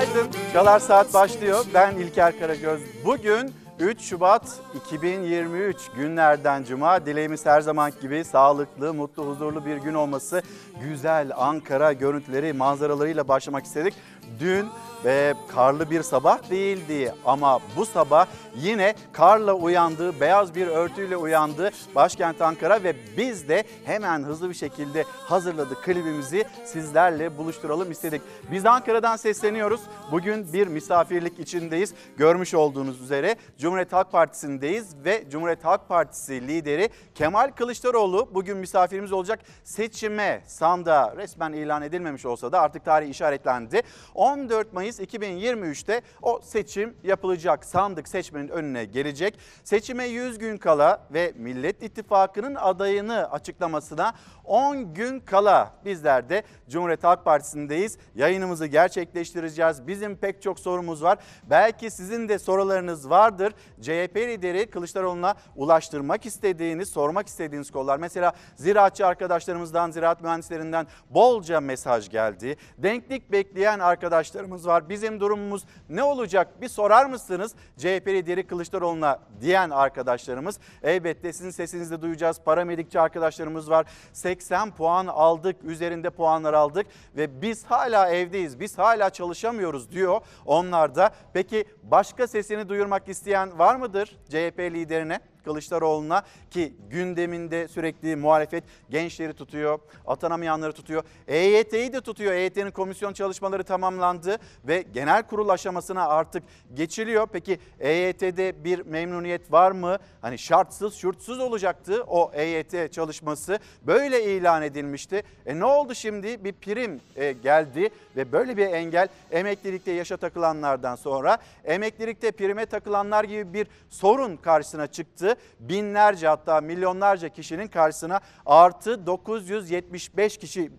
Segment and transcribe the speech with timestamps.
[0.00, 0.30] günaydın.
[0.52, 1.64] Çalar Saat başlıyor.
[1.74, 2.80] Ben İlker Karagöz.
[3.04, 7.06] Bugün 3 Şubat 2023 günlerden cuma.
[7.06, 10.42] Dileğimiz her zaman gibi sağlıklı, mutlu, huzurlu bir gün olması.
[10.80, 13.94] Güzel Ankara görüntüleri, manzaralarıyla başlamak istedik.
[14.40, 14.66] Dün
[15.04, 21.70] ve karlı bir sabah değildi ama bu sabah yine karla uyandı, beyaz bir örtüyle uyandı
[21.94, 28.22] başkent Ankara ve biz de hemen hızlı bir şekilde hazırladık klibimizi sizlerle buluşturalım istedik.
[28.50, 29.80] Biz Ankara'dan sesleniyoruz.
[30.12, 31.94] Bugün bir misafirlik içindeyiz.
[32.16, 39.12] Görmüş olduğunuz üzere Cumhuriyet Halk Partisi'ndeyiz ve Cumhuriyet Halk Partisi lideri Kemal Kılıçdaroğlu bugün misafirimiz
[39.12, 39.40] olacak.
[39.64, 43.82] Seçime sanda resmen ilan edilmemiş olsa da artık tarih işaretlendi.
[44.14, 47.64] 14 Mayıs 2023'te o seçim yapılacak.
[47.64, 49.38] Sandık seçmenin önüne gelecek.
[49.64, 54.14] Seçime 100 gün kala ve Millet İttifakı'nın adayını açıklamasına
[54.44, 57.98] 10 gün kala bizler de Cumhuriyet Halk Partisi'ndeyiz.
[58.14, 59.86] Yayınımızı gerçekleştireceğiz.
[59.86, 61.18] Bizim pek çok sorumuz var.
[61.50, 63.52] Belki sizin de sorularınız vardır.
[63.80, 67.98] CHP lideri Kılıçdaroğlu'na ulaştırmak istediğiniz, sormak istediğiniz konular.
[67.98, 72.56] Mesela ziraatçı arkadaşlarımızdan, ziraat mühendislerinden bolca mesaj geldi.
[72.78, 74.75] Denklik bekleyen arkadaşlarımız var.
[74.88, 77.54] Bizim durumumuz ne olacak bir sorar mısınız?
[77.76, 80.58] CHP lideri Kılıçdaroğlu'na diyen arkadaşlarımız.
[80.82, 82.40] Elbette sizin sesinizi de duyacağız.
[82.44, 83.86] Paramedikçi arkadaşlarımız var.
[84.12, 90.94] 80 puan aldık, üzerinde puanlar aldık ve biz hala evdeyiz, biz hala çalışamıyoruz diyor onlar
[90.94, 91.10] da.
[91.32, 95.20] Peki başka sesini duyurmak isteyen var mıdır CHP liderine?
[95.46, 101.02] Kılıçdaroğlu'na ki gündeminde sürekli muhalefet gençleri tutuyor, atanamayanları tutuyor.
[101.28, 102.32] EYT'yi de tutuyor.
[102.32, 106.42] EYT'nin komisyon çalışmaları tamamlandı ve genel kurul aşamasına artık
[106.74, 107.28] geçiliyor.
[107.32, 109.96] Peki EYT'de bir memnuniyet var mı?
[110.20, 113.58] Hani şartsız, şurtsuz olacaktı o EYT çalışması.
[113.82, 115.22] Böyle ilan edilmişti.
[115.46, 116.44] E ne oldu şimdi?
[116.44, 123.24] Bir prim e, geldi ve böyle bir engel emeklilikte yaşa takılanlardan sonra emeklilikte prime takılanlar
[123.24, 130.70] gibi bir sorun karşısına çıktı binlerce hatta milyonlarca kişinin karşısına artı 975 kişi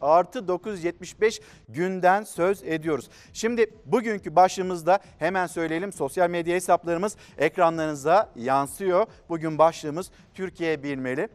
[0.00, 3.10] artı 975 günden söz ediyoruz.
[3.32, 9.06] Şimdi bugünkü başlığımızda hemen söyleyelim sosyal medya hesaplarımız ekranlarınıza yansıyor.
[9.28, 11.28] Bugün başlığımız Türkiye bilmeli.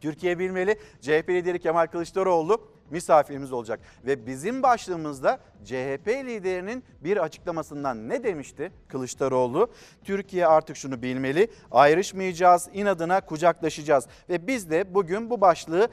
[0.00, 0.78] Türkiye bilmeli.
[1.00, 3.80] CHP lideri Kemal Kılıçdaroğlu misafirimiz olacak.
[4.06, 9.70] Ve bizim başlığımızda CHP liderinin bir açıklamasından ne demişti Kılıçdaroğlu?
[10.04, 14.06] Türkiye artık şunu bilmeli, ayrışmayacağız, inadına kucaklaşacağız.
[14.28, 15.88] Ve biz de bugün bu başlığı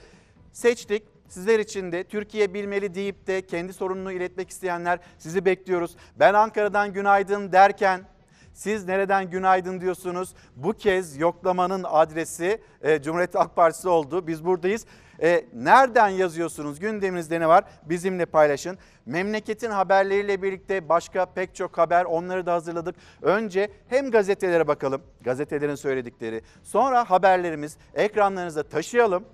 [0.51, 1.03] seçtik.
[1.27, 5.95] Sizler için de Türkiye bilmeli deyip de kendi sorununu iletmek isteyenler sizi bekliyoruz.
[6.19, 8.01] Ben Ankara'dan günaydın derken
[8.53, 10.33] siz nereden günaydın diyorsunuz?
[10.55, 14.27] Bu kez yoklamanın adresi e, Cumhuriyet Halk Partisi oldu.
[14.27, 14.85] Biz buradayız.
[15.21, 16.79] E, nereden yazıyorsunuz?
[16.79, 17.63] Gündeminizde ne var?
[17.83, 18.77] Bizimle paylaşın.
[19.05, 22.95] Memleketin haberleriyle birlikte başka pek çok haber onları da hazırladık.
[23.21, 26.41] Önce hem gazetelere bakalım, gazetelerin söyledikleri.
[26.63, 29.25] Sonra haberlerimiz ekranlarınıza taşıyalım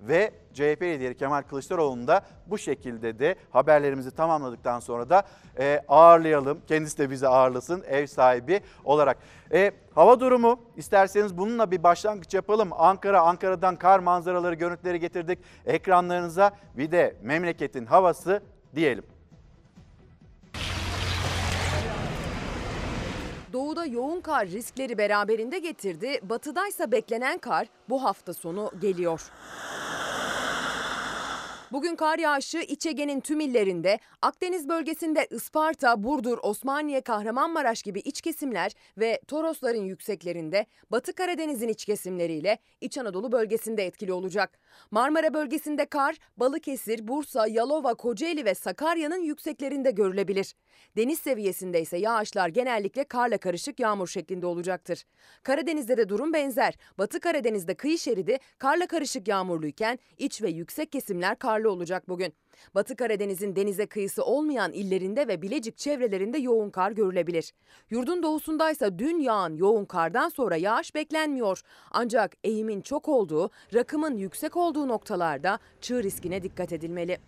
[0.00, 5.22] ve CHP lideri Kemal Kılıçdaroğlu'nu da bu şekilde de haberlerimizi tamamladıktan sonra da
[5.58, 6.60] e, ağırlayalım.
[6.66, 9.18] Kendisi de bizi ağırlasın ev sahibi olarak.
[9.52, 12.68] E, hava durumu isterseniz bununla bir başlangıç yapalım.
[12.72, 16.50] Ankara, Ankara'dan kar manzaraları, görüntüleri getirdik ekranlarınıza.
[16.74, 18.42] Bir de memleketin havası
[18.74, 19.04] diyelim.
[23.56, 26.20] Doğuda yoğun kar riskleri beraberinde getirdi.
[26.22, 29.20] Batıdaysa beklenen kar bu hafta sonu geliyor.
[31.72, 38.20] Bugün kar yağışı İç Ege'nin tüm illerinde, Akdeniz bölgesinde Isparta, Burdur, Osmaniye, Kahramanmaraş gibi iç
[38.20, 44.58] kesimler ve Torosların yükseklerinde, Batı Karadeniz'in iç kesimleriyle İç Anadolu bölgesinde etkili olacak.
[44.90, 50.54] Marmara bölgesinde kar, Balıkesir, Bursa, Yalova, Kocaeli ve Sakarya'nın yükseklerinde görülebilir.
[50.96, 55.04] Deniz seviyesinde ise yağışlar genellikle karla karışık yağmur şeklinde olacaktır.
[55.42, 56.74] Karadeniz'de de durum benzer.
[56.98, 62.34] Batı Karadeniz'de kıyı şeridi karla karışık yağmurluyken iç ve yüksek kesimler karlı olacak bugün.
[62.74, 67.52] Batı Karadeniz'in denize kıyısı olmayan illerinde ve Bilecik çevrelerinde yoğun kar görülebilir.
[67.90, 71.62] Yurdun doğusundaysa dün yağan yoğun kardan sonra yağış beklenmiyor.
[71.90, 77.18] Ancak eğimin çok olduğu, rakımın yüksek olduğu noktalarda çığ riskine dikkat edilmeli.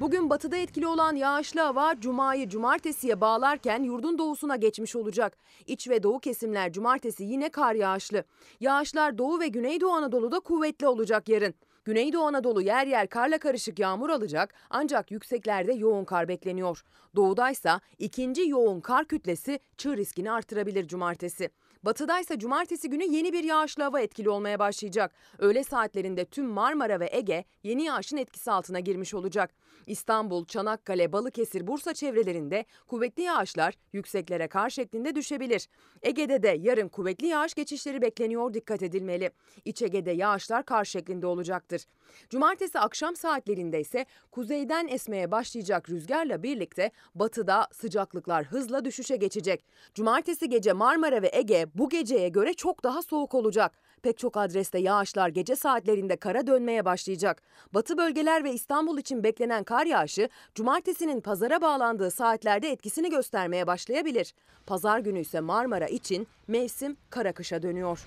[0.00, 5.36] Bugün batıda etkili olan yağışlı hava cumayı cumartesiye bağlarken yurdun doğusuna geçmiş olacak.
[5.66, 8.24] İç ve doğu kesimler cumartesi yine kar yağışlı.
[8.60, 11.54] Yağışlar doğu ve güneydoğu Anadolu'da kuvvetli olacak yarın.
[11.88, 16.84] Güneydoğu Anadolu yer yer karla karışık yağmur alacak ancak yükseklerde yoğun kar bekleniyor.
[17.16, 21.50] Doğudaysa ikinci yoğun kar kütlesi çığ riskini artırabilir cumartesi.
[21.82, 25.12] Batıdaysa cumartesi günü yeni bir yağışlı hava etkili olmaya başlayacak.
[25.38, 29.50] Öğle saatlerinde tüm Marmara ve Ege yeni yağışın etkisi altına girmiş olacak.
[29.86, 35.68] İstanbul, Çanakkale, Balıkesir, Bursa çevrelerinde kuvvetli yağışlar yükseklere kar şeklinde düşebilir.
[36.02, 39.30] Ege'de de yarın kuvvetli yağış geçişleri bekleniyor dikkat edilmeli.
[39.64, 41.84] İç Ege'de yağışlar kar şeklinde olacaktır.
[42.30, 49.64] Cumartesi akşam saatlerinde ise kuzeyden esmeye başlayacak rüzgarla birlikte batıda sıcaklıklar hızla düşüşe geçecek.
[49.94, 53.87] Cumartesi gece Marmara ve Ege bu geceye göre çok daha soğuk olacak.
[54.02, 57.42] Pek çok adreste yağışlar gece saatlerinde kara dönmeye başlayacak.
[57.74, 64.34] Batı bölgeler ve İstanbul için beklenen kar yağışı cumartesinin pazara bağlandığı saatlerde etkisini göstermeye başlayabilir.
[64.66, 68.00] Pazar günü ise Marmara için mevsim kara kışa dönüyor.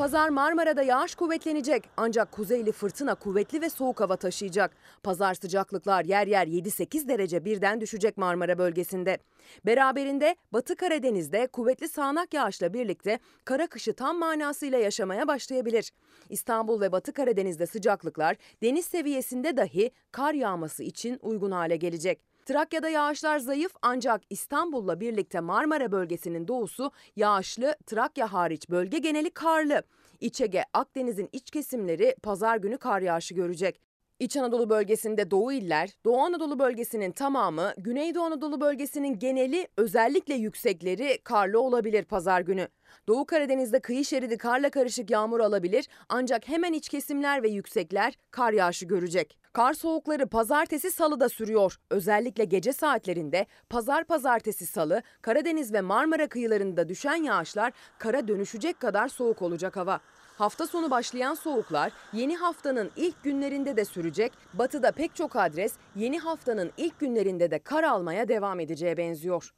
[0.00, 4.76] Pazar Marmara'da yağış kuvvetlenecek ancak kuzeyli fırtına kuvvetli ve soğuk hava taşıyacak.
[5.02, 9.18] Pazar sıcaklıklar yer yer 7-8 derece birden düşecek Marmara bölgesinde.
[9.66, 15.92] Beraberinde Batı Karadeniz'de kuvvetli sağanak yağışla birlikte kara kışı tam manasıyla yaşamaya başlayabilir.
[16.28, 22.29] İstanbul ve Batı Karadeniz'de sıcaklıklar deniz seviyesinde dahi kar yağması için uygun hale gelecek.
[22.50, 29.82] Trakya'da yağışlar zayıf ancak İstanbul'la birlikte Marmara bölgesinin doğusu yağışlı, Trakya hariç bölge geneli karlı.
[30.20, 33.80] İç Ege, Akdeniz'in iç kesimleri pazar günü kar yağışı görecek.
[34.20, 41.18] İç Anadolu bölgesinde Doğu iller, Doğu Anadolu bölgesinin tamamı, Güneydoğu Anadolu bölgesinin geneli özellikle yüksekleri
[41.24, 42.68] karlı olabilir pazar günü.
[43.08, 48.52] Doğu Karadeniz'de kıyı şeridi karla karışık yağmur alabilir ancak hemen iç kesimler ve yüksekler kar
[48.52, 49.38] yağışı görecek.
[49.52, 51.76] Kar soğukları pazartesi salıda sürüyor.
[51.90, 59.08] Özellikle gece saatlerinde pazar pazartesi salı Karadeniz ve Marmara kıyılarında düşen yağışlar kara dönüşecek kadar
[59.08, 60.00] soğuk olacak hava.
[60.40, 64.32] Hafta sonu başlayan soğuklar yeni haftanın ilk günlerinde de sürecek.
[64.54, 69.50] Batıda pek çok adres yeni haftanın ilk günlerinde de kar almaya devam edeceğe benziyor.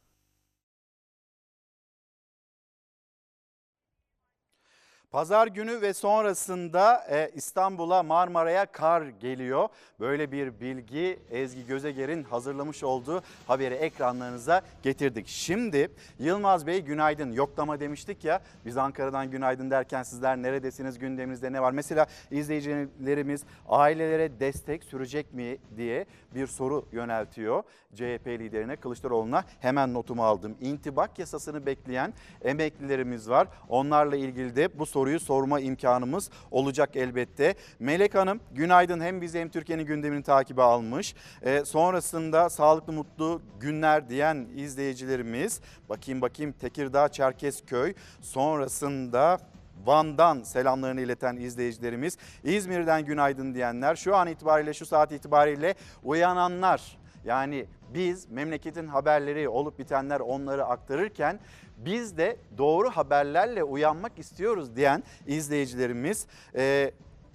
[5.12, 9.68] Pazar günü ve sonrasında e, İstanbul'a Marmara'ya kar geliyor.
[10.00, 15.28] Böyle bir bilgi Ezgi Gözeger'in hazırlamış olduğu haberi ekranlarınıza getirdik.
[15.28, 21.62] Şimdi Yılmaz Bey günaydın yoklama demiştik ya biz Ankara'dan günaydın derken sizler neredesiniz gündeminizde ne
[21.62, 21.72] var?
[21.72, 27.62] Mesela izleyicilerimiz ailelere destek sürecek mi diye bir soru yöneltiyor.
[27.94, 30.56] CHP liderine Kılıçdaroğlu'na hemen notumu aldım.
[30.60, 33.48] İntibak yasasını bekleyen emeklilerimiz var.
[33.68, 37.54] Onlarla ilgili de bu soruyu sorma imkanımız olacak elbette.
[37.78, 41.14] Melek Hanım günaydın hem bizi hem Türkiye'nin gündemini takibe almış.
[41.42, 49.38] Ee, sonrasında sağlıklı mutlu günler diyen izleyicilerimiz bakayım bakayım Tekirdağ Çerkezköy sonrasında
[49.86, 57.66] Van'dan selamlarını ileten izleyicilerimiz, İzmir'den günaydın diyenler, şu an itibariyle şu saat itibariyle uyananlar yani
[57.94, 61.40] biz memleketin haberleri olup bitenler onları aktarırken
[61.76, 66.92] biz de doğru haberlerle uyanmak istiyoruz diyen izleyicilerimiz e,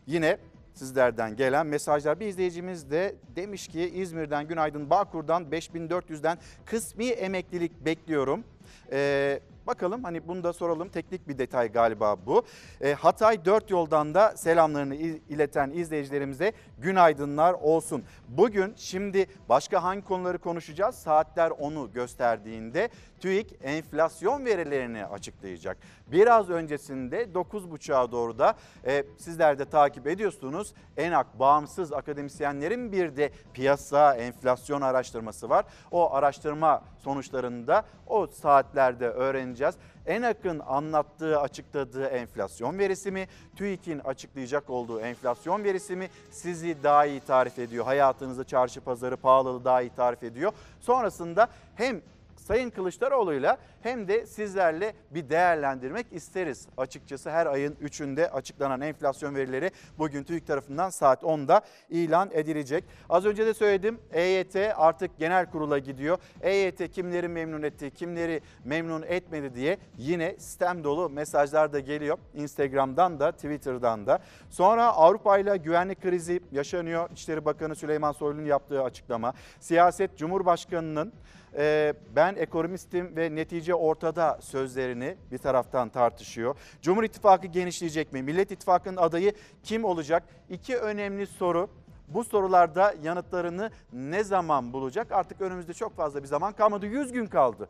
[0.07, 0.37] yine
[0.73, 2.19] sizlerden gelen mesajlar.
[2.19, 8.43] Bir izleyicimiz de demiş ki İzmir'den günaydın Bağkur'dan 5400'den kısmi emeklilik bekliyorum.
[8.91, 12.45] Ee, bakalım hani bunu da soralım teknik bir detay galiba bu.
[12.81, 14.95] Ee, Hatay 4 yoldan da selamlarını
[15.29, 18.03] ileten izleyicilerimize günaydınlar olsun.
[18.27, 20.95] Bugün şimdi başka hangi konuları konuşacağız?
[20.95, 25.77] Saatler onu gösterdiğinde TÜİK enflasyon verilerini açıklayacak.
[26.07, 28.53] Biraz öncesinde 9.30'a doğru da
[28.85, 30.73] e, sizler de takip ediyorsunuz.
[30.97, 35.65] ENAK bağımsız akademisyenlerin bir de piyasa enflasyon araştırması var.
[35.91, 39.09] O araştırma sonuçlarında o saatlerde
[39.57, 39.75] öğreneceğiz öğreneceğiz.
[40.05, 43.27] ENAK'ın anlattığı, açıkladığı enflasyon verisi mi?
[43.55, 46.09] TÜİK'in açıklayacak olduğu enflasyon verisi mi?
[46.31, 47.85] Sizi daha iyi tarif ediyor.
[47.85, 50.51] Hayatınızı, çarşı pazarı, pahalılığı daha iyi tarif ediyor.
[50.79, 52.01] Sonrasında hem
[52.47, 56.67] Sayın Kılıçdaroğlu'yla hem de sizlerle bir değerlendirmek isteriz.
[56.77, 62.83] Açıkçası her ayın 3'ünde açıklanan enflasyon verileri bugün TÜİK tarafından saat 10'da ilan edilecek.
[63.09, 66.17] Az önce de söyledim EYT artık genel kurula gidiyor.
[66.41, 72.17] EYT kimleri memnun etti, kimleri memnun etmedi diye yine sistem dolu mesajlar da geliyor.
[72.33, 74.19] Instagram'dan da Twitter'dan da.
[74.49, 77.09] Sonra Avrupa ile güvenlik krizi yaşanıyor.
[77.11, 79.33] İçişleri Bakanı Süleyman Soylu'nun yaptığı açıklama.
[79.59, 81.13] Siyaset Cumhurbaşkanı'nın
[81.57, 86.55] ee, ben ekonomistim ve netice ortada sözlerini bir taraftan tartışıyor.
[86.81, 88.21] Cumhur İttifakı genişleyecek mi?
[88.21, 90.23] Millet İttifakı'nın adayı kim olacak?
[90.49, 91.69] İki önemli soru.
[92.07, 95.11] Bu sorularda yanıtlarını ne zaman bulacak?
[95.11, 96.85] Artık önümüzde çok fazla bir zaman kalmadı.
[96.85, 97.67] 100 gün kaldı.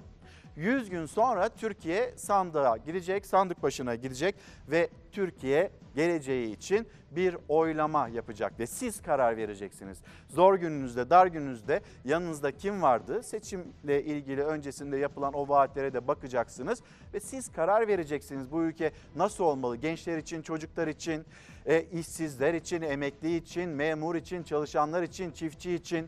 [0.58, 4.36] 100 gün sonra Türkiye sandığa gidecek, sandık başına gidecek
[4.68, 9.98] ve Türkiye geleceği için bir oylama yapacak ve siz karar vereceksiniz.
[10.30, 13.24] Zor gününüzde, dar gününüzde yanınızda kim vardı?
[13.24, 16.82] Seçimle ilgili öncesinde yapılan o vaatlere de bakacaksınız
[17.14, 18.52] ve siz karar vereceksiniz.
[18.52, 19.76] Bu ülke nasıl olmalı?
[19.76, 21.26] Gençler için, çocuklar için,
[21.66, 26.08] e, işsizler için, emekli için, memur için, çalışanlar için, çiftçi için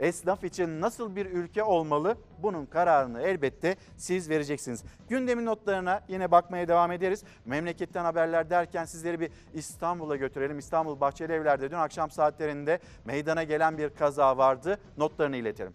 [0.00, 2.16] esnaf için nasıl bir ülke olmalı?
[2.38, 4.84] Bunun kararını elbette siz vereceksiniz.
[5.08, 7.24] Gündemin notlarına yine bakmaya devam ederiz.
[7.44, 10.58] Memleketten haberler derken sizleri bir İstanbul'a götürelim.
[10.58, 14.78] İstanbul Bahçeli Evler'de dün akşam saatlerinde meydana gelen bir kaza vardı.
[14.96, 15.72] Notlarını iletelim.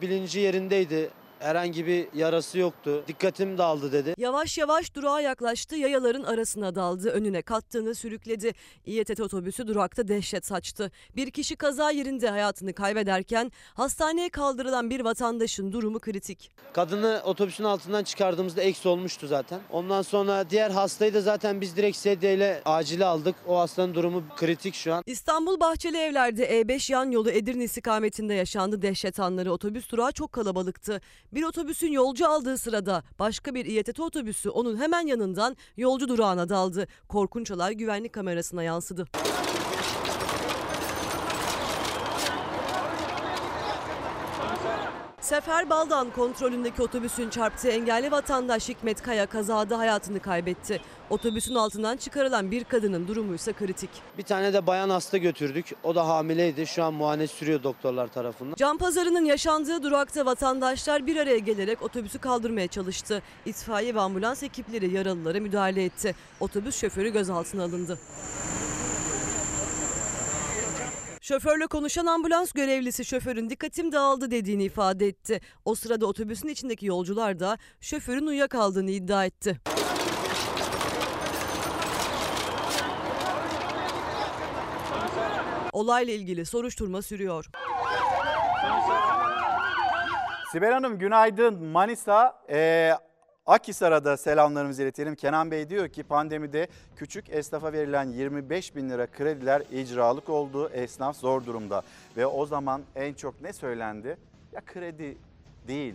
[0.00, 1.10] Bilinci yerindeydi.
[1.40, 3.04] Herhangi bir yarası yoktu.
[3.08, 4.14] Dikkatim dağıldı dedi.
[4.18, 8.52] Yavaş yavaş durağa yaklaştı, yayaların arasına daldı, önüne kattığını sürükledi.
[8.86, 10.90] İETT otobüsü durakta dehşet saçtı.
[11.16, 16.50] Bir kişi kaza yerinde hayatını kaybederken hastaneye kaldırılan bir vatandaşın durumu kritik.
[16.72, 19.60] Kadını otobüsün altından çıkardığımızda eksi olmuştu zaten.
[19.70, 23.34] Ondan sonra diğer hastayı da zaten biz direkt sedyeyle acile aldık.
[23.46, 25.02] O hastanın durumu kritik şu an.
[25.06, 29.52] İstanbul Bahçeli Evler'de E5 yan yolu Edirne istikametinde yaşandı dehşet anları.
[29.52, 31.00] Otobüs durağı çok kalabalıktı.
[31.34, 36.86] Bir otobüsün yolcu aldığı sırada başka bir İETT otobüsü onun hemen yanından yolcu durağına daldı.
[37.08, 39.06] Korkunç olay güvenlik kamerasına yansıdı.
[45.30, 50.80] Sefer Baldan kontrolündeki otobüsün çarptığı engelli vatandaş Hikmet Kaya kazada hayatını kaybetti.
[51.10, 53.90] Otobüsün altından çıkarılan bir kadının durumu ise kritik.
[54.18, 55.66] Bir tane de bayan hasta götürdük.
[55.84, 56.66] O da hamileydi.
[56.66, 58.54] Şu an muayene sürüyor doktorlar tarafından.
[58.56, 63.22] Can pazarının yaşandığı durakta vatandaşlar bir araya gelerek otobüsü kaldırmaya çalıştı.
[63.46, 66.14] İtfaiye ve ambulans ekipleri yaralılara müdahale etti.
[66.40, 67.98] Otobüs şoförü gözaltına alındı.
[71.30, 75.40] Şoförle konuşan ambulans görevlisi şoförün dikkatim dağıldı dediğini ifade etti.
[75.64, 79.60] O sırada otobüsün içindeki yolcular da şoförün uyuyakaldığını iddia etti.
[85.72, 87.46] Olayla ilgili soruşturma sürüyor.
[90.52, 91.64] Sibel Hanım günaydın.
[91.64, 92.92] Manisa e,
[93.50, 95.14] Akhisar'a da selamlarımızı iletelim.
[95.14, 100.68] Kenan Bey diyor ki pandemide küçük esnafa verilen 25 bin lira krediler icralık oldu.
[100.68, 101.82] Esnaf zor durumda.
[102.16, 104.16] Ve o zaman en çok ne söylendi?
[104.52, 105.18] Ya kredi
[105.68, 105.94] değil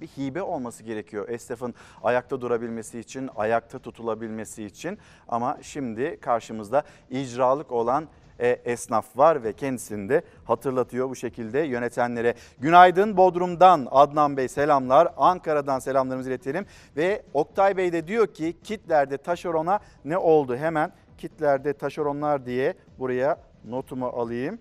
[0.00, 4.98] bir hibe olması gerekiyor esnafın ayakta durabilmesi için, ayakta tutulabilmesi için.
[5.28, 12.34] Ama şimdi karşımızda icralık olan esnaf var ve kendisini de hatırlatıyor bu şekilde yönetenlere.
[12.60, 15.08] Günaydın Bodrum'dan Adnan Bey selamlar.
[15.16, 16.66] Ankara'dan selamlarımızı iletelim.
[16.96, 20.56] Ve Oktay Bey de diyor ki kitlerde taşerona ne oldu?
[20.56, 24.58] Hemen kitlerde taşeronlar diye buraya notumu alayım.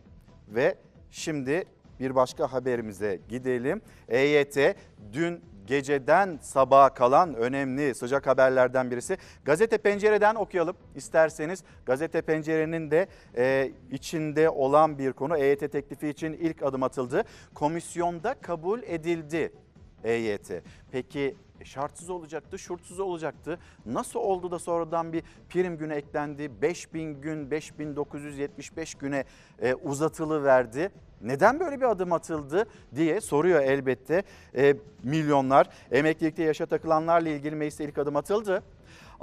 [0.47, 0.75] Ve
[1.11, 1.63] şimdi
[1.99, 3.81] bir başka haberimize gidelim.
[4.09, 4.75] EYT
[5.13, 9.17] dün geceden sabaha kalan önemli sıcak haberlerden birisi.
[9.45, 11.63] Gazete Pencere'den okuyalım isterseniz.
[11.85, 17.23] Gazete Pencere'nin de e, içinde olan bir konu EYT teklifi için ilk adım atıldı.
[17.53, 19.53] Komisyonda kabul edildi
[20.03, 20.51] EYT.
[20.91, 23.59] Peki e, şartsız olacaktı, şurtsuz olacaktı.
[23.85, 29.23] Nasıl oldu da sonradan bir prim günü eklendi, 5000 gün, 5975 güne
[29.61, 30.91] e, uzatılı verdi.
[31.21, 32.65] Neden böyle bir adım atıldı
[32.95, 34.23] diye soruyor elbette
[34.55, 35.69] e, milyonlar.
[35.91, 38.63] Emeklilikte yaşa takılanlarla ilgili mecliste ilk adım atıldı.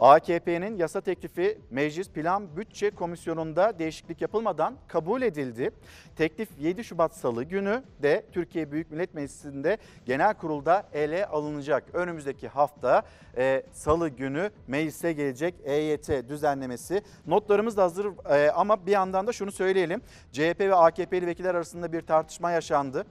[0.00, 5.70] AKP'nin yasa teklifi Meclis Plan Bütçe Komisyonu'nda değişiklik yapılmadan kabul edildi.
[6.16, 11.84] Teklif 7 Şubat Salı günü de Türkiye Büyük Millet Meclisi'nde genel kurulda ele alınacak.
[11.94, 13.02] Önümüzdeki hafta
[13.36, 17.02] e, Salı günü meclise gelecek EYT düzenlemesi.
[17.26, 20.02] Notlarımız da hazır e, ama bir yandan da şunu söyleyelim.
[20.32, 23.06] CHP ve AKP'li vekiller arasında bir tartışma yaşandı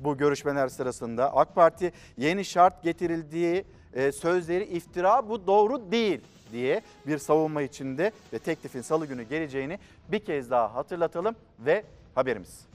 [0.00, 1.36] bu görüşmeler sırasında.
[1.36, 6.20] AK Parti yeni şart getirildiği e, sözleri iftira bu doğru değil
[6.52, 11.84] diye bir savunma içinde ve teklifin salı günü geleceğini bir kez daha hatırlatalım ve
[12.14, 12.71] haberimiz.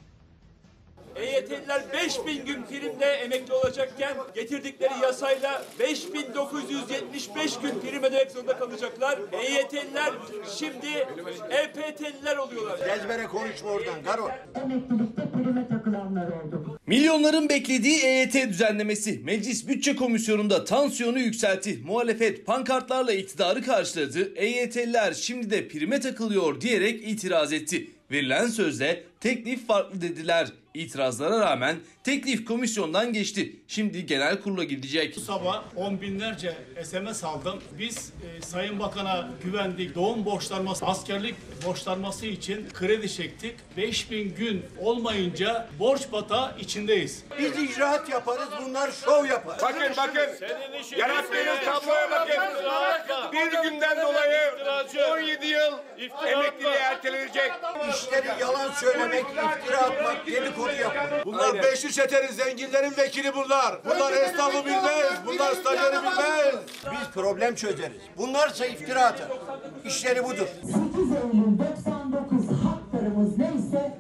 [1.21, 9.19] EYT'liler 5000 gün primle emekli olacakken getirdikleri yasayla 5975 gün prim ödemek zorunda kalacaklar.
[9.31, 10.13] EYT'liler
[10.57, 10.87] şimdi
[11.49, 12.79] EPT'liler oluyorlar.
[12.97, 14.29] Ezbere konuşma oradan Garo.
[14.55, 16.79] emeklilikte prime takılanlar oldu.
[16.87, 21.79] Milyonların beklediği EYT düzenlemesi Meclis Bütçe Komisyonu'nda tansiyonu yükseltti.
[21.85, 24.33] Muhalefet pankartlarla iktidarı karşıladı.
[24.35, 27.87] EYT'liler şimdi de prime takılıyor diyerek itiraz etti.
[28.11, 30.47] Verilen sözde teklif farklı dediler.
[30.77, 33.55] İtirazlara rağmen teklif komisyondan geçti.
[33.67, 35.15] Şimdi genel kurula gidecek.
[35.15, 37.61] sabah on binlerce SMS aldım.
[37.79, 39.95] Biz e, Sayın Bakan'a güvendik.
[39.95, 43.55] Doğum borçlanması, askerlik borçlanması için kredi çektik.
[43.77, 47.23] 5000 gün olmayınca borç batağı içindeyiz.
[47.39, 49.59] Biz icraat yaparız bunlar şov yapar.
[49.61, 50.29] Bakın bakın.
[50.97, 52.35] Yarattığınız tabloya bakın.
[53.33, 54.37] Bir günden dolayı
[55.13, 55.73] 17 yıl
[56.27, 57.51] emekliliğe ertelenecek.
[57.89, 60.66] İşleri yalan söylemek, iftira atmak, dedikodu
[61.25, 63.79] Bunlar beşli çetenin zenginlerin vekili bunlar.
[63.85, 65.13] Bunlar esnafı bilmez.
[65.25, 66.55] Bunlar stajyeri bilmez.
[66.91, 67.97] Biz problem çözeriz.
[68.17, 69.27] Bunlarsa iftira atar.
[69.85, 70.47] İşleri budur.
[70.61, 73.97] 8 Eylül 99 haklarımız neyse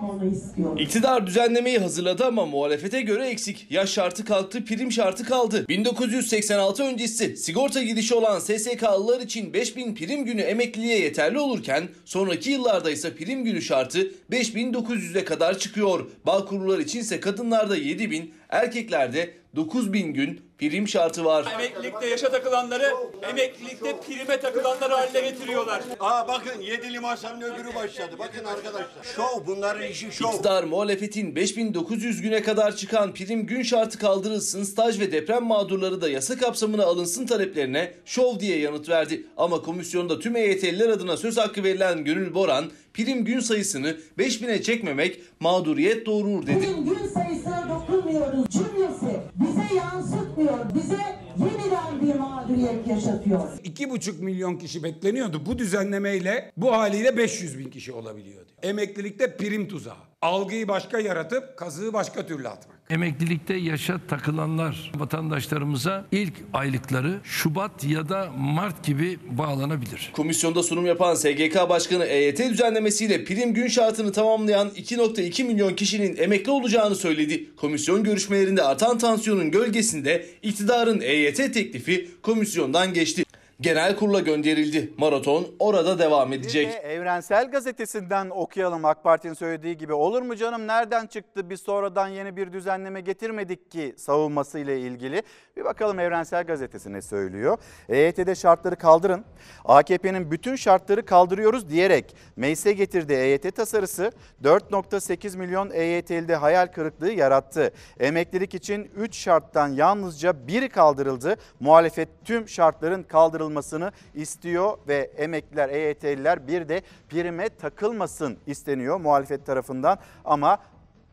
[0.00, 0.80] tas tamam onu istiyor.
[0.80, 3.66] İktidar düzenlemeyi hazırladı ama muhalefete göre eksik.
[3.70, 5.68] Yaş şartı kalktı, prim şartı kaldı.
[5.68, 12.90] 1986 öncesi sigorta gidişi olan SSK'lılar için 5000 prim günü emekliliğe yeterli olurken sonraki yıllarda
[12.90, 16.06] ise prim günü şartı 5900'e kadar çıkıyor.
[16.26, 21.46] Bağkurlular içinse kadınlarda 7000, erkeklerde 9000 gün prim şartı var.
[21.54, 22.94] Emeklilikte yaşa takılanları
[23.30, 25.82] emeklilikte prime takılanlar haline getiriyorlar.
[26.00, 28.16] Aa bakın yedili masanın öbürü başladı.
[28.18, 29.04] Bakın arkadaşlar.
[29.16, 30.28] Şov bunların işi şov.
[30.32, 36.08] İktidar muhalefetin 5900 güne kadar çıkan prim gün şartı kaldırılsın, staj ve deprem mağdurları da
[36.10, 39.26] yasa kapsamına alınsın taleplerine şov diye yanıt verdi.
[39.36, 45.20] Ama komisyonda tüm EYT'liler adına söz hakkı verilen Gönül Boran, prim gün sayısını 5000'e çekmemek
[45.40, 46.56] mağduriyet doğurur dedi.
[46.56, 50.74] Bugün gün sayısına dokunmuyoruz cümlesi bize yansıtmıyor.
[50.74, 50.98] Bize
[51.38, 53.40] yeniden bir mağduriyet yaşatıyor.
[53.64, 55.46] 2,5 milyon kişi bekleniyordu.
[55.46, 58.50] Bu düzenlemeyle bu haliyle 500 bin kişi olabiliyordu.
[58.62, 59.94] Emeklilikte prim tuzağı.
[60.22, 62.79] Algıyı başka yaratıp kazığı başka türlü atmak.
[62.90, 70.10] Emeklilikte yaşa takılanlar vatandaşlarımıza ilk aylıkları Şubat ya da Mart gibi bağlanabilir.
[70.12, 76.50] Komisyonda sunum yapan SGK Başkanı EYT düzenlemesiyle prim gün şartını tamamlayan 2.2 milyon kişinin emekli
[76.50, 77.56] olacağını söyledi.
[77.56, 83.24] Komisyon görüşmelerinde artan tansiyonun gölgesinde iktidarın EYT teklifi komisyondan geçti.
[83.60, 84.92] Genel kurula gönderildi.
[84.98, 86.68] Maraton orada devam Bir edecek.
[86.72, 89.92] de Evrensel Gazetesi'nden okuyalım AK Parti'nin söylediği gibi.
[89.92, 95.22] Olur mu canım nereden çıktı biz sonradan yeni bir düzenleme getirmedik ki savunması ile ilgili.
[95.56, 97.58] Bir bakalım Evrensel Gazetesi ne söylüyor.
[97.88, 99.24] EYT'de şartları kaldırın.
[99.64, 104.12] AKP'nin bütün şartları kaldırıyoruz diyerek meclise getirdiği EYT tasarısı
[104.44, 107.72] 4.8 milyon EYT'lide hayal kırıklığı yarattı.
[108.00, 111.36] Emeklilik için 3 şarttan yalnızca biri kaldırıldı.
[111.60, 113.02] Muhalefet tüm şartların
[113.50, 119.98] kaldırılmasını istiyor ve emekliler, EYT'liler bir de prime takılmasın isteniyor muhalefet tarafından.
[120.24, 120.58] Ama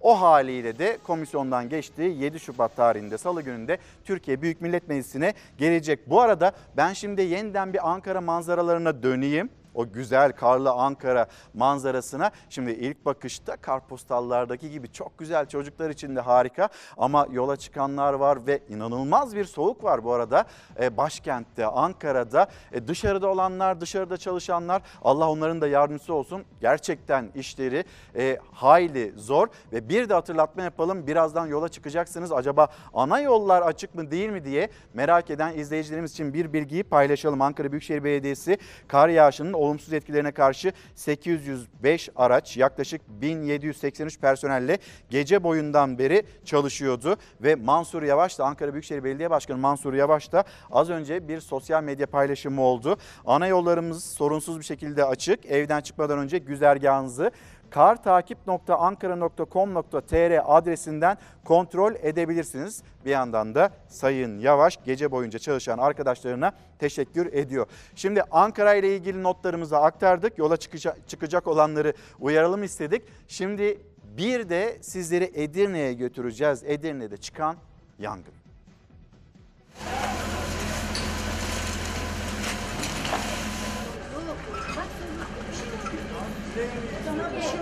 [0.01, 6.09] o haliyle de komisyondan geçtiği 7 Şubat tarihinde salı gününde Türkiye Büyük Millet Meclisi'ne gelecek.
[6.09, 9.49] Bu arada ben şimdi yeniden bir Ankara manzaralarına döneyim.
[9.73, 12.31] O güzel karlı Ankara manzarasına.
[12.49, 16.69] Şimdi ilk bakışta kartpostallardaki gibi çok güzel çocuklar için de harika.
[16.97, 20.45] Ama yola çıkanlar var ve inanılmaz bir soğuk var bu arada.
[20.79, 26.43] Ee, başkentte Ankara'da e, dışarıda olanlar dışarıda çalışanlar Allah onların da yardımcısı olsun.
[26.61, 31.07] Gerçekten işleri e, hayli zor ve bir de hatırlatma yapalım.
[31.07, 32.31] Birazdan yola çıkacaksınız.
[32.31, 37.41] Acaba ana yollar açık mı değil mi diye merak eden izleyicilerimiz için bir bilgiyi paylaşalım.
[37.41, 44.77] Ankara Büyükşehir Belediyesi kar yağışının olumsuz etkilerine karşı 805 araç yaklaşık 1783 personelle
[45.09, 47.15] gece boyundan beri çalışıyordu.
[47.41, 51.83] Ve Mansur Yavaş da Ankara Büyükşehir Belediye Başkanı Mansur Yavaş da az önce bir sosyal
[51.83, 52.97] medya paylaşımı oldu.
[53.25, 55.45] Ana yollarımız sorunsuz bir şekilde açık.
[55.45, 57.31] Evden çıkmadan önce güzergahınızı
[57.69, 62.83] kartakip.ankara.com.tr adresinden kontrol edebilirsiniz.
[63.05, 67.65] Bir yandan da Sayın Yavaş gece boyunca çalışan arkadaşlarına teşekkür ediyor.
[67.95, 70.37] Şimdi Ankara ile ilgili notlarımızı aktardık.
[70.37, 73.03] Yola çıkacak, çıkacak olanları uyaralım istedik.
[73.27, 73.81] Şimdi
[74.17, 76.63] bir de sizleri Edirne'ye götüreceğiz.
[76.63, 77.55] Edirne'de çıkan
[77.99, 78.46] yangın.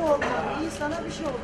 [0.05, 0.61] Sana bir şey olmadı.
[0.61, 1.39] İyi sana bir şey olmadı.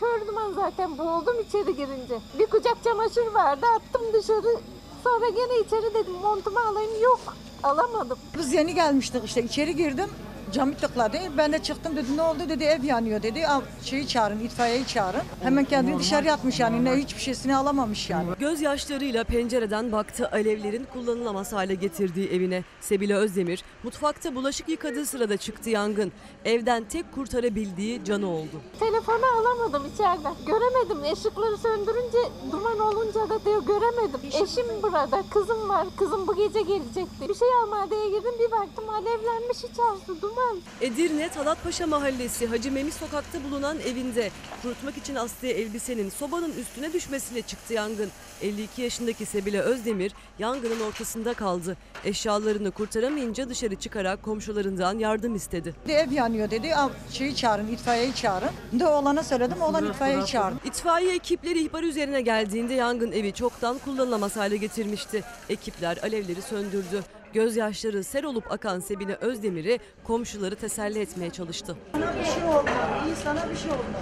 [0.00, 2.18] Kördüm ben zaten boğuldum içeri girince.
[2.38, 4.56] Bir kucak çamaşır vardı attım dışarı.
[5.04, 7.20] Sonra gene içeri dedim montumu alayım yok.
[7.62, 8.18] Alamadım.
[8.38, 10.10] Biz yeni gelmiştik işte içeri girdim.
[10.52, 11.18] Camı tıkladı.
[11.38, 13.46] Ben de çıktım dedi ne oldu dedi ev yanıyor dedi.
[13.46, 15.20] Al şeyi çağırın itfaiyeyi çağırın.
[15.42, 18.28] Hemen kendini dışarı atmış yani ne hiçbir şeysini alamamış yani.
[18.38, 22.64] Gözyaşlarıyla pencereden baktı alevlerin kullanılamaz hale getirdiği evine.
[22.80, 26.12] Sebile Özdemir mutfakta bulaşık yıkadığı sırada çıktı yangın.
[26.44, 28.60] Evden tek kurtarabildiği canı oldu.
[28.80, 30.34] Telefonu alamadım içeriden.
[30.46, 31.12] Göremedim.
[31.14, 32.18] Işıkları söndürünce
[32.52, 34.20] duman olunca da diyor göremedim.
[34.42, 35.22] Eşim burada.
[35.30, 35.86] Kızım var.
[35.96, 37.28] Kızım bu gece gelecekti.
[37.28, 40.39] Bir şey almaya girdim bir baktım alevlenmiş içerisi duman.
[40.80, 44.30] Edirne Talatpaşa Mahallesi Hacı Memi sokakta bulunan evinde
[44.62, 48.10] kurutmak için astığı elbisenin sobanın üstüne düşmesiyle çıktı yangın.
[48.42, 51.76] 52 yaşındaki Sebile Özdemir yangının ortasında kaldı.
[52.04, 55.74] Eşyalarını kurtaramayınca dışarı çıkarak komşularından yardım istedi.
[55.88, 56.74] Ev yanıyor dedi.
[56.74, 58.50] Al şeyi çağırın itfaiyeyi çağırın.
[58.72, 60.56] De oğlana söyledim oğlan itfaiyeyi çağırdı.
[60.64, 65.22] İtfaiye ekipleri ihbar üzerine geldiğinde yangın evi çoktan kullanılamaz hale getirmişti.
[65.48, 67.04] Ekipler alevleri söndürdü.
[67.32, 71.76] Gözyaşları sel olup akan Sebine Özdemir'i komşuları teselli etmeye çalıştı.
[71.92, 72.70] Sana bir şey olmadı.
[73.06, 73.98] İyi sana bir şey olmadı.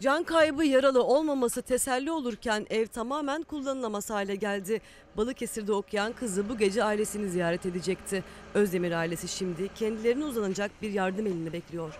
[0.00, 4.80] Can kaybı yaralı olmaması teselli olurken ev tamamen kullanılamaz hale geldi.
[5.16, 8.24] Balıkesir'de okuyan kızı bu gece ailesini ziyaret edecekti.
[8.54, 11.98] Özdemir ailesi şimdi kendilerine uzanacak bir yardım elini bekliyor.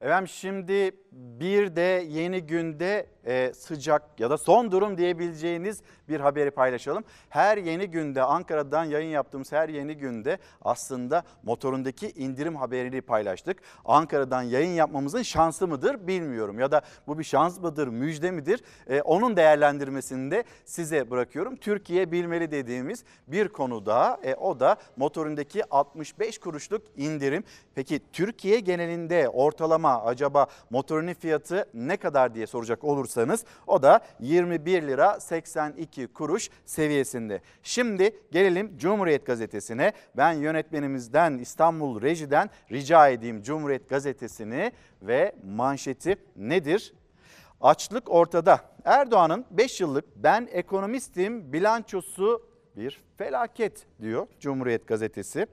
[0.00, 6.50] Efendim şimdi bir de yeni günde e, sıcak ya da son durum diyebileceğiniz bir haberi
[6.50, 7.04] paylaşalım.
[7.28, 13.56] Her yeni günde Ankara'dan yayın yaptığımız her yeni günde aslında motorundaki indirim haberini paylaştık.
[13.84, 19.00] Ankara'dan yayın yapmamızın şansı mıdır bilmiyorum ya da bu bir şans mıdır müjde midir E,
[19.00, 21.56] onun değerlendirmesini de size bırakıyorum.
[21.56, 27.44] Türkiye bilmeli dediğimiz bir konu daha e, o da motorundaki 65 kuruşluk indirim.
[27.74, 30.46] Peki Türkiye genelinde ortalama acaba
[31.00, 37.40] motorinin fiyatı ne kadar diye soracak olursanız o da 21 lira 82 kuruş seviyesinde.
[37.62, 39.92] Şimdi gelelim Cumhuriyet Gazetesi'ne.
[40.16, 46.94] Ben yönetmenimizden İstanbul Reji'den rica edeyim Cumhuriyet Gazetesi'ni ve manşeti nedir?
[47.60, 48.60] Açlık ortada.
[48.84, 55.46] Erdoğan'ın 5 yıllık ben ekonomistim bilançosu bir felaket diyor Cumhuriyet Gazetesi.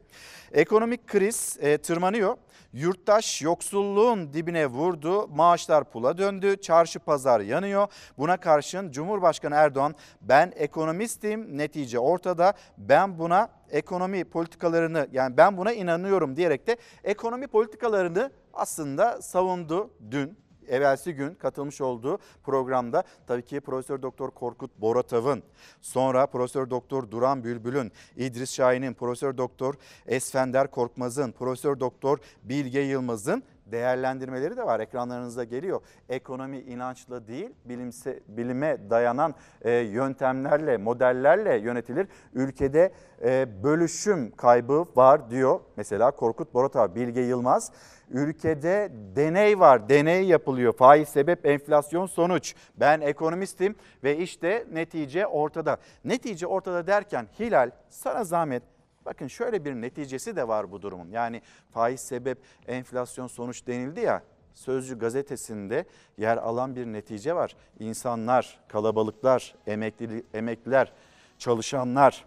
[0.52, 2.38] Ekonomik kriz e, tırmanıyor.
[2.74, 7.88] Yurttaş yoksulluğun dibine vurdu, maaşlar pula döndü, çarşı pazar yanıyor.
[8.18, 12.54] Buna karşın Cumhurbaşkanı Erdoğan ben ekonomistim, netice ortada.
[12.78, 20.38] Ben buna ekonomi politikalarını yani ben buna inanıyorum diyerek de ekonomi politikalarını aslında savundu dün
[20.68, 25.44] evvelsi gün katılmış olduğu programda tabii ki Profesör Doktor Korkut Boratav'ın,
[25.82, 29.74] sonra Profesör Doktor Duran Bülbül'ün, İdris Şahin'in, Profesör Doktor
[30.08, 35.82] Esfender Korkmaz'ın, Profesör Doktor Bilge Yılmaz'ın değerlendirmeleri de var ekranlarınıza geliyor.
[36.10, 42.08] Ekonomi inançla değil bilimse, bilime dayanan e, yöntemlerle modellerle yönetilir.
[42.34, 42.92] Ülkede
[43.24, 47.72] e, bölüşüm kaybı var diyor mesela Korkut Boratav, Bilge Yılmaz.
[48.10, 50.74] Ülkede deney var, deney yapılıyor.
[50.74, 52.56] Faiz sebep, enflasyon sonuç.
[52.76, 55.78] Ben ekonomistim ve işte netice ortada.
[56.06, 58.77] Netice ortada derken Hilal sana zahmet
[59.08, 61.12] Bakın şöyle bir neticesi de var bu durumun.
[61.12, 61.42] Yani
[61.72, 64.24] faiz sebep, enflasyon sonuç denildi ya.
[64.54, 65.86] Sözcü gazetesinde
[66.18, 67.56] yer alan bir netice var.
[67.80, 70.94] İnsanlar, kalabalıklar, emekli, emekliler,
[71.40, 72.26] çalışanlar,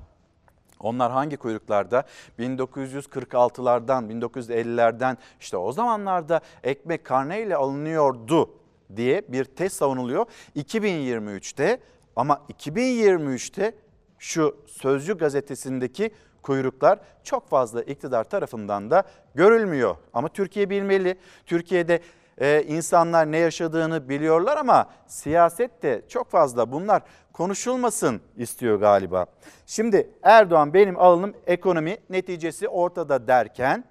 [0.80, 2.04] onlar hangi kuyruklarda?
[2.38, 8.50] 1946'lardan, 1950'lerden işte o zamanlarda ekmek karneyle alınıyordu
[8.96, 10.26] diye bir test savunuluyor.
[10.56, 11.80] 2023'te
[12.16, 13.74] ama 2023'te
[14.18, 16.10] şu Sözcü gazetesindeki
[16.42, 19.02] kuyruklar çok fazla iktidar tarafından da
[19.34, 19.96] görülmüyor.
[20.12, 21.18] Ama Türkiye bilmeli.
[21.46, 22.00] Türkiye'de
[22.38, 29.26] e, insanlar ne yaşadığını biliyorlar ama siyasette çok fazla bunlar konuşulmasın istiyor galiba.
[29.66, 33.84] Şimdi Erdoğan benim alanım ekonomi neticesi ortada derken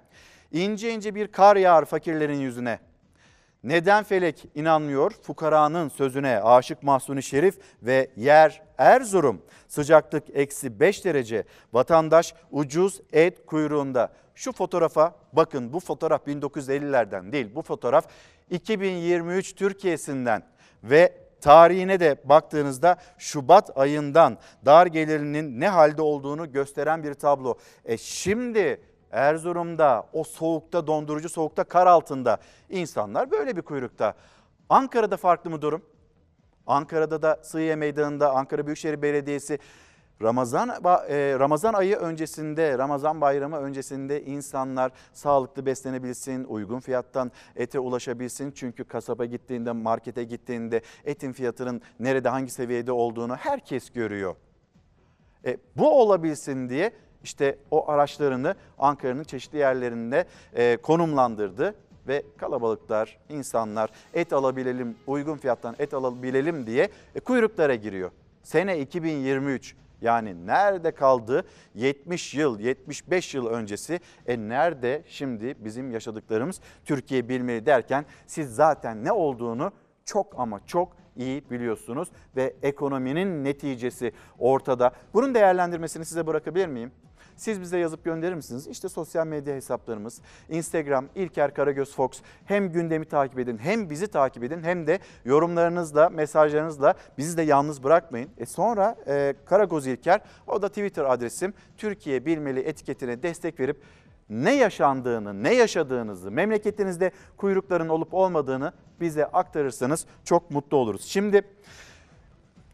[0.52, 2.78] ince ince bir kar yağar fakirlerin yüzüne.
[3.64, 5.12] Neden felek inanmıyor?
[5.22, 9.42] Fukaranın sözüne Aşık Mahsuni Şerif ve yer Erzurum.
[9.68, 11.44] Sıcaklık eksi 5 derece.
[11.72, 14.12] Vatandaş ucuz et kuyruğunda.
[14.34, 17.54] Şu fotoğrafa bakın bu fotoğraf 1950'lerden değil.
[17.54, 18.06] Bu fotoğraf
[18.50, 20.42] 2023 Türkiye'sinden
[20.84, 27.54] ve tarihine de baktığınızda Şubat ayından dar gelirinin ne halde olduğunu gösteren bir tablo.
[27.84, 32.38] E şimdi Erzurum'da o soğukta dondurucu soğukta kar altında
[32.70, 34.14] insanlar böyle bir kuyrukta.
[34.68, 35.82] Ankara'da farklı mı durum?
[36.66, 39.58] Ankara'da da Sığıye Meydanı'nda Ankara Büyükşehir Belediyesi
[40.22, 48.52] Ramazan e, Ramazan ayı öncesinde, Ramazan bayramı öncesinde insanlar sağlıklı beslenebilsin, uygun fiyattan ete ulaşabilsin.
[48.52, 54.36] Çünkü kasaba gittiğinde, markete gittiğinde etin fiyatının nerede, hangi seviyede olduğunu herkes görüyor.
[55.44, 56.92] E, bu olabilsin diye
[57.24, 61.74] işte o araçlarını Ankara'nın çeşitli yerlerinde e, konumlandırdı
[62.08, 68.10] ve kalabalıklar, insanlar et alabilelim, uygun fiyattan et alabilelim diye e, kuyruklara giriyor.
[68.42, 74.00] Sene 2023 yani nerede kaldı 70 yıl, 75 yıl öncesi?
[74.26, 79.72] E nerede şimdi bizim yaşadıklarımız Türkiye bilmeli derken siz zaten ne olduğunu
[80.04, 84.92] çok ama çok iyi biliyorsunuz ve ekonominin neticesi ortada.
[85.14, 86.92] Bunun değerlendirmesini size bırakabilir miyim?
[87.40, 88.66] Siz bize yazıp gönderir misiniz?
[88.66, 92.10] İşte sosyal medya hesaplarımız Instagram İlker Karagöz Fox.
[92.44, 97.82] Hem gündemi takip edin hem bizi takip edin hem de yorumlarınızla mesajlarınızla bizi de yalnız
[97.82, 98.30] bırakmayın.
[98.38, 103.82] E sonra e, Karagöz İlker o da Twitter adresim Türkiye Bilmeli etiketine destek verip
[104.30, 111.04] ne yaşandığını, ne yaşadığınızı, memleketinizde kuyrukların olup olmadığını bize aktarırsanız çok mutlu oluruz.
[111.04, 111.42] Şimdi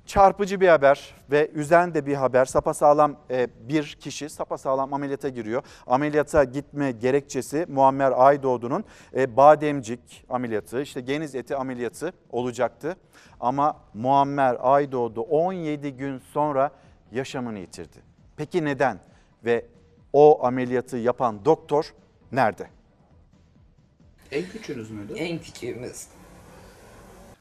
[0.06, 2.44] çarpıcı bir haber ve üzen de bir haber.
[2.44, 5.62] Sapasağlam e, bir kişi sapasağlam ameliyata giriyor.
[5.86, 8.84] Ameliyata gitme gerekçesi Muammer Aydoğdu'nun
[9.16, 12.96] e, bademcik ameliyatı, işte geniz eti ameliyatı olacaktı.
[13.40, 16.70] Ama Muammer Aydoğdu 17 gün sonra
[17.12, 17.98] yaşamını yitirdi.
[18.36, 18.98] Peki neden?
[19.44, 19.66] Ve
[20.12, 21.94] o ameliyatı yapan doktor
[22.32, 22.66] nerede?
[24.32, 25.12] En küçüğünüz müydü?
[25.12, 26.06] En küçüğümüz.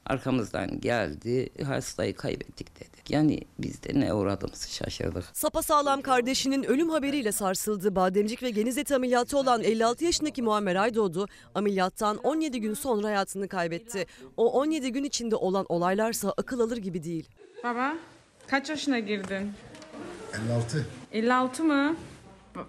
[0.06, 3.10] Arkamızdan geldi, hastayı kaybettik dedik.
[3.12, 5.24] Yani biz de ne uğradığımızı şaşırdık.
[5.34, 7.96] Sapasağlam kardeşinin ölüm haberiyle sarsıldı.
[7.96, 13.48] Bademcik ve geniz eti ameliyatı olan 56 yaşındaki Muammer Aydoğdu ameliyattan 17 gün sonra hayatını
[13.48, 14.06] kaybetti.
[14.38, 17.30] O 17 gün içinde olan olaylarsa akıl alır gibi değil.
[17.63, 17.94] Baba
[18.48, 19.52] kaç yaşına girdin?
[20.46, 20.86] 56.
[21.12, 21.96] 56 mı?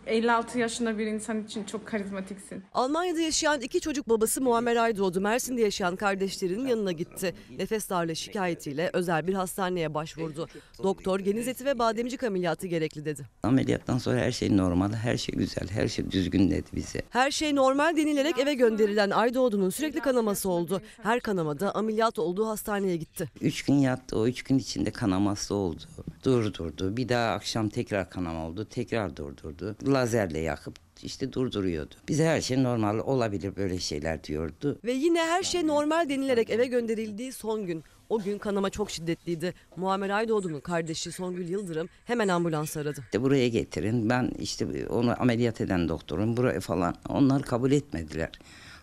[0.07, 2.63] 56 yaşında bir insan için çok karizmatiksin.
[2.75, 7.35] Almanya'da yaşayan iki çocuk babası Muammer Aydoğdu Mersin'de yaşayan kardeşlerinin yanına gitti.
[7.59, 10.49] Nefes darlığı şikayetiyle özel bir hastaneye başvurdu.
[10.83, 13.23] Doktor geniz eti ve bademcik ameliyatı gerekli dedi.
[13.43, 17.03] Ameliyattan sonra her şey normal, her şey güzel, her şey düzgün dedi bize.
[17.11, 20.83] Her şey normal denilerek eve gönderilen Aydoğdu'nun sürekli kanaması oldu.
[21.03, 23.29] Her kanamada ameliyat olduğu hastaneye gitti.
[23.41, 25.83] Üç gün yattı, o üç gün içinde kanaması oldu.
[26.25, 29.76] Durdurdu, bir daha akşam tekrar kanama oldu, tekrar durdurdu.
[29.87, 31.95] Lazerle yakıp işte durduruyordu.
[32.09, 34.79] Bize her şey normal olabilir böyle şeyler diyordu.
[34.85, 37.85] Ve yine her şey normal denilerek eve gönderildiği son gün.
[38.09, 39.55] O gün kanama çok şiddetliydi.
[39.77, 43.01] Muammer Aydoğdu'nun kardeşi Songül Yıldırım hemen ambulans aradı.
[43.05, 44.11] İşte buraya getirin.
[44.11, 46.95] Ben işte onu ameliyat eden doktorum buraya falan.
[47.09, 48.31] Onlar kabul etmediler.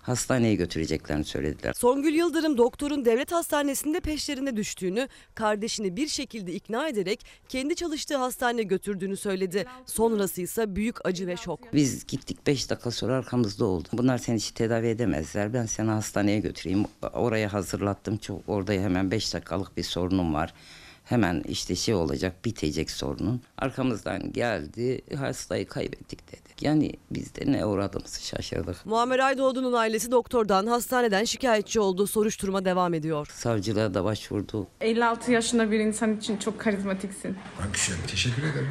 [0.03, 1.73] Hastaneye götüreceklerini söylediler.
[1.73, 8.63] Songül Yıldırım doktorun devlet hastanesinde peşlerine düştüğünü, kardeşini bir şekilde ikna ederek kendi çalıştığı hastaneye
[8.63, 9.65] götürdüğünü söyledi.
[9.85, 11.73] Sonrası ise büyük acı ve şok.
[11.73, 13.87] Biz gittik 5 dakika sonra arkamızda oldu.
[13.93, 15.53] Bunlar seni hiç tedavi edemezler.
[15.53, 16.85] Ben seni hastaneye götüreyim.
[17.13, 18.17] Oraya hazırlattım.
[18.17, 20.53] Çok orada hemen 5 dakikalık bir sorunum var.
[21.03, 23.41] Hemen işte şey olacak bitecek sorunun.
[23.57, 26.52] Arkamızdan geldi hastayı kaybettik dedik.
[26.61, 28.85] Yani biz de ne uğradığımızı şaşırdık.
[28.85, 32.07] Muammer Aydoğdu'nun ailesi doktordan hastaneden şikayetçi oldu.
[32.07, 33.27] Soruşturma devam ediyor.
[33.33, 34.67] Savcılığa da başvurdu.
[34.81, 37.37] 56 yaşında bir insan için çok karizmatiksin.
[37.59, 37.71] Ben
[38.07, 38.67] teşekkür ederim.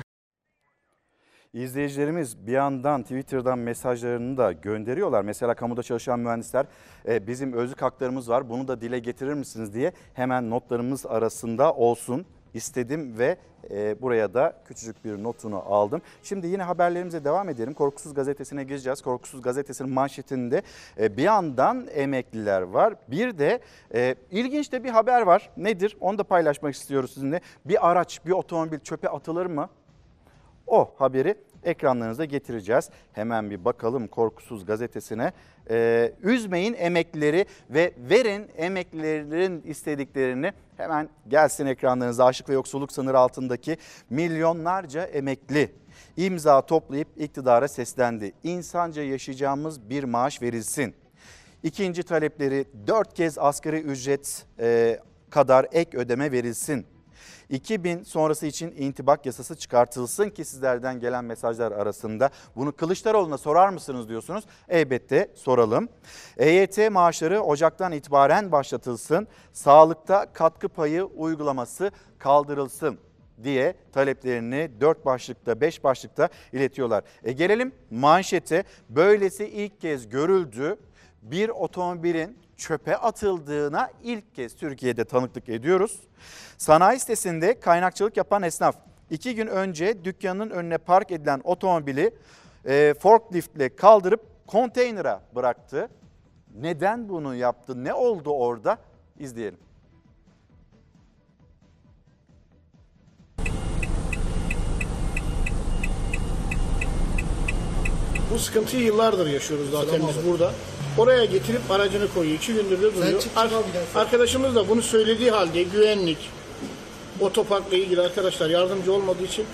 [1.53, 5.23] İzleyicilerimiz bir yandan Twitter'dan mesajlarını da gönderiyorlar.
[5.23, 6.67] Mesela kamuda çalışan mühendisler
[7.09, 12.27] e, bizim özlük haklarımız var bunu da dile getirir misiniz diye hemen notlarımız arasında olsun
[12.55, 13.37] istedim ve
[13.71, 16.03] e, buraya da küçücük bir notunu aldım.
[16.23, 17.75] Şimdi yine haberlerimize devam edelim.
[17.75, 19.03] Korkusuz gazetesine gireceğiz.
[19.03, 20.63] Korkusuz gazetesinin manşetinde
[20.99, 22.95] e, bir yandan emekliler var.
[23.09, 23.61] Bir de
[23.95, 25.51] e, ilginç de bir haber var.
[25.57, 25.97] Nedir?
[26.01, 27.41] Onu da paylaşmak istiyoruz sizinle.
[27.65, 29.69] Bir araç, bir otomobil çöpe atılır mı?
[30.67, 32.91] O haberi ekranlarınıza getireceğiz.
[33.13, 35.33] Hemen bir bakalım Korkusuz gazetesine.
[35.71, 40.53] Ee, üzmeyin emeklileri ve verin emeklilerin istediklerini.
[40.77, 43.77] Hemen gelsin ekranlarınıza aşık ve yoksulluk sınırı altındaki
[44.11, 45.73] milyonlarca emekli
[46.17, 48.33] imza toplayıp iktidara seslendi.
[48.45, 50.95] İnsanca yaşayacağımız bir maaş verilsin.
[51.63, 56.87] İkinci talepleri dört kez asgari ücret e, kadar ek ödeme verilsin.
[57.53, 64.09] 2000 sonrası için intibak yasası çıkartılsın ki sizlerden gelen mesajlar arasında bunu Kılıçdaroğlu'na sorar mısınız
[64.09, 64.45] diyorsunuz.
[64.69, 65.89] Elbette soralım.
[66.37, 69.29] EYT maaşları Ocak'tan itibaren başlatılsın.
[69.53, 72.99] Sağlıkta katkı payı uygulaması kaldırılsın
[73.43, 77.05] diye taleplerini 4 başlıkta 5 başlıkta iletiyorlar.
[77.25, 80.77] E gelelim manşete böylesi ilk kez görüldü.
[81.23, 86.01] Bir otomobilin çöpe atıldığına ilk kez Türkiye'de tanıklık ediyoruz.
[86.59, 88.77] Sanayi sitesinde kaynakçılık yapan esnaf
[89.11, 92.15] iki gün önce dükkanın önüne park edilen otomobili
[92.67, 95.89] e, forkliftle kaldırıp konteynere bıraktı.
[96.61, 97.85] Neden bunu yaptı?
[97.85, 98.79] Ne oldu orada?
[99.19, 99.59] İzleyelim.
[108.35, 110.53] Bu sıkıntıyı yıllardır yaşıyoruz zaten biz burada.
[110.99, 112.37] Oraya getirip aracını koyuyor.
[112.37, 113.21] İki gündür de duruyor.
[113.21, 113.59] çık, Ar- çık
[113.93, 114.01] sen.
[114.01, 116.19] arkadaşımız da bunu söylediği halde güvenlik,
[117.21, 119.45] otoparkla ilgili arkadaşlar yardımcı olmadığı için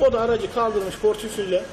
[0.00, 1.64] o da aracı kaldırmış portföyüyle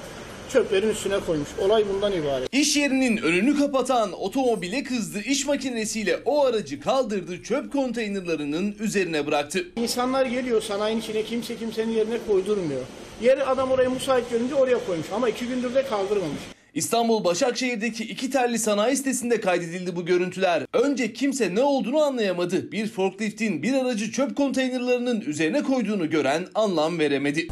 [0.53, 1.49] çöplerin üstüne koymuş.
[1.59, 2.49] Olay bundan ibaret.
[2.53, 9.65] İş yerinin önünü kapatan otomobile kızdı iş makinesiyle o aracı kaldırdı çöp konteynerlarının üzerine bıraktı.
[9.75, 12.81] İnsanlar geliyor sanayinin içine kimse kimsenin yerine koydurmuyor.
[13.21, 16.56] Yeri adam orayı müsait görünce oraya koymuş ama iki gündür de kaldırmamış.
[16.77, 20.65] İstanbul Başakşehir'deki iki telli sanayi sitesinde kaydedildi bu görüntüler.
[20.73, 22.71] Önce kimse ne olduğunu anlayamadı.
[22.71, 27.47] Bir forkliftin bir aracı çöp konteynerlarının üzerine koyduğunu gören anlam veremedi.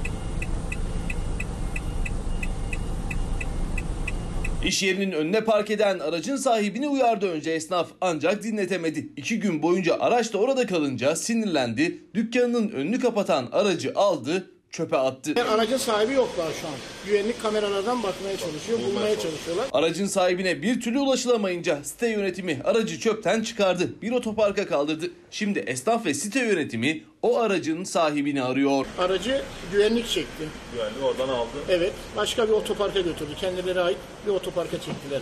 [4.66, 9.10] İş yerinin önüne park eden aracın sahibini uyardı önce esnaf ancak dinletemedi.
[9.18, 12.04] İki gün boyunca araç da orada kalınca sinirlendi.
[12.14, 15.34] Dükkanının önünü kapatan aracı aldı çöpe attı.
[15.38, 16.74] Yani aracın sahibi yoklar şu an.
[17.06, 19.68] Güvenlik kameralardan bakmaya çalışıyor, bulmaya çalışıyorlar.
[19.72, 23.90] Aracın sahibine bir türlü ulaşılamayınca site yönetimi aracı çöpten çıkardı.
[24.02, 25.06] Bir otoparka kaldırdı.
[25.32, 28.86] Şimdi esnaf ve site yönetimi o aracın sahibini arıyor.
[29.00, 30.44] Aracı güvenlik çekti.
[30.74, 31.50] Güvenlik oradan aldı.
[31.70, 33.32] Evet, başka bir otoparka götürdü.
[33.40, 35.22] Kendilerine ait bir otoparka çektiler.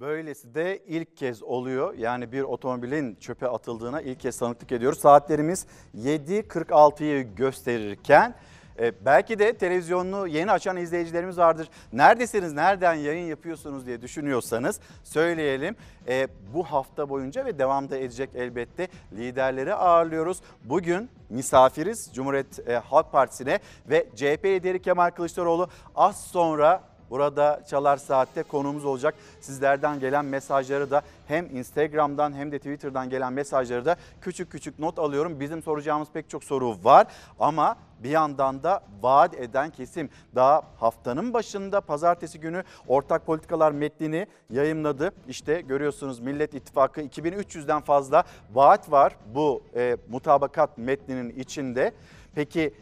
[0.00, 1.94] Böylesi de ilk kez oluyor.
[1.94, 4.98] Yani bir otomobilin çöpe atıldığına ilk kez tanıklık ediyoruz.
[4.98, 8.34] Saatlerimiz 7.46'yı gösterirken
[8.78, 11.68] e, belki de televizyonunu yeni açan izleyicilerimiz vardır.
[11.92, 15.76] Neredesiniz, nereden yayın yapıyorsunuz diye düşünüyorsanız söyleyelim.
[16.08, 20.40] E, bu hafta boyunca ve devamda edecek elbette liderleri ağırlıyoruz.
[20.64, 23.58] Bugün misafiriz Cumhuriyet e, Halk Partisi'ne
[23.90, 29.14] ve CHP lideri Kemal Kılıçdaroğlu az sonra Burada Çalar Saat'te konuğumuz olacak.
[29.40, 34.98] Sizlerden gelen mesajları da hem Instagram'dan hem de Twitter'dan gelen mesajları da küçük küçük not
[34.98, 35.40] alıyorum.
[35.40, 37.06] Bizim soracağımız pek çok soru var
[37.40, 44.26] ama bir yandan da vaat eden kesim daha haftanın başında pazartesi günü ortak politikalar metnini
[44.50, 45.12] yayımladı.
[45.28, 51.94] İşte görüyorsunuz Millet İttifakı 2300'den fazla vaat var bu e, mutabakat metninin içinde.
[52.34, 52.74] Peki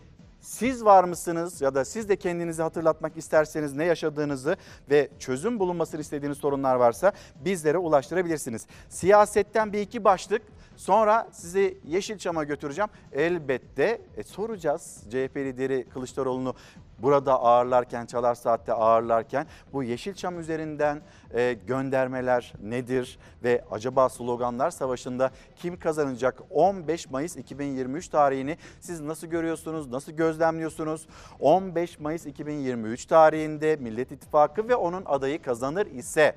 [0.42, 4.56] siz var mısınız ya da siz de kendinizi hatırlatmak isterseniz ne yaşadığınızı
[4.90, 7.12] ve çözüm bulunmasını istediğiniz sorunlar varsa
[7.44, 8.66] bizlere ulaştırabilirsiniz.
[8.88, 10.42] Siyasetten bir iki başlık
[10.82, 12.90] sonra sizi Yeşilçam'a götüreceğim.
[13.12, 16.54] Elbette e, soracağız CHP lideri Kılıçdaroğlu'nu
[16.98, 21.02] burada ağırlarken, Çalar Saat'te ağırlarken bu Yeşilçam üzerinden
[21.34, 29.26] e, göndermeler nedir ve acaba sloganlar savaşında kim kazanacak 15 Mayıs 2023 tarihini siz nasıl
[29.26, 31.06] görüyorsunuz, nasıl gözlemliyorsunuz?
[31.40, 36.34] 15 Mayıs 2023 tarihinde Millet İttifakı ve onun adayı kazanır ise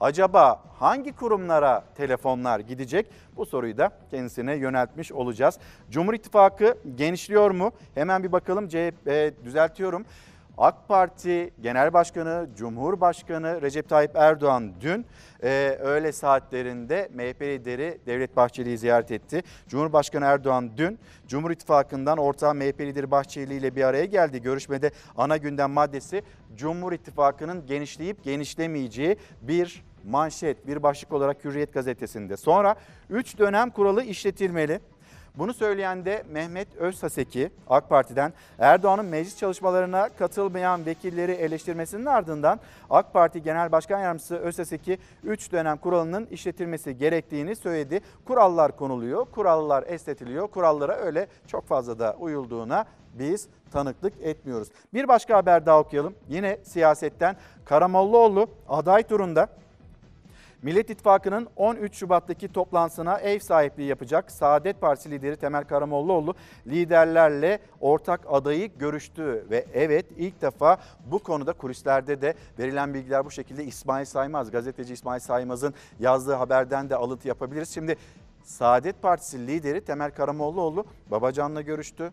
[0.00, 3.06] Acaba hangi kurumlara telefonlar gidecek?
[3.36, 5.58] Bu soruyu da kendisine yöneltmiş olacağız.
[5.90, 7.72] Cumhur İttifakı genişliyor mu?
[7.94, 8.68] Hemen bir bakalım.
[8.68, 10.04] CHP düzeltiyorum.
[10.58, 15.06] AK Parti Genel Başkanı, Cumhurbaşkanı Recep Tayyip Erdoğan dün
[15.42, 19.42] e, öğle saatlerinde MHP lideri Devlet Bahçeli'yi ziyaret etti.
[19.68, 24.42] Cumhurbaşkanı Erdoğan dün Cumhur İttifakı'ndan ortağı MHP lideri Bahçeli ile bir araya geldi.
[24.42, 26.22] Görüşmede ana gündem maddesi
[26.56, 32.36] Cumhur İttifakı'nın genişleyip genişlemeyeceği bir manşet, bir başlık olarak Hürriyet gazetesinde.
[32.36, 32.74] Sonra
[33.10, 34.80] 3 dönem kuralı işletilmeli.
[35.38, 43.12] Bunu söyleyen de Mehmet Özsaseki AK Parti'den Erdoğan'ın meclis çalışmalarına katılmayan vekilleri eleştirmesinin ardından AK
[43.12, 48.00] Parti Genel Başkan Yardımcısı Özsaseki 3 dönem kuralının işletilmesi gerektiğini söyledi.
[48.24, 50.48] Kurallar konuluyor, kurallar esnetiliyor.
[50.48, 54.68] Kurallara öyle çok fazla da uyulduğuna biz tanıklık etmiyoruz.
[54.94, 56.14] Bir başka haber daha okuyalım.
[56.28, 59.48] Yine siyasetten Karamollaoğlu aday turunda
[60.62, 66.34] Millet İttifakı'nın 13 Şubat'taki toplantısına ev sahipliği yapacak Saadet Partisi lideri Temel Karamollaoğlu
[66.66, 73.30] liderlerle ortak adayı görüştü ve evet ilk defa bu konuda kulislerde de verilen bilgiler bu
[73.30, 77.74] şekilde İsmail Saymaz, gazeteci İsmail Saymaz'ın yazdığı haberden de alıntı yapabiliriz.
[77.74, 77.96] Şimdi
[78.42, 82.12] Saadet Partisi lideri Temel Karamollaoğlu Babacan'la görüştü.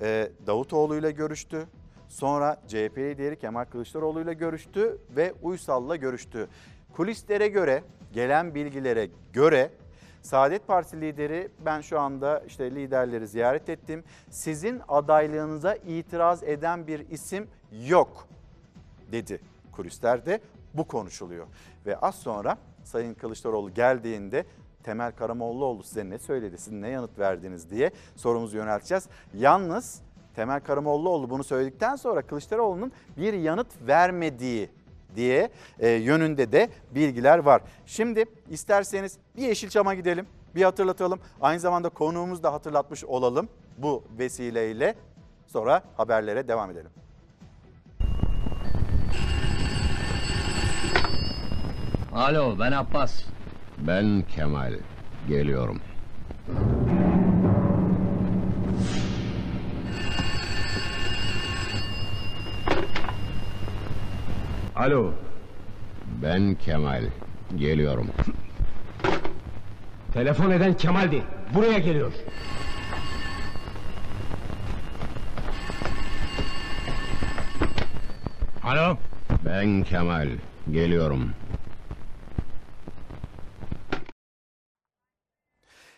[0.00, 1.66] Ee, Davutoğlu ile görüştü.
[2.08, 6.48] Sonra CHP lideri Kemal Kılıçdaroğlu ile görüştü ve Uysal'la görüştü.
[6.96, 7.82] Kulislere göre,
[8.12, 9.70] gelen bilgilere göre
[10.22, 14.04] Saadet Partisi lideri ben şu anda işte liderleri ziyaret ettim.
[14.30, 17.48] Sizin adaylığınıza itiraz eden bir isim
[17.86, 18.28] yok
[19.12, 19.40] dedi
[19.72, 20.40] kulislerde.
[20.74, 21.46] Bu konuşuluyor.
[21.86, 24.44] Ve az sonra Sayın Kılıçdaroğlu geldiğinde
[24.82, 29.08] Temel Karamollaoğlu size ne söyledi, siz ne yanıt verdiniz diye sorumuzu yönelteceğiz.
[29.34, 30.02] Yalnız
[30.34, 34.70] Temel Karamollaoğlu bunu söyledikten sonra Kılıçdaroğlu'nun bir yanıt vermediği
[35.16, 37.62] diye e, yönünde de bilgiler var.
[37.86, 41.20] Şimdi isterseniz bir Yeşilçam'a gidelim, bir hatırlatalım.
[41.40, 43.48] Aynı zamanda konuğumuzu da hatırlatmış olalım
[43.78, 44.94] bu vesileyle.
[45.46, 46.90] Sonra haberlere devam edelim.
[52.14, 53.24] Alo ben Abbas.
[53.78, 54.72] Ben Kemal.
[55.28, 55.80] Geliyorum.
[64.82, 65.12] Alo.
[66.22, 67.04] Ben Kemal.
[67.56, 68.06] Geliyorum.
[70.12, 71.22] Telefon eden Kemal'di.
[71.54, 72.12] Buraya geliyor.
[78.64, 78.96] Alo.
[79.44, 80.28] Ben Kemal.
[80.70, 81.30] Geliyorum.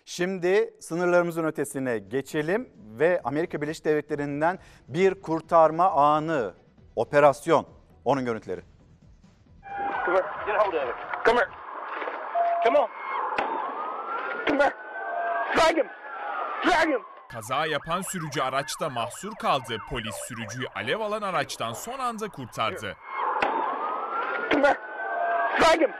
[0.04, 2.68] Şimdi sınırlarımızın ötesine geçelim
[2.98, 4.58] ve Amerika Birleşik Devletleri'nden
[4.88, 6.54] bir kurtarma anı,
[6.96, 7.66] operasyon,
[8.04, 8.73] onun görüntüleri.
[10.04, 10.26] Come here.
[10.46, 10.94] Get hold of it.
[11.24, 11.48] Come here.
[12.64, 12.88] Come on.
[14.46, 14.74] Come here.
[15.54, 15.88] Drag him.
[16.64, 17.02] Drag him.
[17.28, 19.78] Kaza yapan sürücü araçta mahsur kaldı.
[19.90, 22.96] Polis sürücüyü alev alan araçtan son anda kurtardı.
[24.52, 24.80] Come here.
[25.60, 25.92] Drag him.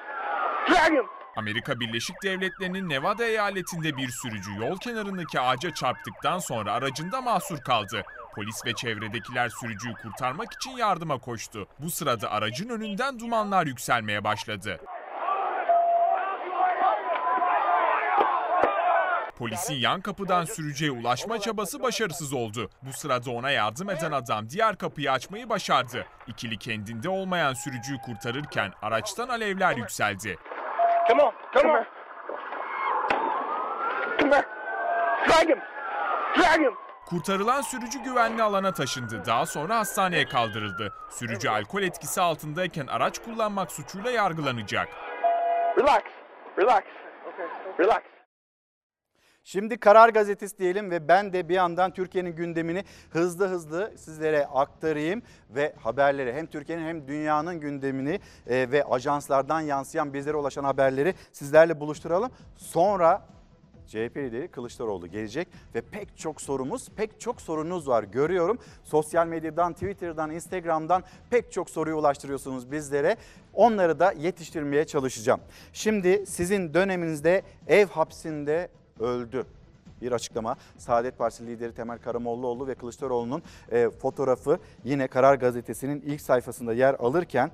[0.71, 1.07] Drag him.
[1.37, 8.05] Amerika Birleşik Devletleri'nin Nevada eyaletinde bir sürücü yol kenarındaki ağaca çarptıktan sonra aracında mahsur kaldı.
[8.35, 11.69] Polis ve çevredekiler sürücüyü kurtarmak için yardıma koştu.
[11.79, 14.81] Bu sırada aracın önünden dumanlar yükselmeye başladı.
[19.39, 22.71] Polisin yan kapıdan sürücüye ulaşma çabası başarısız oldu.
[22.83, 26.07] Bu sırada ona yardım eden adam diğer kapıyı açmayı başardı.
[26.27, 30.39] İkili kendinde olmayan sürücüyü kurtarırken araçtan alevler yükseldi.
[31.09, 31.33] Come on.
[31.55, 31.85] Come on.
[34.21, 34.47] Come here.
[35.29, 35.59] Drag him.
[36.37, 36.84] Drag him.
[37.07, 39.23] Kurtarılan sürücü güvenli alana taşındı.
[39.27, 40.93] Daha sonra hastaneye kaldırıldı.
[41.11, 44.89] Sürücü alkol etkisi altındayken araç kullanmak suçuyla yargılanacak.
[45.79, 46.03] Relax.
[46.59, 46.83] Relax.
[47.81, 48.03] Relax.
[49.47, 55.23] Şimdi Karar Gazetesi diyelim ve ben de bir yandan Türkiye'nin gündemini hızlı hızlı sizlere aktarayım
[55.51, 61.81] ve haberleri hem Türkiye'nin hem dünyanın gündemini e, ve ajanslardan yansıyan bizlere ulaşan haberleri sizlerle
[61.81, 62.31] buluşturalım.
[62.57, 63.27] Sonra
[63.87, 68.59] CHP lideri Kılıçdaroğlu gelecek ve pek çok sorumuz, pek çok sorunuz var görüyorum.
[68.85, 73.17] Sosyal medyadan, Twitter'dan, Instagram'dan pek çok soruyu ulaştırıyorsunuz bizlere.
[73.55, 75.41] Onları da yetiştirmeye çalışacağım.
[75.73, 78.69] Şimdi sizin döneminizde ev hapsinde
[79.01, 79.47] öldü.
[80.03, 86.21] Bir açıklama Saadet Partisi lideri Temel Karamollaoğlu ve Kılıçdaroğlu'nun e, fotoğrafı yine Karar Gazetesi'nin ilk
[86.21, 87.51] sayfasında yer alırken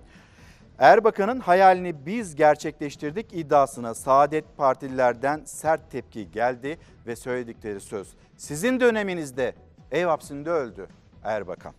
[0.80, 8.08] Erbakan'ın hayalini biz gerçekleştirdik iddiasına Saadet Partililerden sert tepki geldi ve söyledikleri söz.
[8.36, 9.54] Sizin döneminizde
[9.92, 10.88] ev hapsinde öldü
[11.24, 11.74] Erbakan.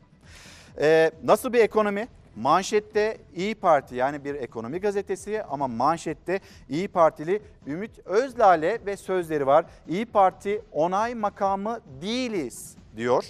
[0.82, 2.08] Ee, nasıl bir ekonomi?
[2.36, 6.40] Manşette İyi Parti yani bir ekonomi gazetesi ama manşette
[6.70, 9.66] İyi Partili Ümit Özlale ve sözleri var.
[9.88, 13.26] İyi Parti onay makamı değiliz diyor.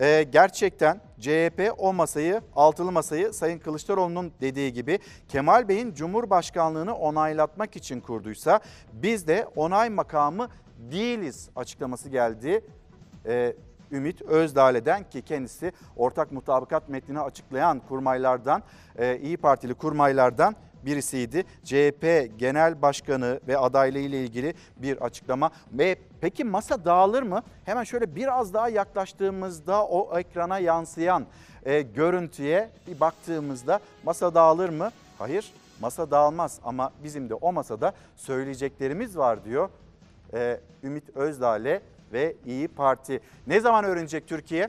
[0.00, 7.76] Ee, gerçekten CHP o masayı, altılı masayı Sayın Kılıçdaroğlu'nun dediği gibi Kemal Bey'in Cumhurbaşkanlığını onaylatmak
[7.76, 8.60] için kurduysa
[8.92, 12.64] biz de onay makamı değiliz açıklaması geldi.
[13.26, 13.54] Ee,
[13.92, 18.62] Ümit Özdağ'le'den ki kendisi ortak mutabakat metnini açıklayan kurmaylardan,
[18.98, 21.44] e, İyi Partili kurmaylardan birisiydi.
[21.64, 25.50] CHP Genel Başkanı ve adaylığı ile ilgili bir açıklama.
[25.72, 27.42] Ve peki masa dağılır mı?
[27.64, 31.26] Hemen şöyle biraz daha yaklaştığımızda o ekrana yansıyan
[31.64, 34.90] e, görüntüye bir baktığımızda masa dağılır mı?
[35.18, 39.68] Hayır masa dağılmaz ama bizim de o masada söyleyeceklerimiz var diyor
[40.34, 41.80] e, Ümit Özdağ'le
[42.12, 43.20] ve İyi Parti.
[43.46, 44.68] Ne zaman öğrenecek Türkiye?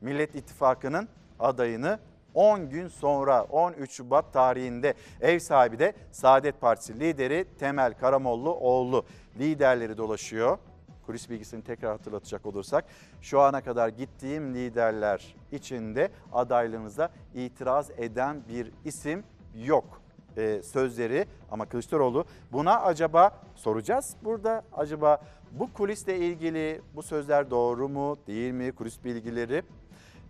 [0.00, 1.08] Millet İttifakı'nın
[1.40, 1.98] adayını
[2.36, 9.04] 10 gün sonra 13 Şubat tarihinde ev sahibi de Saadet Partisi lideri Temel Karamollaoğlu
[9.38, 10.58] liderleri dolaşıyor.
[11.06, 12.84] Kulis bilgisini tekrar hatırlatacak olursak
[13.22, 19.24] şu ana kadar gittiğim liderler içinde adaylığınıza itiraz eden bir isim
[19.54, 20.00] yok
[20.36, 21.26] e, sözleri.
[21.50, 25.18] Ama Kılıçdaroğlu buna acaba soracağız burada acaba
[25.52, 28.72] bu kulisle ilgili bu sözler doğru mu değil mi?
[28.72, 29.62] kulis bilgileri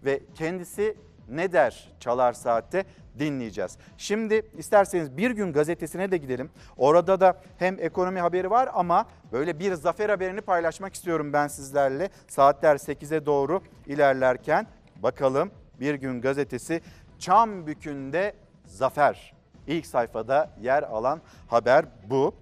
[0.05, 0.97] ve kendisi
[1.29, 2.85] ne der çalar saatte
[3.19, 3.79] dinleyeceğiz.
[3.99, 6.51] Şimdi isterseniz bir gün gazetesine de gidelim.
[6.77, 12.11] Orada da hem ekonomi haberi var ama böyle bir zafer haberini paylaşmak istiyorum ben sizlerle.
[12.29, 14.67] Saatler 8'e doğru ilerlerken
[14.97, 15.51] bakalım
[15.81, 16.81] bir gün gazetesi
[17.19, 19.35] Çambükü'nde zafer.
[19.67, 22.35] İlk sayfada yer alan haber bu.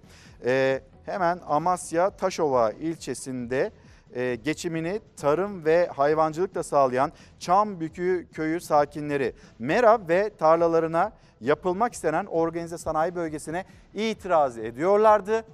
[0.45, 3.70] Ee, hemen Amasya Taşova ilçesinde
[4.15, 12.79] e, geçimini tarım ve hayvancılıkla sağlayan Çambükü köyü sakinleri mera ve tarlalarına yapılmak istenen organize
[12.79, 15.45] sanayi bölgesine itiraz ediyorlardı.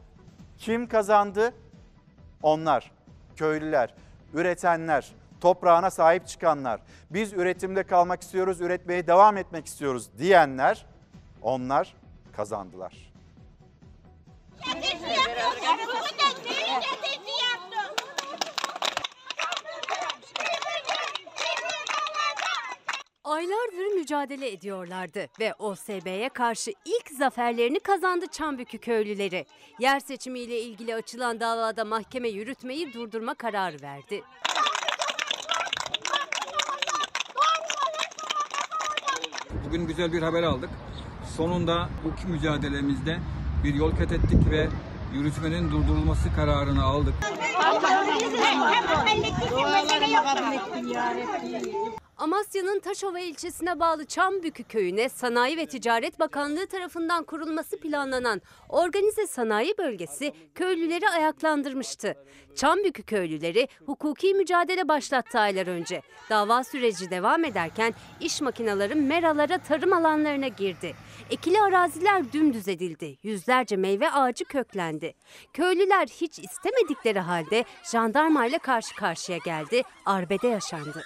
[0.58, 1.54] Kim kazandı?
[2.42, 2.92] Onlar,
[3.36, 3.94] köylüler,
[4.34, 6.80] üretenler, toprağına sahip çıkanlar.
[7.10, 10.86] Biz üretimde kalmak istiyoruz, üretmeye devam etmek istiyoruz diyenler
[11.42, 11.94] onlar
[12.36, 13.10] kazandılar.
[23.24, 29.46] Aylardır mücadele ediyorlardı ve OSB'ye karşı ilk zaferlerini kazandı Çambükü köylüleri.
[29.78, 34.22] Yer seçimiyle ilgili açılan davada mahkeme yürütmeyi durdurma kararı verdi.
[39.66, 40.70] Bugün güzel bir haber aldık.
[41.36, 43.18] Sonunda bu mücadelemizde
[43.64, 44.68] bir yol kat ettik ve
[45.14, 47.14] yürütmenin durdurulması kararını aldık.
[52.20, 59.74] Amasya'nın Taşova ilçesine bağlı Çambükü köyüne Sanayi ve Ticaret Bakanlığı tarafından kurulması planlanan organize sanayi
[59.78, 62.16] bölgesi köylüleri ayaklandırmıştı.
[62.54, 66.02] Çambükü köylüleri hukuki mücadele başlattı aylar önce.
[66.30, 70.94] Dava süreci devam ederken iş makineleri meralara tarım alanlarına girdi.
[71.30, 73.16] Ekili araziler dümdüz edildi.
[73.22, 75.14] Yüzlerce meyve ağacı köklendi.
[75.52, 79.82] Köylüler hiç istemedikleri halde jandarmayla karşı karşıya geldi.
[80.06, 81.02] Arbede yaşandı.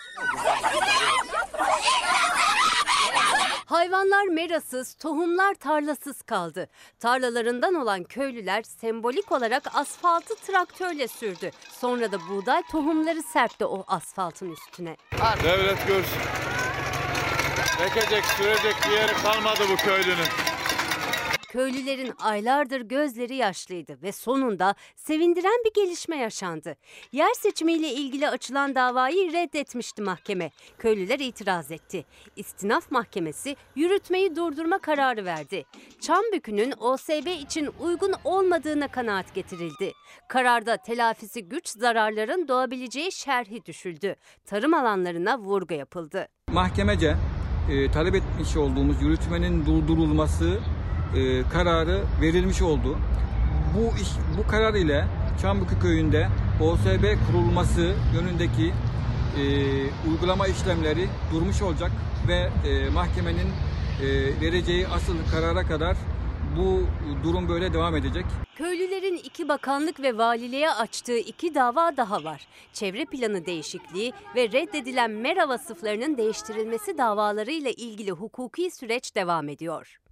[3.75, 6.69] Hayvanlar merasız, tohumlar tarlasız kaldı.
[7.01, 11.51] Tarlalarından olan köylüler sembolik olarak asfaltı traktörle sürdü.
[11.71, 14.97] Sonra da buğday tohumları serpti o asfaltın üstüne.
[15.45, 16.21] Devlet görsün.
[17.85, 20.54] Ekecek, sürecek bir yeri kalmadı bu köylünün.
[21.55, 26.77] Köylülerin aylardır gözleri yaşlıydı ve sonunda sevindiren bir gelişme yaşandı.
[27.13, 30.51] Yer seçimiyle ilgili açılan davayı reddetmişti mahkeme.
[30.79, 32.05] Köylüler itiraz etti.
[32.37, 35.65] İstinaf Mahkemesi yürütmeyi durdurma kararı verdi.
[36.01, 39.93] Çambükü'nün OSB için uygun olmadığına kanaat getirildi.
[40.29, 44.17] Kararda telafisi güç zararların doğabileceği şerhi düşüldü.
[44.47, 46.29] Tarım alanlarına vurgu yapıldı.
[46.53, 47.17] Mahkemece
[47.71, 50.61] e, talep etmiş olduğumuz yürütmenin durdurulması
[51.17, 52.99] e, kararı verilmiş oldu.
[53.75, 54.09] Bu iş
[54.39, 55.05] bu karar ile
[55.43, 56.29] Çambıkı köyünde
[56.61, 58.73] OSB kurulması yönündeki
[59.39, 59.45] e,
[60.11, 61.91] uygulama işlemleri durmuş olacak
[62.29, 63.49] ve e, mahkemenin
[64.03, 65.97] e, vereceği asıl karara kadar
[66.57, 66.83] bu
[67.25, 68.25] durum böyle devam edecek.
[68.57, 72.47] Köylülerin iki bakanlık ve valiliğe açtığı iki dava daha var.
[72.73, 80.04] Çevre planı değişikliği ve reddedilen mera vasıflarının değiştirilmesi davalarıyla ilgili hukuki süreç devam ediyor.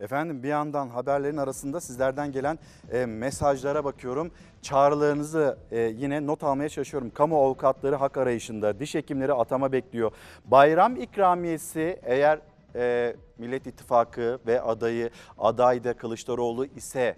[0.00, 2.58] Efendim bir yandan haberlerin arasında sizlerden gelen
[2.92, 4.30] e, mesajlara bakıyorum.
[4.62, 7.10] Çağrılarınızı e, yine not almaya çalışıyorum.
[7.10, 10.12] Kamu avukatları hak arayışında, diş hekimleri atama bekliyor.
[10.44, 12.40] Bayram ikramiyesi eğer
[12.74, 17.16] e, Millet İttifakı ve adayı adayda Kılıçdaroğlu ise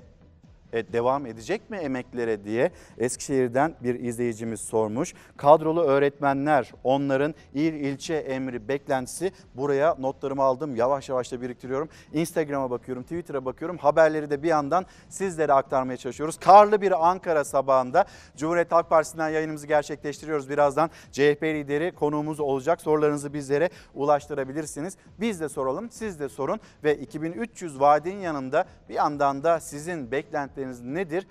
[0.73, 5.15] devam edecek mi emeklere diye Eskişehir'den bir izleyicimiz sormuş.
[5.37, 11.89] Kadrolu öğretmenler onların il ilçe emri beklentisi buraya notlarımı aldım yavaş yavaş da biriktiriyorum.
[12.13, 16.39] Instagram'a bakıyorum Twitter'a bakıyorum haberleri de bir yandan sizlere aktarmaya çalışıyoruz.
[16.39, 18.05] Karlı bir Ankara sabahında
[18.37, 20.51] Cumhuriyet Halk Partisi'nden yayınımızı gerçekleştiriyoruz.
[20.51, 24.97] Birazdan CHP lideri konuğumuz olacak sorularınızı bizlere ulaştırabilirsiniz.
[25.21, 30.60] Biz de soralım siz de sorun ve 2300 vaadin yanında bir yandan da sizin beklentileriniz
[30.67, 31.27] nedir?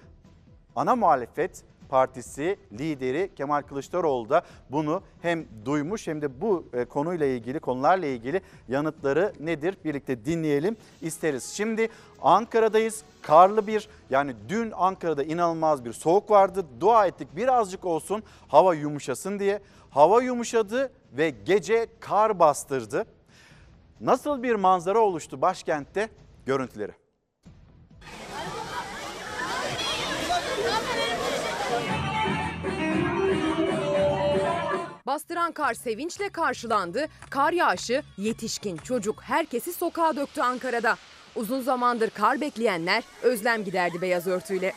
[0.75, 7.25] Ana muhalefet Partisi lideri Kemal Kılıçdaroğlu da bunu hem duymuş hem de bu e, konuyla
[7.25, 11.53] ilgili konularla ilgili yanıtları nedir birlikte dinleyelim isteriz.
[11.53, 11.89] Şimdi
[12.21, 13.03] Ankara'dayız.
[13.21, 16.65] Karlı bir yani dün Ankara'da inanılmaz bir soğuk vardı.
[16.80, 19.61] Dua ettik birazcık olsun hava yumuşasın diye.
[19.89, 23.05] Hava yumuşadı ve gece kar bastırdı.
[24.01, 26.09] Nasıl bir manzara oluştu başkentte?
[26.45, 26.99] Görüntüleri.
[35.10, 37.07] Bastıran kar sevinçle karşılandı.
[37.30, 40.97] Kar yağışı yetişkin, çocuk herkesi sokağa döktü Ankara'da.
[41.36, 44.74] Uzun zamandır kar bekleyenler özlem giderdi beyaz örtüyle.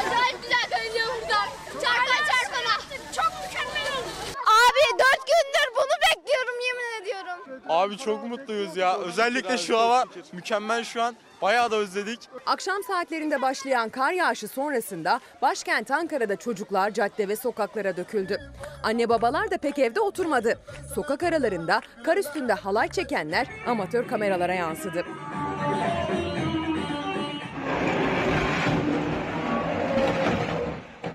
[0.00, 1.48] Acayip güzel dönüyor buradan.
[1.82, 2.74] Çarpana çarpana.
[3.16, 4.08] Çok mükemmel oldu.
[4.36, 7.39] Abi dört gündür bunu bekliyorum yemin ediyorum.
[7.68, 8.96] Abi çok mutluyuz ya.
[8.96, 11.16] Özellikle şu hava mükemmel şu an.
[11.42, 12.20] Bayağı da özledik.
[12.46, 18.52] Akşam saatlerinde başlayan kar yağışı sonrasında başkent Ankara'da çocuklar cadde ve sokaklara döküldü.
[18.82, 20.58] Anne babalar da pek evde oturmadı.
[20.94, 25.04] Sokak aralarında kar üstünde halay çekenler amatör kameralara yansıdı.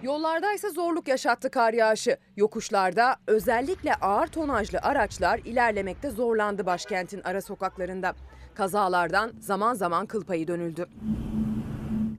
[0.06, 2.18] Yollarda ise zorluk yaşattı kar yağışı.
[2.38, 8.16] Yokuşlarda özellikle ağır tonajlı araçlar ilerlemekte zorlandı başkentin ara sokaklarında.
[8.56, 10.86] Kazalardan zaman zaman kıl payı dönüldü.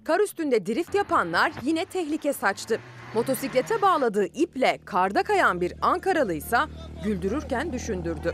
[0.05, 2.81] Kar üstünde drift yapanlar yine tehlike saçtı.
[3.15, 6.59] Motosiklete bağladığı iple karda kayan bir Ankaralı ise
[7.05, 8.33] güldürürken düşündürdü.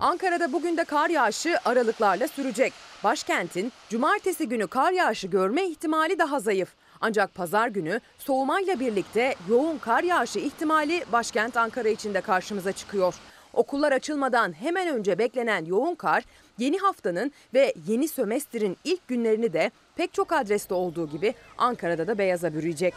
[0.00, 2.72] Ankara'da bugün de kar yağışı aralıklarla sürecek.
[3.04, 6.68] Başkentin cumartesi günü kar yağışı görme ihtimali daha zayıf.
[7.00, 13.14] Ancak pazar günü soğumayla birlikte yoğun kar yağışı ihtimali başkent Ankara için de karşımıza çıkıyor.
[13.52, 16.24] Okullar açılmadan hemen önce beklenen yoğun kar
[16.58, 22.18] yeni haftanın ve yeni sömestrin ilk günlerini de pek çok adreste olduğu gibi Ankara'da da
[22.18, 22.94] beyaza bürüyecek.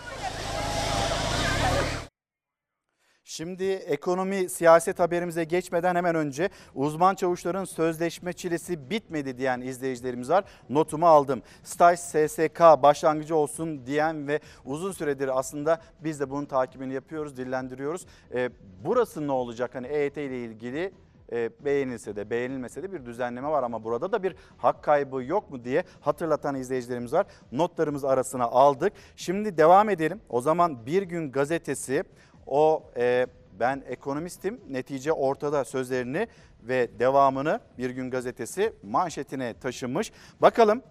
[3.32, 10.44] Şimdi ekonomi siyaset haberimize geçmeden hemen önce uzman çavuşların sözleşme çilesi bitmedi diyen izleyicilerimiz var.
[10.70, 11.42] Notumu aldım.
[11.64, 18.06] Staj SSK başlangıcı olsun diyen ve uzun süredir aslında biz de bunun takibini yapıyoruz, dillendiriyoruz.
[18.34, 18.50] Ee,
[18.84, 19.76] burası ne olacak?
[19.76, 20.94] Hani EYT ile ilgili
[21.32, 25.52] e, beğenilse de beğenilmese de bir düzenleme var ama burada da bir hak kaybı yok
[25.52, 27.26] mu diye hatırlatan izleyicilerimiz var.
[27.52, 28.94] Notlarımız arasına aldık.
[29.16, 30.22] Şimdi devam edelim.
[30.30, 32.04] O zaman Bir Gün Gazetesi
[32.52, 33.28] o e,
[33.60, 36.28] ben ekonomistim netice ortada sözlerini
[36.64, 40.12] ve devamını Bir Gün Gazetesi manşetine taşımış.
[40.41, 40.82] Bakalım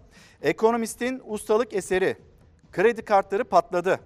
[0.41, 2.17] ekonomistin ustalık eseri
[2.71, 3.99] kredi kartları patladı.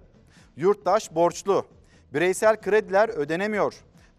[0.56, 1.66] Yurttaş borçlu.
[2.14, 3.74] Bireysel krediler ödenemiyor.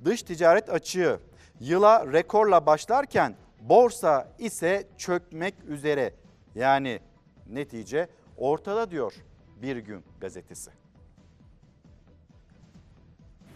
[0.05, 1.21] Dış ticaret açığı.
[1.61, 6.15] Yıla rekorla başlarken borsa ise çökmek üzere.
[6.55, 7.01] Yani
[7.49, 9.15] netice ortada diyor
[9.63, 10.86] Bir Gün Gazetesi.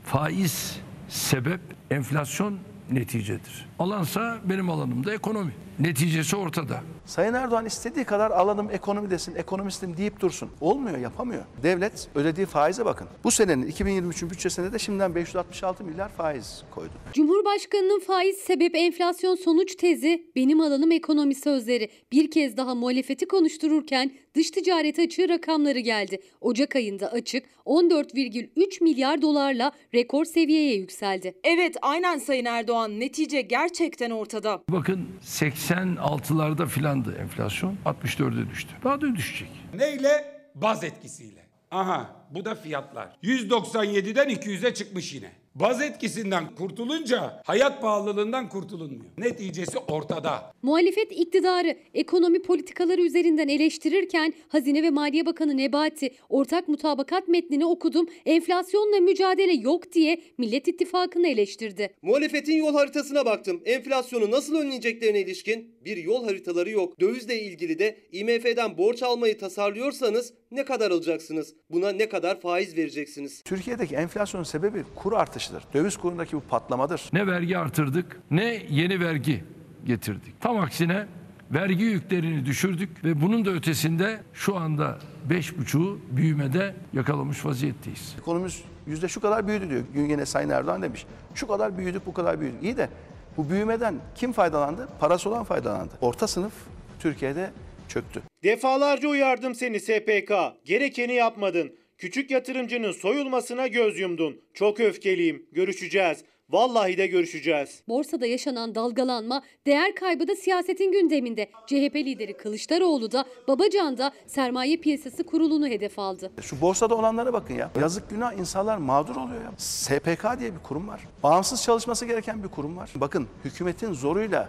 [0.04, 2.58] Faiz sebep, enflasyon
[2.90, 3.68] neticedir.
[3.78, 5.52] Alansa benim alanımda ekonomi.
[5.78, 6.80] Neticesi ortada.
[7.06, 10.50] Sayın Erdoğan istediği kadar alanım ekonomi desin, ekonomistim deyip dursun.
[10.60, 11.42] Olmuyor, yapamıyor.
[11.62, 13.08] Devlet ödediği faize bakın.
[13.24, 16.92] Bu senenin 2023'ün bütçesine de şimdiden 566 milyar faiz koydu.
[17.12, 21.90] Cumhurbaşkanının faiz sebep enflasyon sonuç tezi benim alanım ekonomi sözleri.
[22.12, 26.20] Bir kez daha muhalefeti konuştururken dış ticaret açığı rakamları geldi.
[26.40, 31.34] Ocak ayında açık 14,3 milyar dolarla rekor seviyeye yükseldi.
[31.44, 34.62] Evet aynen Sayın Erdoğan netice gerçekten ortada.
[34.68, 37.76] Bakın 86'larda filandı enflasyon.
[37.84, 38.70] 64'e düştü.
[38.84, 39.48] Daha da düşecek.
[39.74, 40.40] Neyle?
[40.54, 41.46] Baz etkisiyle.
[41.70, 43.16] Aha bu da fiyatlar.
[43.22, 45.32] 197'den 200'e çıkmış yine.
[45.54, 49.10] Baz etkisinden kurtulunca hayat pahalılığından kurtulunmuyor.
[49.18, 50.52] Neticesi ortada.
[50.62, 58.06] Muhalefet iktidarı ekonomi politikaları üzerinden eleştirirken Hazine ve Maliye Bakanı Nebati ortak mutabakat metnini okudum
[58.26, 61.94] enflasyonla mücadele yok diye Millet İttifakı'nı eleştirdi.
[62.02, 63.62] Muhalefetin yol haritasına baktım.
[63.64, 67.00] Enflasyonu nasıl önleyeceklerine ilişkin bir yol haritaları yok.
[67.00, 71.54] Dövizle ilgili de IMF'den borç almayı tasarlıyorsanız ne kadar alacaksınız?
[71.70, 73.42] Buna ne kadar faiz vereceksiniz?
[73.42, 75.62] Türkiye'deki enflasyonun sebebi kur artışıdır.
[75.74, 77.10] Döviz kurundaki bu patlamadır.
[77.12, 79.44] Ne vergi artırdık ne yeni vergi
[79.84, 80.40] getirdik.
[80.40, 81.06] Tam aksine
[81.50, 84.98] vergi yüklerini düşürdük ve bunun da ötesinde şu anda
[85.30, 88.16] 5,5'u büyümede yakalamış vaziyetteyiz.
[88.18, 89.82] Ekonomimiz yüzde şu kadar büyüdü diyor.
[89.94, 91.06] Gün yine Sayın Erdoğan demiş.
[91.34, 92.62] Şu kadar büyüdük, bu kadar büyüdük.
[92.62, 92.88] İyi de
[93.36, 94.88] bu büyümeden kim faydalandı?
[95.00, 95.92] Parası olan faydalandı.
[96.00, 96.52] Orta sınıf
[96.98, 97.50] Türkiye'de
[97.88, 98.22] çöktü.
[98.44, 100.32] Defalarca uyardım seni SPK.
[100.64, 101.72] Gerekeni yapmadın.
[102.00, 104.40] Küçük yatırımcının soyulmasına göz yumdun.
[104.54, 105.46] Çok öfkeliyim.
[105.52, 106.24] Görüşeceğiz.
[106.50, 107.82] Vallahi de görüşeceğiz.
[107.88, 111.50] Borsada yaşanan dalgalanma, değer kaybı da siyasetin gündeminde.
[111.66, 116.32] CHP lideri Kılıçdaroğlu da Babacan da sermaye piyasası kurulunu hedef aldı.
[116.40, 117.70] Şu borsada olanlara bakın ya.
[117.80, 119.52] Yazık günah insanlar mağdur oluyor ya.
[119.56, 121.00] SPK diye bir kurum var.
[121.22, 122.90] Bağımsız çalışması gereken bir kurum var.
[122.94, 124.48] Bakın hükümetin zoruyla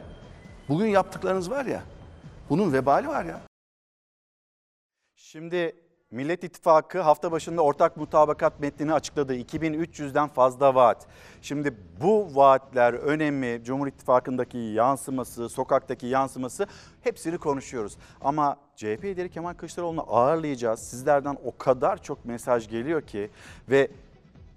[0.69, 1.83] bugün yaptıklarınız var ya.
[2.49, 3.41] Bunun vebali var ya.
[5.15, 5.75] Şimdi
[6.11, 9.35] Millet İttifakı hafta başında ortak mutabakat metnini açıkladı.
[9.35, 11.07] 2300'den fazla vaat.
[11.41, 16.67] Şimdi bu vaatler önemi, Cumhur İttifakı'ndaki yansıması, sokaktaki yansıması
[17.01, 17.97] hepsini konuşuyoruz.
[18.21, 20.79] Ama CHP lideri Kemal Kılıçdaroğlu'nu ağırlayacağız.
[20.79, 23.29] Sizlerden o kadar çok mesaj geliyor ki
[23.69, 23.91] ve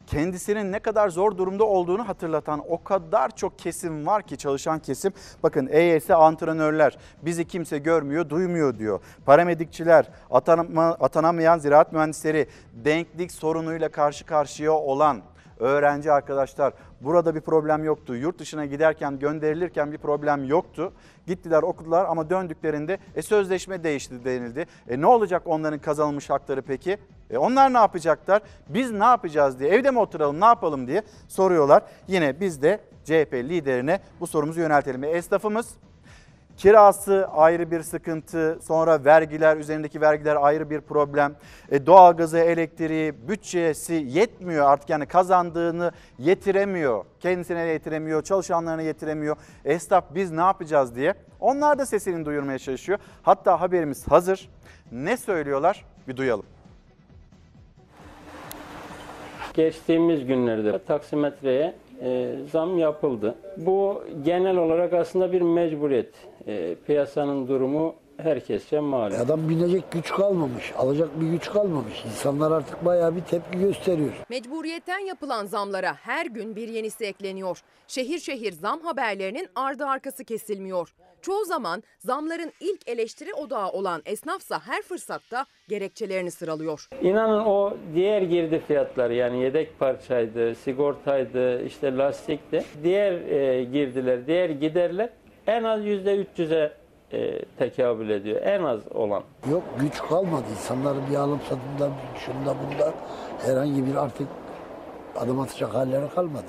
[0.07, 5.13] kendisinin ne kadar zor durumda olduğunu hatırlatan o kadar çok kesim var ki çalışan kesim.
[5.43, 9.01] Bakın EYS antrenörler bizi kimse görmüyor, duymuyor diyor.
[9.27, 15.23] Paramedikçiler, atanama, atanamayan ziraat mühendisleri, denklik sorunuyla karşı karşıya olan
[15.59, 18.17] öğrenci arkadaşlar burada bir problem yoktu.
[18.17, 20.93] Yurt dışına giderken gönderilirken bir problem yoktu.
[21.27, 24.67] Gittiler okudular ama döndüklerinde e, sözleşme değişti denildi.
[24.89, 26.99] E, ne olacak onların kazanılmış hakları peki?
[27.31, 28.43] E, onlar ne yapacaklar?
[28.69, 31.83] Biz ne yapacağız diye evde mi oturalım ne yapalım diye soruyorlar.
[32.09, 35.05] Yine biz de CHP liderine bu sorumuzu yöneltelim.
[35.05, 35.75] E, esnafımız
[36.57, 41.35] Kirası ayrı bir sıkıntı, sonra vergiler, üzerindeki vergiler ayrı bir problem.
[41.71, 47.05] E, doğalgazı, elektriği, bütçesi yetmiyor artık yani kazandığını yetiremiyor.
[47.21, 49.37] Kendisine yetiremiyor, çalışanlarına yetiremiyor.
[49.65, 51.15] Esnaf biz ne yapacağız diye.
[51.41, 52.99] Onlar da sesini duyurmaya çalışıyor.
[53.23, 54.49] Hatta haberimiz hazır.
[54.93, 56.47] Ne söylüyorlar bir duyalım.
[59.55, 63.35] Geçtiğimiz günlerde taksimetreye e, zam yapıldı.
[63.57, 66.15] Bu genel olarak aslında bir mecburiyet.
[66.47, 69.21] E, piyasanın durumu herkesçe malum.
[69.21, 72.05] Adam binecek güç kalmamış, alacak bir güç kalmamış.
[72.05, 74.13] İnsanlar artık bayağı bir tepki gösteriyor.
[74.29, 77.61] Mecburiyetten yapılan zamlara her gün bir yenisi ekleniyor.
[77.87, 80.95] Şehir şehir zam haberlerinin ardı arkası kesilmiyor.
[81.23, 86.89] Çoğu zaman zamların ilk eleştiri odağı olan esnafsa her fırsatta gerekçelerini sıralıyor.
[87.03, 92.65] İnanın o diğer girdi fiyatları yani yedek parçaydı, sigortaydı, işte lastikti.
[92.83, 95.11] Diğer e, girdiler, diğer giderler
[95.47, 96.73] en az yüzde 300'e
[97.13, 98.43] e, tekabül ediyor.
[98.43, 99.23] En az olan.
[99.51, 100.45] Yok güç kalmadı.
[100.51, 102.95] İnsanların bir alım satımda, şunda bunda
[103.39, 104.29] herhangi bir artık
[105.17, 106.47] adım atacak halleri kalmadı.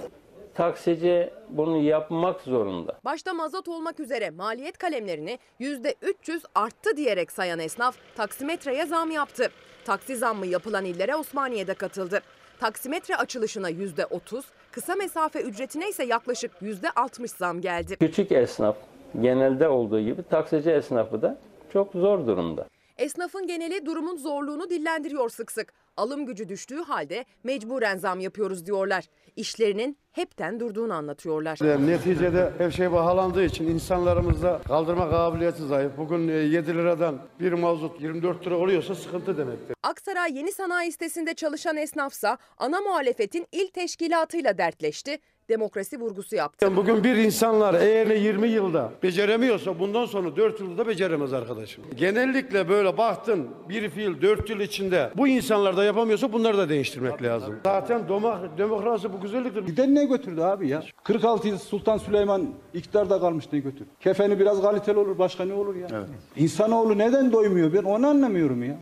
[0.54, 3.00] Taksici bunu yapmak zorunda.
[3.06, 9.50] Başta mazot olmak üzere maliyet kalemlerini %300 arttı diyerek sayan esnaf taksimetreye zam yaptı.
[9.86, 12.22] Taksi zammı yapılan illere Osmaniye'de katıldı.
[12.60, 14.44] Taksimetre açılışına %30,
[14.76, 17.96] kısa mesafe ücretine ise yaklaşık %60 zam geldi.
[18.00, 18.76] Küçük esnaf
[19.22, 21.38] genelde olduğu gibi taksici esnafı da
[21.74, 22.68] çok zor durumda.
[22.98, 25.74] Esnafın geneli durumun zorluğunu dillendiriyor sık sık.
[25.98, 29.06] Alım gücü düştüğü halde mecburen zam yapıyoruz diyorlar.
[29.36, 31.60] İşlerinin hepten durduğunu anlatıyorlar.
[31.88, 35.92] Neticede her şey pahalandığı için insanlarımızda kaldırma kabiliyeti zayıf.
[35.98, 39.76] Bugün 7 liradan bir mazot 24 lira oluyorsa sıkıntı demektir.
[39.84, 45.18] Aksaray Yeni Sanayi sitesinde çalışan esnafsa ana muhalefetin il teşkilatıyla dertleşti.
[45.50, 46.76] Demokrasi vurgusu yaptı.
[46.76, 51.84] Bugün bir insanlar eğer 20 yılda beceremiyorsa bundan sonra 4 yılda da beceremez arkadaşım.
[51.96, 57.24] Genellikle böyle baktın bir fiil 4 yıl içinde bu insanlar da yapamıyorsa bunları da değiştirmek
[57.24, 57.60] lazım.
[57.64, 59.66] Zaten doma- demokrasi bu güzelliktir.
[59.66, 60.84] Giden ne götürdü abi ya?
[61.04, 63.90] 46 yıl Sultan Süleyman iktidarda kalmış ne götürdü?
[64.00, 65.88] Kefeni biraz kaliteli olur başka ne olur ya?
[65.94, 66.10] Evet.
[66.36, 68.78] İnsanoğlu neden doymuyor ben onu anlamıyorum ya.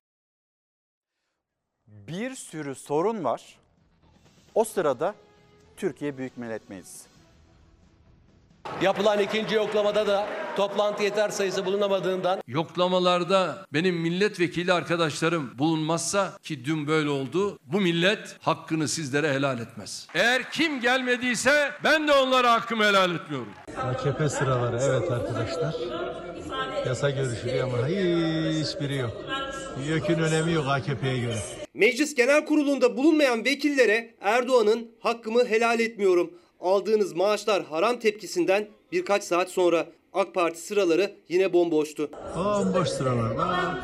[1.88, 3.58] Bir sürü sorun var.
[4.56, 5.16] O sırada
[5.78, 7.14] Türkiye Büyük Millet Meclisi.
[8.82, 16.88] Yapılan ikinci yoklamada da toplantı yeter sayısı bulunamadığından Yoklamalarda benim milletvekili arkadaşlarım bulunmazsa ki dün
[16.88, 17.60] böyle oldu.
[17.66, 20.08] Bu millet hakkını sizlere helal etmez.
[20.14, 23.54] Eğer kim gelmediyse ben de onlara hakkımı helal etmiyorum.
[23.78, 25.76] AKP sıraları evet arkadaşlar.
[26.88, 29.12] Yasa görüşülüyor ama hiçbiri yok.
[29.88, 31.63] YÖK'ün önemi yok AKP'ye göre.
[31.74, 36.34] Meclis Genel Kurulu'nda bulunmayan vekillere Erdoğan'ın hakkımı helal etmiyorum.
[36.60, 42.10] Aldığınız maaşlar haram tepkisinden birkaç saat sonra AK Parti sıraları yine bomboştu.
[42.36, 43.38] Bomboş sıralar.
[43.38, 43.84] Bak.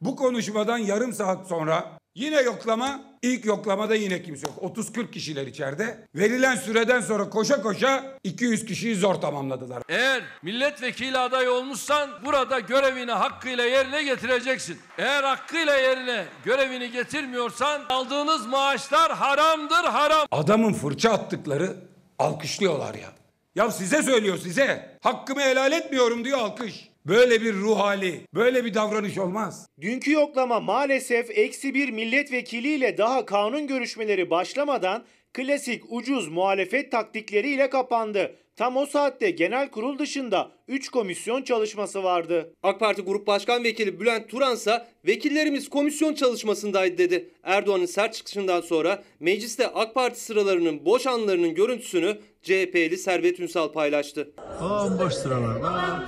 [0.00, 4.76] Bu konuşmadan yarım saat sonra yine yoklama, ilk yoklamada yine kimse yok.
[4.78, 5.98] 30-40 kişiler içeride.
[6.14, 9.82] Verilen süreden sonra koşa koşa 200 kişiyi zor tamamladılar.
[9.88, 14.78] Eğer milletvekili adayı olmuşsan burada görevini hakkıyla yerine getireceksin.
[14.98, 20.26] Eğer hakkıyla yerine görevini getirmiyorsan aldığınız maaşlar haramdır haram.
[20.30, 21.76] Adamın fırça attıkları
[22.18, 23.08] alkışlıyorlar ya.
[23.54, 24.98] Ya size söylüyor size.
[25.02, 26.89] Hakkımı helal etmiyorum diyor alkış.
[27.06, 29.66] Böyle bir ruh hali, böyle bir davranış olmaz.
[29.80, 38.36] Dünkü yoklama maalesef eksi bir milletvekiliyle daha kanun görüşmeleri başlamadan klasik ucuz muhalefet taktikleriyle kapandı.
[38.56, 42.54] Tam o saatte genel kurul dışında 3 komisyon çalışması vardı.
[42.62, 47.30] AK Parti Grup Başkan Vekili Bülent Turansa vekillerimiz komisyon çalışmasındaydı dedi.
[47.42, 54.30] Erdoğan'ın sert çıkışından sonra mecliste AK Parti sıralarının boş anlarının görüntüsünü CHP'li Servet Ünsal paylaştı.
[54.60, 56.02] Bomboş sıralarda.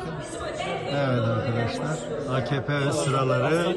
[0.90, 1.98] Evet arkadaşlar.
[2.30, 3.70] AKP sıraları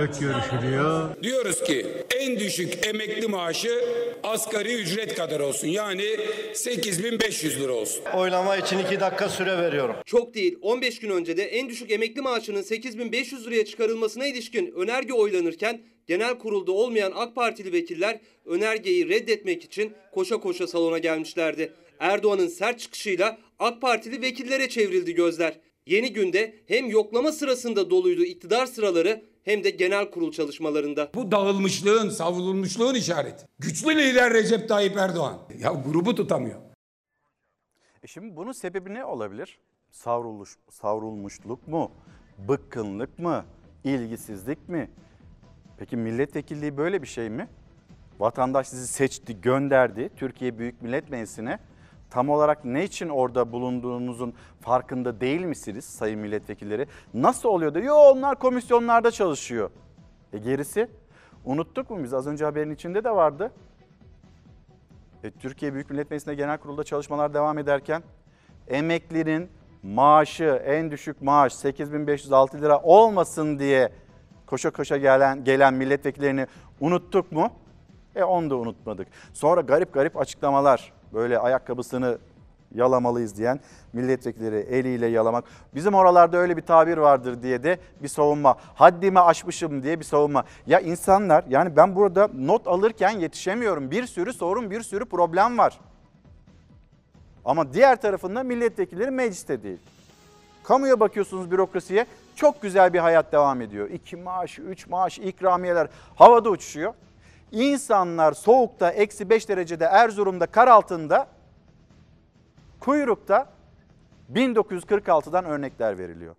[0.00, 1.10] yok görüşülüyor.
[1.22, 1.86] Diyoruz ki
[2.20, 3.84] en düşük emekli maaşı
[4.22, 5.68] asgari ücret kadar olsun.
[5.68, 6.04] Yani
[6.54, 8.04] 8500 lira olsun.
[8.16, 9.96] Oylama için iki dakika süre veriyorum.
[10.04, 15.12] Çok değil 15 gün önce de en düşük emekli maaşının 8500 liraya çıkarılmasına ilişkin önerge
[15.12, 21.72] oylanırken genel kurulda olmayan AK Partili vekiller önergeyi reddetmek için koşa koşa salona gelmişlerdi.
[21.98, 25.60] Erdoğan'ın sert çıkışıyla AK Partili vekillere çevrildi gözler.
[25.86, 31.10] Yeni günde hem yoklama sırasında doluydu iktidar sıraları hem de genel kurul çalışmalarında.
[31.14, 33.46] Bu dağılmışlığın, savrulmuşluğun işareti.
[33.58, 35.38] Güçlü lider Recep Tayyip Erdoğan.
[35.58, 36.60] Ya grubu tutamıyor.
[38.02, 39.58] E şimdi bunun sebebi ne olabilir?
[39.90, 41.92] Savruluş, savrulmuşluk mu?
[42.48, 43.44] Bıkkınlık mı?
[43.84, 44.90] İlgisizlik mi?
[45.78, 47.48] Peki milletvekilliği böyle bir şey mi?
[48.18, 51.58] Vatandaş sizi seçti, gönderdi Türkiye Büyük Millet Meclisi'ne.
[52.10, 56.86] Tam olarak ne için orada bulunduğunuzun farkında değil misiniz sayın milletvekilleri?
[57.14, 57.78] Nasıl oluyor da?
[57.78, 59.70] Yo onlar komisyonlarda çalışıyor.
[60.32, 60.88] E gerisi?
[61.44, 62.14] Unuttuk mu biz?
[62.14, 63.52] Az önce haberin içinde de vardı.
[65.24, 68.02] E, Türkiye Büyük Millet Meclisi'nde genel kurulda çalışmalar devam ederken
[68.68, 69.48] emeklinin
[69.82, 73.92] maaşı en düşük maaş 8506 lira olmasın diye
[74.46, 76.46] koşa koşa gelen gelen milletvekillerini
[76.80, 77.50] unuttuk mu?
[78.16, 79.08] E onu da unutmadık.
[79.32, 82.18] Sonra garip garip açıklamalar böyle ayakkabısını
[82.74, 83.60] yalamalıyız diyen
[83.92, 85.44] milletvekilleri eliyle yalamak.
[85.74, 88.56] Bizim oralarda öyle bir tabir vardır diye de bir savunma.
[88.74, 90.44] Haddimi aşmışım diye bir savunma.
[90.66, 93.90] Ya insanlar yani ben burada not alırken yetişemiyorum.
[93.90, 95.80] Bir sürü sorun, bir sürü problem var.
[97.44, 99.78] Ama diğer tarafında milletvekilleri mecliste değil.
[100.64, 102.06] Kamuya bakıyorsunuz bürokrasiye
[102.36, 103.90] çok güzel bir hayat devam ediyor.
[103.90, 106.94] İki maaş, üç maaş, ikramiyeler havada uçuşuyor.
[107.52, 111.26] İnsanlar soğukta eksi 5 derecede Erzurum'da kar altında
[112.80, 113.46] kuyrukta
[114.34, 116.34] 1946'dan örnekler veriliyor.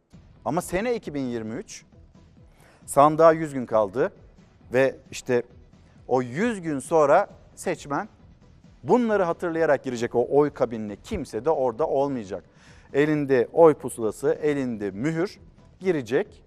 [0.45, 1.85] Ama sene 2023
[2.85, 4.11] sandığa 100 gün kaldı
[4.73, 5.43] ve işte
[6.07, 8.09] o 100 gün sonra seçmen
[8.83, 12.43] bunları hatırlayarak girecek o oy kabinine kimse de orada olmayacak.
[12.93, 15.39] Elinde oy pusulası, elinde mühür
[15.79, 16.43] girecek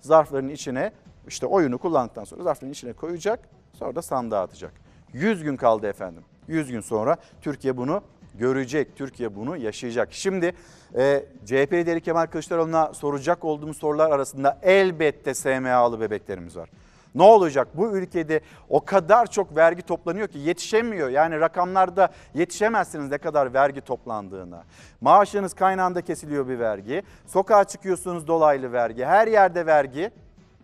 [0.00, 0.92] zarfların içine
[1.28, 4.72] işte oyunu kullandıktan sonra zarfların içine koyacak sonra da sandığa atacak.
[5.12, 6.22] 100 gün kaldı efendim.
[6.48, 8.02] 100 gün sonra Türkiye bunu
[8.38, 8.96] görecek.
[8.96, 10.08] Türkiye bunu yaşayacak.
[10.12, 10.52] Şimdi
[10.96, 16.70] e, CHP lideri Kemal Kılıçdaroğlu'na soracak olduğumuz sorular arasında elbette SMA'lı bebeklerimiz var.
[17.16, 17.68] Ne olacak?
[17.74, 21.08] Bu ülkede o kadar çok vergi toplanıyor ki yetişemiyor.
[21.08, 24.64] Yani rakamlarda yetişemezsiniz ne kadar vergi toplandığına.
[25.00, 27.02] Maaşınız kaynağında kesiliyor bir vergi.
[27.26, 29.04] Sokağa çıkıyorsunuz dolaylı vergi.
[29.04, 30.10] Her yerde vergi.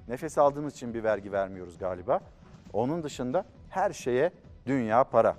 [0.08, 2.20] Nefes aldığımız için bir vergi vermiyoruz galiba.
[2.72, 4.30] Onun dışında her şeye
[4.66, 5.36] dünya para.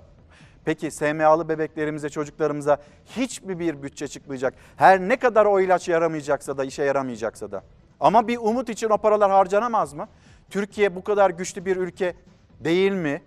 [0.64, 4.54] Peki SMA'lı bebeklerimize, çocuklarımıza hiç mi bir bütçe çıkmayacak?
[4.76, 7.62] Her ne kadar o ilaç yaramayacaksa da, işe yaramayacaksa da.
[8.00, 10.08] Ama bir umut için o paralar harcanamaz mı?
[10.50, 12.16] Türkiye bu kadar güçlü bir ülke
[12.60, 13.22] değil mi?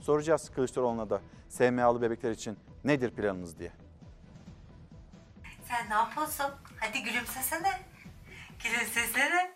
[0.00, 3.72] Soracağız Kılıçdaroğlu'na da SMA'lı bebekler için nedir planınız diye.
[5.68, 6.46] Sen ne yapıyorsun?
[6.80, 7.70] Hadi gülümsesene.
[8.64, 9.52] Gülümsesene.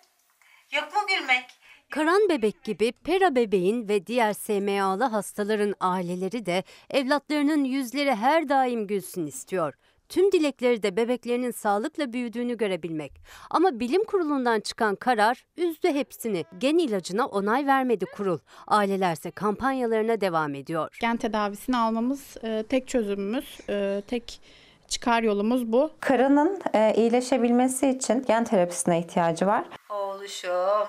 [0.73, 1.45] Yok mu gülmek?
[1.91, 8.87] Karan bebek gibi pera bebeğin ve diğer SMA'lı hastaların aileleri de evlatlarının yüzleri her daim
[8.87, 9.75] gülsün istiyor.
[10.09, 13.13] Tüm dilekleri de bebeklerinin sağlıkla büyüdüğünü görebilmek.
[13.51, 16.45] Ama bilim kurulundan çıkan karar üzdü hepsini.
[16.59, 18.39] Gen ilacına onay vermedi kurul.
[18.67, 20.97] Ailelerse kampanyalarına devam ediyor.
[21.01, 24.41] Gen tedavisini almamız e, tek çözümümüz, e, tek
[24.89, 25.91] çıkar yolumuz bu.
[26.01, 29.65] Karının e, iyileşebilmesi için gen terapisine ihtiyacı var.
[29.91, 30.89] Oğluşum.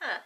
[0.00, 0.22] Ha.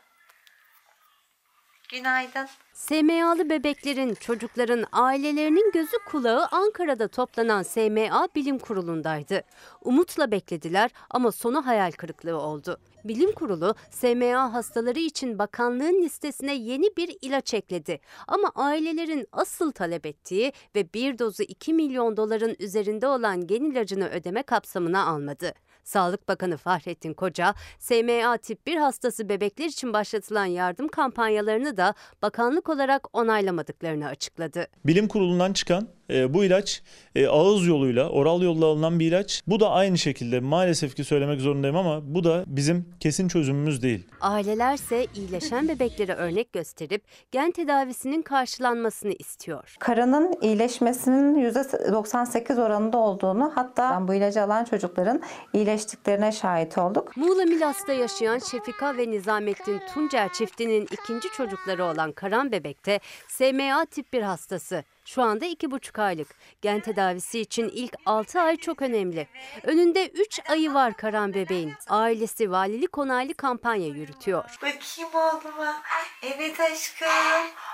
[1.92, 2.46] Günaydın.
[2.72, 9.42] SMA'lı bebeklerin, çocukların, ailelerinin gözü kulağı Ankara'da toplanan SMA Bilim Kurulu'ndaydı.
[9.84, 12.78] Umutla beklediler ama sonu hayal kırıklığı oldu.
[13.04, 18.00] Bilim Kurulu SMA hastaları için bakanlığın listesine yeni bir ilaç ekledi.
[18.28, 24.08] Ama ailelerin asıl talep ettiği ve bir dozu 2 milyon doların üzerinde olan gen ilacını
[24.08, 25.54] ödeme kapsamına almadı.
[25.84, 32.68] Sağlık Bakanı Fahrettin Koca, SMA tip 1 hastası bebekler için başlatılan yardım kampanyalarını da bakanlık
[32.68, 34.66] olarak onaylamadıklarını açıkladı.
[34.86, 36.82] Bilim kurulundan çıkan E, bu ilaç
[37.14, 39.42] e, ağız yoluyla, oral yolla alınan bir ilaç.
[39.46, 44.06] Bu da aynı şekilde maalesef ki söylemek zorundayım ama bu da bizim kesin çözümümüz değil.
[44.20, 47.02] Ailelerse iyileşen bebeklere örnek gösterip
[47.32, 49.76] gen tedavisinin karşılanmasını istiyor.
[49.78, 57.16] Karının iyileşmesinin %98 oranında olduğunu hatta bu ilacı alan çocukların iyileştiklerine şahit olduk.
[57.16, 63.84] Muğla Milas'ta yaşayan Şefika ve Nizamettin Tuncer çiftinin ikinci çocukları olan Karan Bebek de SMA
[63.84, 64.84] tip 1 hastası.
[65.04, 66.28] Şu anda 2,5 aylık.
[66.62, 69.28] Gen tedavisi için ilk 6 ay çok önemli.
[69.62, 71.72] Önünde 3 ayı var Karan Bebeğin.
[71.88, 74.44] Ailesi valilik onaylı kampanya yürütüyor.
[74.62, 75.82] Bakayım oğluma.
[76.22, 77.08] Evet aşkım.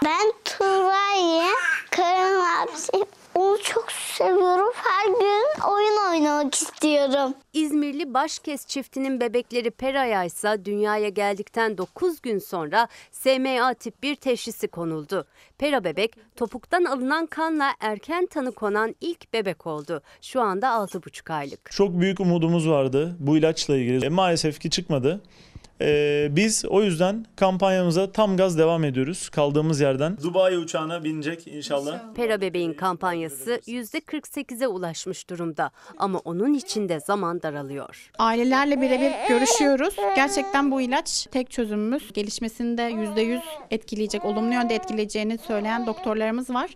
[0.05, 1.49] Ben Tuğra'yı,
[1.91, 2.93] Karan abisi.
[3.35, 4.73] Onu çok seviyorum.
[4.75, 7.35] Her gün oyun oynamak istiyorum.
[7.59, 14.69] İzmirli Başkes çiftinin bebekleri Peraya ise dünyaya geldikten 9 gün sonra SMA tip 1 teşhisi
[14.69, 15.27] konuldu.
[15.59, 20.03] Pera bebek topuktan alınan kanla erken tanı konan ilk bebek oldu.
[20.23, 21.71] Şu anda 6,5 aylık.
[21.71, 24.05] Çok büyük umudumuz vardı bu ilaçla ilgili.
[24.05, 25.23] E, maalesef ki çıkmadı.
[25.81, 30.17] E, biz o yüzden kampanyamıza tam gaz devam ediyoruz kaldığımız yerden.
[30.23, 32.15] Dubai uçağına binecek inşallah.
[32.15, 38.11] Pera bebeğin kampanyası %48'e ulaşmış durumda ama onun için de zaman daralıyor.
[38.19, 39.97] Ailelerle birebir görüşüyoruz.
[40.17, 42.13] Gerçekten bu ilaç tek çözümümüz.
[42.13, 46.71] Gelişmesini de %100 etkileyecek, olumlu yönde etkileyeceğini söyleyen doktorlarımız var.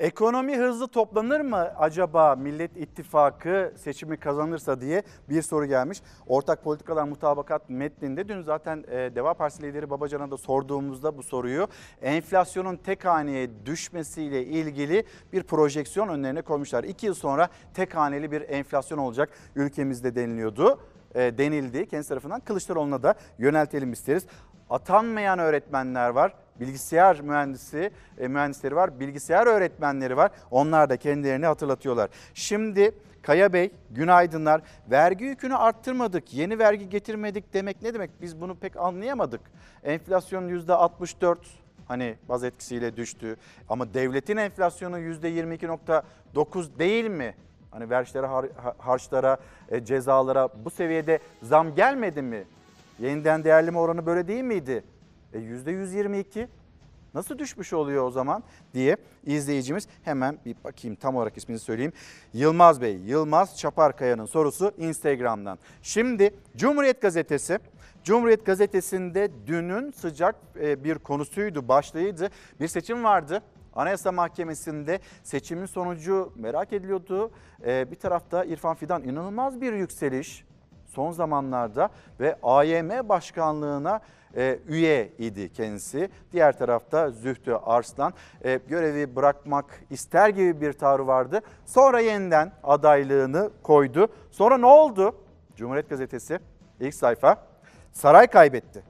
[0.00, 6.02] Ekonomi hızlı toplanır mı acaba Millet İttifakı seçimi kazanırsa diye bir soru gelmiş.
[6.26, 11.68] Ortak politikalar mutabakat metninde dün zaten e, Deva Partisi lideri Babacan'a da sorduğumuzda bu soruyu
[12.02, 16.84] enflasyonun tek haneye düşmesiyle ilgili bir projeksiyon önlerine koymuşlar.
[16.84, 20.80] İki yıl sonra tek haneli bir enflasyon olacak ülkemizde deniliyordu.
[21.14, 24.26] E, denildi kendisi tarafından Kılıçdaroğlu'na da yöneltelim isteriz.
[24.70, 30.30] Atanmayan öğretmenler var bilgisayar mühendisi e, mühendisleri var, bilgisayar öğretmenleri var.
[30.50, 32.10] Onlar da kendilerini hatırlatıyorlar.
[32.34, 32.92] Şimdi
[33.22, 34.62] Kaya Bey, günaydınlar.
[34.90, 38.10] Vergi yükünü arttırmadık, yeni vergi getirmedik demek ne demek?
[38.22, 39.40] Biz bunu pek anlayamadık.
[39.84, 41.38] Enflasyon yüzde 64
[41.88, 43.36] hani baz etkisiyle düştü.
[43.68, 47.34] Ama devletin enflasyonu yüzde 22.9 değil mi?
[47.70, 49.36] Hani vergilere, har- harçlara,
[49.68, 52.44] e, cezalara bu seviyede zam gelmedi mi?
[53.00, 54.84] Yeniden değerleme oranı böyle değil miydi?
[55.32, 56.48] E %122
[57.14, 58.42] nasıl düşmüş oluyor o zaman
[58.74, 61.92] diye izleyicimiz hemen bir bakayım tam olarak ismini söyleyeyim.
[62.32, 65.58] Yılmaz Bey, Yılmaz Çaparkaya'nın sorusu Instagram'dan.
[65.82, 67.58] Şimdi Cumhuriyet Gazetesi
[68.04, 72.30] Cumhuriyet Gazetesi'nde dünün sıcak e, bir konusuydu, başlığıydı.
[72.60, 73.42] Bir seçim vardı.
[73.74, 77.30] Anayasa Mahkemesi'nde seçimin sonucu merak ediliyordu.
[77.66, 80.44] E, bir tarafta İrfan Fidan inanılmaz bir yükseliş
[80.90, 81.88] son zamanlarda
[82.20, 84.00] ve AYM başkanlığına
[84.36, 86.10] e, üye idi kendisi.
[86.32, 88.12] Diğer tarafta Zühtü Arslan
[88.44, 91.40] e, görevi bırakmak ister gibi bir tavrı vardı.
[91.66, 94.08] Sonra yeniden adaylığını koydu.
[94.30, 95.14] Sonra ne oldu?
[95.56, 96.38] Cumhuriyet Gazetesi
[96.80, 97.36] ilk sayfa
[97.92, 98.82] saray kaybetti.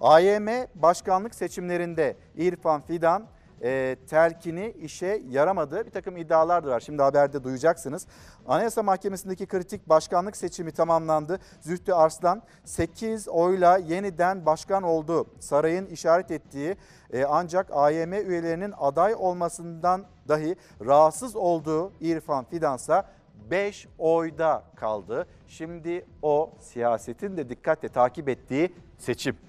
[0.00, 3.26] AYM başkanlık seçimlerinde İrfan Fidan
[3.62, 5.86] e, telkini işe yaramadı.
[5.86, 6.80] Bir takım iddialar da var.
[6.80, 8.06] Şimdi haberde duyacaksınız.
[8.46, 11.38] Anayasa Mahkemesi'ndeki kritik başkanlık seçimi tamamlandı.
[11.60, 15.26] Zühtü Arslan 8 oyla yeniden başkan oldu.
[15.40, 16.76] Sarayın işaret ettiği
[17.12, 20.56] e, ancak AYM üyelerinin aday olmasından dahi
[20.86, 23.04] rahatsız olduğu İrfan Fidansa
[23.50, 25.26] 5 oyda kaldı.
[25.48, 29.47] Şimdi o siyasetin de dikkatle takip ettiği seçim.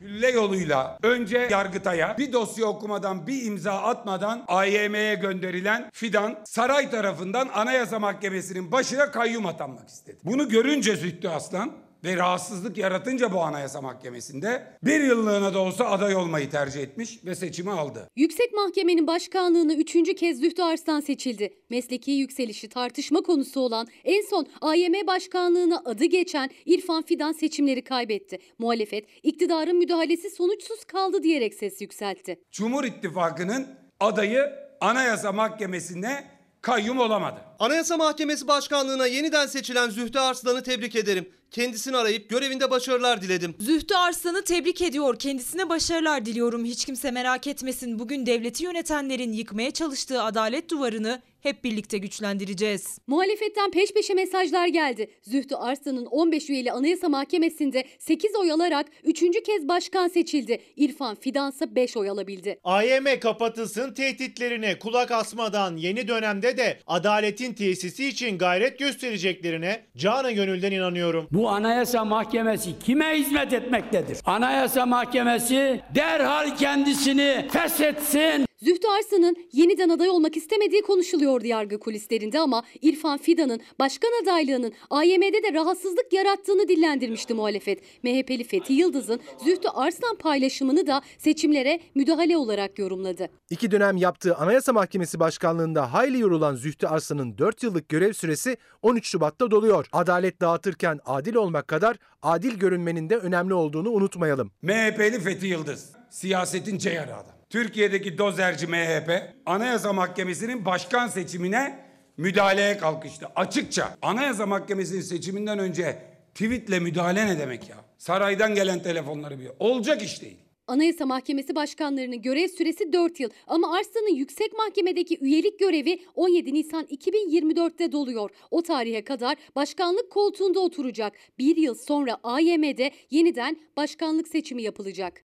[0.00, 7.48] Hülle yoluyla önce Yargıtay'a bir dosya okumadan bir imza atmadan AYM'ye gönderilen Fidan saray tarafından
[7.48, 10.18] Anayasa Mahkemesi'nin başına kayyum atanmak istedi.
[10.24, 11.72] Bunu görünce Zühtü Aslan
[12.04, 17.34] ve rahatsızlık yaratınca bu Anayasa Mahkemesi'nde bir yıllığına da olsa aday olmayı tercih etmiş ve
[17.34, 18.08] seçimi aldı.
[18.16, 21.50] Yüksek Mahkemenin başkanlığını üçüncü kez Zühtü Arslan seçildi.
[21.70, 28.38] Mesleki yükselişi tartışma konusu olan en son AYM başkanlığına adı geçen İrfan Fidan seçimleri kaybetti.
[28.58, 32.38] Muhalefet iktidarın müdahalesi sonuçsuz kaldı diyerek ses yükseltti.
[32.52, 33.66] Cumhur İttifakı'nın
[34.00, 36.24] adayı Anayasa Mahkemesi'ne
[36.62, 37.40] kayyum olamadı.
[37.58, 41.28] Anayasa Mahkemesi Başkanlığına yeniden seçilen Zühtü Arslan'ı tebrik ederim.
[41.50, 43.54] Kendisini arayıp görevinde başarılar diledim.
[43.60, 45.18] Zühtü Arslan'ı tebrik ediyor.
[45.18, 46.64] Kendisine başarılar diliyorum.
[46.64, 47.98] Hiç kimse merak etmesin.
[47.98, 52.98] Bugün devleti yönetenlerin yıkmaya çalıştığı adalet duvarını hep birlikte güçlendireceğiz.
[53.06, 55.10] Muhalefetten peş peşe mesajlar geldi.
[55.22, 59.20] Zühtü Arslan'ın 15 üyeli Anayasa Mahkemesi'nde 8 oy alarak 3.
[59.20, 60.60] kez başkan seçildi.
[60.76, 62.58] İrfan Fidansa 5 oy alabildi.
[62.64, 70.72] AYM kapatılsın tehditlerine kulak asmadan yeni dönemde de adaletin tesisi için gayret göstereceklerine canı gönülden
[70.72, 71.28] inanıyorum.
[71.30, 74.18] Bu Anayasa Mahkemesi kime hizmet etmektedir?
[74.24, 78.47] Anayasa Mahkemesi derhal kendisini feshetsin.
[78.62, 85.42] Zühtü Arslan'ın yeniden aday olmak istemediği konuşuluyordu yargı kulislerinde ama İrfan Fidan'ın başkan adaylığının AYM'de
[85.42, 87.80] de rahatsızlık yarattığını dillendirmişti muhalefet.
[88.02, 93.28] MHP'li Fethi Yıldız'ın Zühtü Arslan paylaşımını da seçimlere müdahale olarak yorumladı.
[93.50, 99.08] İki dönem yaptığı Anayasa Mahkemesi Başkanlığında hayli yorulan Zühtü Arslan'ın 4 yıllık görev süresi 13
[99.08, 99.86] Şubat'ta doluyor.
[99.92, 104.50] Adalet dağıtırken adil olmak kadar adil görünmenin de önemli olduğunu unutmayalım.
[104.62, 105.92] MHP'li Fethi Yıldız.
[106.10, 107.37] Siyasetin ceyarı adam.
[107.50, 109.10] Türkiye'deki dozerci MHP
[109.46, 111.78] Anayasa Mahkemesi'nin başkan seçimine
[112.16, 113.26] müdahaleye kalkıştı.
[113.36, 115.98] Açıkça Anayasa Mahkemesi'nin seçiminden önce
[116.34, 117.76] tweetle müdahale ne demek ya?
[117.98, 119.48] Saraydan gelen telefonları bir.
[119.58, 120.36] Olacak iş değil.
[120.66, 126.84] Anayasa Mahkemesi başkanlarının görev süresi 4 yıl ama Arslan'ın yüksek mahkemedeki üyelik görevi 17 Nisan
[126.84, 128.30] 2024'te doluyor.
[128.50, 131.12] O tarihe kadar başkanlık koltuğunda oturacak.
[131.38, 135.27] Bir yıl sonra AYM'de yeniden başkanlık seçimi yapılacak.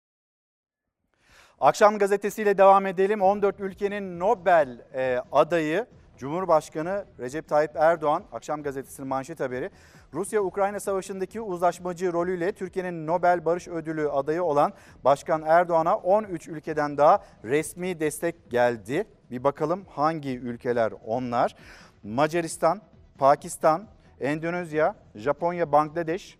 [1.60, 3.22] Akşam gazetesiyle devam edelim.
[3.22, 5.86] 14 ülkenin Nobel e, adayı
[6.16, 9.70] Cumhurbaşkanı Recep Tayyip Erdoğan, Akşam gazetesinin manşet haberi.
[10.14, 14.72] Rusya-Ukrayna savaşındaki uzlaşmacı rolüyle Türkiye'nin Nobel Barış Ödülü adayı olan
[15.04, 19.04] Başkan Erdoğan'a 13 ülkeden daha resmi destek geldi.
[19.30, 21.56] Bir bakalım hangi ülkeler onlar?
[22.02, 22.82] Macaristan,
[23.18, 23.88] Pakistan,
[24.20, 26.38] Endonezya, Japonya, Bangladeş,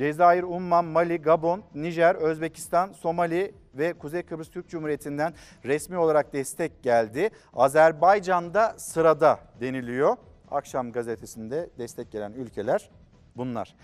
[0.00, 5.34] Cezayir, Umman, Mali, Gabon, Nijer, Özbekistan, Somali ve Kuzey Kıbrıs Türk Cumhuriyeti'nden
[5.64, 7.30] resmi olarak destek geldi.
[7.54, 10.16] Azerbaycan'da sırada deniliyor.
[10.50, 12.90] Akşam gazetesinde destek gelen ülkeler
[13.36, 13.74] bunlar.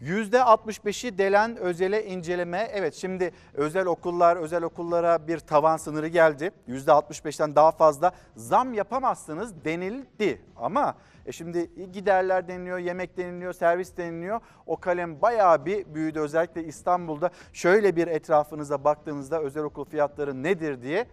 [0.00, 2.68] %65'i delen özele inceleme.
[2.72, 6.50] Evet şimdi özel okullar, özel okullara bir tavan sınırı geldi.
[6.68, 10.40] %65'ten daha fazla zam yapamazsınız denildi.
[10.56, 10.94] Ama
[11.30, 14.40] e şimdi giderler deniliyor, yemek deniliyor, servis deniliyor.
[14.66, 16.20] O kalem bayağı bir büyüdü.
[16.20, 21.06] Özellikle İstanbul'da şöyle bir etrafınıza baktığınızda özel okul fiyatları nedir diye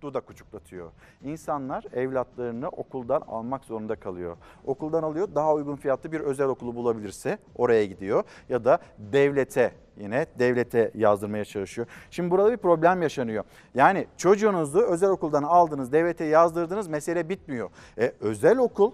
[0.00, 0.90] dudak uçuklatıyor.
[1.24, 4.36] İnsanlar evlatlarını okuldan almak zorunda kalıyor.
[4.64, 8.24] Okuldan alıyor daha uygun fiyatlı bir özel okulu bulabilirse oraya gidiyor.
[8.48, 11.86] Ya da devlete yine devlete yazdırmaya çalışıyor.
[12.10, 13.44] Şimdi burada bir problem yaşanıyor.
[13.74, 17.70] Yani çocuğunuzu özel okuldan aldınız, devlete yazdırdınız mesele bitmiyor.
[17.98, 18.92] E, özel okul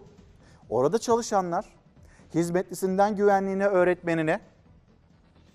[0.71, 1.64] orada çalışanlar
[2.35, 4.41] hizmetlisinden güvenliğine, öğretmenine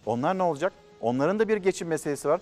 [0.05, 0.73] onlar ne olacak?
[1.01, 2.41] Onların da bir geçim meselesi var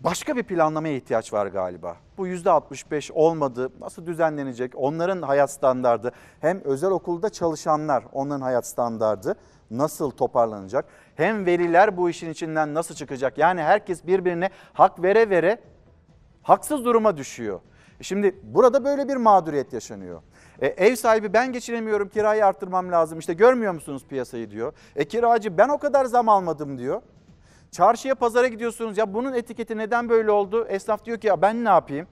[0.00, 1.96] başka bir planlamaya ihtiyaç var galiba.
[2.18, 3.72] Bu %65 olmadı.
[3.80, 4.72] Nasıl düzenlenecek?
[4.76, 9.34] Onların hayat standardı hem özel okulda çalışanlar onların hayat standardı
[9.70, 10.84] nasıl toparlanacak?
[11.16, 13.38] Hem veliler bu işin içinden nasıl çıkacak?
[13.38, 15.60] Yani herkes birbirine hak vere vere
[16.42, 17.60] haksız duruma düşüyor.
[18.00, 20.22] Şimdi burada böyle bir mağduriyet yaşanıyor.
[20.62, 24.72] E, ev sahibi ben geçiremiyorum kirayı arttırmam lazım işte görmüyor musunuz piyasayı diyor.
[24.96, 27.02] E kiracı ben o kadar zam almadım diyor.
[27.70, 30.66] Çarşıya pazara gidiyorsunuz ya bunun etiketi neden böyle oldu?
[30.68, 32.06] Esnaf diyor ki ya ben ne yapayım?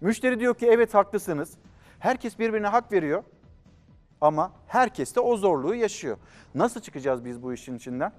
[0.00, 1.52] Müşteri diyor ki evet haklısınız.
[1.98, 3.22] Herkes birbirine hak veriyor
[4.20, 6.16] ama herkes de o zorluğu yaşıyor.
[6.54, 8.12] Nasıl çıkacağız biz bu işin içinden?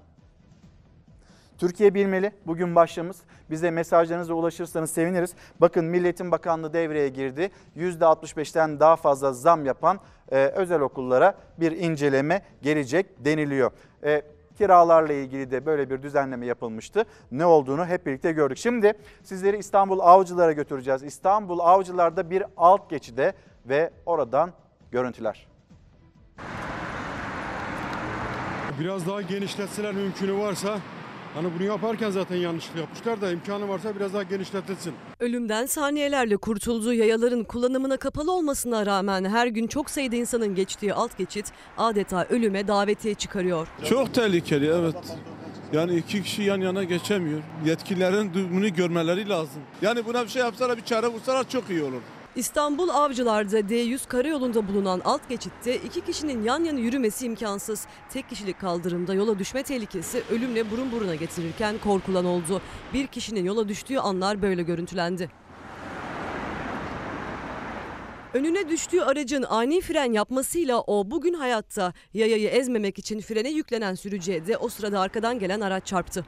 [1.58, 2.32] Türkiye bilmeli.
[2.46, 3.16] Bugün başlamız.
[3.50, 5.34] Bize mesajlarınızla ulaşırsanız seviniriz.
[5.60, 7.50] Bakın Milletin Bakanlığı devreye girdi.
[7.76, 10.00] %65'ten daha fazla zam yapan
[10.32, 13.70] e, özel okullara bir inceleme gelecek deniliyor.
[14.04, 14.22] E,
[14.58, 17.04] kiralarla ilgili de böyle bir düzenleme yapılmıştı.
[17.32, 18.58] Ne olduğunu hep birlikte gördük.
[18.58, 18.92] Şimdi
[19.22, 21.02] sizleri İstanbul Avcılar'a götüreceğiz.
[21.02, 23.32] İstanbul Avcılar'da bir alt geçide
[23.66, 24.52] ve oradan
[24.90, 25.48] görüntüler.
[28.80, 30.78] Biraz daha genişletseler mümkünü varsa
[31.34, 34.92] Hani bunu yaparken zaten yanlışlık yapmışlar da imkanı varsa biraz daha genişletilsin.
[35.20, 41.18] Ölümden saniyelerle kurtulduğu yayaların kullanımına kapalı olmasına rağmen her gün çok sayıda insanın geçtiği alt
[41.18, 43.68] geçit adeta ölüme davetiye çıkarıyor.
[43.88, 44.94] Çok tehlikeli evet.
[45.72, 47.40] Yani iki kişi yan yana geçemiyor.
[47.66, 49.62] Yetkililerin bunu görmeleri lazım.
[49.82, 52.00] Yani buna bir şey yapsalar bir çare bulsalar çok iyi olur.
[52.38, 57.86] İstanbul Avcılar'da D100 karayolunda bulunan alt geçitte iki kişinin yan yana yürümesi imkansız.
[58.10, 62.62] Tek kişilik kaldırımda yola düşme tehlikesi ölümle burun buruna getirirken korkulan oldu.
[62.94, 65.30] Bir kişinin yola düştüğü anlar böyle görüntülendi.
[68.34, 74.46] Önüne düştüğü aracın ani fren yapmasıyla o bugün hayatta yayayı ezmemek için frene yüklenen sürücüye
[74.46, 76.24] de o sırada arkadan gelen araç çarptı.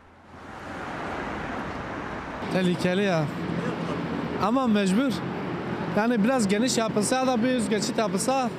[2.53, 3.25] Tehlikeli ya.
[4.43, 5.13] Ama mecbur.
[5.97, 8.51] Yani biraz geniş yapılsa da bir üst geçit yapılsa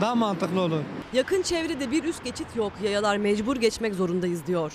[0.00, 0.80] daha mantıklı olur.
[1.12, 2.72] Yakın çevrede bir üst geçit yok.
[2.82, 4.72] Yayalar mecbur geçmek zorundayız diyor.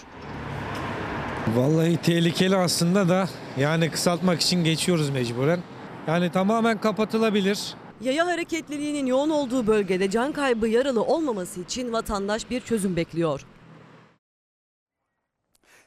[1.56, 5.60] Vallahi tehlikeli aslında da yani kısaltmak için geçiyoruz mecburen.
[6.08, 7.74] Yani tamamen kapatılabilir.
[8.02, 13.46] Yaya hareketliliğinin yoğun olduğu bölgede can kaybı yaralı olmaması için vatandaş bir çözüm bekliyor.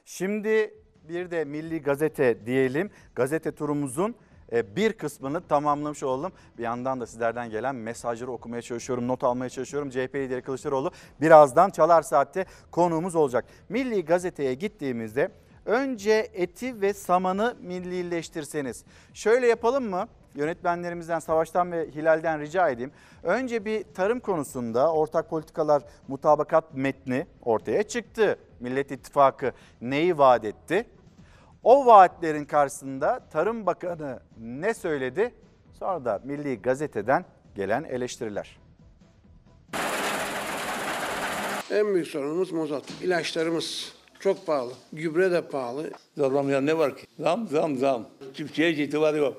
[0.05, 0.73] Şimdi
[1.09, 2.91] bir de Milli Gazete diyelim.
[3.15, 4.15] Gazete turumuzun
[4.51, 6.31] bir kısmını tamamlamış oldum.
[6.57, 9.89] Bir yandan da sizlerden gelen mesajları okumaya çalışıyorum, not almaya çalışıyorum.
[9.89, 10.91] CHP lideri Kılıçdaroğlu
[11.21, 13.45] birazdan Çalar Saat'te konuğumuz olacak.
[13.69, 15.31] Milli Gazete'ye gittiğimizde
[15.65, 18.83] önce eti ve samanı millileştirseniz.
[19.13, 20.07] Şöyle yapalım mı?
[20.35, 22.91] Yönetmenlerimizden Savaş'tan ve Hilal'den rica edeyim.
[23.23, 28.39] Önce bir tarım konusunda ortak politikalar mutabakat metni ortaya çıktı.
[28.59, 29.51] Millet İttifakı
[29.81, 30.85] neyi vaat etti?
[31.67, 35.33] O vaatlerin karşısında Tarım Bakanı ne söyledi?
[35.79, 37.25] Sonra da Milli Gazete'den
[37.55, 38.57] gelen eleştiriler.
[41.71, 42.83] En büyük sorunumuz mozot.
[43.03, 44.71] İlaçlarımız çok pahalı.
[44.93, 45.91] Gübre de pahalı.
[46.17, 47.07] Zamlayan ne var ki?
[47.19, 48.05] Zam, zam, zam.
[48.33, 49.37] Çiftçiye hiç itibarı yok.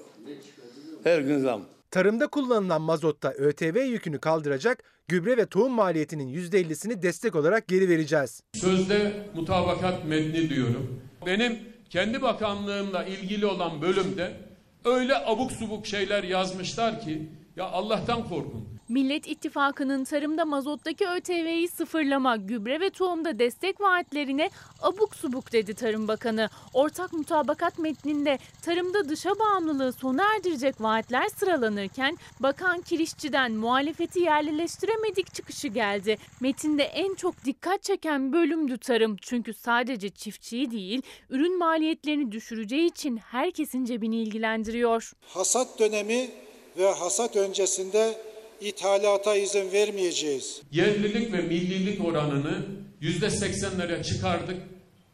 [1.04, 1.62] Her gün zam.
[1.90, 8.42] Tarımda kullanılan mazotta ÖTV yükünü kaldıracak, gübre ve tohum maliyetinin %50'sini destek olarak geri vereceğiz.
[8.54, 11.02] Sözde mutabakat metni diyorum.
[11.26, 14.36] Benim kendi bakanlığımla ilgili olan bölümde
[14.84, 18.77] öyle abuk subuk şeyler yazmışlar ki ya Allah'tan korkun.
[18.88, 24.50] Millet İttifakı'nın tarımda mazottaki ÖTV'yi sıfırlama, gübre ve tohumda destek vaatlerine
[24.82, 26.50] abuk subuk dedi Tarım Bakanı.
[26.74, 35.68] Ortak mutabakat metninde tarımda dışa bağımlılığı sona erdirecek vaatler sıralanırken Bakan Kirişçi'den muhalefeti yerlileştiremedik çıkışı
[35.68, 36.18] geldi.
[36.40, 39.16] Metinde en çok dikkat çeken bölümdü tarım.
[39.22, 45.12] Çünkü sadece çiftçiyi değil, ürün maliyetlerini düşüreceği için herkesin cebini ilgilendiriyor.
[45.26, 46.30] Hasat dönemi
[46.78, 48.27] ve hasat öncesinde
[48.60, 50.62] ithalata izin vermeyeceğiz.
[50.72, 52.66] Yerlilik ve millilik oranını
[53.00, 54.56] yüzde seksenlere çıkardık.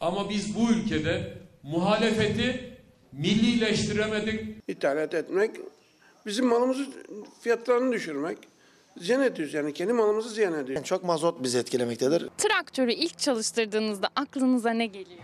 [0.01, 2.75] Ama biz bu ülkede muhalefeti
[3.13, 4.57] millileştiremedik.
[4.69, 5.51] İthalat etmek,
[6.27, 6.87] bizim malımızı
[7.41, 8.39] fiyatlarını düşürmek.
[8.97, 10.87] Ziyan ediyoruz yani kendi malımızı ziyan ediyoruz.
[10.87, 12.29] Çok mazot bizi etkilemektedir.
[12.39, 15.23] Traktörü ilk çalıştırdığınızda aklınıza ne geliyor?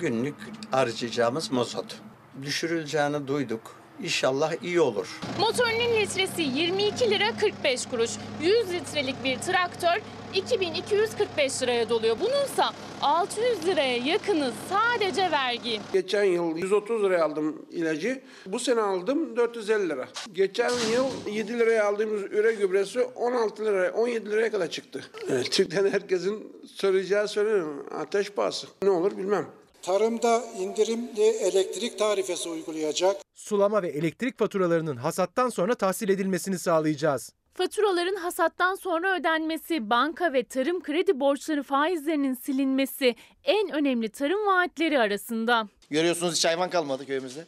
[0.00, 0.34] Günlük
[0.70, 2.00] harcayacağımız mazot.
[2.42, 3.83] Düşürüleceğini duyduk.
[4.02, 5.20] İnşallah iyi olur.
[5.40, 8.10] Motorunun litresi 22 lira 45 kuruş.
[8.42, 10.00] 100 litrelik bir traktör
[10.34, 12.16] 2245 liraya doluyor.
[12.20, 12.72] Bununsa
[13.02, 15.80] 600 liraya yakını sadece vergi.
[15.92, 18.22] Geçen yıl 130 liraya aldım ilacı.
[18.46, 20.08] Bu sene aldım 450 lira.
[20.32, 25.04] Geçen yıl 7 liraya aldığımız üre gübresi 16 liraya 17 liraya kadar çıktı.
[25.30, 28.66] Evet, Türk'ten herkesin soracağı soru ateş pahası.
[28.82, 29.46] Ne olur bilmem.
[29.84, 33.16] Tarımda indirimli elektrik tarifesi uygulayacak.
[33.34, 37.32] Sulama ve elektrik faturalarının hasattan sonra tahsil edilmesini sağlayacağız.
[37.54, 44.98] Faturaların hasattan sonra ödenmesi, banka ve tarım kredi borçları faizlerinin silinmesi en önemli tarım vaatleri
[44.98, 45.68] arasında.
[45.90, 47.44] Görüyorsunuz hiç hayvan kalmadı köyümüzde.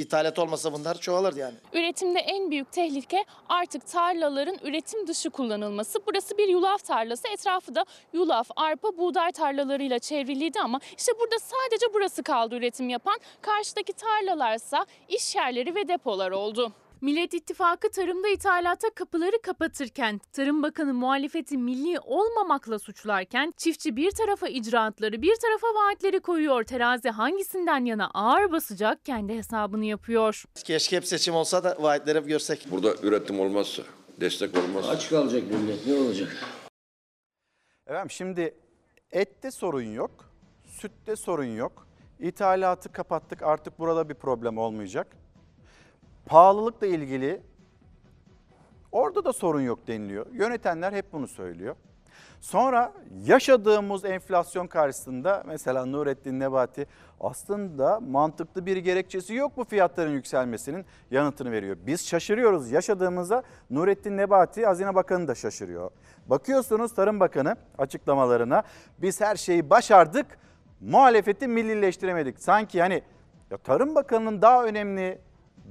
[0.00, 1.54] İthalat olmasa bunlar çoğalır yani.
[1.72, 5.98] Üretimde en büyük tehlike artık tarlaların üretim dışı kullanılması.
[6.06, 7.28] Burası bir yulaf tarlası.
[7.28, 13.18] Etrafı da yulaf, arpa, buğday tarlalarıyla çevriliydi ama işte burada sadece burası kaldı üretim yapan.
[13.40, 16.72] Karşıdaki tarlalarsa iş yerleri ve depolar oldu.
[17.02, 24.48] Millet İttifakı tarımda ithalata kapıları kapatırken, Tarım Bakanı muhalefeti milli olmamakla suçlarken, çiftçi bir tarafa
[24.48, 26.64] icraatları bir tarafa vaatleri koyuyor.
[26.64, 30.44] Terazi hangisinden yana ağır basacak kendi hesabını yapıyor.
[30.64, 32.66] Keşke hep seçim olsa da vaatleri görsek.
[32.70, 33.82] Burada üretim olmazsa,
[34.20, 34.90] destek olmazsa.
[34.90, 36.36] Aç kalacak millet ne olacak?
[37.86, 38.54] Efendim şimdi
[39.12, 40.10] ette sorun yok,
[40.66, 41.86] sütte sorun yok.
[42.18, 45.16] İthalatı kapattık artık burada bir problem olmayacak.
[46.26, 47.42] Pahalılıkla ilgili
[48.92, 50.26] orada da sorun yok deniliyor.
[50.32, 51.76] Yönetenler hep bunu söylüyor.
[52.40, 52.92] Sonra
[53.24, 56.86] yaşadığımız enflasyon karşısında mesela Nurettin Nebati
[57.20, 61.76] aslında mantıklı bir gerekçesi yok bu fiyatların yükselmesinin yanıtını veriyor.
[61.86, 65.90] Biz şaşırıyoruz yaşadığımızda Nurettin Nebati Hazine Bakanı da şaşırıyor.
[66.26, 68.62] Bakıyorsunuz Tarım Bakanı açıklamalarına
[68.98, 70.26] biz her şeyi başardık
[70.80, 72.40] muhalefeti millileştiremedik.
[72.40, 73.02] Sanki hani
[73.50, 75.18] ya Tarım Bakanı'nın daha önemli,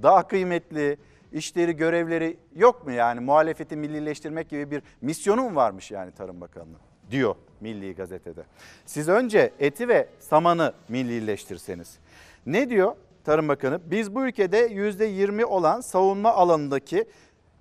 [0.03, 0.97] daha kıymetli
[1.31, 3.19] işleri, görevleri yok mu yani?
[3.19, 6.79] Muhalefeti millileştirmek gibi bir misyonu mu varmış yani Tarım Bakanı'nın?
[7.11, 8.43] Diyor Milli Gazete'de.
[8.85, 11.99] Siz önce eti ve samanı millileştirseniz.
[12.45, 13.79] Ne diyor Tarım Bakanı?
[13.85, 17.05] Biz bu ülkede %20 olan savunma alanındaki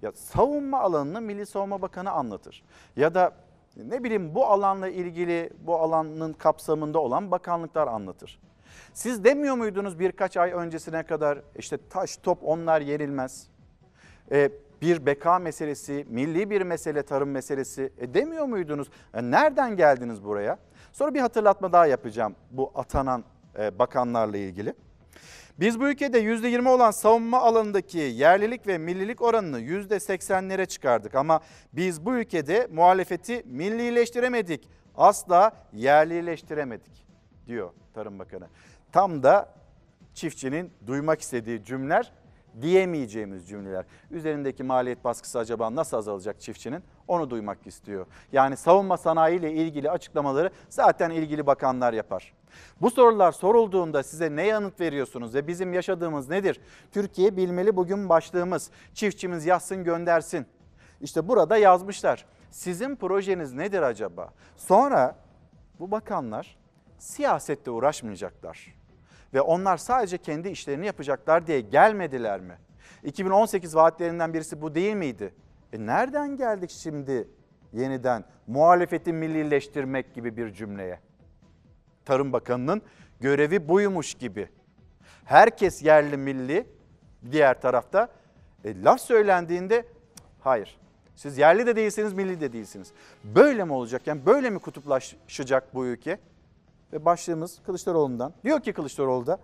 [0.02, 2.62] ya savunma alanını Milli Savunma Bakanı anlatır.
[2.96, 3.32] Ya da
[3.76, 8.40] ne bileyim bu alanla ilgili bu alanın kapsamında olan bakanlıklar anlatır.
[8.98, 13.48] Siz demiyor muydunuz birkaç ay öncesine kadar işte taş top onlar yerilmez.
[14.32, 14.50] Ee,
[14.82, 18.88] bir beka meselesi, milli bir mesele, tarım meselesi e, demiyor muydunuz?
[19.14, 20.58] E, nereden geldiniz buraya?
[20.92, 23.24] Sonra bir hatırlatma daha yapacağım bu atanan
[23.58, 24.74] e, bakanlarla ilgili.
[25.60, 31.14] Biz bu ülkede %20 olan savunma alanındaki yerlilik ve millilik oranını %80'lere çıkardık.
[31.14, 31.40] Ama
[31.72, 34.68] biz bu ülkede muhalefeti millileştiremedik.
[34.96, 37.06] Asla yerlileştiremedik
[37.46, 38.48] diyor Tarım Bakanı.
[38.92, 39.54] Tam da
[40.14, 42.12] çiftçinin duymak istediği cümleler
[42.60, 43.84] diyemeyeceğimiz cümleler.
[44.10, 46.82] Üzerindeki maliyet baskısı acaba nasıl azalacak çiftçinin?
[47.08, 48.06] Onu duymak istiyor.
[48.32, 52.34] Yani savunma sanayi ile ilgili açıklamaları zaten ilgili bakanlar yapar.
[52.80, 56.60] Bu sorular sorulduğunda size ne yanıt veriyorsunuz ve bizim yaşadığımız nedir?
[56.92, 58.70] Türkiye bilmeli bugün başlığımız.
[58.94, 60.46] Çiftçimiz yazsın göndersin.
[61.00, 62.26] İşte burada yazmışlar.
[62.50, 64.30] Sizin projeniz nedir acaba?
[64.56, 65.16] Sonra
[65.80, 66.58] bu bakanlar
[66.98, 68.77] siyasette uğraşmayacaklar.
[69.34, 72.58] Ve onlar sadece kendi işlerini yapacaklar diye gelmediler mi?
[73.02, 75.34] 2018 vaatlerinden birisi bu değil miydi?
[75.72, 77.28] E nereden geldik şimdi
[77.72, 81.00] yeniden muhalefeti millileştirmek gibi bir cümleye?
[82.04, 82.82] Tarım Bakanı'nın
[83.20, 84.48] görevi buymuş gibi.
[85.24, 86.66] Herkes yerli milli
[87.30, 88.08] diğer tarafta.
[88.64, 89.84] E, laf söylendiğinde
[90.40, 90.78] hayır
[91.18, 92.92] siz yerli de değilsiniz milli de değilsiniz.
[93.24, 96.18] Böyle mi olacak yani böyle mi kutuplaşacak bu ülke?
[96.92, 98.34] Ve başlığımız Kılıçdaroğlu'ndan.
[98.44, 99.38] Diyor ki Kılıçdaroğlu da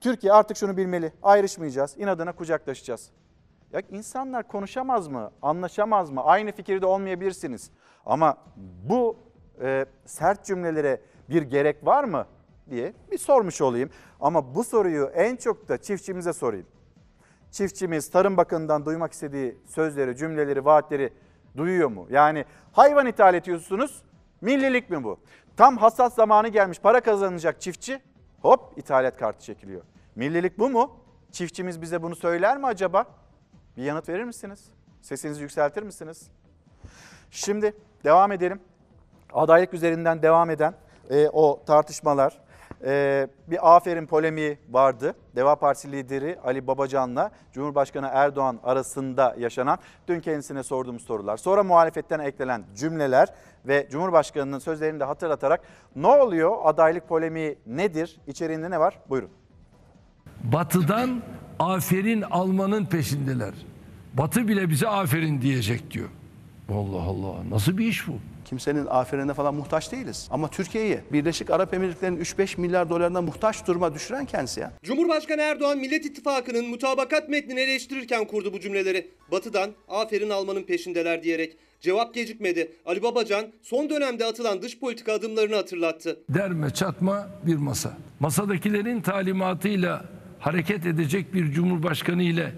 [0.00, 3.10] Türkiye artık şunu bilmeli ayrışmayacağız inadına kucaklaşacağız.
[3.72, 6.24] Ya insanlar konuşamaz mı, anlaşamaz mı?
[6.24, 7.70] Aynı fikirde olmayabilirsiniz.
[8.06, 8.36] Ama
[8.88, 9.16] bu
[9.62, 12.26] e, sert cümlelere bir gerek var mı
[12.70, 13.90] diye bir sormuş olayım.
[14.20, 16.66] Ama bu soruyu en çok da çiftçimize sorayım.
[17.50, 21.12] Çiftçimiz Tarım Bakanı'ndan duymak istediği sözleri, cümleleri, vaatleri
[21.56, 22.06] duyuyor mu?
[22.10, 24.02] Yani hayvan ithal ediyorsunuz,
[24.40, 25.20] millilik mi bu?
[25.56, 28.02] Tam hassas zamanı gelmiş, para kazanacak çiftçi,
[28.42, 29.82] hop ithalat kartı çekiliyor.
[30.16, 30.96] Millilik bu mu?
[31.32, 33.04] Çiftçimiz bize bunu söyler mi acaba?
[33.76, 34.64] Bir yanıt verir misiniz?
[35.02, 36.30] Sesinizi yükseltir misiniz?
[37.30, 37.74] Şimdi
[38.04, 38.60] devam edelim.
[39.32, 40.74] Adaylık üzerinden devam eden
[41.10, 42.40] e, o tartışmalar.
[42.84, 45.14] E, bir aferin polemiği vardı.
[45.36, 49.78] Deva Partisi lideri Ali Babacan'la Cumhurbaşkanı Erdoğan arasında yaşanan
[50.08, 51.36] dün kendisine sorduğumuz sorular.
[51.36, 53.28] Sonra muhalefetten eklenen cümleler
[53.66, 55.60] ve Cumhurbaşkanı'nın sözlerini de hatırlatarak
[55.96, 56.56] ne oluyor?
[56.64, 58.20] Adaylık polemiği nedir?
[58.26, 58.98] İçeriğinde ne var?
[59.08, 59.30] Buyurun.
[60.44, 61.22] Batı'dan
[61.58, 63.54] aferin almanın peşindeler.
[64.14, 66.08] Batı bile bize aferin diyecek diyor.
[66.72, 68.12] Allah Allah nasıl bir iş bu?
[68.50, 70.28] Kimsenin aferine falan muhtaç değiliz.
[70.30, 74.72] Ama Türkiye'yi Birleşik Arap Emirlikleri'nin 3-5 milyar dolarına muhtaç duruma düşüren kendisi ya.
[74.82, 79.10] Cumhurbaşkanı Erdoğan Millet İttifakı'nın mutabakat metnini eleştirirken kurdu bu cümleleri.
[79.30, 81.56] Batı'dan aferin almanın peşindeler diyerek.
[81.80, 82.72] Cevap gecikmedi.
[82.86, 86.20] Ali Babacan son dönemde atılan dış politika adımlarını hatırlattı.
[86.28, 87.96] Derme çatma bir masa.
[88.20, 90.04] Masadakilerin talimatıyla
[90.38, 92.52] hareket edecek bir cumhurbaşkanı ile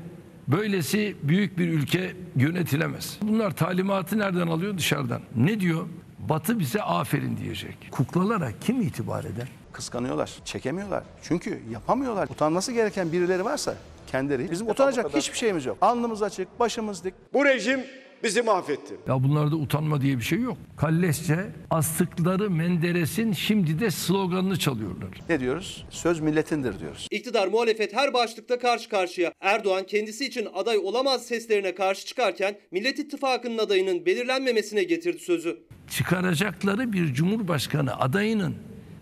[0.48, 3.18] böylesi büyük bir ülke yönetilemez.
[3.22, 4.78] Bunlar talimatı nereden alıyor?
[4.78, 5.22] Dışarıdan.
[5.36, 5.86] Ne diyor?
[6.18, 7.76] Batı bize aferin diyecek.
[7.90, 9.48] Kuklalara kim itibar eder?
[9.72, 11.02] Kıskanıyorlar, çekemiyorlar.
[11.22, 12.28] Çünkü yapamıyorlar.
[12.28, 13.74] Utanması gereken birileri varsa
[14.06, 14.50] kendileri.
[14.50, 15.78] Bizim utanacak hiçbir şeyimiz yok.
[15.80, 17.14] Alnımız açık, başımız dik.
[17.32, 17.80] Bu rejim
[18.22, 18.94] bizi mahvetti.
[19.08, 20.56] Ya bunlarda utanma diye bir şey yok.
[20.76, 21.36] Kalleşçe
[21.70, 25.08] astıkları Menderes'in şimdi de sloganını çalıyorlar.
[25.28, 25.86] Ne diyoruz?
[25.90, 27.06] Söz milletindir diyoruz.
[27.10, 29.32] İktidar muhalefet her başlıkta karşı karşıya.
[29.40, 35.58] Erdoğan kendisi için aday olamaz seslerine karşı çıkarken Millet İttifakı'nın adayının belirlenmemesine getirdi sözü.
[35.90, 38.54] Çıkaracakları bir cumhurbaşkanı adayının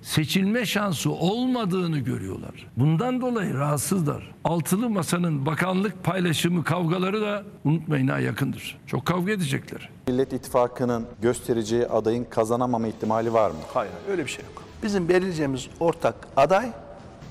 [0.03, 2.67] seçilme şansı olmadığını görüyorlar.
[2.77, 4.31] Bundan dolayı rahatsızlar.
[4.45, 8.79] Altılı masanın bakanlık paylaşımı kavgaları da unutmayın ha yakındır.
[8.87, 9.89] Çok kavga edecekler.
[10.09, 13.57] Millet İttifakı'nın göstereceği adayın kazanamama ihtimali var mı?
[13.75, 14.63] Hayır, öyle bir şey yok.
[14.83, 16.71] Bizim belirleyeceğimiz ortak aday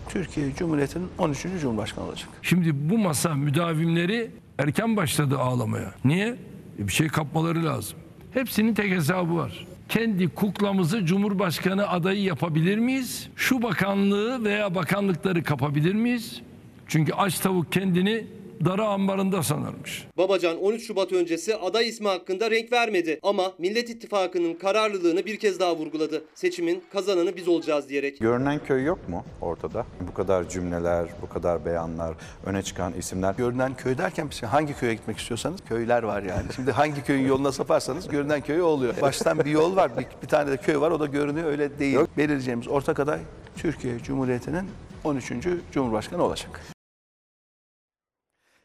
[0.10, 1.46] Türkiye Cumhuriyeti'nin 13.
[1.62, 2.30] Cumhurbaşkanı olacak.
[2.42, 5.92] Şimdi bu masa müdavimleri erken başladı ağlamaya.
[6.06, 6.36] Niye?
[6.80, 7.98] E bir şey kapmaları lazım.
[8.34, 9.68] Hepsinin tek hesabı var.
[9.90, 13.30] Kendi kuklamızı Cumhurbaşkanı adayı yapabilir miyiz?
[13.36, 16.42] Şu bakanlığı veya bakanlıkları kapabilir miyiz?
[16.88, 18.28] Çünkü aç tavuk kendini
[18.66, 20.08] dara ambarında sanarmış.
[20.18, 25.60] Babacan 13 Şubat öncesi aday ismi hakkında renk vermedi ama Millet İttifakı'nın kararlılığını bir kez
[25.60, 26.24] daha vurguladı.
[26.36, 28.20] Seçimin kazananı biz olacağız diyerek.
[28.20, 29.86] Görünen köy yok mu ortada?
[30.10, 32.16] Bu kadar cümleler, bu kadar beyanlar,
[32.46, 33.36] öne çıkan isimler.
[33.36, 36.46] Görünen köy derken hangi köye gitmek istiyorsanız köyler var yani.
[36.56, 38.94] Şimdi hangi köyün yoluna saparsanız görünen köy oluyor.
[39.02, 42.00] Baştan bir yol var, bir, bir tane de köy var o da görünüyor öyle değil.
[42.18, 43.20] Belirleyeceğimiz ortak aday
[43.58, 44.70] Türkiye Cumhuriyeti'nin
[45.04, 45.32] 13.
[45.72, 46.79] Cumhurbaşkanı olacak.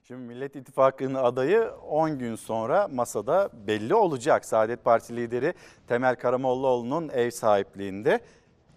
[0.06, 4.44] Şimdi Millet İttifakı'nın adayı 10 gün sonra masada belli olacak.
[4.44, 5.54] Saadet Partisi lideri
[5.86, 8.20] Temel Karamollaoğlu'nun ev sahipliğinde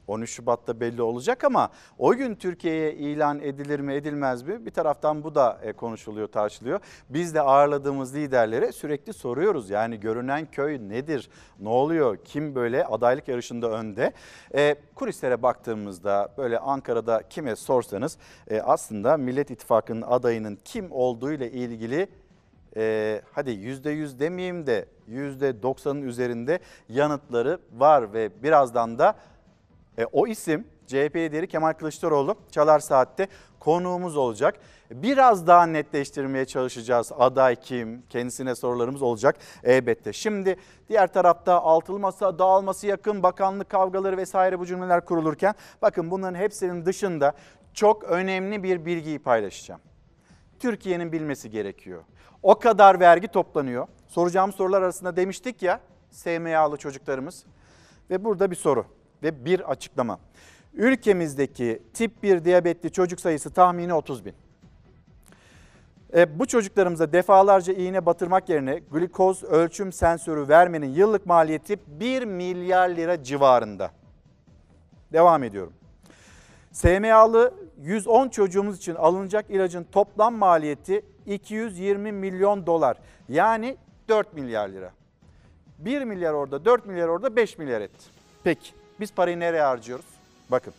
[0.07, 4.65] 13 Şubat'ta belli olacak ama o gün Türkiye'ye ilan edilir mi edilmez mi?
[4.65, 6.79] Bir taraftan bu da e, konuşuluyor, tartışılıyor.
[7.09, 9.69] Biz de ağırladığımız liderlere sürekli soruyoruz.
[9.69, 11.29] Yani görünen köy nedir?
[11.59, 12.17] Ne oluyor?
[12.25, 14.13] Kim böyle adaylık yarışında önde?
[14.55, 18.17] E, kulislere baktığımızda böyle Ankara'da kime sorsanız
[18.49, 22.07] e, aslında Millet İttifakı'nın adayının kim olduğu ile ilgili
[22.77, 26.59] e, hadi yüzde yüz demeyeyim de yüzde doksanın üzerinde
[26.89, 29.15] yanıtları var ve birazdan da
[29.97, 33.27] E, o isim CHP lideri Kemal Kılıçdaroğlu Çalar Saat'te
[33.59, 34.55] konuğumuz olacak.
[34.91, 37.11] Biraz daha netleştirmeye çalışacağız.
[37.17, 38.03] Aday kim?
[38.09, 40.13] Kendisine sorularımız olacak elbette.
[40.13, 40.55] Şimdi
[40.89, 46.85] diğer tarafta altılı masa dağılması yakın bakanlık kavgaları vesaire bu cümleler kurulurken bakın bunların hepsinin
[46.85, 47.33] dışında
[47.73, 49.81] çok önemli bir bilgiyi paylaşacağım.
[50.59, 52.03] Türkiye'nin bilmesi gerekiyor.
[52.43, 53.87] O kadar vergi toplanıyor.
[54.07, 55.79] Soracağım sorular arasında demiştik ya
[56.11, 57.45] SMA'lı çocuklarımız.
[58.09, 58.85] Ve burada bir soru
[59.23, 60.19] ve bir açıklama.
[60.73, 64.33] Ülkemizdeki tip 1 diyabetli çocuk sayısı tahmini 30 bin.
[66.15, 72.89] E, bu çocuklarımıza defalarca iğne batırmak yerine glikoz ölçüm sensörü vermenin yıllık maliyeti 1 milyar
[72.89, 73.91] lira civarında.
[75.13, 75.73] Devam ediyorum.
[76.71, 82.97] SMA'lı 110 çocuğumuz için alınacak ilacın toplam maliyeti 220 milyon dolar.
[83.29, 83.77] Yani
[84.09, 84.91] 4 milyar lira.
[85.79, 88.05] 1 milyar orada, 4 milyar orada, 5 milyar etti.
[88.43, 90.05] Peki biz parayı nereye harcıyoruz?
[90.51, 90.73] Bakın.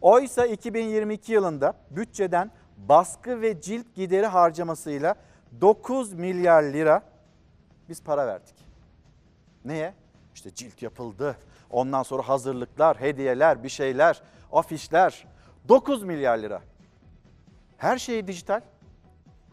[0.00, 5.14] Oysa 2022 yılında bütçeden baskı ve cilt gideri harcamasıyla
[5.60, 7.02] 9 milyar lira
[7.88, 8.54] biz para verdik.
[9.64, 9.94] Neye?
[10.34, 11.36] İşte cilt yapıldı.
[11.70, 15.26] Ondan sonra hazırlıklar, hediyeler, bir şeyler, afişler.
[15.68, 16.62] 9 milyar lira.
[17.76, 18.60] Her şey dijital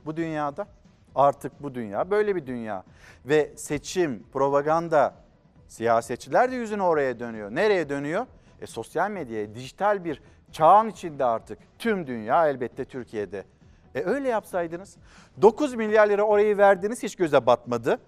[0.05, 0.67] bu dünyada.
[1.15, 2.83] Artık bu dünya böyle bir dünya.
[3.25, 5.13] Ve seçim, propaganda,
[5.69, 7.51] siyasetçiler de yüzünü oraya dönüyor.
[7.51, 8.25] Nereye dönüyor?
[8.61, 10.21] E, sosyal medyaya, dijital bir
[10.51, 11.59] çağın içinde artık.
[11.79, 13.43] Tüm dünya elbette Türkiye'de.
[13.95, 14.97] E öyle yapsaydınız.
[15.41, 17.99] 9 milyar lira orayı verdiniz hiç göze batmadı.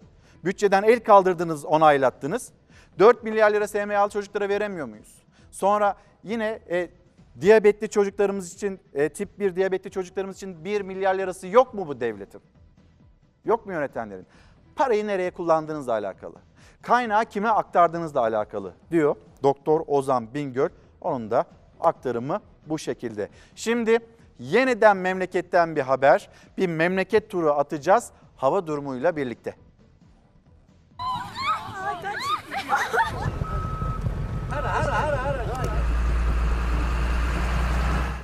[0.46, 2.52] Bütçeden el kaldırdınız, onaylattınız.
[3.00, 5.24] 4 milyar lira SMA'lı çocuklara veremiyor muyuz?
[5.52, 6.90] Sonra yine e,
[7.42, 12.00] diyabetli çocuklarımız için, e, tip 1 diyabetli çocuklarımız için 1 milyar lirası yok mu bu
[12.00, 12.42] devletin?
[13.46, 14.28] Yok mu yönetenlerin?
[14.76, 16.36] Parayı nereye kullandığınızla alakalı.
[16.82, 20.70] Kaynağı kime aktardığınızla alakalı diyor Doktor Ozan Bingöl.
[21.02, 21.46] Onun da
[21.80, 23.30] aktarımı bu şekilde.
[23.56, 24.00] Şimdi
[24.40, 26.30] yeniden memleketten bir haber.
[26.58, 29.56] Bir memleket turu atacağız hava durumuyla birlikte.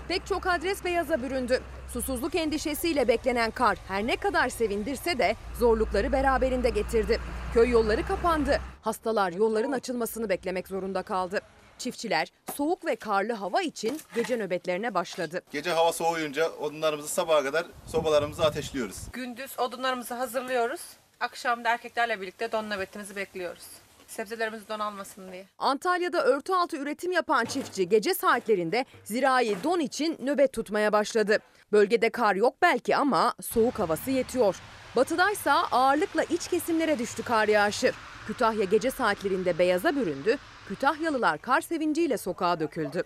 [0.07, 1.61] Pek çok adres beyaza büründü.
[1.93, 7.19] Susuzluk endişesiyle beklenen kar her ne kadar sevindirse de zorlukları beraberinde getirdi.
[7.53, 8.59] Köy yolları kapandı.
[8.81, 11.41] Hastalar yolların açılmasını beklemek zorunda kaldı.
[11.77, 15.41] Çiftçiler soğuk ve karlı hava için gece nöbetlerine başladı.
[15.51, 18.97] Gece hava soğuyunca odunlarımızı sabaha kadar sobalarımızı ateşliyoruz.
[19.13, 20.81] Gündüz odunlarımızı hazırlıyoruz.
[21.19, 23.63] Akşam da erkeklerle birlikte don nöbetimizi bekliyoruz.
[24.07, 25.45] Sebzelerimiz don almasın diye.
[25.59, 31.39] Antalya'da örtü altı üretim yapan çiftçi gece saatlerinde zirai don için nöbet tutmaya başladı.
[31.71, 34.55] Bölgede kar yok belki ama soğuk havası yetiyor.
[34.95, 37.91] Batıdaysa ağırlıkla iç kesimlere düştü kar yağışı.
[38.27, 40.37] Kütahya gece saatlerinde beyaza büründü.
[40.67, 43.03] Kütahyalılar kar sevinciyle sokağa döküldü.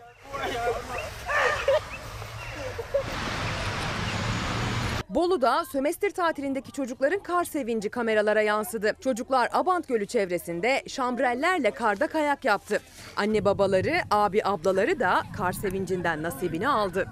[5.10, 8.94] Bolu'da sömestr tatilindeki çocukların kar sevinci kameralara yansıdı.
[9.00, 12.82] Çocuklar Abant Gölü çevresinde şambrellerle karda kayak yaptı.
[13.16, 17.08] Anne babaları, abi ablaları da kar sevincinden nasibini aldı.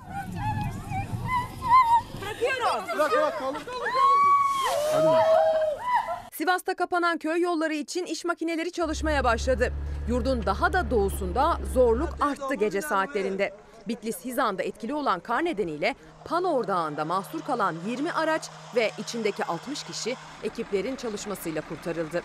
[6.32, 9.74] Sivas'ta kapanan köy yolları için iş makineleri çalışmaya başladı.
[10.10, 13.53] Yurdun daha da doğusunda zorluk arttı gece saatlerinde.
[13.88, 15.95] Bitlis Hizan'da etkili olan kar nedeniyle
[16.26, 22.22] Panor Dağı'nda mahsur kalan 20 araç ve içindeki 60 kişi ekiplerin çalışmasıyla kurtarıldı.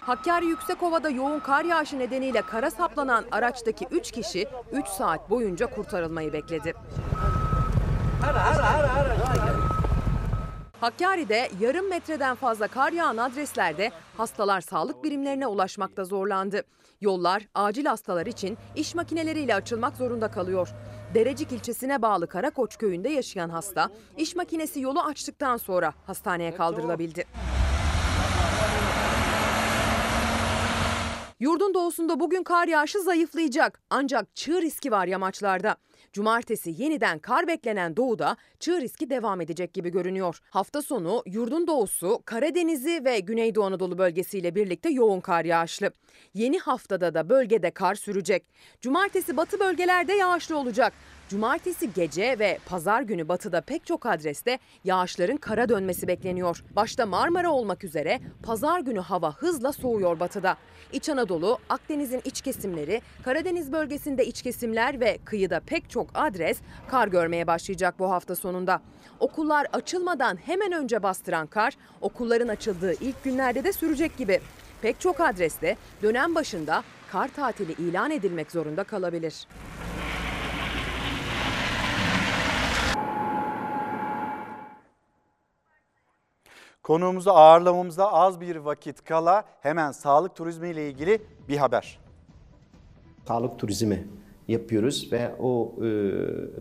[0.00, 6.32] Hakkari Yüksekova'da yoğun kar yağışı nedeniyle kara saplanan araçtaki 3 kişi 3 saat boyunca kurtarılmayı
[6.32, 6.74] bekledi.
[10.80, 16.62] Hakkari'de yarım metreden fazla kar yağan adreslerde hastalar sağlık birimlerine ulaşmakta zorlandı.
[17.00, 20.68] Yollar acil hastalar için iş makineleriyle açılmak zorunda kalıyor.
[21.14, 27.24] Derecik ilçesine bağlı Karakoç köyünde yaşayan hasta iş makinesi yolu açtıktan sonra hastaneye kaldırılabildi.
[31.40, 35.76] Yurdun doğusunda bugün kar yağışı zayıflayacak ancak çığ riski var yamaçlarda.
[36.12, 40.38] Cumartesi yeniden kar beklenen doğuda çığ riski devam edecek gibi görünüyor.
[40.50, 45.90] Hafta sonu yurdun doğusu, Karadeniz'i ve Güneydoğu Anadolu bölgesiyle birlikte yoğun kar yağışlı.
[46.34, 48.44] Yeni haftada da bölgede kar sürecek.
[48.80, 50.92] Cumartesi batı bölgelerde yağışlı olacak.
[51.30, 56.64] Cumartesi gece ve pazar günü batıda pek çok adreste yağışların kara dönmesi bekleniyor.
[56.76, 60.56] Başta Marmara olmak üzere pazar günü hava hızla soğuyor batıda.
[60.92, 66.58] İç Anadolu, Akdeniz'in iç kesimleri, Karadeniz bölgesinde iç kesimler ve kıyıda pek çok adres
[66.88, 68.82] kar görmeye başlayacak bu hafta sonunda.
[69.20, 74.40] Okullar açılmadan hemen önce bastıran kar, okulların açıldığı ilk günlerde de sürecek gibi.
[74.82, 76.82] Pek çok adreste dönem başında
[77.12, 79.46] kar tatili ilan edilmek zorunda kalabilir.
[86.82, 91.98] Konuğumuzu ağırlamamıza az bir vakit kala hemen sağlık turizmi ile ilgili bir haber.
[93.28, 94.08] Sağlık turizmi
[94.48, 95.88] yapıyoruz ve o e,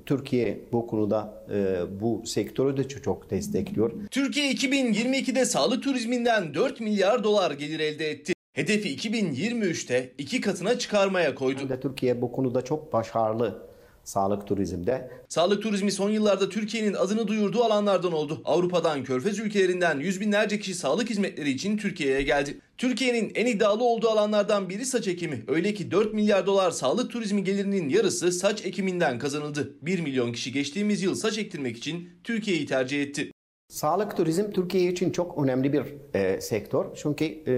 [0.06, 3.92] Türkiye bu konuda e, bu sektörü de çok, çok destekliyor.
[4.12, 8.34] Türkiye 2022'de sağlık turizminden 4 milyar dolar gelir elde etti.
[8.54, 11.62] Hedefi 2023'te iki katına çıkarmaya koydu.
[11.82, 13.69] Türkiye bu konuda çok başarılı
[14.10, 15.12] sağlık turizmde.
[15.28, 18.42] Sağlık turizmi son yıllarda Türkiye'nin adını duyurduğu alanlardan oldu.
[18.46, 22.60] Avrupa'dan, Körfez ülkelerinden yüz binlerce kişi sağlık hizmetleri için Türkiye'ye geldi.
[22.78, 25.44] Türkiye'nin en iddialı olduğu alanlardan biri saç ekimi.
[25.48, 29.74] Öyle ki 4 milyar dolar sağlık turizmi gelirinin yarısı saç ekiminden kazanıldı.
[29.82, 33.32] 1 milyon kişi geçtiğimiz yıl saç ektirmek için Türkiye'yi tercih etti.
[33.70, 35.84] Sağlık turizm Türkiye için çok önemli bir
[36.14, 36.86] e, sektör.
[36.96, 37.54] Çünkü e,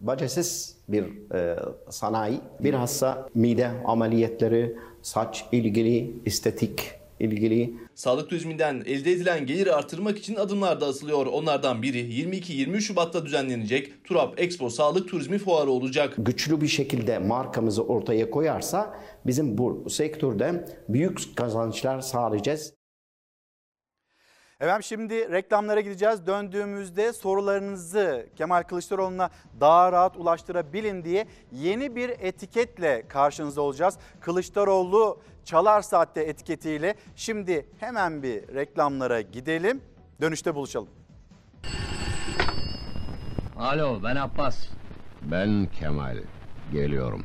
[0.00, 1.58] bacasız bir e,
[1.90, 2.40] sanayi.
[2.60, 7.74] Bilhassa mide ameliyatları, saç ilgili, estetik ilgili.
[7.94, 11.26] Sağlık turizminden elde edilen geliri artırmak için adımlar da atılıyor.
[11.26, 16.14] Onlardan biri 22-23 Şubat'ta düzenlenecek Turap Expo Sağlık Turizmi Fuarı olacak.
[16.18, 18.94] Güçlü bir şekilde markamızı ortaya koyarsa
[19.26, 22.81] bizim bu sektörde büyük kazançlar sağlayacağız.
[24.62, 26.26] Efendim şimdi reklamlara gideceğiz.
[26.26, 29.30] Döndüğümüzde sorularınızı Kemal Kılıçdaroğlu'na
[29.60, 33.98] daha rahat ulaştırabilin diye yeni bir etiketle karşınızda olacağız.
[34.20, 36.94] Kılıçdaroğlu Çalar Saat'te etiketiyle.
[37.16, 39.80] Şimdi hemen bir reklamlara gidelim.
[40.20, 40.88] Dönüşte buluşalım.
[43.58, 44.66] Alo ben Abbas.
[45.22, 46.16] Ben Kemal.
[46.72, 47.24] Geliyorum.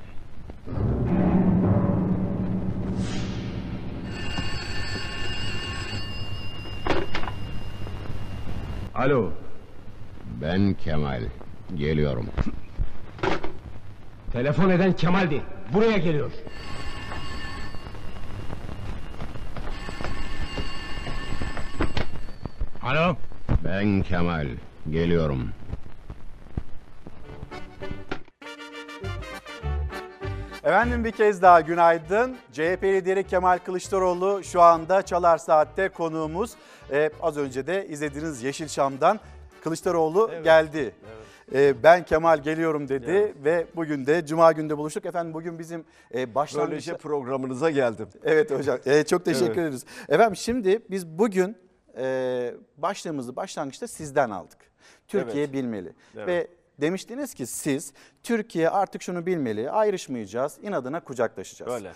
[8.98, 9.32] Alo.
[10.42, 11.22] Ben Kemal.
[11.76, 12.26] Geliyorum.
[14.32, 15.42] Telefon eden Kemal'di.
[15.74, 16.32] Buraya geliyor.
[22.84, 23.16] Alo.
[23.64, 24.48] Ben Kemal.
[24.90, 25.50] Geliyorum.
[30.68, 32.38] Efendim bir kez daha günaydın.
[32.52, 36.52] CHP lideri Kemal Kılıçdaroğlu şu anda Çalar Saat'te konuğumuz.
[36.92, 39.20] Ee, az önce de izlediğiniz Yeşilçam'dan
[39.64, 40.96] Kılıçdaroğlu geldi.
[41.54, 45.06] Ee, ben Kemal geliyorum dedi ve bugün de Cuma günde buluştuk.
[45.06, 46.72] Efendim bugün bizim e, başlangıçta...
[46.72, 48.08] Böylece programınıza geldim.
[48.24, 49.58] Evet hocam Ee, çok teşekkür Evet.
[49.58, 49.86] ederiz.
[50.10, 51.58] Efendim şimdi biz bugün
[51.98, 54.58] e, başlığımızı başlangıçta sizden aldık.
[55.08, 55.54] Türkiye Evet.
[55.54, 56.28] bilmeli Evet.
[56.28, 56.48] ve
[56.82, 57.94] demiştiniz ki siz
[58.24, 61.74] Türkiye artık şunu bilmeli ayrışmayacağız inadına kucaklaşacağız.
[61.74, 61.92] Öyle.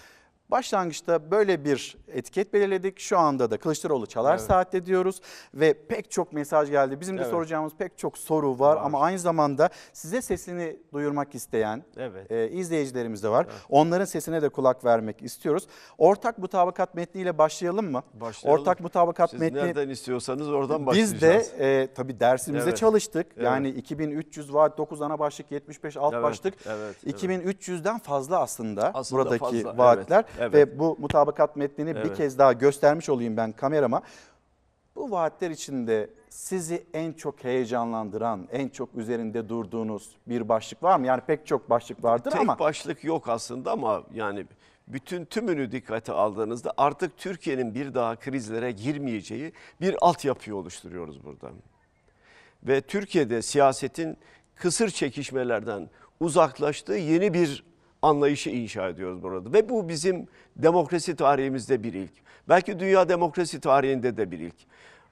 [0.52, 3.00] Başlangıçta böyle bir etiket belirledik.
[3.00, 4.42] Şu anda da Kılıçdaroğlu çalar Evet.
[4.42, 5.22] saatte diyoruz
[5.54, 7.00] ve pek çok mesaj geldi.
[7.00, 7.32] Bizim de Evet.
[7.32, 8.82] soracağımız pek çok soru var, Var.
[8.86, 12.32] ama aynı zamanda size sesini duyurmak isteyen Evet.
[12.32, 13.48] e, izleyicilerimiz de var.
[13.70, 15.68] Onların sesine de kulak vermek istiyoruz.
[15.98, 18.04] Ortak mutabakat metniyle başlayalım mı?
[18.14, 18.62] Başlayalım.
[18.62, 21.52] Ortak mutabakat Siz metni nereden istiyorsanız oradan biz başlayacağız.
[21.60, 22.78] de e, tabii dersimize Evet.
[22.78, 23.28] çalıştık.
[23.36, 23.46] Evet.
[23.46, 26.54] Yani 2300 vaat 9 ana başlık 75 alt Evet, başlık.
[26.66, 27.24] evet, evet.
[27.24, 30.54] 2300'den fazla aslında, Aslında buradaki fazla, vaatler evet, evet.
[30.54, 32.18] ve bu mutabakat metnini bir Evet.
[32.18, 34.02] kez daha göstermiş olayım ben kamerama.
[34.96, 41.08] Bu vaatler içinde sizi en çok heyecanlandıran, en çok üzerinde durduğunuz bir başlık var mı?
[41.08, 44.46] Yani pek çok başlık vardır Tek ama başlık yok aslında ama yani
[44.88, 51.50] bütün tümünü dikkate aldığınızda artık Türkiye'nin bir daha krizlere girmeyeceği bir altyapıyı oluşturuyoruz burada.
[52.64, 54.18] Ve Türkiye'de siyasetin
[54.56, 55.90] kısır çekişmelerden
[56.20, 57.71] uzaklaştığı yeni bir
[58.02, 59.54] anlayışı inşa ediyoruz burada.
[59.54, 62.14] Ve bu bizim demokrasi tarihimizde bir ilk.
[62.50, 64.56] Belki dünya demokrasi tarihinde de bir ilk.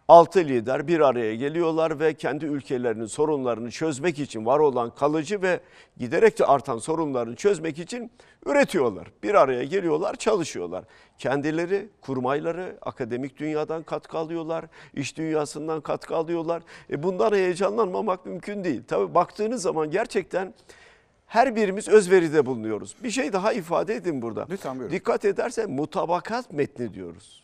[0.08, 5.60] Altı lider bir araya geliyorlar ve kendi ülkelerinin sorunlarını çözmek için var olan kalıcı ve
[5.98, 8.12] giderek de artan sorunlarını çözmek için
[8.46, 9.08] üretiyorlar.
[9.24, 10.84] Bir araya geliyorlar, çalışıyorlar.
[11.18, 16.64] Kendileri, kurmayları akademik dünyadan katkı alıyorlar, iş dünyasından katkı alıyorlar.
[16.90, 18.82] E bundan heyecanlanmamak mümkün değil.
[18.88, 20.54] Tabii baktığınız zaman gerçekten
[21.30, 22.96] her birimiz özveride bulunuyoruz.
[23.04, 24.48] Bir şey daha ifade edin burada.
[24.50, 24.94] Lütfen buyurun.
[24.94, 27.44] Dikkat edersen mutabakat metni diyoruz.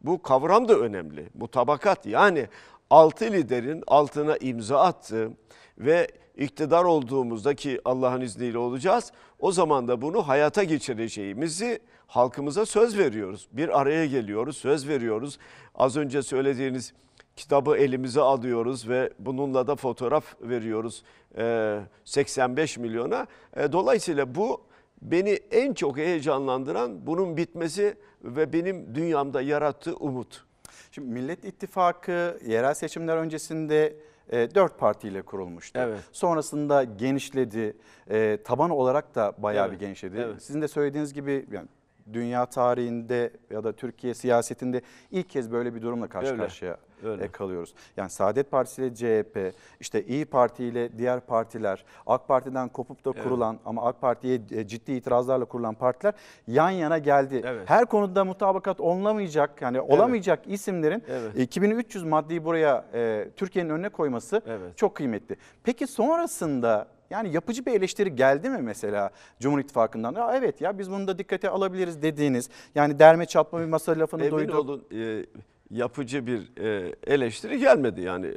[0.00, 1.28] Bu kavram da önemli.
[1.34, 2.48] Mutabakat yani
[2.90, 5.30] altı liderin altına imza attığı
[5.78, 9.12] ve iktidar olduğumuzdaki Allah'ın izniyle olacağız.
[9.38, 13.48] O zaman da bunu hayata geçireceğimizi halkımıza söz veriyoruz.
[13.52, 15.38] Bir araya geliyoruz, söz veriyoruz.
[15.74, 16.92] Az önce söylediğiniz
[17.36, 21.02] kitabı elimize alıyoruz ve bununla da fotoğraf veriyoruz
[21.38, 23.26] e, 85 milyona.
[23.56, 24.60] E, Dolayısıyla bu
[25.02, 27.94] beni en çok heyecanlandıran bunun bitmesi
[28.24, 30.44] ve benim dünyamda yarattığı umut.
[30.90, 33.96] Şimdi Millet İttifakı yerel seçimler öncesinde
[34.30, 35.78] e, dört partiyle kurulmuştu.
[35.82, 36.00] Evet.
[36.12, 37.76] Sonrasında genişledi.
[38.10, 40.16] E, taban olarak da bayağı Evet, bir genişledi.
[40.24, 40.42] evet.
[40.42, 41.68] Sizin de söylediğiniz gibi yani
[42.12, 47.24] dünya tarihinde ya da Türkiye siyasetinde ilk kez böyle bir durumla karşı Öyle, karşıya öyle.
[47.24, 47.74] e, kalıyoruz.
[47.96, 53.10] Yani Saadet Partisi ile CHP, işte İyi Parti ile diğer partiler, AK Parti'den kopup da
[53.14, 53.24] Evet.
[53.24, 56.14] kurulan ama AK Parti'ye e, ciddi itirazlarla kurulan partiler
[56.46, 57.42] yan yana geldi.
[57.44, 57.70] Evet.
[57.70, 61.32] Her konuda mutabakat olunamayacak yani olamayacak isimlerin Evet.
[61.36, 64.76] 2300 maddeyi buraya e, Türkiye'nin önüne koyması Evet.
[64.76, 65.36] çok kıymetli.
[65.64, 69.10] Peki sonrasında yani yapıcı bir eleştiri geldi mi mesela
[69.40, 70.14] Cumhur İttifakı'ndan?
[70.14, 74.22] Ya evet ya biz bunu da dikkate alabiliriz dediğiniz yani derme çatma bir masa lafını
[74.22, 74.54] Emin duyduk.
[74.54, 75.26] olun e,
[75.70, 78.00] yapıcı bir e, eleştiri gelmedi.
[78.00, 78.36] Yani e,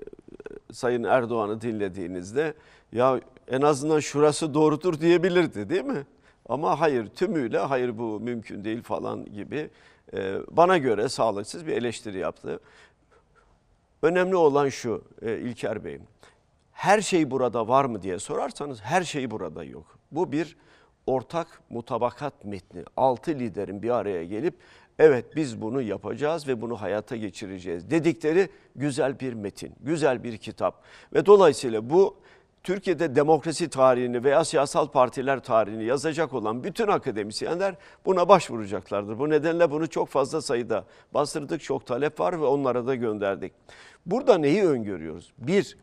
[0.74, 2.54] Sayın Erdoğan'ı dinlediğinizde
[2.92, 6.06] ya en azından şurası doğrudur diyebilirdi değil mi?
[6.50, 9.70] Ama hayır tümüyle hayır bu mümkün değil falan gibi
[10.14, 12.60] e, bana göre sağlıksız bir eleştiri yaptı.
[14.02, 16.00] Önemli olan şu e, İlker Bey,
[16.76, 20.00] her şey burada var mı diye sorarsanız her şey burada yok.
[20.12, 20.58] Bu bir
[21.08, 22.84] ortak mutabakat metni.
[22.98, 24.56] Altı liderin bir araya gelip
[25.00, 30.84] evet biz bunu yapacağız ve bunu hayata geçireceğiz dedikleri güzel bir metin, güzel bir kitap.
[31.14, 32.18] Ve dolayısıyla bu
[32.64, 37.76] Türkiye'de demokrasi tarihini veya siyasal partiler tarihini yazacak olan bütün akademisyenler
[38.06, 39.20] buna başvuracaklardır.
[39.20, 43.54] Bu nedenle bunu çok fazla sayıda bastırdık, çok talep var ve onlara da gönderdik.
[44.06, 45.34] Burada neyi öngörüyoruz?
[45.38, 45.78] Bir,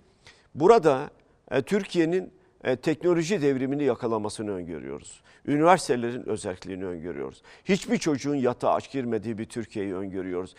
[0.55, 1.11] burada
[1.51, 2.33] e, Türkiye'nin
[2.65, 5.23] e, teknoloji devrimini yakalamasını öngörüyoruz.
[5.47, 7.43] Üniversitelerin özelliğini öngörüyoruz.
[7.65, 10.55] Hiçbir çocuğun yatağa aç girmediği bir Türkiye'yi öngörüyoruz.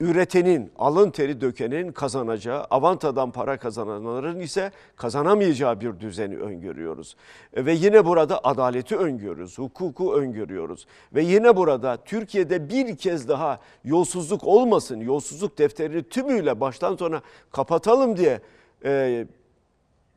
[0.00, 7.16] Üretenin, alın teri dökenin kazanacağı, avantadan para kazananların ise kazanamayacağı bir düzeni öngörüyoruz.
[7.54, 10.86] E, Ve yine burada adaleti öngörüyoruz, hukuku öngörüyoruz.
[11.14, 18.16] Ve yine burada Türkiye'de bir kez daha yolsuzluk olmasın, yolsuzluk defterini tümüyle baştan sona kapatalım
[18.16, 18.40] diye
[18.84, 19.26] e,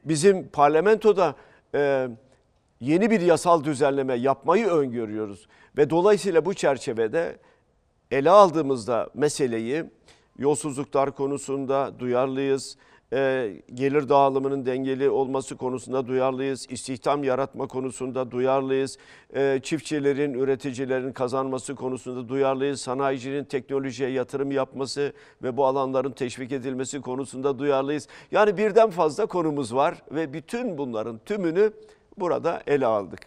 [0.06, 1.36] bizim parlamentoda
[1.76, 2.08] e,
[2.80, 5.48] yeni bir yasal düzenleme yapmayı öngörüyoruz.
[5.78, 7.38] Ve dolayısıyla bu çerçevede
[8.12, 9.84] ele aldığımızda meseleyi
[10.38, 12.78] yolsuzluklar konusunda duyarlıyız.
[13.16, 16.68] E, gelir dağılımının dengeli olması konusunda duyarlıyız.
[16.70, 18.98] İstihdam yaratma konusunda duyarlıyız.
[19.36, 22.82] E, çiftçilerin, üreticilerin kazanması konusunda duyarlıyız.
[22.82, 25.14] Sanayicinin teknolojiye yatırım yapması
[25.44, 28.08] ve bu alanların teşvik edilmesi konusunda duyarlıyız.
[28.32, 31.72] Yani birden fazla konumuz var ve bütün bunların tümünü
[32.18, 33.20] burada ele aldık.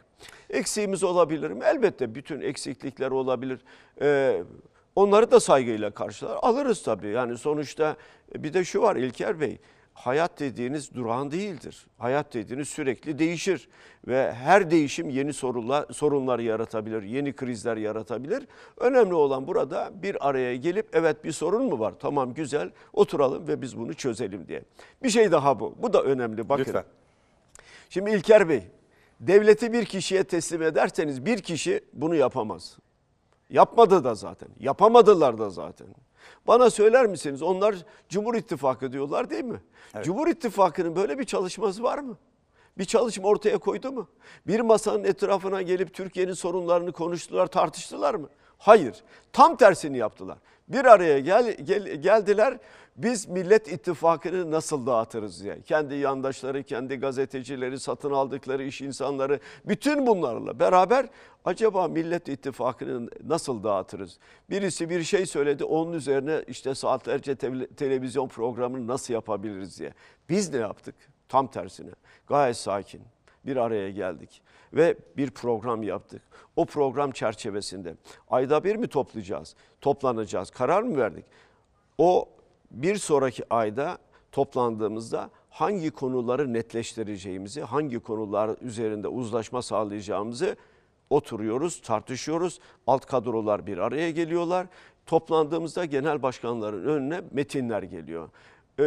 [0.51, 1.65] Eksiğimiz olabilir mi?
[1.65, 3.61] Elbette bütün eksiklikler olabilir.
[4.03, 4.43] Ee,
[4.97, 6.39] onları da saygıyla karşılar.
[6.43, 7.09] Alırız tabii.
[7.09, 7.97] Yani sonuçta
[8.35, 9.59] bir de şu var İlker Bey.
[9.99, 11.87] Hayat dediğiniz durağan değildir.
[11.99, 13.69] Hayat dediğiniz sürekli değişir
[14.07, 18.49] ve her değişim yeni sorunlar, sorunlar yaratabilir, yeni krizler yaratabilir.
[18.77, 21.95] Önemli olan burada bir araya gelip evet bir sorun mu var?
[22.01, 24.63] Tamam güzel oturalım ve biz bunu çözelim diye.
[25.03, 25.75] Bir şey daha bu.
[25.79, 26.65] Bu da önemli bakın.
[26.65, 26.85] Lütfen.
[27.91, 28.63] Şimdi İlker Bey,
[29.21, 32.79] devleti bir kişiye teslim ederseniz bir kişi bunu yapamaz.
[33.51, 34.49] Yapmadı da zaten.
[34.61, 35.87] Yapamadılar da zaten.
[36.47, 37.43] Bana söyler misiniz?
[37.43, 37.75] Onlar
[38.09, 39.61] Cumhur İttifakı diyorlar değil mi?
[40.03, 42.17] Cumhur İttifakı'nın böyle bir çalışması var mı?
[42.79, 44.09] Bir çalışma ortaya koydu mu?
[44.47, 48.29] Bir masanın etrafına gelip Türkiye'nin sorunlarını konuştular, tartıştılar mı?
[48.59, 48.95] Hayır.
[49.33, 50.39] Tam tersini yaptılar.
[50.69, 52.59] Bir araya gel, gel, geldiler.
[52.97, 55.63] Biz Millet İttifakı'nı nasıl dağıtırız diye.
[55.63, 61.07] Kendi yandaşları, kendi gazetecileri, satın aldıkları iş insanları bütün bunlarla beraber
[61.45, 64.19] acaba Millet İttifakı'nı nasıl dağıtırız?
[64.51, 69.95] Birisi bir şey söyledi onun üzerine işte saatlerce te- televizyon programını nasıl yapabiliriz diye.
[70.29, 70.95] Biz ne yaptık?
[71.29, 71.91] Tam tersine.
[72.29, 73.03] Gayet sakin
[73.49, 74.43] bir araya geldik
[74.73, 76.23] ve bir program yaptık.
[76.57, 77.95] O program çerçevesinde
[78.31, 79.55] ayda bir mi toplayacağız?
[79.81, 80.51] Toplanacağız.
[80.51, 81.25] Karar mı verdik?
[81.99, 82.29] O
[82.71, 83.99] bir sonraki ayda
[84.33, 90.57] toplandığımızda hangi konuları netleştireceğimizi, hangi konular üzerinde uzlaşma sağlayacağımızı
[91.11, 92.61] oturuyoruz, tartışıyoruz.
[92.87, 94.67] Alt kadrolar bir araya geliyorlar.
[95.07, 98.29] Toplandığımızda genel başkanların önüne metinler geliyor.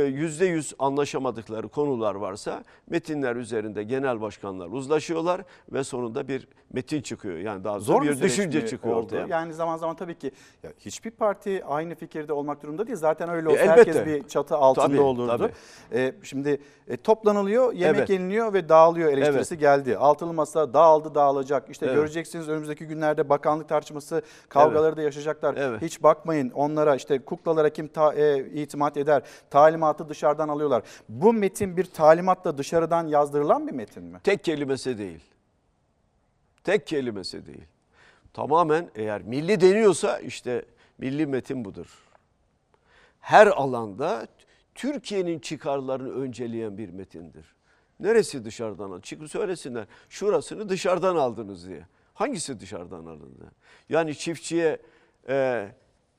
[0.02, 5.42] Yüzde yüz anlaşamadıkları konular varsa metinler üzerinde genel başkanlar uzlaşıyorlar
[5.72, 7.38] ve sonunda bir metin çıkıyor.
[7.38, 9.06] Yani daha Zor bir düşünce çıkıyor oldu?
[9.06, 9.28] ortaya.
[9.28, 10.32] Yani zaman zaman tabii ki
[10.64, 12.98] ya hiçbir parti aynı fikirde olmak durumunda değil.
[12.98, 13.78] Zaten öyle E, olsa elbette.
[13.94, 15.38] herkes bir çatı altında Tabii, olurdu.
[15.38, 15.52] tabii.
[16.00, 18.10] E, şimdi e, toplanılıyor, yemek Evet.
[18.10, 19.98] yeniliyor ve dağılıyor eleştirisi geldi.
[19.98, 21.70] Altılı masa dağıldı, dağılacak.
[21.70, 21.96] İşte Evet.
[21.96, 25.56] göreceksiniz önümüzdeki günlerde bakanlık tartışması, kavgaları da yaşayacaklar.
[25.58, 25.82] Evet.
[25.82, 29.22] Hiç bakmayın onlara işte kuklalara kim ta- e, itimat eder?
[29.82, 30.84] Talimatı dışarıdan alıyorlar.
[31.10, 34.20] Bu metin bir talimatla dışarıdan yazdırılan bir metin mi?
[34.24, 35.24] Tek kelimesi değil.
[36.64, 37.64] Tek kelimesi değil.
[38.34, 40.66] Tamamen eğer milli deniyorsa işte
[40.98, 41.88] milli metin budur.
[43.20, 44.28] Her alanda
[44.76, 47.56] Türkiye'nin çıkarlarını önceleyen bir metindir.
[48.00, 49.02] Neresi dışarıdan aldı?
[49.02, 49.86] Çıkın söylesinler.
[50.10, 51.86] Şurasını dışarıdan aldınız diye.
[52.14, 53.52] Hangisi dışarıdan alındı?
[53.90, 54.78] Yani çiftçiye
[55.30, 55.68] e,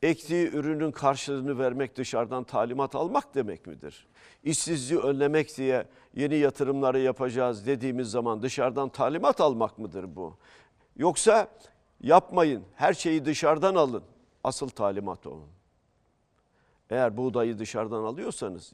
[0.02, 4.06] ektiği ürünün karşılığını vermek dışarıdan talimat almak demek midir?
[4.44, 10.36] İşsizliği önlemek diye yeni yatırımları yapacağız dediğimiz zaman dışarıdan talimat almak mıdır bu?
[10.96, 11.48] Yoksa
[12.00, 14.02] yapmayın her şeyi dışarıdan alın.
[14.44, 15.40] Asıl talimat o.
[16.90, 18.72] Eğer buğdayı dışarıdan alıyorsanız,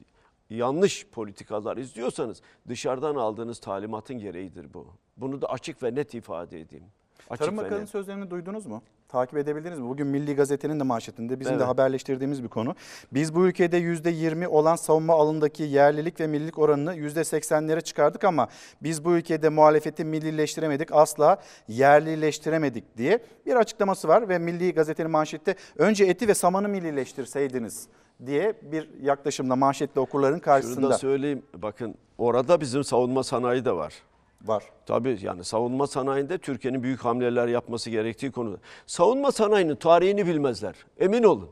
[0.49, 4.87] yanlış politikalar izliyorsanız dışarıdan aldığınız talimatın gereğidir bu.
[5.17, 6.85] Bunu da açık ve net ifade edeyim.
[7.29, 8.83] Açık Tarım Bakanı'nın sözlerini duydunuz mu?
[9.09, 9.89] Takip edebildiniz mi?
[9.89, 11.67] Bugün Milli Gazete'nin de manşetinde bizim de Evet.
[11.67, 12.75] haberleştirdiğimiz bir konu.
[13.13, 18.47] Biz bu ülkede %20 olan savunma alanındaki yerlilik ve millilik oranını %80'lere çıkardık ama
[18.83, 21.37] biz bu ülkede muhalefeti millileştiremedik, asla
[21.67, 27.87] yerlileştiremedik diye bir açıklaması var ve Milli Gazete'nin manşette önce eti ve samanı millileştirseydiniz
[28.25, 30.89] diye bir yaklaşımla manşetle okurların Şunu karşısında.
[30.89, 31.43] da söyleyeyim.
[31.55, 33.93] Bakın orada bizim savunma sanayi de var.
[34.41, 34.63] Var.
[34.85, 38.57] Tabii yani savunma sanayinde Türkiye'nin büyük hamleler yapması gerektiği konuda.
[38.87, 40.75] Savunma sanayinin tarihini bilmezler.
[40.99, 41.49] Emin olun.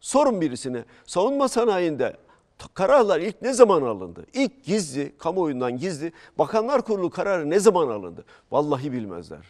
[0.00, 0.84] Sorun birisine.
[1.06, 2.16] Savunma sanayinde
[2.74, 4.26] kararlar ilk ne zaman alındı?
[4.32, 8.24] İlk gizli, kamuoyundan gizli Bakanlar Kurulu kararı ne zaman alındı?
[8.50, 9.46] Vallahi bilmezler.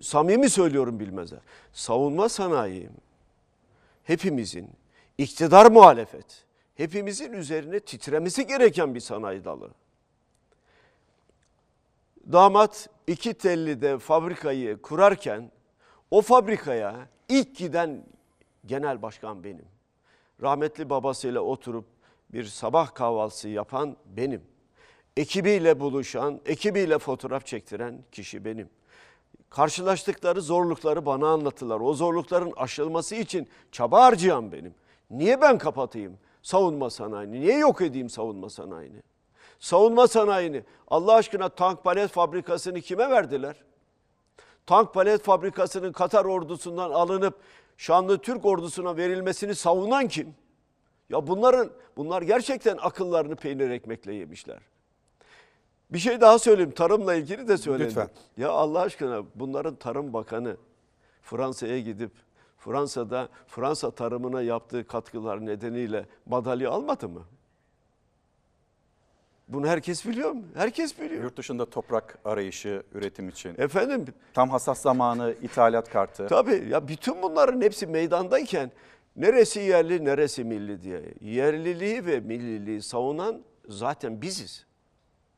[0.00, 1.40] Samimi söylüyorum bilmezler.
[1.72, 2.88] Savunma sanayi
[4.04, 4.70] hepimizin
[5.18, 6.44] iktidar muhalefet,
[6.74, 9.70] hepimizin üzerine titremesi gereken bir sanayi dalı.
[12.32, 15.50] Damat iki tellide fabrikayı kurarken
[16.10, 18.04] o fabrikaya ilk giden
[18.66, 19.64] genel başkan benim.
[20.42, 21.84] Rahmetli babasıyla oturup
[22.32, 24.42] bir sabah kahvaltısı yapan benim.
[25.16, 28.70] Ekibiyle buluşan, ekibiyle fotoğraf çektiren kişi benim.
[29.50, 31.80] Karşılaştıkları zorlukları bana anlattılar.
[31.80, 34.74] O zorlukların aşılması için çaba harcayan benim.
[35.10, 37.40] Niye ben kapatayım savunma sanayini?
[37.40, 39.02] Niye yok edeyim savunma sanayini?
[39.64, 43.56] Savunma sanayini Allah aşkına tank palet fabrikasını kime verdiler?
[44.66, 47.34] Tank palet fabrikasının Katar ordusundan alınıp
[47.76, 50.34] şanlı Türk ordusuna verilmesini savunan kim?
[51.10, 54.58] Ya bunların bunlar gerçekten akıllarını peynir ekmekle yemişler.
[55.90, 56.72] Bir şey daha söyleyeyim.
[56.72, 57.90] Tarımla ilgili de söyleyeyim.
[57.90, 58.08] Lütfen.
[58.36, 60.56] Ya Allah aşkına bunların tarım bakanı
[61.22, 62.12] Fransa'ya gidip
[62.58, 67.24] Fransa'da Fransa tarımına yaptığı katkılar nedeniyle madalya almadı mı?
[69.54, 70.42] Bunu herkes biliyor mu?
[70.54, 71.22] Herkes biliyor.
[71.22, 73.54] Yurt dışında toprak arayışı üretim için.
[73.58, 74.04] Efendim
[74.34, 76.26] Tam hassas zamanı ithalat kartı.
[76.26, 78.70] Tabii ya bütün bunların hepsi meydandayken
[79.16, 84.66] neresi yerli neresi milli diye yerliliği ve milliliği savunan zaten biziz.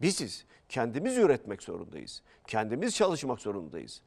[0.00, 0.44] Biziz.
[0.68, 2.22] Kendimiz üretmek zorundayız.
[2.46, 4.02] Kendimiz çalışmak zorundayız.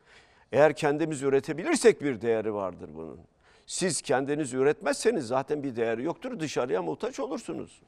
[0.51, 3.19] Eğer kendimiz üretebilirsek bir değeri vardır bunun.
[3.65, 6.39] Siz kendiniz üretmezseniz zaten bir değeri yoktur.
[6.39, 7.81] Dışarıya muhtaç olursunuz.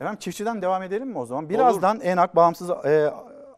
[0.00, 1.48] Efendim çiftçiden devam edelim mi o zaman?
[1.48, 3.12] Birazdan ENAK bağımsız e,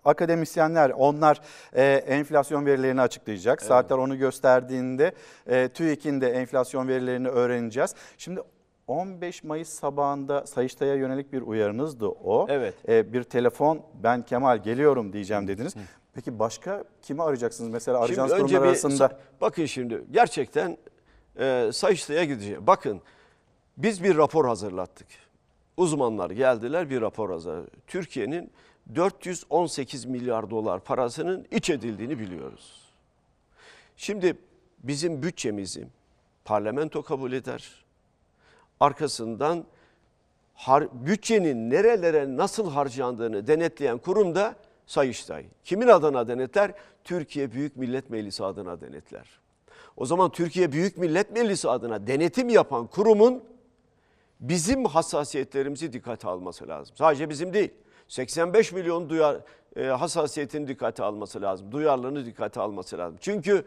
[0.05, 1.41] akademisyenler onlar
[1.73, 3.63] e, enflasyon verilerini açıklayacak.
[3.63, 5.13] Saatler onu gösterdiğinde
[5.47, 7.95] e, TÜİK'in de enflasyon verilerini öğreneceğiz.
[8.19, 8.41] Şimdi
[8.87, 12.47] 15 Mayıs sabahında Sayıştay'a yönelik bir uyarınızdı o.
[12.51, 12.75] Evet.
[12.89, 15.75] E, bir telefon ben Kemal geliyorum diyeceğim dediniz.
[16.15, 17.71] Peki başka kimi arayacaksınız?
[17.71, 19.19] Mesela arayacağınız Şimdi önce kurumlar bir arasında.
[19.41, 20.79] bakın şimdi gerçekten
[21.39, 22.67] e, Sayıştay'a gideceğim.
[22.67, 23.01] Bakın
[23.77, 25.07] biz bir rapor hazırlattık.
[25.77, 27.71] Uzmanlar geldiler bir rapor hazırladı.
[27.87, 28.51] Türkiye'nin
[28.95, 32.93] 418 milyar dolar parasının iç edildiğini biliyoruz.
[33.97, 34.37] Şimdi
[34.79, 35.89] bizim bütçemizi
[36.45, 37.85] parlamento kabul eder.
[38.81, 39.65] Arkasından
[40.55, 44.55] har, bütçenin nerelere nasıl harcandığını denetleyen kurum da
[44.87, 45.47] Sayıştay.
[45.65, 46.73] Kimin adına denetler?
[47.05, 49.41] Türkiye Büyük Millet Meclisi adına denetler.
[49.97, 53.45] O zaman Türkiye Büyük Millet Meclisi adına denetim yapan kurumun
[54.41, 56.97] bizim hassasiyetlerimizi dikkate alması lazım.
[56.97, 57.71] Sadece bizim değil.
[58.09, 59.37] 85 milyon duyar,
[59.77, 61.73] e, hassasiyetini dikkate alması lazım.
[61.73, 63.19] Duyarlılığını dikkate alması lazım.
[63.21, 63.65] Çünkü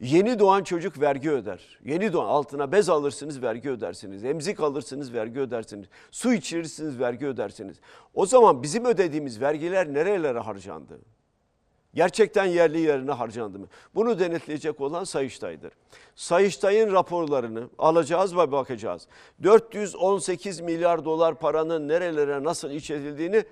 [0.00, 1.78] yeni doğan çocuk vergi öder.
[1.84, 4.24] Yeni doğan altına bez alırsınız vergi ödersiniz.
[4.24, 5.88] Emzik alırsınız vergi ödersiniz.
[6.10, 7.80] Su içirirsiniz vergi ödersiniz.
[8.14, 10.98] O zaman bizim ödediğimiz vergiler nerelere harcandı?
[11.94, 13.66] Gerçekten yerli yerine harcandı mı?
[13.94, 15.72] Bunu denetleyecek olan Sayıştay'dır.
[16.14, 19.06] Sayıştay'ın raporlarını alacağız ve bakacağız.
[19.42, 23.44] 418 milyar dolar paranın nerelere nasıl iç edildiğini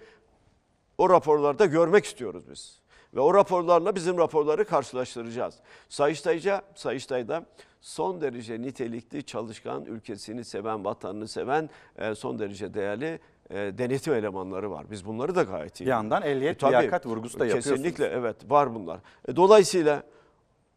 [0.99, 2.81] o raporlarda görmek istiyoruz biz.
[3.15, 5.55] Ve o raporlarla bizim raporları karşılaştıracağız.
[5.89, 7.47] Sayıştayca, Sayıştay'da
[7.81, 13.21] son derece nitelikli, çalışkan, ülkesini seven, vatanını seven, e, son derece değerli
[13.51, 14.91] e, denetim elemanları var.
[14.91, 15.85] Biz bunları da gayet iyi.
[15.85, 17.77] Bir yandan ehliyet, tabii, liyakat vurgusu da yapıyorsunuz.
[17.77, 19.01] Kesinlikle evet var bunlar.
[19.29, 20.03] E, Dolayısıyla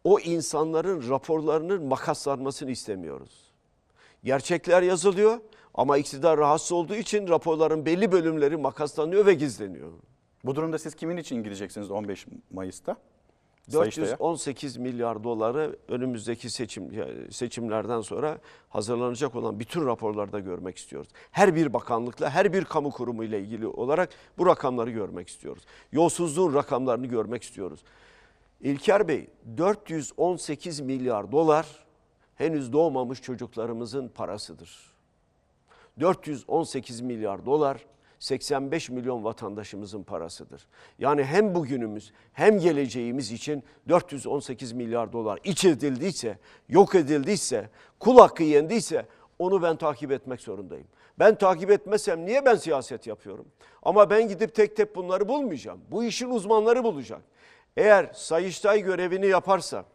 [0.03, 3.52] o insanların raporlarının makaslanmasını istemiyoruz.
[4.23, 5.39] Gerçekler yazılıyor
[5.73, 9.91] Ama iktidar rahatsız olduğu için raporların belli bölümleri makaslanıyor ve gizleniyor.
[10.43, 12.95] Bu durumda siz kimin için gideceksiniz 15 Mayıs'ta?
[13.69, 14.07] Sayıştay'a.
[14.07, 16.91] 418 milyar doları önümüzdeki seçim
[17.31, 18.38] seçimlerden sonra
[18.69, 21.09] hazırlanacak olan bütün raporlarda görmek istiyoruz.
[21.31, 25.63] Her bir bakanlıkla, her bir kamu kurumu ile ilgili olarak bu rakamları görmek istiyoruz.
[25.91, 27.83] Yolsuzluğun rakamlarını görmek istiyoruz.
[28.61, 29.27] İlker Bey
[29.57, 31.67] 418 milyar dolar
[32.35, 34.91] henüz doğmamış çocuklarımızın parasıdır.
[35.99, 37.85] 418 milyar dolar
[38.22, 40.68] 85 milyon vatandaşımızın parasıdır.
[40.99, 46.38] Yani hem bugünümüz hem geleceğimiz için 418 milyar dolar iç edildiyse,
[46.69, 47.69] yok edildiyse,
[47.99, 49.06] kul hakkı yendiyse
[49.39, 50.88] onu ben takip etmek zorundayım.
[51.19, 53.45] Ben takip etmesem niye ben siyaset yapıyorum?
[53.84, 55.81] Ama ben gidip tek tek bunları bulmayacağım.
[55.91, 57.22] Bu işin uzmanları bulacak.
[57.77, 59.85] Eğer Sayıştay görevini yaparsa,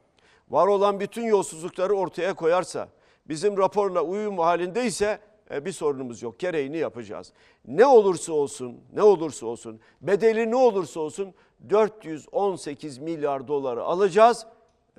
[0.51, 2.89] var olan bütün yolsuzlukları ortaya koyarsa,
[3.29, 5.19] bizim raporla uyum halindeyse
[5.51, 6.39] bir sorunumuz yok.
[6.39, 7.33] Gereğini yapacağız.
[7.67, 11.35] Ne olursa olsun, ne olursa olsun, bedeli ne olursa olsun
[11.71, 14.47] 418 milyar doları alacağız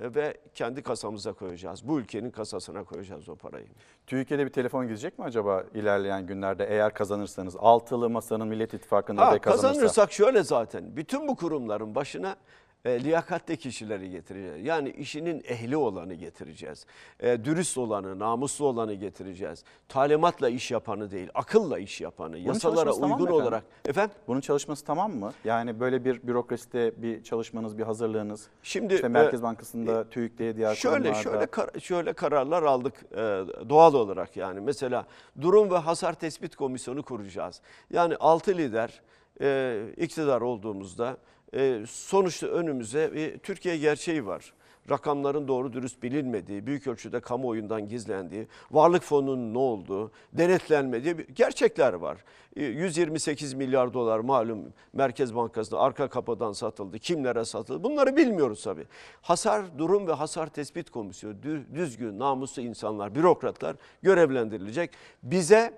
[0.02, 1.88] e, ve kendi kasamıza koyacağız.
[1.88, 3.66] Bu ülkenin kasasına koyacağız o parayı.
[4.06, 7.56] TÜİK'e de bir telefon gidecek mi acaba ilerleyen günlerde eğer kazanırsanız?
[7.58, 9.68] Altılı Masa'nın Millet İttifakı'nda da kazanırsa.
[9.68, 12.36] kazanırsak şöyle zaten bütün bu kurumların başına
[12.84, 14.66] e, liyakatli kişileri getireceğiz.
[14.66, 16.86] Yani işinin ehli olanı getireceğiz.
[17.20, 19.64] E, dürüst olanı, namuslu olanı getireceğiz.
[19.88, 23.42] Talimatla iş yapanı değil, akılla iş yapanı, Bunun yasalara tamam uygun efendim?
[23.42, 23.64] olarak.
[23.84, 24.16] Efendim?
[24.28, 25.32] Bunun çalışması tamam mı?
[25.44, 28.48] Yani böyle bir bürokraside bir çalışmanız, bir hazırlığınız.
[28.62, 31.22] Şimdi işte Merkez e, Bankası'nda, TÜİK'te, diğer Şöyle kurumlarda.
[31.22, 33.16] şöyle kar- şöyle kararlar aldık e,
[33.68, 34.60] doğal olarak yani.
[34.60, 35.06] Mesela
[35.40, 37.60] durum ve hasar tespit komisyonu kuracağız.
[37.90, 39.00] Yani altı lider
[39.40, 41.16] e, iktidar olduğumuzda
[41.54, 44.52] e, sonuçta önümüze bir Türkiye gerçeği var.
[44.90, 52.18] Rakamların doğru dürüst bilinmediği, büyük ölçüde kamuoyundan gizlendiği, varlık fonunun ne olduğu, denetlenmediği gerçekler var.
[52.56, 58.84] E, 128 milyar dolar malum Merkez Bankası'nda arka kapıdan satıldı, kimlere satıldı bunları bilmiyoruz tabii.
[59.22, 64.90] Hasar durum ve hasar tespit komisyonu dü- düzgün, namuslu insanlar, bürokratlar görevlendirilecek.
[65.22, 65.72] Bize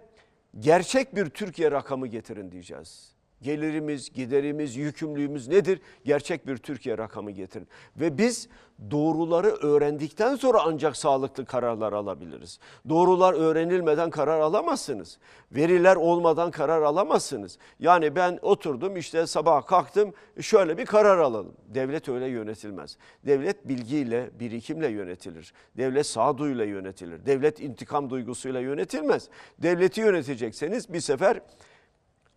[0.61, 3.20] gerçek bir Türkiye rakamı getirin diyeceğiz.
[3.43, 5.81] Gelirimiz, giderimiz, yükümlülüğümüz nedir?
[6.05, 7.69] Gerçek bir Türkiye rakamı getirin.
[7.97, 8.49] Ve biz
[8.91, 12.59] doğruları öğrendikten sonra ancak sağlıklı kararlar alabiliriz.
[12.89, 15.19] Doğrular öğrenilmeden karar alamazsınız.
[15.53, 17.59] Veriler olmadan karar alamazsınız.
[17.79, 21.53] Yani ben oturdum işte sabah kalktım şöyle bir karar alalım.
[21.69, 22.97] Devlet öyle yönetilmez.
[23.27, 25.53] Devlet bilgiyle, birikimle yönetilir.
[25.77, 27.27] Devlet sağduyuyla yönetilir.
[27.27, 29.29] Devlet intikam duygusuyla yönetilmez.
[29.59, 31.41] Devleti yönetecekseniz bir sefer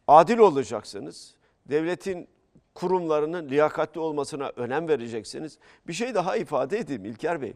[0.08, 1.36] adil olacaksınız.
[1.66, 2.28] Devletin
[2.76, 5.58] kurumlarının liyakatli olmasına önem vereceksiniz.
[5.88, 7.54] Bir şey daha ifade edeyim İlker Bey.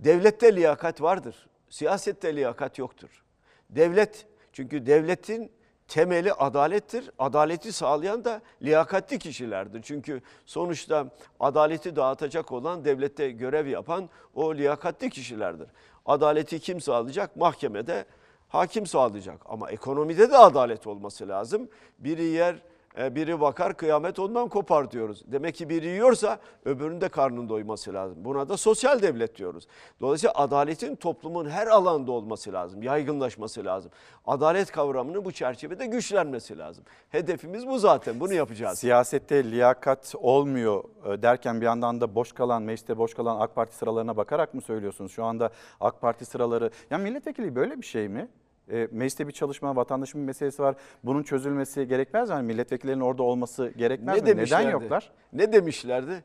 [0.00, 1.48] Devlette liyakat vardır.
[1.70, 3.24] Siyasette liyakat yoktur.
[3.70, 5.52] Devlet çünkü devletin
[5.88, 7.10] temeli adalettir.
[7.18, 9.82] Adaleti sağlayan da liyakatli kişilerdir.
[9.82, 11.06] Çünkü sonuçta
[11.40, 15.68] adaleti dağıtacak olan devlette görev yapan o liyakatli kişilerdir.
[16.06, 17.36] Adaleti kim sağlayacak?
[17.36, 18.04] Mahkemede
[18.48, 19.40] hakim sağlayacak.
[19.46, 21.68] Ama ekonomide de adalet olması lazım.
[21.98, 22.56] Biri yer,
[22.98, 25.22] biri bakar kıyamet ondan kopar diyoruz.
[25.26, 28.24] Demek ki biri yiyorsa öbürünün de karnın doyması lazım.
[28.24, 29.66] Buna da sosyal devlet diyoruz.
[30.00, 33.90] Dolayısıyla adaletin toplumun her alanda olması lazım, yaygınlaşması lazım.
[34.26, 36.84] Adalet kavramının bu çerçevede güçlenmesi lazım.
[37.10, 38.78] Hedefimiz bu zaten, bunu yapacağız.
[38.78, 43.76] Siyasette liyakat olmuyor e, derken bir yandan da boş kalan, mecliste boş kalan AK Parti
[43.76, 45.12] sıralarına bakarak mı söylüyorsunuz?
[45.12, 45.50] Şu anda
[45.80, 48.28] AK Parti sıraları, ya milletvekili böyle bir şey mi?
[48.70, 50.76] E, mecliste bir çalışma, vatandaşın bir meselesi var.
[51.04, 52.34] Bunun çözülmesi gerekmez mi?
[52.34, 54.22] Yani milletvekillerinin orada olması gerekmez mi?
[54.22, 54.72] Neden demişlerdi?
[54.72, 55.12] yoklar?
[55.32, 56.24] Ne demişlerdi?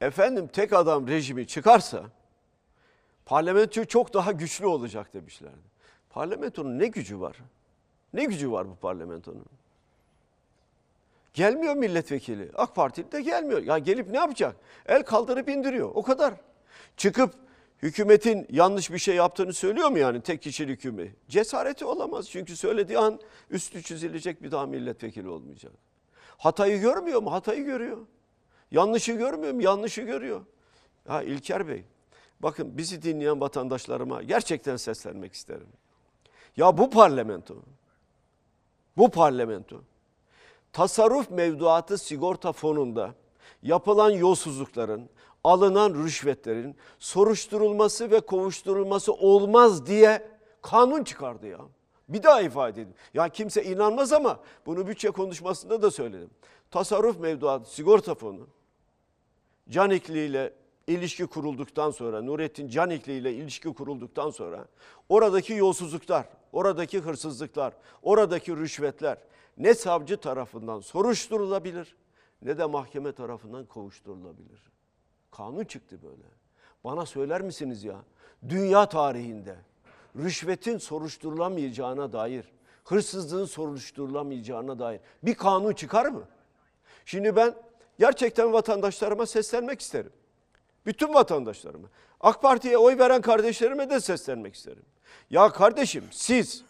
[0.00, 2.02] Efendim tek adam rejimi çıkarsa
[3.26, 5.74] parlamento çok daha güçlü olacak demişlerdi.
[6.10, 7.36] Parlamentonun ne gücü var?
[8.14, 9.46] Ne gücü var bu parlamentonun?
[11.34, 12.50] Gelmiyor milletvekili.
[12.54, 13.62] AK Parti de gelmiyor.
[13.62, 14.56] Ya gelip ne yapacak?
[14.86, 15.90] El kaldırıp indiriyor.
[15.94, 16.34] O kadar.
[16.96, 17.34] Çıkıp
[17.82, 21.28] hükümetin yanlış bir şey yaptığını söylüyor mu yani tek kişilik hükümet?
[21.28, 22.30] Cesareti olamaz.
[22.30, 23.20] Çünkü söylediği an
[23.50, 25.72] üstü çizilecek bir daha milletvekili olmayacak.
[26.38, 27.32] Hatayı görmüyor mu?
[27.32, 27.98] Hatayı görüyor.
[28.70, 29.62] Yanlışı görmüyor mu?
[29.62, 30.40] Yanlışı görüyor.
[31.08, 31.84] Ya İlker Bey,
[32.40, 35.68] bakın bizi dinleyen vatandaşlarıma gerçekten seslenmek isterim.
[36.56, 37.56] Ya bu parlamento,
[38.96, 39.82] bu parlamento
[40.72, 43.14] tasarruf mevduatı sigorta fonunda
[43.62, 45.08] yapılan yolsuzlukların,
[45.44, 50.28] alınan rüşvetlerin soruşturulması ve kovuşturulması olmaz diye
[50.62, 51.58] kanun çıkardı ya.
[52.08, 52.94] Bir daha ifade edeyim.
[53.14, 56.30] Ya kimse inanmaz ama bunu bütçe konuşmasında da söyledim.
[56.70, 58.46] Tasarruf mevduatı sigorta fonu
[59.70, 60.52] Canikli ile
[60.86, 64.66] ilişki kurulduktan sonra, Nurettin Canikli ile ilişki kurulduktan sonra
[65.08, 69.18] oradaki yolsuzluklar, oradaki hırsızlıklar, oradaki rüşvetler
[69.58, 71.96] ne savcı tarafından soruşturulabilir
[72.42, 74.73] ne de mahkeme tarafından kovuşturulabilir.
[75.36, 76.22] Kanun çıktı böyle.
[76.84, 77.96] Bana söyler misiniz ya?
[78.48, 79.56] Dünya tarihinde
[80.16, 82.44] rüşvetin soruşturulamayacağına dair,
[82.84, 86.22] hırsızlığın soruşturulamayacağına dair bir kanun çıkar mı?
[87.04, 87.54] Şimdi ben
[87.98, 90.12] gerçekten vatandaşlarıma seslenmek isterim.
[90.86, 91.88] Bütün vatandaşlarıma.
[92.20, 94.84] AK Parti'ye oy veren kardeşlerime de seslenmek isterim.
[95.30, 96.64] Ya kardeşim siz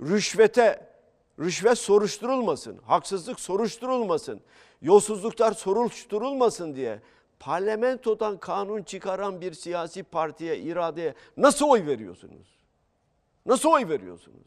[0.00, 0.88] rüşvete,
[1.40, 4.40] rüşvet soruşturulmasın, haksızlık soruşturulmasın,
[4.82, 7.00] yolsuzluklar soruşturulmasın diye
[7.40, 12.56] parlamentodan kanun çıkaran bir siyasi partiye, iradeye nasıl oy veriyorsunuz?
[13.46, 14.46] Nasıl oy veriyorsunuz?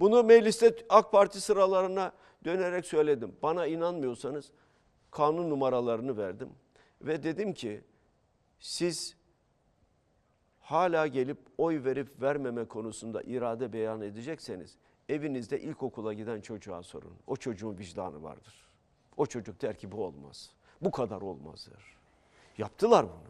[0.00, 2.12] Bunu mecliste AK Parti sıralarına
[2.44, 3.36] dönerek söyledim.
[3.42, 4.50] Bana inanmıyorsanız
[5.10, 6.48] kanun numaralarını verdim
[7.02, 7.80] ve dedim ki
[8.58, 9.16] siz
[10.60, 14.76] hala gelip oy verip vermeme konusunda irade beyan edecekseniz
[15.08, 17.16] evinizde ilkokula giden çocuğa sorun.
[17.26, 18.68] O çocuğun vicdanı vardır.
[19.16, 20.50] O çocuk der ki bu olmaz.
[20.80, 21.97] Bu kadar olmazdır.
[22.58, 23.28] Yaptılar bunu.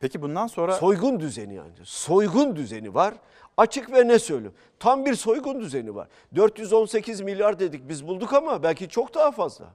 [0.00, 0.74] Peki bundan sonra...
[0.76, 1.72] Soygun düzeni yani.
[1.84, 3.14] Soygun düzeni var.
[3.56, 4.58] Açık ve ne söylüyorum?
[4.78, 6.08] Tam bir soygun düzeni var.
[6.34, 9.74] 418 milyar dedik biz bulduk ama belki çok daha fazla.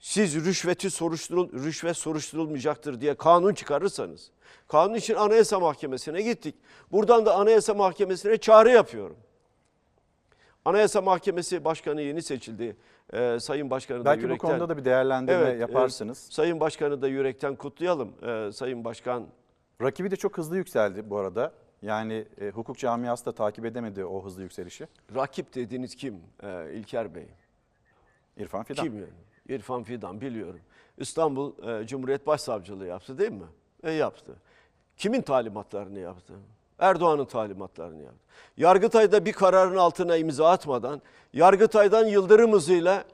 [0.00, 4.30] Siz rüşveti soruşturul, rüşvet soruşturulmayacaktır diye kanun çıkarırsanız,
[4.68, 6.54] kanun için Anayasa Mahkemesi'ne gittik.
[6.92, 9.16] Buradan da Anayasa Mahkemesi'ne çağrı yapıyorum.
[10.64, 12.76] Anayasa Mahkemesi Başkanı yeni seçildi.
[13.12, 14.50] Ee, Sayın Başkanı da Belki bu yürekten...
[14.50, 16.18] konuda da bir değerlendirme Evet, e, yaparsınız.
[16.18, 18.12] Sayın Başkanı da yürekten kutlayalım.
[18.22, 19.26] Ee, Sayın Başkan
[19.82, 21.52] Rakibi de çok hızlı yükseldi bu arada.
[21.82, 24.86] Yani e, hukuk camiası da takip edemedi o hızlı yükselişi.
[25.14, 27.26] rakip dediğiniz kim ee, İlker Bey?
[28.36, 28.84] İrfan Fidan.
[28.84, 29.08] Kim yani?
[29.48, 30.60] İrfan Fidan biliyorum.
[30.98, 33.46] İstanbul e, Cumhuriyet Başsavcılığı yaptı değil mi?
[33.82, 34.32] E yaptı.
[34.96, 36.34] Kimin talimatlarını yaptı?
[36.78, 38.18] Erdoğan'ın talimatlarını yaptı.
[38.56, 41.02] Yargıtay'da bir kararın altına imza atmadan
[41.32, 43.04] Yargıtay'dan yıldırım hızıyla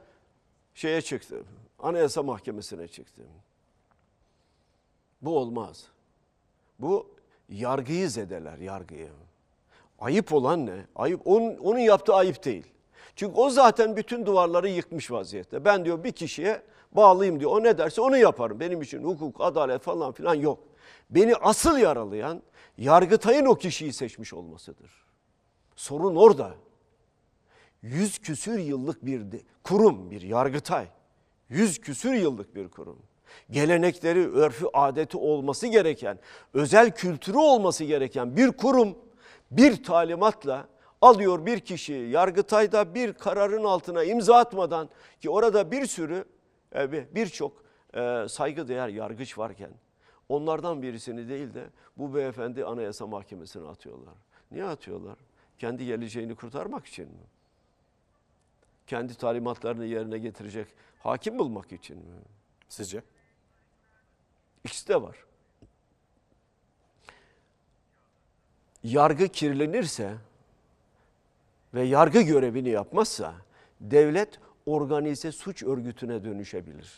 [0.74, 1.42] şeye çıktı.
[1.78, 3.22] Anayasa Mahkemesi'ne çıktı.
[5.22, 5.86] Bu olmaz.
[6.78, 7.06] Bu
[7.48, 9.08] yargıyı zedeler, yargıyı.
[9.98, 10.86] Ayıp olan ne?
[10.96, 12.66] Ayıp onun, onun yaptığı ayıp değil.
[13.16, 15.64] Çünkü o zaten bütün duvarları yıkmış vaziyette.
[15.64, 16.62] Ben diyor bir kişiye
[16.92, 17.50] bağlıyım diyor.
[17.50, 18.60] O ne derse onu yaparım.
[18.60, 20.58] Benim için hukuk, adalet falan filan yok.
[21.10, 22.42] Beni asıl yaralayan
[22.80, 24.90] Yargıtay'ın o kişiyi seçmiş olmasıdır.
[25.76, 26.54] Sorun orada.
[27.82, 29.22] Yüz küsür yıllık bir
[29.64, 30.86] kurum, bir Yargıtay.
[31.48, 32.98] Yüz küsür yıllık bir kurum.
[33.50, 36.18] Gelenekleri, örfü, adeti olması gereken,
[36.54, 38.98] özel kültürü olması gereken bir kurum
[39.50, 40.68] bir talimatla
[41.00, 44.88] alıyor bir kişi Yargıtay'da bir kararın altına imza atmadan
[45.20, 46.24] ki orada bir sürü
[46.74, 49.70] e, bir- birçok e, saygıdeğer yargıç varken
[50.30, 54.14] onlardan birisini değil de bu beyefendi Anayasa Mahkemesi'ne atıyorlar.
[54.50, 55.18] Niye atıyorlar?
[55.58, 57.24] Kendi geleceğini kurtarmak için mi?
[58.86, 62.20] Kendi talimatlarını yerine getirecek hakim bulmak için mi?
[62.68, 63.02] Sizce?
[64.64, 65.16] İkisi de var.
[68.82, 70.14] Yargı kirlenirse
[71.74, 73.34] ve yargı görevini yapmazsa
[73.80, 76.92] devlet organize suç örgütüne dönüşebilir.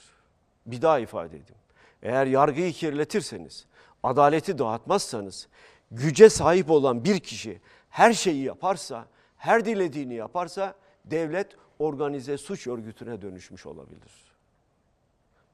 [0.67, 1.63] Bir daha ifade edeyim.
[2.03, 3.67] Eğer yargıyı kirletirseniz,
[4.03, 5.49] adaleti dağıtmazsanız,
[5.91, 7.61] güce sahip olan bir kişi
[7.91, 9.07] her şeyi yaparsa,
[9.37, 10.75] her dilediğini yaparsa
[11.05, 14.13] devlet organize suç örgütüne dönüşmüş olabilir.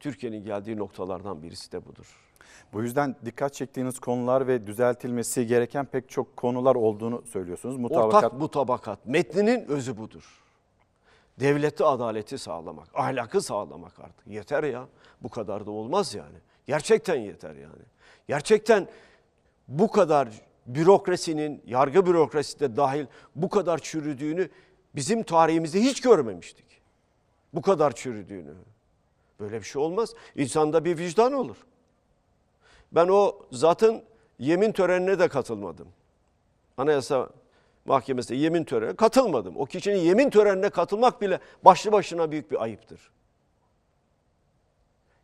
[0.01, 2.07] Türkiye'nin geldiği noktalardan birisi de budur.
[2.73, 7.77] Bu yüzden dikkat çektiğiniz konular ve düzeltilmesi gereken pek çok konular olduğunu söylüyorsunuz.
[7.77, 9.07] Mutabakat Ortak mutabakat.
[9.07, 10.48] Metninin özü budur.
[11.41, 14.27] Devleti adaleti sağlamak, ahlakı sağlamak artık.
[14.27, 14.89] Yeter ya.
[15.23, 16.37] Bu kadar da olmaz yani.
[16.67, 17.83] Gerçekten yeter yani.
[18.29, 18.89] Gerçekten
[19.69, 20.29] bu kadar
[20.67, 23.07] bürokrasinin, yargı bürokrasisi de dahil
[23.37, 24.51] bu kadar çürüdüğünü
[24.95, 26.67] bizim tarihimizde hiç görmemiştik.
[27.55, 28.55] Bu kadar çürüdüğünü.
[29.41, 30.15] Böyle bir şey olmaz.
[30.37, 31.57] İnsanda bir vicdan olur.
[32.93, 34.03] Ben o zaten
[34.39, 35.89] yemin törenine de katılmadım.
[36.77, 37.29] Anayasa
[37.89, 39.57] Mahkemesi'nde yemin törenine katılmadım.
[39.57, 43.11] O kişinin yemin törenine katılmak bile başlı başına büyük bir ayıptır.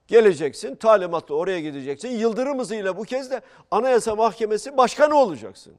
[0.07, 2.09] Geleceksin, talimatla oraya gideceksin.
[2.09, 5.75] Yıldırım hızıyla bu kez de Anayasa Mahkemesi başkanı olacaksın.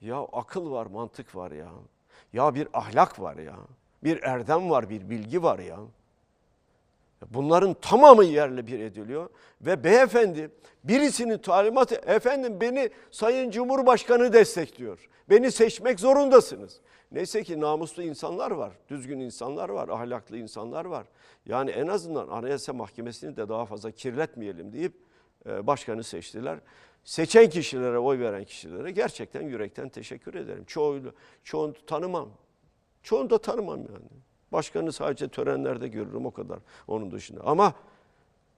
[0.00, 1.70] Ya akıl var, mantık var ya.
[2.32, 3.56] Ya bir ahlak var ya.
[4.04, 5.78] Bir erdem var, bir bilgi var ya.
[7.28, 9.30] Bunların tamamı yerle bir ediliyor
[9.60, 10.50] ve beyefendi
[10.84, 15.08] birisinin talimatı efendim beni Sayın Cumhurbaşkanı destekliyor.
[15.30, 16.80] Beni seçmek zorundasınız.
[17.12, 21.06] Neyse ki namuslu insanlar var, düzgün insanlar var, ahlaklı insanlar var.
[21.46, 24.92] Yani en azından Anayasa Mahkemesi'ni de daha fazla kirletmeyelim deyip
[25.46, 26.58] e, başkanı seçtiler.
[27.04, 30.64] Seçen kişilere, oy veren kişilere gerçekten yürekten teşekkür ederim.
[30.64, 31.12] Çoğunu,
[31.44, 32.28] çoğunu tanımam.
[33.02, 34.08] Çoğunu da tanımam yani.
[34.52, 36.58] Başkanı sadece törenlerde görürüm o kadar
[36.88, 37.40] onun dışında.
[37.44, 37.72] Ama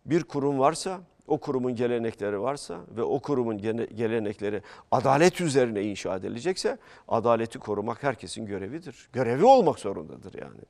[0.06, 3.59] bir kurum varsa, o kurumun gelenekleri varsa ve o kurumun
[3.97, 6.78] gelenekleri adalet üzerine inşa edilecekse
[7.09, 9.09] adaleti korumak herkesin görevidir.
[9.12, 10.60] Görevi olmak zorundadır yani.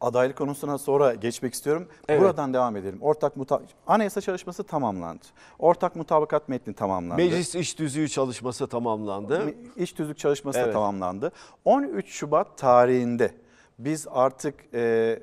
[0.00, 1.88] Adaylık konusuna sonra geçmek istiyorum.
[2.08, 2.22] Evet.
[2.22, 2.98] Buradan devam edelim.
[3.02, 5.24] Ortak muta Anayasa çalışması tamamlandı.
[5.58, 7.22] Ortak mutabakat metni tamamlandı.
[7.22, 9.54] Meclis iş düzüğü çalışması tamamlandı.
[9.76, 10.72] İş tüzük çalışması da Evet.
[10.72, 11.32] tamamlandı.
[11.64, 13.34] 13 Şubat tarihinde
[13.78, 15.18] biz artık e,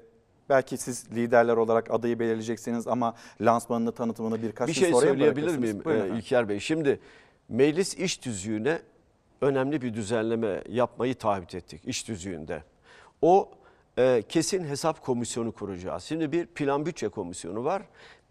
[0.50, 6.00] belki siz liderler olarak adayı belirleyeceksiniz ama lansmanını tanıtımını birkaç bir şey söyleyebilir miyim Buyurun
[6.00, 6.18] e, efendim.
[6.18, 6.60] İlker Bey?
[6.60, 7.00] Şimdi
[7.50, 8.80] meclis iş düzüğüne
[9.42, 12.64] önemli bir düzenleme yapmayı taahhüt ettik iş düzüğünde.
[13.22, 13.52] O
[13.98, 16.04] e, kesin hesap komisyonu kuracağız.
[16.04, 17.82] Şimdi bir plan bütçe komisyonu var.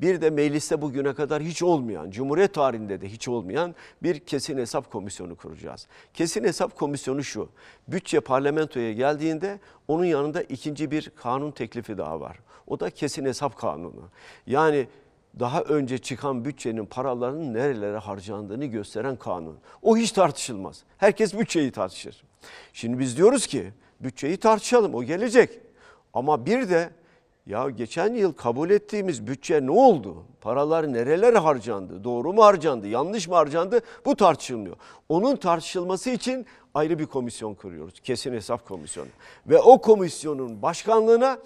[0.01, 4.93] Bir de mecliste bugüne kadar hiç olmayan, Cumhuriyet tarihinde de hiç olmayan bir kesin hesap
[4.93, 5.87] komisyonu kuracağız.
[6.15, 7.49] Kesin hesap komisyonu şu.
[7.89, 12.39] Bütçe parlamentoya geldiğinde onun yanında ikinci bir kanun teklifi daha var.
[12.67, 14.09] O da kesin hesap kanunu.
[14.47, 14.87] Yani
[15.39, 19.59] daha önce çıkan bütçenin paralarının nerelere harcandığını gösteren kanun.
[19.83, 20.83] O hiç tartışılmaz.
[20.99, 22.25] Herkes bütçeyi tartışır.
[22.73, 25.61] Şimdi biz diyoruz ki bütçeyi tartışalım o gelecek.
[26.15, 26.91] Ama bir de
[27.47, 30.25] ya geçen yıl kabul ettiğimiz bütçe ne oldu?
[30.41, 32.05] Paralar nerelere harcandı?
[32.05, 32.89] Doğru mu harcandı?
[32.89, 33.81] Yanlış mı harcandı?
[34.05, 34.77] Bu tartışılmıyor.
[35.09, 38.01] Onun tartışılması için ayrı bir komisyon kuruyoruz.
[38.01, 39.09] Kesin hesap komisyonu.
[39.47, 41.39] Ve o komisyonun başkanlığına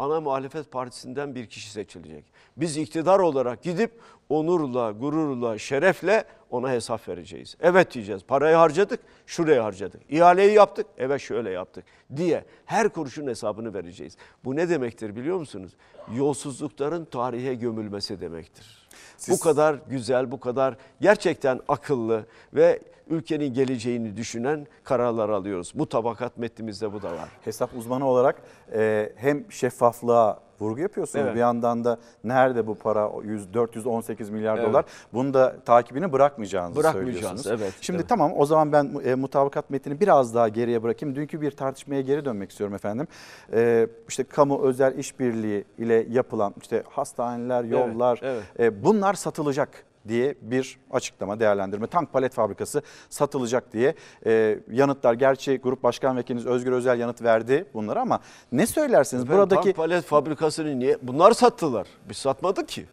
[0.00, 2.24] ana muhalefet partisinden bir kişi seçilecek.
[2.56, 7.56] Biz iktidar olarak gidip onurla, gururla, şerefle ona hesap vereceğiz.
[7.60, 8.22] Evet diyeceğiz.
[8.28, 10.00] Parayı harcadık, şuraya harcadık.
[10.08, 11.84] İhaleyi yaptık, evet şöyle yaptık
[12.16, 14.16] diye her kuruşun hesabını vereceğiz.
[14.44, 15.72] Bu ne demektir biliyor musunuz?
[16.14, 18.88] Yolsuzlukların tarihe gömülmesi demektir.
[19.28, 22.80] Bu kadar güzel, bu kadar gerçekten akıllı ve
[23.10, 25.72] ülkenin geleceğini düşünen kararlar alıyoruz.
[25.74, 27.28] Bu tabakat metnimizde bu da var.
[27.44, 28.42] Hesap uzmanı olarak
[28.74, 31.24] e, hem şeffaflığa vurgu yapıyorsunuz.
[31.24, 31.34] Evet.
[31.34, 34.68] Bir yandan da nerede bu para 100, 418 milyar Evet.
[34.68, 37.46] dolar bunu da takibini bırakmayacağınızı söylüyorsunuz.
[37.46, 38.08] evet, Şimdi evet.
[38.08, 41.14] tamam o zaman ben e, mutabakat metnini biraz daha geriye bırakayım.
[41.16, 43.06] Dünkü bir tartışmaya geri dönmek istiyorum efendim.
[43.52, 48.42] E, işte kamu özel işbirliği ile yapılan işte hastaneler, Evet, yollar evet.
[48.60, 51.86] e, bunlar satılacak diye bir açıklama, değerlendirme.
[51.86, 53.94] Tank palet fabrikası satılacak diye
[54.26, 55.14] e, yanıtlar.
[55.14, 58.20] Gerçi Grup Başkan Vekiliniz Özgür Özel yanıt verdi bunlara ama
[58.52, 59.24] ne söylersiniz?
[59.24, 60.98] Efendim, Buradaki tank palet fabrikasını niye?
[61.02, 61.86] Bunlar sattılar.
[62.08, 62.86] Biz satmadık ki.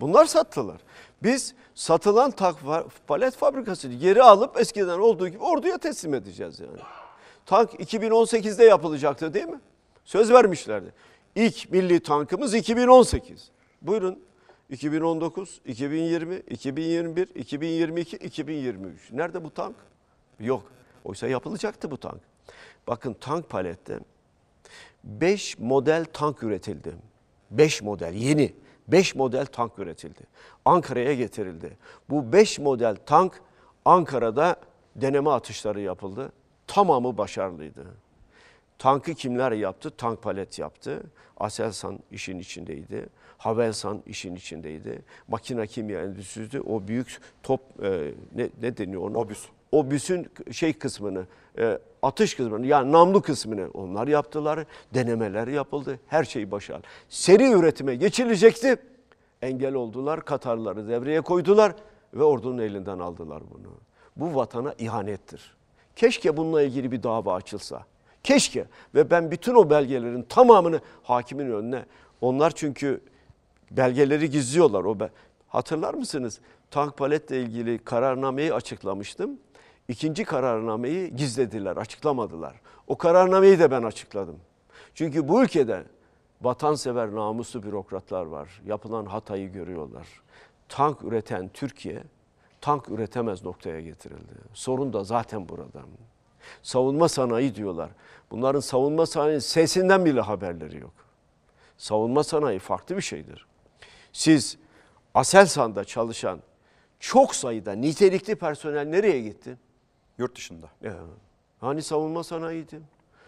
[0.00, 0.80] Bunlar sattılar.
[1.22, 2.56] Biz satılan tank
[3.06, 6.78] palet fabrikasını geri alıp eskiden olduğu gibi orduya teslim edeceğiz yani.
[7.46, 9.60] Tank 2018'de yapılacaktı değil mi?
[10.04, 10.92] Söz vermişlerdi.
[11.34, 13.50] İlk milli tankımız 2018.
[13.82, 14.18] Buyurun
[14.70, 19.12] 2019, 2020, 2021, 2022, 2023.
[19.12, 19.76] Nerede bu tank?
[20.40, 20.72] Yok.
[21.04, 22.20] Oysa yapılacaktı bu tank.
[22.86, 23.98] Bakın tank palette
[25.04, 26.94] 5 model tank üretildi.
[27.50, 28.54] 5 model yeni
[28.88, 30.20] 5 model tank üretildi.
[30.64, 31.76] Ankara'ya getirildi.
[32.10, 33.42] Bu 5 model tank
[33.84, 34.56] Ankara'da
[34.96, 36.32] deneme atışları yapıldı.
[36.66, 37.86] Tamamı başarılıydı.
[38.78, 39.90] Tankı kimler yaptı?
[39.90, 41.02] Tank palet yaptı.
[41.36, 43.08] Aselsan işin içindeydi.
[43.38, 45.02] Havelsan işin içindeydi.
[45.28, 49.18] Makine kimya endüstrisi o büyük top e, ne, ne deniyor ona?
[49.18, 49.46] Obüs.
[49.72, 51.26] Obüsün şey kısmını,
[51.58, 54.64] e, atış kısmını yani namlu kısmını onlar yaptılar.
[54.94, 56.00] Denemeler yapıldı.
[56.06, 56.82] Her şey başarılı.
[57.08, 58.76] Seri üretime geçilecekti.
[59.42, 60.24] Engel oldular.
[60.24, 61.72] Katarları devreye koydular
[62.14, 63.72] ve ordunun elinden aldılar bunu.
[64.16, 65.56] Bu vatana ihanettir.
[65.96, 67.84] Keşke bununla ilgili bir dava açılsa.
[68.22, 71.84] Keşke ve ben bütün o belgelerin tamamını hakimin önüne
[72.20, 73.00] onlar çünkü
[73.70, 74.84] belgeleri gizliyorlar.
[74.84, 75.10] O be-
[75.48, 76.40] Hatırlar mısınız?
[76.70, 79.30] Tank paletle ilgili kararnameyi açıklamıştım.
[79.88, 82.60] İkinci kararnameyi gizlediler, açıklamadılar.
[82.86, 84.36] O kararnameyi de ben açıkladım.
[84.94, 85.84] Çünkü bu ülkede
[86.42, 88.62] vatansever, namuslu bürokratlar var.
[88.66, 90.06] Yapılan hatayı görüyorlar.
[90.68, 92.02] Tank üreten Türkiye,
[92.60, 94.32] tank üretemez noktaya getirildi.
[94.54, 95.80] Sorun da zaten burada.
[96.62, 97.90] Savunma sanayi diyorlar.
[98.30, 100.92] Bunların savunma sanayi sesinden bile haberleri yok.
[101.78, 103.47] Savunma sanayi farklı bir şeydir.
[104.18, 104.58] Siz
[105.14, 106.40] Aselsan'da çalışan
[107.00, 109.56] çok sayıda nitelikli personel nereye gitti?
[110.18, 110.66] Yurt dışında.
[110.82, 110.94] Ya,
[111.60, 112.80] hani savunma sanayiydi?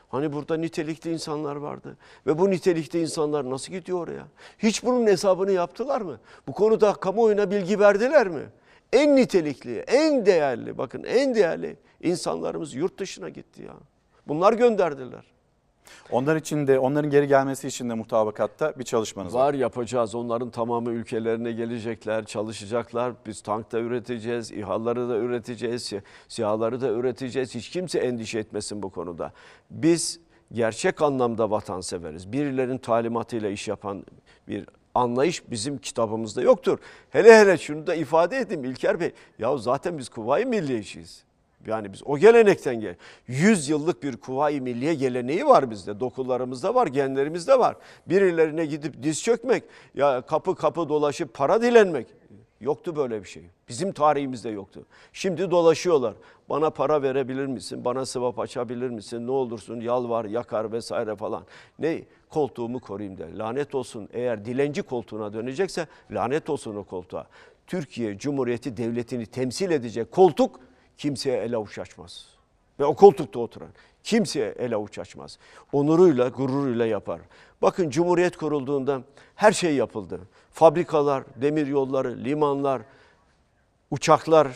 [0.09, 1.97] Hani burada nitelikli insanlar vardı.
[2.27, 4.27] Ve bu nitelikli insanlar nasıl gidiyor oraya?
[4.59, 6.21] Hiç bunun hesabını yaptılar mı?
[6.47, 8.43] Bu konuda kamuoyuna bilgi verdiler mi?
[8.93, 13.75] En nitelikli, en değerli, bakın en değerli insanlarımız yurt dışına gitti ya.
[14.29, 15.25] Bunlar gönderdiler.
[16.11, 19.41] Onlar için de onların geri gelmesi için de mutabakatta bir çalışmanız var.
[19.49, 20.15] Var yapacağız.
[20.15, 23.13] Onların tamamı ülkelerine gelecekler, çalışacaklar.
[23.27, 27.55] Biz tank da üreteceğiz, İHA'ları da üreteceğiz, si- SİHA'ları da üreteceğiz.
[27.55, 29.33] Hiç kimse endişe etmesin bu konuda.
[29.71, 30.21] Biz
[30.53, 32.33] gerçek anlamda vatanseveriz.
[32.33, 34.05] Birilerinin talimatıyla iş yapan
[34.49, 36.79] bir anlayış bizim kitabımızda yoktur.
[37.11, 39.13] Hele hele şunu da ifade edeyim İlker Bey.
[39.39, 41.25] Ya zaten biz Kuvayi Milliyeciyiz.
[41.67, 42.95] Yani biz o gelenekten gel.
[43.27, 46.01] 100 yıllık bir Kuvayi Milliye geleneği var bizde.
[46.01, 47.77] Dokularımızda var, genlerimizde var.
[48.07, 49.65] Birilerine gidip diz çökmek,
[49.95, 52.07] ya kapı kapı dolaşıp para dilenmek.
[52.61, 53.43] Yoktu böyle bir şey.
[53.69, 54.87] Bizim tarihimizde yoktu.
[55.13, 56.15] Şimdi dolaşıyorlar.
[56.49, 57.85] Bana para verebilir misin?
[57.85, 59.27] Bana sıvap açabilir misin?
[59.27, 61.45] Ne olursun yalvar, yakar vesaire falan.
[61.79, 62.03] Ne?
[62.31, 63.33] Koltuğumu koruyayım der.
[63.35, 67.27] Lanet olsun eğer dilenci koltuğuna dönecekse lanet olsun o koltuğa.
[67.67, 70.61] Türkiye Cumhuriyeti Devleti'ni temsil edecek koltuk
[71.01, 72.27] kimseye el avuç açmaz.
[72.81, 73.69] Ve o koltukta oturan
[74.03, 75.39] kimseye el avuç açmaz.
[75.73, 77.21] Onuruyla, gururuyla yapar.
[77.63, 79.03] Bakın Cumhuriyet kurulduğunda
[79.35, 80.21] her şey yapıldı.
[80.51, 82.83] Fabrikalar, demir yolları, limanlar,
[83.91, 84.49] uçaklar.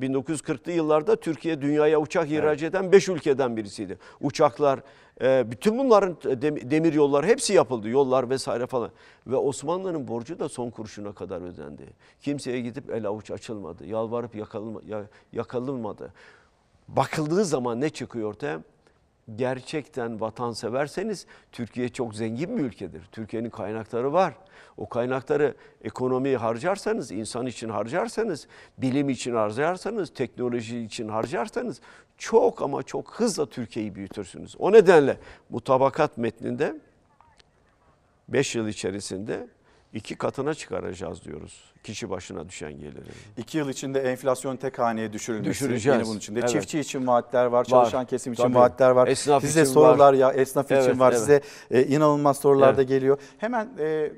[0.00, 3.98] 1940'lı yıllarda Türkiye dünyaya uçak ihraç eden 5 ülkeden birisiydi.
[4.20, 4.80] Uçaklar,
[5.22, 7.88] bütün bunların dem- demir yolları hepsi yapıldı.
[7.88, 8.90] Yollar vesaire falan.
[9.26, 11.86] Ve Osmanlı'nın borcu da son kuruşuna kadar ödendi.
[12.20, 13.86] Kimseye gidip el avuç açılmadı.
[13.86, 16.12] Yalvarıp yakalınma, ya- yakalınmadı.
[16.88, 18.60] Bakıldığı zaman ne çıkıyor ortaya?
[19.36, 23.02] Gerçekten vatanseverseniz Türkiye çok zengin bir ülkedir.
[23.12, 24.34] Türkiye'nin kaynakları var.
[24.76, 28.46] O kaynakları ekonomiye harcarsanız, insan için harcarsanız,
[28.78, 31.80] bilim için harcarsanız, teknoloji için harcarsanız
[32.20, 34.56] çok ama çok hızla Türkiye'yi büyütürsünüz.
[34.58, 35.16] O nedenle
[35.50, 36.76] bu tabakat metninde
[38.28, 39.46] 5 yıl içerisinde
[39.92, 41.64] iki katına çıkaracağız diyoruz.
[41.82, 43.08] Kişi başına düşen geliri.
[43.36, 45.50] İki yıl içinde enflasyon tek haneye düşürülmesi.
[45.50, 45.98] Düşüreceğiz.
[45.98, 46.40] Yine bunun içinde.
[46.40, 46.48] Evet.
[46.50, 48.54] Çiftçi için vaatler var, çalışan kesim için Tabii.
[48.54, 49.08] vaatler var.
[49.08, 50.14] Esnaf Size sorular var.
[50.14, 51.10] ya esnaf Evet, için var.
[51.10, 51.20] evet.
[51.20, 51.40] Size
[51.70, 52.88] e, inanılmaz sorular da Evet.
[52.88, 53.18] geliyor.
[53.38, 54.12] Hemen e,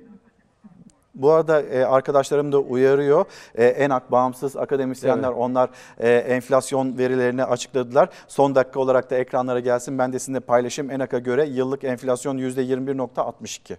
[1.14, 3.24] bu arada e, arkadaşlarım da uyarıyor.
[3.54, 5.38] E, ENAK bağımsız akademisyenler Evet.
[5.38, 8.08] onlar e, enflasyon verilerini açıkladılar.
[8.28, 9.98] Son dakika olarak da ekranlara gelsin.
[9.98, 10.90] Ben de sizinle paylaşayım.
[10.90, 13.76] ENAK'a göre yıllık enflasyon %21.62.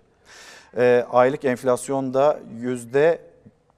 [0.77, 3.19] E, aylık enflasyon da yüzde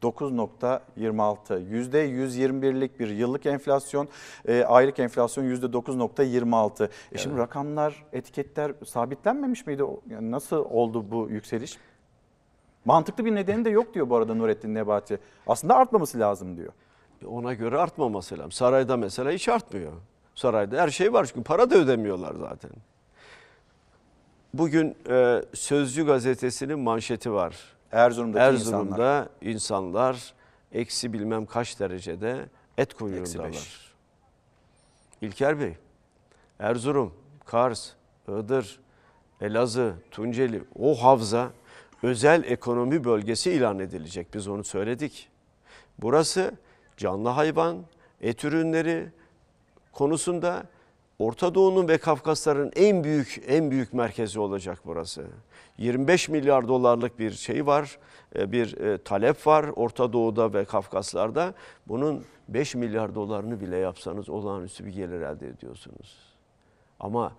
[0.04, 1.60] 9.26.
[1.70, 4.08] Yüzde 121'lik bir yıllık enflasyon,
[4.48, 6.90] e, aylık enflasyon yüzde 9.26.
[7.12, 9.84] E şimdi rakamlar, etiketler sabitlenmemiş miydi?
[10.10, 11.78] Yani nasıl oldu bu yükseliş?
[12.86, 15.20] Mantıklı bir nedeni de yok diyor bu arada Nurettin Nebati.
[15.48, 16.74] Aslında artmaması lazım diyor.
[17.28, 18.52] Ona göre artmaması lazım.
[18.52, 19.92] Sarayda mesela hiç artmıyor.
[20.36, 22.72] Sarayda her şey var çünkü para da ödemiyorlar zaten.
[24.54, 27.56] Bugün e, Sözcü gazetesinin manşeti var.
[27.92, 30.34] Erzurum'daki Erzurum'da insanlar.
[30.72, 32.46] eksi bilmem kaç derecede
[32.78, 33.96] et kuyruğundalar.
[35.22, 35.74] İlker Bey,
[36.60, 37.14] Erzurum,
[37.46, 37.92] Kars,
[38.28, 38.80] Iğdır,
[39.42, 41.50] Elazığ, Tunceli o havza
[42.04, 44.34] özel ekonomi bölgesi ilan edilecek.
[44.34, 45.30] Biz onu söyledik.
[45.98, 46.52] Burası
[46.98, 47.86] canlı hayvan,
[48.22, 49.08] et ürünleri
[49.92, 50.64] konusunda
[51.20, 55.26] Orta Doğu'nun ve Kafkasların en büyük en büyük merkezi olacak burası.
[55.78, 57.98] 25 milyar dolarlık bir şey var,
[58.36, 61.54] e, bir e, talep var Orta Doğu'da ve Kafkaslar'da.
[61.88, 66.18] Bunun 5 milyar dolarını bile yapsanız olağanüstü bir gelir elde ediyorsunuz.
[67.00, 67.34] Ama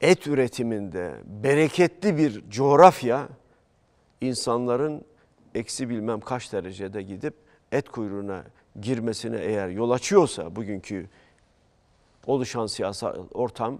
[0.00, 3.28] et üretiminde bereketli bir coğrafya
[4.20, 5.04] insanların
[5.54, 7.34] eksi bilmem kaç derecede gidip
[7.72, 8.44] et kuyruğuna
[8.80, 11.08] girmesine eğer yol açıyorsa bugünkü
[12.26, 13.78] oluşan siyasal ortam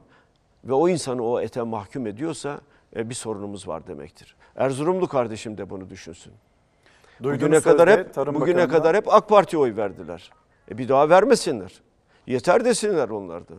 [0.65, 2.61] ve o insanı o ete mahkum ediyorsa
[2.97, 4.37] e, bir sorunumuz var demektir.
[4.57, 6.33] Erzurumlu kardeşim de bunu düşünsün.
[7.23, 10.31] Duyduğunuz bugüne kadar hep Tarım bugüne Bakanı'ndan- kadar hep AK Parti oy verdiler.
[10.71, 11.81] E bir daha vermesinler.
[12.27, 13.55] Yeter desinler onlar da.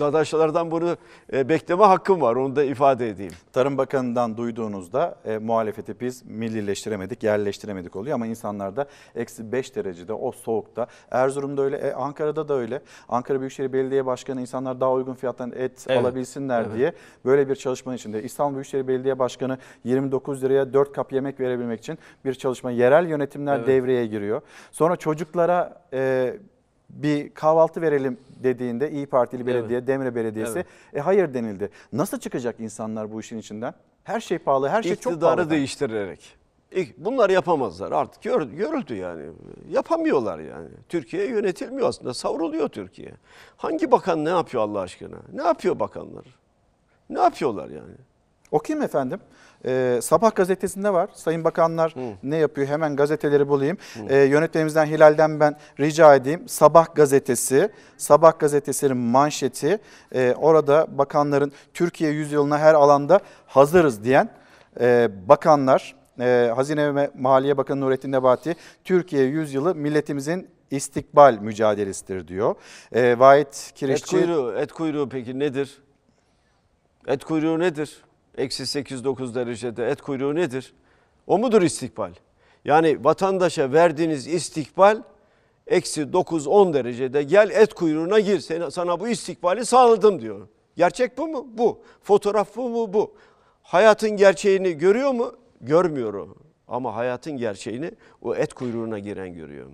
[0.00, 0.96] Dadaşlardan bunu
[1.32, 2.36] e, bekleme hakkım var.
[2.36, 3.32] Onu da ifade edeyim.
[3.52, 8.14] Tarım Bakanı'ndan duyduğunuzda e, muhalefeti biz millileştiremedik, yerleştiremedik oluyor.
[8.14, 10.86] Ama insanlar da eksi 5 derecede o soğukta.
[11.10, 12.82] Erzurum'da öyle, e, Ankara'da da öyle.
[13.08, 16.74] Ankara Büyükşehir Belediye Başkanı insanlar daha uygun fiyattan et Evet, alabilsinler evet.
[16.76, 16.92] diye
[17.24, 18.22] böyle bir çalışmanın içinde.
[18.22, 22.70] İstanbul Büyükşehir Belediye Başkanı 29 liraya 4 kap yemek verebilmek için bir çalışma.
[22.70, 23.66] Yerel yönetimler Evet.
[23.66, 24.40] devreye giriyor.
[24.70, 25.82] Sonra çocuklara...
[25.92, 26.34] E,
[26.90, 30.66] bir kahvaltı verelim dediğinde İyi Partili Belediye, Demre Belediyesi Evet.
[30.94, 31.70] e hayır denildi.
[31.92, 33.74] Nasıl çıkacak insanlar bu işin içinden?
[34.04, 35.16] Her şey pahalı, her şey çok pahalı.
[35.16, 36.36] İktidarı değiştirerek.
[36.96, 39.22] Bunlar yapamazlar artık gör, görüldü yani.
[39.70, 40.68] Yapamıyorlar yani.
[40.88, 42.14] Türkiye yönetilmiyor aslında.
[42.14, 43.12] Savruluyor Türkiye.
[43.56, 45.16] Hangi bakan ne yapıyor Allah aşkına?
[45.32, 46.24] Ne yapıyor bakanlar?
[47.10, 47.94] Ne yapıyorlar yani?
[48.50, 49.20] Okuyayım efendim.
[49.66, 51.10] Ee, Sabah gazetesinde var.
[51.14, 52.66] Sayın Bakanlar ne yapıyor?
[52.66, 53.78] Hemen gazeteleri bulayım.
[54.08, 56.48] Ee, yönetmenimizden Hilal'den ben rica edeyim.
[56.48, 59.78] Sabah gazetesi, Sabah gazetesinin manşeti.
[60.14, 64.30] Ee, orada bakanların Türkiye yüzyılına her alanda hazırız diyen
[64.80, 72.54] e, bakanlar, e, Hazine ve Maliye Bakanı Nurettin Nebati, Türkiye yüzyılı milletimizin istikbal mücadelesidir diyor.
[72.92, 74.10] E, Vahit Et Kirişçi...
[74.10, 75.82] kuyruğu, et kuyruğu peki nedir?
[77.06, 78.04] Et kuyruğu nedir?
[78.38, 80.74] Eksi 8-9 derecede et kuyruğu nedir?
[81.26, 82.12] O mudur istikbal?
[82.64, 85.02] Yani vatandaşa verdiğiniz istikbal
[85.66, 88.40] eksi 9-10 derecede gel et kuyruğuna gir.
[88.40, 90.48] Sana, sana bu istikbali sağladım diyor.
[90.76, 91.46] Gerçek bu mu?
[91.52, 91.82] Bu.
[92.02, 92.92] Fotoğraf bu mu?
[92.92, 93.14] Bu.
[93.62, 95.32] Hayatın gerçeğini görüyor mu?
[95.60, 96.28] Görmüyor o.
[96.68, 97.90] Ama hayatın gerçeğini
[98.22, 99.66] o et kuyruğuna giren görüyor.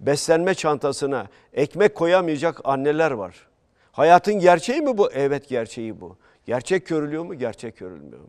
[0.00, 3.46] Beslenme çantasına ekmek koyamayacak anneler var.
[3.92, 5.10] Hayatın gerçeği mi bu?
[5.12, 6.16] Evet gerçeği bu.
[6.48, 7.34] Gerçek görülüyor mu?
[7.34, 8.28] Gerçek görülmüyor mu?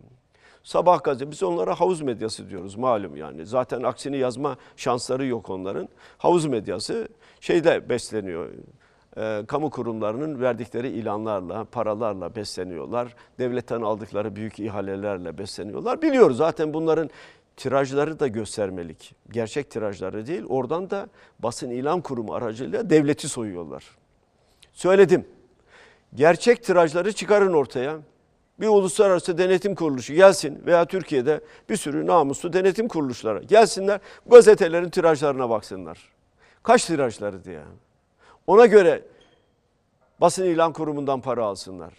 [0.63, 3.45] Sabah gazetesi biz onlara havuz medyası diyoruz malum yani.
[3.45, 5.89] Zaten aksini yazma şansları yok onların.
[6.17, 7.07] Havuz medyası
[7.39, 8.49] şeyde besleniyor.
[9.17, 13.15] e, kamu kurumlarının verdikleri ilanlarla, paralarla besleniyorlar.
[13.39, 16.01] Devletten aldıkları büyük ihalelerle besleniyorlar.
[16.01, 17.09] Biliyoruz zaten bunların
[17.57, 19.15] tirajları da göstermelik.
[19.31, 20.43] Gerçek tirajları değil.
[20.49, 21.07] Oradan da
[21.39, 23.97] basın ilan kurumu aracılığıyla devleti soyuyorlar.
[24.73, 25.38] Söyledim.
[26.15, 27.97] Gerçek tirajları çıkarın ortaya.
[28.59, 35.49] Bir uluslararası denetim kuruluşu gelsin veya Türkiye'de bir sürü namuslu denetim kuruluşları gelsinler gazetelerin tirajlarına
[35.49, 35.99] baksınlar.
[36.63, 37.61] Kaç tirajları diye.
[38.47, 39.01] Ona göre
[40.21, 41.93] basın ilan kurumundan para alsınlar.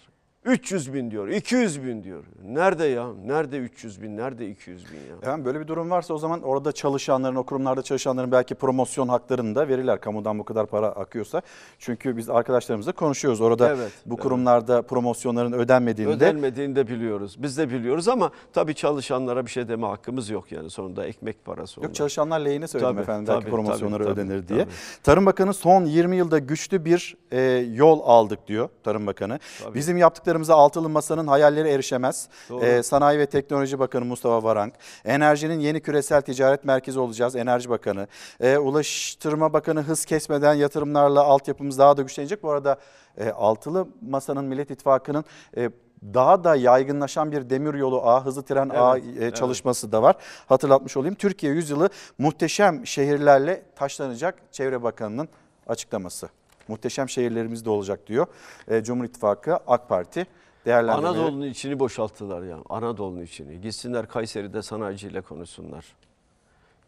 [0.44, 2.24] 300 bin diyor, 200 bin diyor.
[2.44, 3.06] Nerede ya?
[3.26, 5.16] Nerede 300 bin, nerede 200 bin ya?
[5.22, 9.54] Efendim böyle bir durum varsa o zaman orada çalışanların, o kurumlarda çalışanların belki promosyon haklarını
[9.54, 11.42] da verirler kamudan bu kadar para akıyorsa.
[11.78, 13.40] Çünkü biz arkadaşlarımızla konuşuyoruz.
[13.40, 17.36] Orada Evet, bu kurumlarda promosyonların ödenmediğini de Ödenmediğini de biliyoruz.
[17.38, 21.80] Biz de biliyoruz ama tabii çalışanlara bir şey deme hakkımız yok yani sonunda ekmek parası.
[21.80, 21.94] Yok onlar.
[21.94, 24.64] çalışanlar lehine söyledim Tabii, efendim tabii, belki promosyonları tabii, tabii, ödenir diye.
[24.64, 24.74] tabii.
[25.02, 27.40] Tarım Bakanı son 20 yılda güçlü bir e,
[27.74, 29.38] yol aldık diyor Tarım Bakanı.
[29.64, 29.74] Tabii.
[29.74, 29.96] Bizim
[30.30, 32.28] yaptıklarımıza altılı masanın hayalleri erişemez.
[32.48, 32.64] Doğru.
[32.64, 34.74] E, Sanayi ve Teknoloji Bakanı Mustafa Varank.
[35.04, 38.06] Enerjinin yeni küresel ticaret merkezi olacağız Enerji Bakanı.
[38.40, 42.42] E, Ulaştırma Bakanı hız kesmeden yatırımlarla altyapımız daha da güçlenecek.
[42.42, 42.76] Bu arada
[43.18, 45.24] e, altılı masanın Millet İttifakı'nın
[45.56, 45.70] e,
[46.02, 49.36] daha da yaygınlaşan bir demir yolu ağı, hızlı tren ağı e, evet.
[49.36, 50.16] çalışması da var.
[50.48, 51.14] Hatırlatmış olayım.
[51.14, 51.88] Türkiye yüzyılı
[52.18, 55.28] muhteşem şehirlerle taşlanacak Çevre Bakanı'nın
[55.66, 56.39] açıklaması.
[56.70, 58.26] Muhteşem şehirlerimiz de olacak diyor.
[58.68, 60.26] E, Cumhur İttifakı, AK Parti
[60.66, 61.18] değerlendirmeleri.
[61.18, 62.58] Anadolu'nun içini boşalttılar ya.
[62.68, 63.60] Anadolu'nun içini.
[63.60, 65.86] Gitsinler Kayseri'de sanayiciyle konuşsunlar.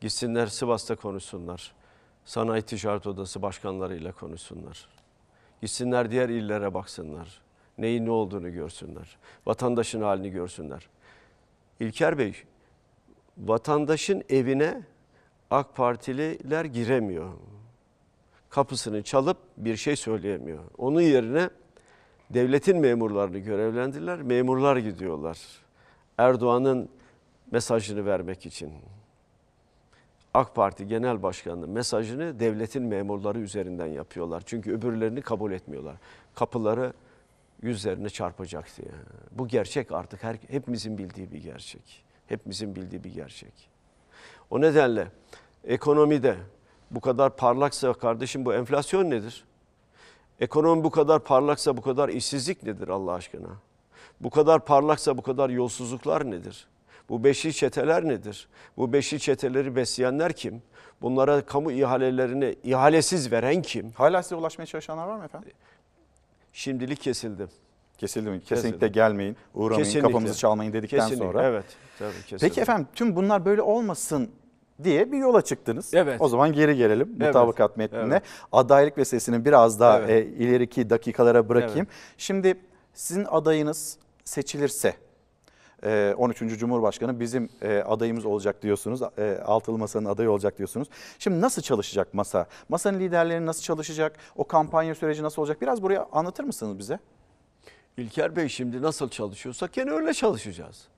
[0.01, 1.73] Gitsinler Sivas'ta konuşsunlar.
[2.25, 4.89] Sanayi Ticaret Odası başkanlarıyla konuşsunlar.
[5.61, 7.41] Gitsinler diğer illere baksınlar.
[7.79, 9.17] Neyin ne olduğunu görsünler.
[9.47, 10.89] Vatandaşın halini görsünler.
[11.81, 12.35] İlker Bey,
[13.39, 14.83] vatandaşın evine
[15.51, 17.33] AK Partililer giremiyor.
[18.53, 20.65] Kapısını çalıp bir şey söyleyemiyor.
[20.79, 21.51] Onun yerine
[22.31, 24.23] devletin memurlarını görevlendirdiler.
[24.23, 25.39] Memurlar gidiyorlar.
[26.19, 26.89] Erdoğan'ın
[27.51, 28.73] mesajını vermek için.
[30.35, 34.43] AK Parti Genel Başkanı'nın mesajını devletin memurları üzerinden yapıyorlar.
[34.47, 35.97] Çünkü öbürlerini kabul etmiyorlar.
[36.35, 36.93] Kapıları
[37.63, 38.93] yüzlerine çarpacak diye.
[39.31, 42.05] Bu gerçek artık her, hepimizin bildiği bir gerçek.
[42.27, 43.53] Hepimizin bildiği bir gerçek.
[44.51, 45.09] O nedenle
[45.65, 46.37] ekonomide
[46.93, 49.45] bu kadar parlaksa kardeşim bu enflasyon nedir?
[50.41, 53.49] Ekonomi bu kadar parlaksa bu kadar işsizlik nedir Allah aşkına?
[54.21, 56.67] Bu kadar parlaksa bu kadar yolsuzluklar nedir?
[57.09, 58.49] Bu beşli çeteler nedir?
[58.77, 60.63] Bu beşli çeteleri besleyenler kim?
[61.03, 63.91] Bunlara kamu ihalelerini ihalesiz veren kim?
[63.93, 65.51] Hala size ulaşmaya çalışanlar var mı efendim?
[66.53, 67.47] Şimdilik kesildi.
[67.99, 68.41] Kesildi mi?
[68.41, 68.93] Kesinlikle Kesildi.
[68.93, 70.09] gelmeyin, uğramayın, Kesinlikle.
[70.09, 71.43] kapımızı çalmayın dedikten Kesinlikle, sonra.
[71.43, 71.65] Evet.
[71.99, 72.49] Tabii, kesinlikle.
[72.49, 74.31] Peki efendim tüm bunlar böyle olmasın
[74.85, 75.95] diye bir yola çıktınız.
[75.95, 76.21] Evet.
[76.21, 77.27] O zaman geri gelelim Evet.
[77.27, 78.03] mutabakat metnine.
[78.15, 78.23] Evet.
[78.53, 80.11] Adaylık meselesini biraz daha Evet.
[80.11, 81.87] e, ileriki dakikalara bırakayım.
[81.91, 82.15] Evet.
[82.19, 82.55] Şimdi
[82.95, 84.95] sizin adayınız seçilirse
[85.85, 86.39] e, 13.
[86.59, 89.03] Cumhurbaşkanı bizim e, adayımız olacak diyorsunuz.
[89.19, 90.89] E, Altılı Masa'nın adayı olacak diyorsunuz.
[91.19, 92.47] Şimdi nasıl çalışacak masa?
[92.69, 94.17] Masanın liderleri nasıl çalışacak?
[94.37, 95.61] O kampanya süreci nasıl olacak?
[95.63, 96.99] Biraz buraya anlatır mısınız bize?
[97.97, 100.89] İlker Bey şimdi nasıl çalışıyorsak gene öyle çalışacağız.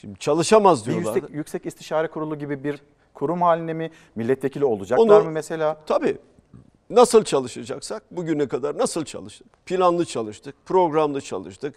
[0.00, 1.14] Şimdi çalışamaz diyorlar.
[1.14, 2.80] yüksek, yüksek İstişare Kurulu gibi bir
[3.14, 3.90] kurum haline mi?
[4.16, 5.80] Milletvekili olacaklar Onu- mı mesela?
[5.86, 6.18] Tabii.
[6.90, 9.66] Nasıl çalışacaksak bugüne kadar nasıl çalıştık?
[9.66, 11.74] Planlı çalıştık, programlı çalıştık.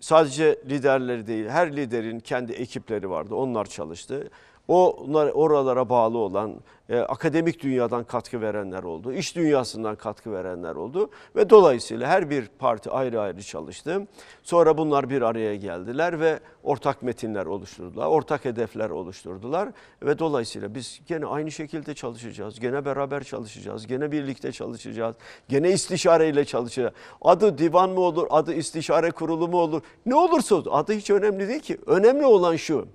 [0.00, 3.34] Sadece liderleri değil, her liderin kendi ekipleri vardı.
[3.34, 4.30] Onlar çalıştı.
[4.68, 6.54] Onlar oralara bağlı olan
[6.88, 12.48] e, akademik dünyadan katkı verenler oldu, iş dünyasından katkı verenler oldu ve dolayısıyla her bir
[12.58, 14.06] parti ayrı ayrı çalıştı.
[14.42, 19.68] Sonra bunlar bir araya geldiler ve ortak metinler oluşturdular, ortak hedefler oluşturdular
[20.02, 25.16] ve dolayısıyla biz gene aynı şekilde çalışacağız, gene beraber çalışacağız, gene birlikte çalışacağız,
[25.48, 26.94] gene istişareyle çalışacağız.
[27.22, 31.60] Adı divan mı olur, adı istişare kurulu mu olur, ne olursa adı hiç önemli değil
[31.60, 31.78] ki.
[31.86, 32.86] Önemli olan şu,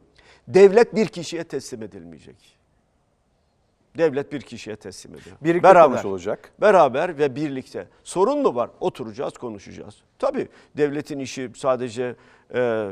[0.54, 2.60] devlet bir kişiye teslim edilmeyecek.
[3.98, 5.36] Devlet bir kişiye teslim ediyor.
[5.42, 6.52] Birlikte konuşulacak.
[6.62, 7.88] Beraber ve birlikte.
[8.04, 8.70] Sorun mu var?
[8.80, 9.96] Oturacağız, konuşacağız.
[10.20, 10.48] Tabii
[10.78, 12.16] devletin işi sadece
[12.54, 12.92] e,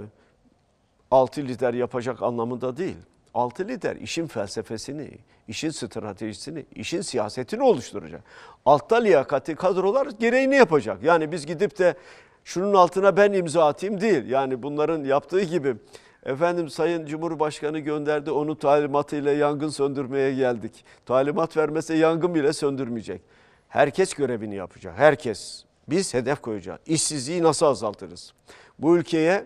[1.11, 2.97] 6 lider yapacak anlamında değil.
[3.33, 5.11] 6 lider işin felsefesini,
[5.47, 8.23] işin stratejisini, işin siyasetini oluşturacak.
[8.65, 11.03] Altta liyakati kadrolar gereğini yapacak.
[11.03, 11.95] Yani biz gidip de
[12.43, 14.29] şunun altına ben imza atayım değil.
[14.29, 15.75] Yani bunların yaptığı gibi
[16.27, 20.85] Efendim Sayın Cumhurbaşkanı gönderdi onu talimatıyla yangın söndürmeye geldik.
[21.05, 23.21] Talimat vermese yangın bile söndürmeyecek.
[23.67, 24.93] Herkes görevini yapacak.
[24.97, 25.63] Herkes.
[25.89, 26.79] Biz hedef koyacağız.
[26.85, 28.33] İşsizliği nasıl azaltırız?
[28.79, 29.45] Bu ülkeye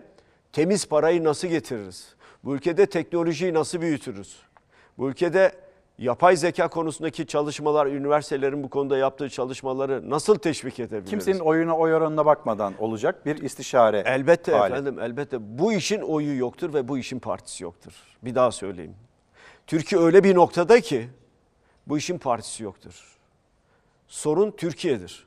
[0.52, 2.14] temiz parayı nasıl getiririz?
[2.44, 4.36] Bu ülkede teknolojiyi nasıl büyütürüz?
[4.98, 5.52] Bu ülkede
[6.02, 11.10] yapay zeka konusundaki çalışmalar, üniversitelerin bu konuda yaptığı çalışmaları nasıl teşvik edebiliriz?
[11.10, 14.02] Kimsenin oyuna oy oranına bakmadan olacak bir istişare.
[14.06, 14.72] Elbette hali.
[14.72, 15.58] efendim, elbette.
[15.58, 17.92] Bu işin oyu yoktur ve bu işin partisi yoktur.
[18.22, 18.94] Bir daha söyleyeyim.
[19.66, 21.08] Türkiye öyle bir noktada ki
[21.86, 23.16] bu işin partisi yoktur.
[24.08, 25.26] Sorun Türkiye'dir.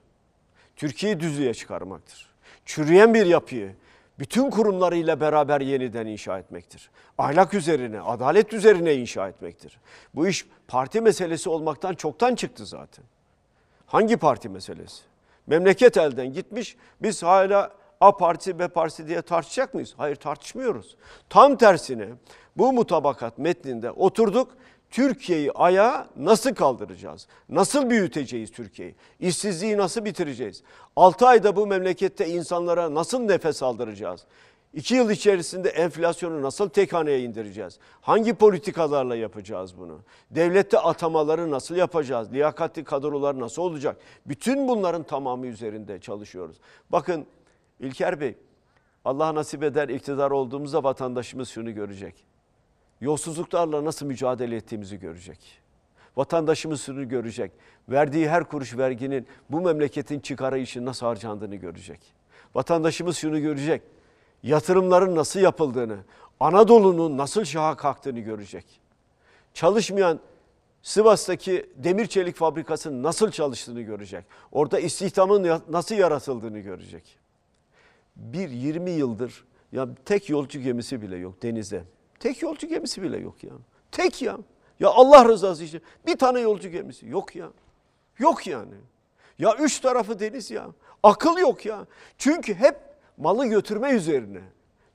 [0.76, 2.30] Türkiye'yi düzlüğe çıkarmaktır.
[2.66, 3.76] Çürüyen bir yapıyı
[4.20, 6.90] bütün kurumlarıyla beraber yeniden inşa etmektir.
[7.18, 9.80] Ahlak üzerine, adalet üzerine inşa etmektir.
[10.16, 13.06] Bu iş parti meselesi olmaktan çoktan çıktı zaten.
[13.86, 15.04] Hangi parti meselesi?
[15.48, 16.78] Memleket elden gitmiş.
[17.02, 17.72] Biz hala
[18.02, 19.94] A parti B partisi diye tartışacak mıyız?
[19.98, 20.96] Hayır tartışmıyoruz.
[21.30, 22.08] Tam tersine
[22.58, 24.58] bu mutabakat metninde oturduk.
[24.92, 27.28] Türkiye'yi ayağa nasıl kaldıracağız?
[27.50, 28.96] Nasıl büyüteceğiz Türkiye'yi?
[29.20, 30.64] İşsizliği nasıl bitireceğiz?
[30.96, 34.26] 6 ayda bu memlekette insanlara nasıl nefes aldıracağız?
[34.74, 37.80] 2 yıl içerisinde enflasyonu nasıl tek haneye indireceğiz?
[38.02, 40.00] Hangi politikalarla yapacağız bunu?
[40.32, 42.34] Devlette atamaları nasıl yapacağız?
[42.34, 43.98] Liyakatli kadrolar nasıl olacak?
[44.26, 46.58] Bütün bunların tamamı üzerinde çalışıyoruz.
[46.90, 47.26] Bakın
[47.80, 48.36] İlker Bey,
[49.06, 52.35] Allah nasip eder iktidar olduğumuzda vatandaşımız şunu görecek.
[53.02, 55.40] Yolsuzluklarla nasıl mücadele ettiğimizi görecek.
[56.18, 57.52] Vatandaşımız şunu görecek.
[57.90, 62.00] Verdiği her kuruş verginin bu memleketin çıkarı için nasıl harcandığını görecek.
[62.56, 63.82] Vatandaşımız şunu görecek.
[64.44, 65.98] Yatırımların nasıl yapıldığını,
[66.40, 68.66] Anadolu'nun nasıl şaha kalktığını görecek.
[69.54, 70.20] Çalışmayan
[70.82, 74.26] Sivas'taki demir çelik fabrikasının nasıl çalıştığını görecek.
[74.52, 77.20] Orada istihdamın nasıl yaratıldığını görecek.
[78.16, 81.84] Bir 20 yıldır ya tek yolcu gemisi bile yok denizde.
[82.20, 83.54] Tek yolcu gemisi bile yok ya.
[83.92, 84.38] Tek ya.
[84.80, 87.50] Ya Allah rızası için bir tane yolcu gemisi yok ya.
[88.20, 88.74] Yok yani.
[89.40, 90.68] Ya üç tarafı deniz ya.
[91.04, 91.86] Akıl yok ya.
[92.18, 92.76] Çünkü hep
[93.18, 94.42] malı götürme üzerine.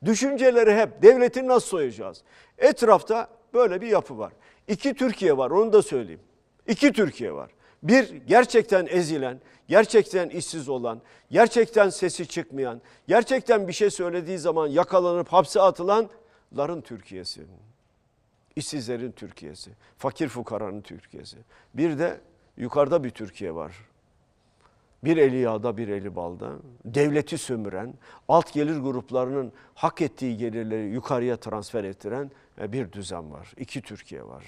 [0.04, 2.22] Düşünceleri hep devleti nasıl soyacağız?
[2.58, 4.32] Etrafta böyle bir yapı var.
[4.68, 6.20] İki Türkiye var onu da söyleyeyim.
[6.66, 7.50] İki Türkiye var.
[7.82, 15.28] Bir gerçekten ezilen, gerçekten işsiz olan, gerçekten sesi çıkmayan, gerçekten bir şey söylediği zaman yakalanıp
[15.28, 15.60] hapse
[16.50, 17.46] atılanların Türkiye'si.
[18.56, 21.36] İşsizlerin Türkiye'si, fakir fukaranın Türkiye'si.
[21.74, 22.20] Bir de
[22.56, 23.72] yukarıda bir Türkiye var.
[25.04, 26.52] Bir eli yağda bir eli balda,
[26.84, 27.94] devleti sömüren,
[28.28, 33.52] alt gelir gruplarının hak ettiği gelirleri yukarıya transfer ettiren bir düzen var.
[33.56, 34.44] İki Türkiye var.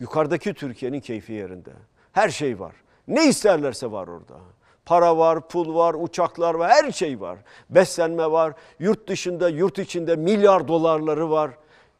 [0.00, 1.72] Yukarıdaki Türkiye'nin keyfi yerinde.
[2.12, 2.74] Her şey var.
[3.08, 4.40] Ne isterlerse var orada.
[4.88, 7.38] Para var, pul var, uçaklar var, her şey var.
[7.70, 11.50] Beslenme var, yurt dışında, yurt içinde milyar dolarları var.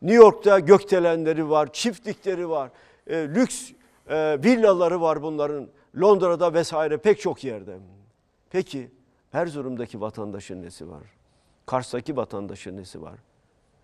[0.02, 2.70] New York'ta gökdelenleri var, çiftlikleri var,
[3.06, 3.70] e, lüks
[4.08, 5.68] e, villaları var bunların.
[6.00, 7.78] Londra'da vesaire pek çok yerde.
[8.50, 8.90] Peki
[9.32, 11.02] Erzurum'daki vatandaşın nesi var?
[11.66, 13.14] Kars'taki vatandaşın nesi var?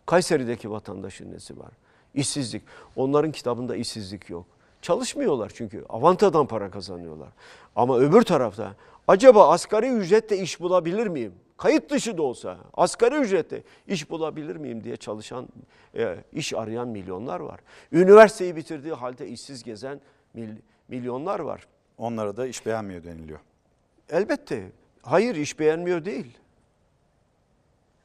[0.07, 1.71] Kayseri'deki vatandaşın nesi var?
[2.15, 2.63] İşsizlik.
[2.97, 4.47] Onların kitabında işsizlik yok.
[4.83, 7.29] Çalışmıyorlar çünkü avantadan para kazanıyorlar.
[7.77, 8.75] Ama öbür tarafta
[9.09, 11.35] acaba asgari ücretle iş bulabilir miyim?
[11.57, 15.49] Kayıt dışı da olsa asgari ücretle iş bulabilir miyim diye çalışan,
[15.97, 17.61] e, iş arayan milyonlar var.
[17.93, 20.01] Üniversiteyi bitirdiği halde işsiz gezen
[20.35, 20.49] mil,
[20.89, 21.67] milyonlar var.
[21.99, 23.41] Onlara da iş beğenmiyor deniliyor.
[24.11, 24.73] Elbette.
[25.03, 26.39] Hayır iş beğenmiyor değil.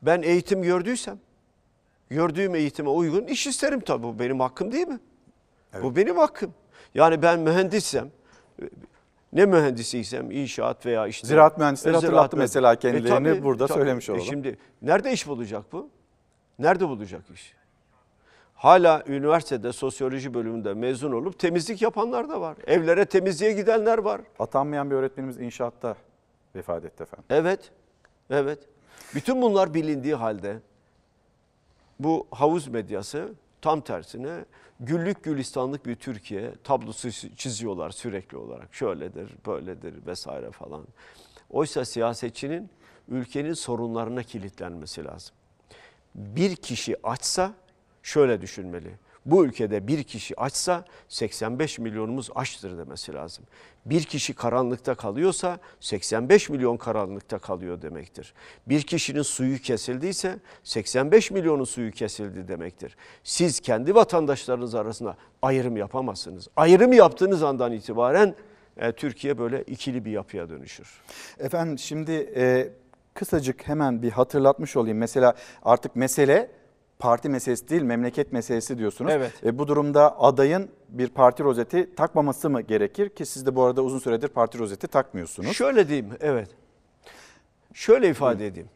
[0.02, 1.20] Ben eğitim gördüysem,
[2.10, 4.04] gördüğüm eğitime uygun iş isterim tabii.
[4.04, 5.00] Bu benim hakkım değil mi?
[5.84, 6.54] Bu benim hakkım.
[6.94, 8.12] Yani ben mühendissem,
[9.34, 11.28] ne mühendisiysem inşaat veya işte.
[11.28, 13.78] Ziraat mühendisleri Ziraat hatırlattı mühendis- mesela kendilerini tabii, burada tabii.
[13.78, 14.26] söylemiş E olalım.
[14.26, 15.90] şimdi nerede iş bulacak bu?
[16.60, 17.60] Nerede bulacak iş?
[18.56, 22.58] hala üniversitede sosyoloji bölümünde mezun olup temizlik yapanlar da var.
[22.68, 24.22] Evlere temizliğe gidenler var.
[24.40, 25.96] Atanmayan bir öğretmenimiz inşaatta
[26.56, 27.26] vefat etti efendim.
[27.30, 27.72] Evet,
[28.30, 28.60] evet.
[29.16, 30.58] Bütün bunlar bilindiği halde
[32.00, 34.46] bu havuz medyası tam tersine
[34.80, 38.76] güllük gülistanlık bir Türkiye tablosu çiziyorlar sürekli olarak.
[38.76, 40.88] Şöyledir, böyledir vesaire falan.
[41.50, 42.70] Oysa siyasetçinin
[43.08, 45.36] ülkenin sorunlarına kilitlenmesi lazım.
[46.16, 47.54] Bir kişi açsa
[48.04, 48.96] şöyle düşünmeli.
[49.26, 53.46] Bu ülkede bir kişi açsa 85 milyonumuz açtır demesi lazım.
[53.86, 58.34] Bir kişi karanlıkta kalıyorsa 85 milyon karanlıkta kalıyor demektir.
[58.68, 62.96] Bir kişinin suyu kesildiyse 85 milyonun suyu kesildi demektir.
[63.24, 66.48] Siz kendi vatandaşlarınız arasında ayrım yapamazsınız.
[66.56, 68.36] Ayrım yaptığınız andan itibaren
[68.78, 71.02] e, Türkiye böyle ikili bir yapıya dönüşür.
[71.40, 72.70] Efendim şimdi e,
[73.14, 74.98] kısacık hemen bir hatırlatmış olayım.
[74.98, 75.34] Mesela
[75.64, 76.59] artık mesele
[77.00, 79.12] parti meselesi değil memleket meselesi diyorsunuz.
[79.12, 79.44] Evet.
[79.46, 83.82] E, bu durumda adayın bir parti rozeti takmaması mı gerekir ki siz de bu arada
[83.82, 85.52] uzun süredir parti rozeti takmıyorsunuz.
[85.52, 86.50] Şöyle diyeyim, evet.
[87.74, 88.70] Şöyle ifade edeyim.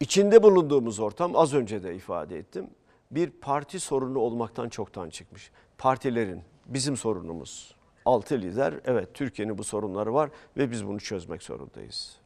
[0.00, 2.70] İçinde bulunduğumuz ortam az önce de ifade ettim.
[3.10, 5.50] Bir parti sorunu olmaktan çoktan çıkmış.
[5.78, 7.74] Partilerin bizim sorunumuz.
[8.04, 12.16] Altı lider evet Türkiye'nin bu sorunları var ve biz bunu çözmek zorundayız.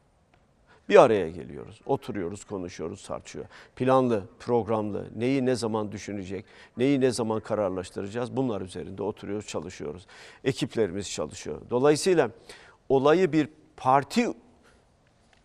[0.88, 3.44] Bir araya geliyoruz, oturuyoruz, konuşuyoruz, tartışıyor.
[3.76, 6.44] Planlı, programlı, neyi ne zaman düşünecek,
[6.76, 10.06] neyi ne zaman kararlaştıracağız bunlar üzerinde oturuyoruz, çalışıyoruz.
[10.44, 11.60] Ekiplerimiz çalışıyor.
[11.70, 12.30] Dolayısıyla
[12.88, 14.28] olayı bir parti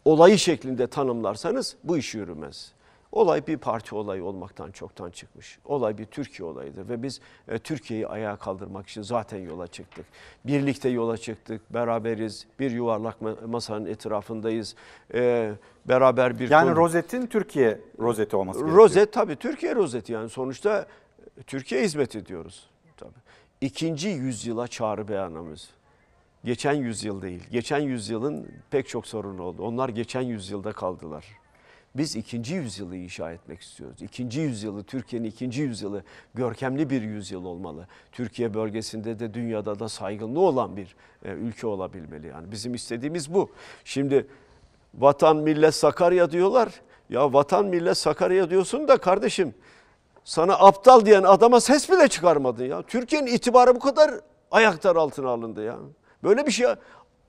[0.06, 2.77] olayı şeklinde tanımlarsanız bu iş yürümez.
[3.18, 5.60] Olay bir parti olayı olmaktan çoktan çıkmış.
[5.66, 10.06] Olay bir Türkiye olayıdır ve biz e, Türkiye'yi ayağa kaldırmak için zaten yola çıktık.
[10.46, 14.76] Birlikte yola çıktık, beraberiz, bir yuvarlak ma- masanın etrafındayız.
[15.14, 15.52] E,
[15.86, 18.78] beraber bir Yani konu- rozetin Türkiye rozeti olması gerekiyor.
[18.84, 20.86] Rozet tabii Türkiye rozeti yani sonuçta
[21.48, 22.70] Türkiye hizmet ediyoruz.
[22.98, 23.12] Tabii.
[23.62, 25.70] İkinci yüzyıla çağrı beyanımız.
[26.46, 27.44] Geçen yüzyıl değil.
[27.52, 29.64] Geçen yüzyılın pek çok sorunu oldu.
[29.64, 31.26] Onlar geçen yüzyılda kaldılar.
[31.98, 34.02] Biz ikinci yüzyılı inşa etmek istiyoruz.
[34.02, 36.04] İkinci yüzyılı, Türkiye'nin ikinci yüzyılı
[36.34, 37.88] görkemli bir yüzyıl olmalı.
[38.12, 40.96] Türkiye bölgesinde de dünyada da saygınlığı olan bir
[41.26, 42.28] e, ülke olabilmeli.
[42.28, 43.50] Yani bizim istediğimiz bu.
[43.86, 44.28] Şimdi
[44.94, 46.70] vatan millet Sakarya diyorlar.
[47.10, 49.54] Ya vatan millet Sakarya diyorsun da kardeşim
[50.24, 52.82] sana aptal diyen adama ses bile çıkarmadın ya.
[52.82, 54.12] Türkiye'nin itibarı bu kadar
[54.52, 55.78] ayaklar altına alındı ya.
[56.24, 56.68] Böyle bir şey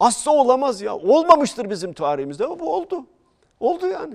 [0.01, 0.97] asla olamaz ya.
[0.97, 3.07] Olmamıştır bizim tarihimizde ama bu oldu.
[3.61, 4.15] Oldu yani.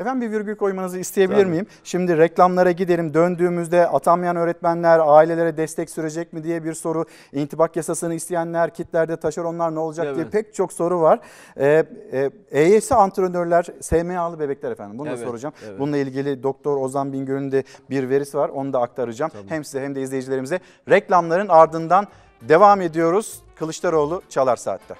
[0.00, 1.50] Efendim bir virgül koymanızı isteyebilir Tabii.
[1.50, 1.66] miyim?
[1.84, 3.14] Şimdi reklamlara gidelim.
[3.14, 7.04] Döndüğümüzde atanmayan öğretmenler ailelere destek sürecek mi diye bir soru.
[7.32, 10.32] İntibak yasasını isteyenler, kitlerde taşeronlar ne olacak diye Evet.
[10.32, 11.20] pek çok soru var.
[11.58, 14.98] Ee, e, EYS antrenörler, SMA'lı bebekler efendim.
[14.98, 15.54] Bunu da Evet, soracağım.
[15.68, 15.78] evet.
[15.80, 18.48] Bununla ilgili Doktor Ozan Bingöl'ün de bir verisi var.
[18.48, 19.30] Onu da aktaracağım.
[19.48, 20.60] Hem size hem de izleyicilerimize.
[20.90, 22.06] Reklamların ardından
[22.42, 23.42] devam ediyoruz.
[23.56, 24.94] Kılıçdaroğlu Çalar Saat'te.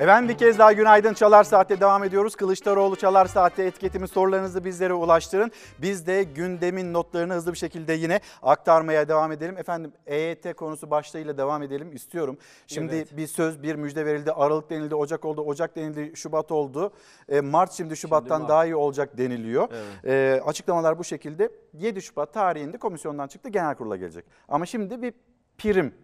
[0.00, 1.14] Efendim bir kez daha günaydın.
[1.14, 2.36] Çalar Saat'te devam ediyoruz.
[2.36, 5.50] Kılıçdaroğlu Çalar Saat'te etiketimiz sorularınızı bizlere ulaştırın.
[5.78, 9.58] Biz de gündemin notlarını hızlı bir şekilde yine aktarmaya devam edelim.
[9.58, 12.38] Efendim EYT konusu başlığıyla devam edelim istiyorum.
[12.66, 13.16] Şimdi Evet.
[13.16, 14.32] bir söz, bir müjde verildi.
[14.32, 16.92] Aralık denildi, Ocak oldu, Ocak denildi, Şubat oldu.
[17.28, 18.50] E, Mart şimdi Şubat'tan Mart.
[18.50, 19.68] daha iyi olacak deniliyor.
[19.72, 20.40] Evet.
[20.40, 21.50] E, açıklamalar bu şekilde.
[21.72, 24.24] 7 Şubat tarihinde komisyondan çıktı, genel kurula gelecek.
[24.48, 25.14] Ama şimdi bir
[25.58, 25.94] prim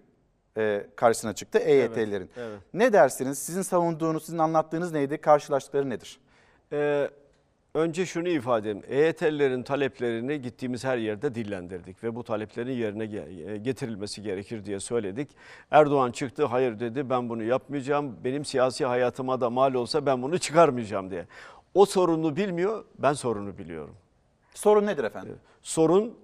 [0.56, 2.30] e, karşısına çıktı EYT'lerin.
[2.36, 2.58] evet.
[2.74, 3.38] Ne dersiniz?
[3.38, 5.18] Sizin savunduğunuz, sizin anlattığınız neydi?
[5.18, 6.18] Karşılaştıkları nedir?
[6.72, 7.10] Ee,
[7.74, 8.86] önce şunu ifade edeyim.
[8.88, 15.28] EYT'lilerin taleplerini gittiğimiz her yerde dillendirdik ve bu taleplerin yerine e, getirilmesi gerekir diye söyledik.
[15.70, 18.16] Erdoğan çıktı, hayır dedi ben bunu yapmayacağım.
[18.24, 21.26] Benim siyasi hayatıma da mal olsa ben bunu çıkarmayacağım diye.
[21.74, 23.94] O sorunu bilmiyor, ben sorunu biliyorum.
[24.54, 25.36] Sorun nedir efendim?
[25.62, 26.14] Sorun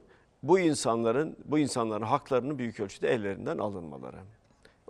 [0.42, 4.16] bu insanların bu insanların haklarının büyük ölçüde ellerinden alınmaları.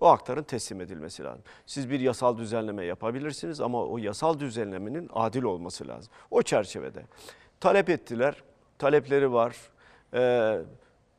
[0.00, 1.42] O hakların teslim edilmesi lazım.
[1.66, 6.12] Siz bir yasal düzenleme yapabilirsiniz ama o yasal düzenlemenin adil olması lazım.
[6.30, 7.02] O çerçevede
[7.60, 8.42] talep ettiler,
[8.78, 9.56] talepleri var.
[10.14, 10.58] Ee,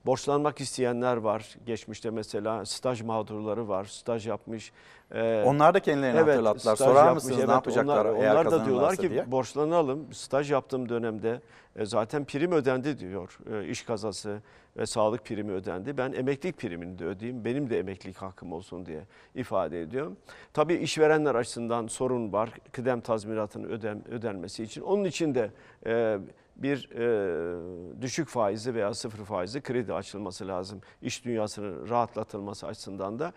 [0.05, 1.55] borçlanmak isteyenler var.
[1.65, 4.71] Geçmişte mesela staj mağdurları var, staj yapmış.
[5.11, 6.75] Ee, Onlar da kendilerini hatırlattılar.
[6.75, 7.23] staj Sorar yapmış.
[7.23, 9.31] mısınız ne yapacaklar onlar, eğer onlar da diyorlar ki diye?
[9.31, 10.13] borçlanalım.
[10.13, 11.41] Staj yaptığım dönemde
[11.75, 13.38] e, zaten prim ödendi diyor.
[13.53, 14.41] E, iş kazası
[14.77, 15.97] ve sağlık primi ödendi.
[15.97, 17.45] Ben emeklilik primini de ödeyeyim.
[17.45, 19.01] Benim de emeklilik hakkım olsun diye
[19.35, 20.17] ifade ediyorum.
[20.53, 22.49] Tabii işverenler açısından sorun var.
[22.71, 24.81] Kıdem tazminatının öden, ödenmesi için.
[24.81, 25.49] Onun için de
[25.85, 26.17] e,
[26.55, 30.81] bir e, düşük faizli veya sıfır faizli kredi açılması lazım.
[31.01, 33.34] İş dünyasının rahatlatılması açısından da.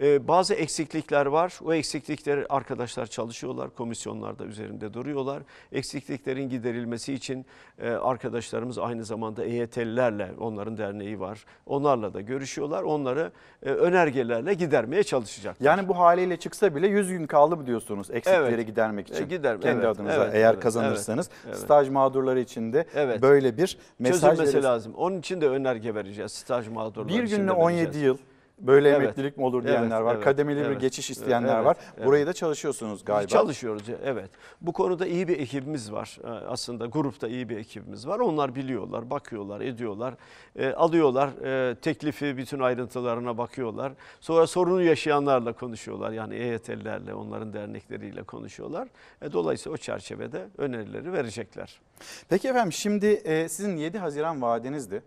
[0.00, 1.58] Ee, bazı eksiklikler var.
[1.64, 3.70] O eksiklikleri arkadaşlar çalışıyorlar.
[3.70, 5.42] Komisyonlarda üzerinde duruyorlar.
[5.72, 7.46] Eksikliklerin giderilmesi için
[7.82, 11.44] e, arkadaşlarımız aynı zamanda EYT'lilerle, onların derneği var.
[11.66, 12.82] Onlarla da görüşüyorlar.
[12.82, 13.32] Onları
[13.62, 15.66] e, önergelerle gidermeye çalışacaklar.
[15.66, 18.66] Yani bu haliyle çıksa bile 100 gün kaldı mı diyorsunuz eksikleri Evet.
[18.66, 19.22] gidermek için?
[19.24, 21.30] E, gider- Kendi evet, adınıza evet, eğer evet, kazanırsanız.
[21.46, 21.56] evet.
[21.58, 23.22] Staj mağdurları için de Evet.
[23.22, 24.64] böyle bir mesaj verirsiniz.
[24.64, 24.94] lazım.
[24.96, 26.32] Onun için de önerge vereceğiz.
[26.32, 28.06] Staj mağdurları Bir için günde de 17 vereceğiz.
[28.06, 28.18] yıl
[28.60, 29.02] böyle Evet.
[29.02, 30.14] emeklilik mi olur diyenler Evet, var.
[30.14, 30.80] evet, Kademeli bir evet.
[30.80, 31.76] geçiş isteyenler Evet, var.
[31.96, 32.06] evet.
[32.06, 33.28] Burayı da çalışıyorsunuz galiba.
[33.28, 34.30] Çalışıyoruz evet.
[34.60, 36.18] Bu konuda iyi bir ekibimiz var.
[36.24, 38.18] Ee, Aslında grupta iyi bir ekibimiz var.
[38.18, 40.14] Onlar biliyorlar, bakıyorlar, ediyorlar.
[40.56, 41.28] E, alıyorlar
[41.70, 43.92] e, teklifi bütün ayrıntılarına bakıyorlar.
[44.20, 46.10] Sonra sorunu yaşayanlarla konuşuyorlar.
[46.12, 48.88] Yani EYT'lilerle, onların dernekleriyle konuşuyorlar.
[49.22, 51.80] E, dolayısıyla o çerçevede önerileri verecekler.
[52.28, 55.02] Peki efendim şimdi e, sizin 7 Haziran vaadinizdi.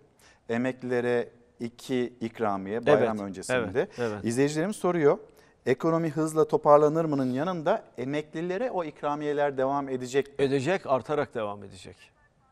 [0.49, 3.57] Emeklilere iki ikramiye bayram Evet, öncesinde.
[3.57, 4.25] evet, evet.
[4.25, 5.17] İzleyicilerimiz soruyor.
[5.65, 10.27] Ekonomi hızla toparlanır mı'nın yanında emeklilere o ikramiyeler devam edecek.
[10.39, 11.95] Edecek, artarak devam edecek.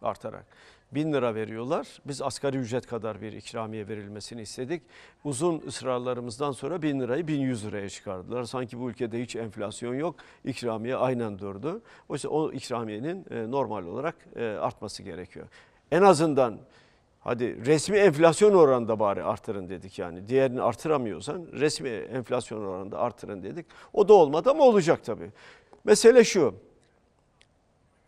[0.02, 0.46] Artarak.
[0.92, 1.88] Bin lira veriyorlar.
[2.06, 4.82] Biz asgari ücret kadar bir ikramiye verilmesini istedik.
[5.24, 8.44] Uzun ısrarlarımızdan sonra bin lirayı 1100 liraya çıkardılar.
[8.44, 10.16] Sanki bu ülkede hiç enflasyon yok.
[10.46, 11.82] İkramiye aynen durdu.
[12.10, 15.48] Oysa o ikramiyenin e, normal olarak e, artması gerekiyor.
[15.92, 16.58] En azından
[17.22, 20.28] hadi resmi enflasyon oranında bari artırın dedik yani.
[20.28, 23.66] Diğerini artıramıyorsan resmi enflasyon oranında artırın dedik.
[23.94, 25.32] O da olmadı ama olacak tabii.
[25.84, 26.56] Mesele şu.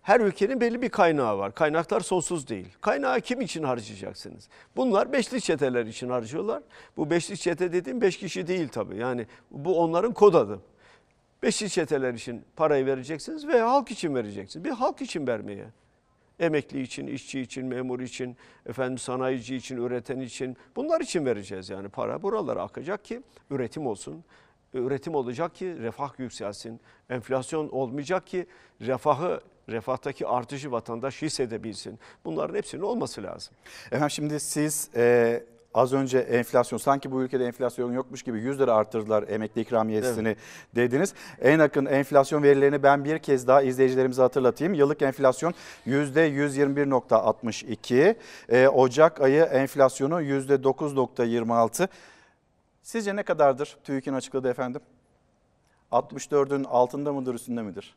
[0.02, 1.56] Her ülkenin belli bir kaynağı var.
[1.56, 2.68] Kaynaklar sonsuz değil.
[2.82, 4.50] Kaynağı kim için harcayacaksınız?
[4.76, 6.64] Bunlar beşli çeteler için harcıyorlar.
[6.98, 8.98] Bu beşli çete dediğim beş kişi değil tabii.
[8.98, 10.60] Yani bu onların kod adı.
[11.44, 14.66] Beşli çeteler için parayı vereceksiniz ve halk için vereceksiniz.
[14.66, 15.66] Bir halk için vermeye.
[16.44, 21.90] Emekli için, işçi için, memur için, efendim sanayici için, üreten için bunlar için vereceğiz yani
[21.90, 24.24] para buralara akacak ki üretim olsun.
[24.74, 26.80] Üretim olacak ki refah yükselsin.
[27.10, 28.46] Enflasyon olmayacak ki
[28.82, 32.00] refahı refahtaki artışı vatandaş hissedebilsin.
[32.26, 33.54] Bunların hepsinin olması lazım.
[33.86, 35.44] Efendim şimdi siz e,
[35.74, 40.36] az önce enflasyon sanki bu ülkede enflasyon yokmuş gibi 100 lira arttırdılar emekli ikramiyesini
[40.76, 41.14] dediniz.
[41.42, 44.74] En yakın enflasyon verilerini ben bir kez daha izleyicilerimize hatırlatayım.
[44.74, 45.54] Yıllık enflasyon
[45.88, 48.16] %121.62.
[48.50, 51.88] E, Ocak ayı enflasyonu %9.26.
[52.82, 54.82] Sizce ne kadardır TÜİK'in açıkladığı efendim?
[55.92, 57.96] 64'ün altında mıdır üstünde midir?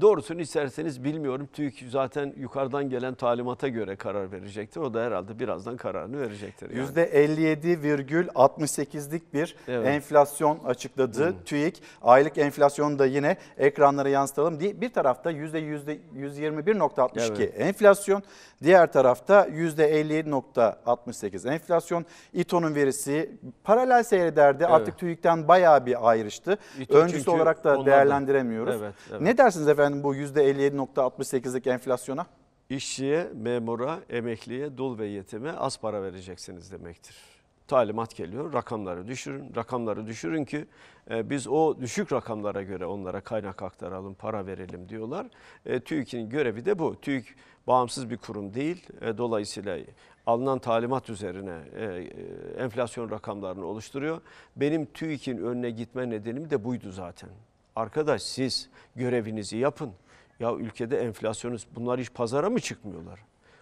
[0.00, 1.48] Doğrusunu isterseniz bilmiyorum.
[1.52, 4.80] TÜİK zaten yukarıdan gelen talimata göre karar verecektir.
[4.80, 6.70] O da herhalde birazdan kararını verecektir.
[6.70, 6.86] Yani.
[6.88, 9.86] %57,68'lik bir Evet.
[9.88, 11.82] enflasyon açıkladı TÜİK.
[12.02, 14.60] Aylık enflasyonu da yine ekranlara yansıtalım.
[14.60, 17.54] Bir tarafta %121,62 Evet.
[17.60, 18.22] enflasyon,
[18.62, 22.04] diğer tarafta %57,68 enflasyon.
[22.32, 23.30] İTO'nun verisi
[23.64, 24.62] paralel seyrederdi.
[24.62, 24.72] Evet.
[24.74, 26.58] Artık TÜİK'ten bayağı bir ayrıştı.
[26.80, 28.76] İTO Öncüsü olarak da- değerlendiremiyoruz.
[28.82, 29.20] Evet, evet.
[29.20, 32.26] Ne dersiniz efendim bu %57,68'lik enflasyona?
[32.70, 37.16] İşçiye, memura, emekliye, dul ve yetime az para vereceksiniz demektir.
[37.68, 40.66] Talimat geliyor, rakamları düşürün, rakamları düşürün ki
[41.10, 45.26] e, biz o düşük rakamlara göre onlara kaynak aktaralım, para verelim diyorlar.
[45.66, 47.00] E, TÜİK'in görevi de bu.
[47.00, 47.34] TÜİK
[47.66, 48.86] bağımsız bir kurum değil.
[49.00, 49.78] E, dolayısıyla
[50.26, 51.84] alınan talimat üzerine e,
[52.62, 54.20] enflasyon rakamlarını oluşturuyor.
[54.56, 57.30] Benim TÜİK'in önüne gitme nedenim de buydu zaten.
[57.78, 59.92] Arkadaş siz görevinizi yapın.
[60.40, 63.20] Ya ülkede enflasyonist bunlar hiç pazara mı çıkmıyorlar?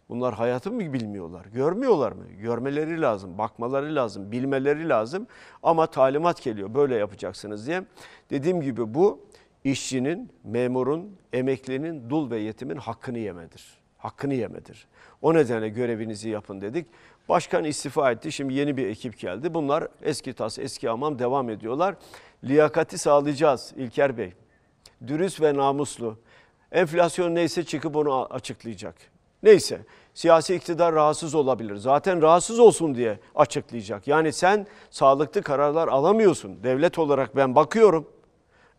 [0.09, 1.47] Bunlar hayatı mı bilmiyorlar?
[1.47, 2.25] Görmüyorlar mı?
[2.41, 5.27] Görmeleri lazım, bakmaları lazım, bilmeleri lazım.
[5.63, 7.83] Ama talimat geliyor böyle yapacaksınız diye.
[8.31, 9.21] Dediğim gibi bu
[9.65, 13.79] işçinin, memurun, emeklinin, dul ve yetimin hakkını yemedir.
[13.99, 14.87] Hakkını yemedir.
[15.23, 16.87] O nedenle görevinizi yapın dedik.
[17.29, 18.33] Başkan istifa etti.
[18.33, 19.55] Şimdi yeni bir ekip geldi.
[19.55, 21.95] Bunlar eski tas, eski amam devam ediyorlar.
[22.45, 24.33] Liyakati sağlayacağız İlker Bey.
[25.07, 26.19] Dürüst ve namuslu.
[26.73, 28.95] Enflasyon neyse çıkıp onu açıklayacak.
[29.43, 29.81] Neyse
[30.15, 31.77] siyasi iktidar rahatsız olabilir.
[31.77, 34.09] Zaten rahatsız olsun diye açıklayacak.
[34.09, 36.63] Yani sen sağlıklı kararlar alamıyorsun.
[36.63, 38.09] Devlet olarak ben bakıyorum.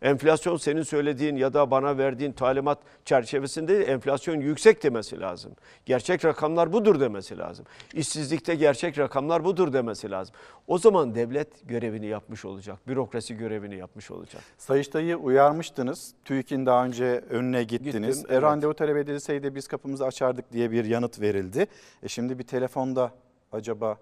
[0.02, 5.52] Enflasyon senin söylediğin ya da bana verdiğin talimat çerçevesinde enflasyon yüksek demesi lazım.
[5.86, 7.66] Gerçek rakamlar budur demesi lazım.
[7.94, 10.34] İşsizlikte gerçek rakamlar budur demesi lazım.
[10.66, 12.78] O zaman devlet görevini yapmış olacak.
[12.88, 14.42] Bürokrasi görevini yapmış olacak.
[14.58, 16.14] Sayıştay'ı uyarmıştınız.
[16.24, 18.16] TÜİK'in daha önce önüne gittiniz.
[18.16, 18.42] Gittim, E, evet.
[18.42, 21.66] randevu talep edilseydi biz kapımızı açardık diye bir yanıt verildi.
[22.02, 23.12] E şimdi bir telefonda
[23.52, 23.96] acaba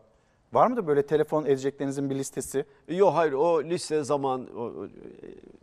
[0.53, 2.65] var mı da böyle telefon edeceklerinizin bir listesi?
[2.89, 4.89] Yok hayır o liste zaman o, o,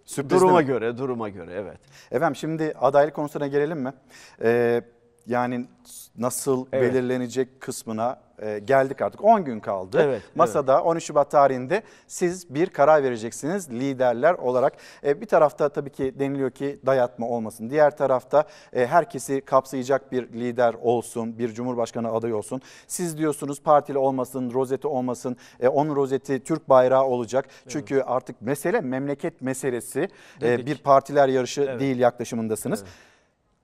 [0.05, 0.73] Sürpriz duruma değil mi?
[0.73, 1.77] göre duruma göre evet.
[2.11, 3.93] Efendim şimdi adaylık konusuna gelelim mi?
[4.41, 4.81] Ee,
[5.27, 5.65] yani
[6.17, 6.93] nasıl Evet.
[6.93, 9.23] belirlenecek kısmına e, geldik artık.
[9.23, 10.01] 10 gün kaldı.
[10.03, 14.73] Evet, Masada 13 Şubat tarihinde siz bir karar vereceksiniz liderler olarak.
[15.03, 17.69] E, bir tarafta tabii ki deniliyor ki dayatma olmasın.
[17.69, 22.61] Diğer tarafta e, herkesi kapsayacak bir lider olsun, bir cumhurbaşkanı adayı olsun.
[22.87, 27.45] Siz diyorsunuz partili olmasın, rozeti olmasın, e, onun rozeti Türk bayrağı olacak.
[27.67, 30.07] Çünkü artık mesele memleket meselesi.
[30.41, 31.79] E, bir partiler yarışı Evet.
[31.79, 32.83] değil yaklaşımındasınız.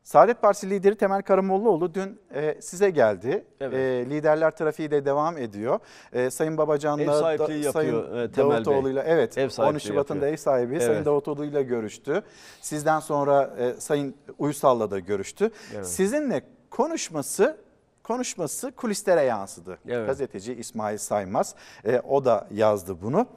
[0.09, 3.45] Saadet Partisi lideri Temel Karamollaoğlu dün e, size geldi.
[3.61, 3.73] Evet.
[3.73, 5.79] E, liderler trafiği de devam ediyor.
[6.13, 8.65] E, Sayın Babacan'la, Ev sahipliği da- Sayın yapıyor, e, Temel Bey.
[8.65, 10.33] Davutoğlu'yla evet Ev 13 sahipliği Şubat'ın da yapıyor.
[10.33, 11.05] ev sahibi Sayın Evet.
[11.05, 12.23] Davutoğlu'yla görüştü.
[12.61, 15.51] Sizden sonra e, Sayın Uysal'la da görüştü.
[15.75, 15.87] Evet.
[15.87, 17.57] Sizinle konuşması
[18.03, 19.77] konuşması kulislere yansıdı.
[19.87, 20.07] Evet.
[20.07, 21.55] Gazeteci İsmail Saymaz
[21.85, 23.27] e, o da yazdı bunu.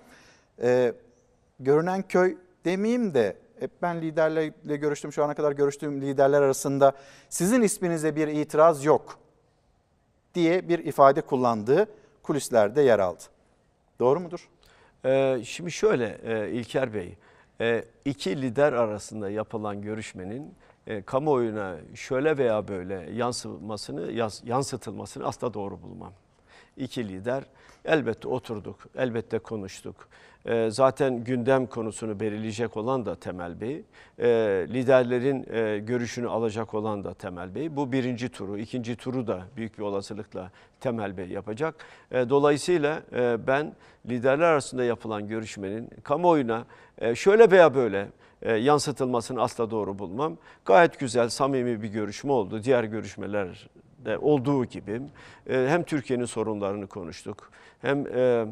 [0.62, 0.92] E,
[1.60, 3.41] görünen köy demeyeyim de
[3.82, 6.92] ben liderlerle görüştüm şu ana kadar görüştüğüm liderler arasında
[7.28, 9.18] sizin isminize bir itiraz yok
[10.34, 11.86] diye bir ifade kullandığı
[12.23, 13.23] kulislerde yer aldı.
[14.00, 14.49] Doğru mudur?
[15.05, 17.16] Ee, şimdi şöyle e, İlker Bey,
[17.60, 20.55] e, iki lider arasında yapılan görüşmenin
[20.86, 26.12] e, kamuoyuna şöyle veya böyle yansımasını, yans- yansıtılmasını asla doğru bulmam.
[26.76, 27.44] İki lider
[27.85, 30.09] elbette oturduk, elbette konuştuk.
[30.47, 33.83] E, zaten gündem konusunu belirleyecek olan da Temel Bey,
[34.19, 34.28] e,
[34.69, 37.77] liderlerin e, görüşünü alacak olan da Temel Bey.
[37.77, 41.75] Bu birinci turu, ikinci turu da büyük bir olasılıkla Temel Bey yapacak.
[42.11, 43.73] E, dolayısıyla e, ben
[44.11, 46.65] liderler arasında yapılan görüşmenin kamuoyuna
[46.99, 48.09] e, şöyle veya böyle
[48.43, 50.36] e, yansıtılmasını asla doğru bulmam.
[50.65, 52.65] Gayet güzel, samimi bir görüşme oldu.
[52.65, 55.01] Diğer görüşmelerde olduğu gibi
[55.51, 57.51] e, hem Türkiye'nin sorunlarını konuştuk,
[57.83, 58.47] hem e,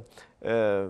[0.44, 0.84] e,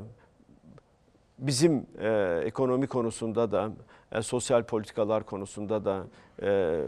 [1.39, 3.70] bizim e, ekonomi konusunda da,
[4.12, 6.05] e, sosyal politikalar konusunda da
[6.43, 6.81] e,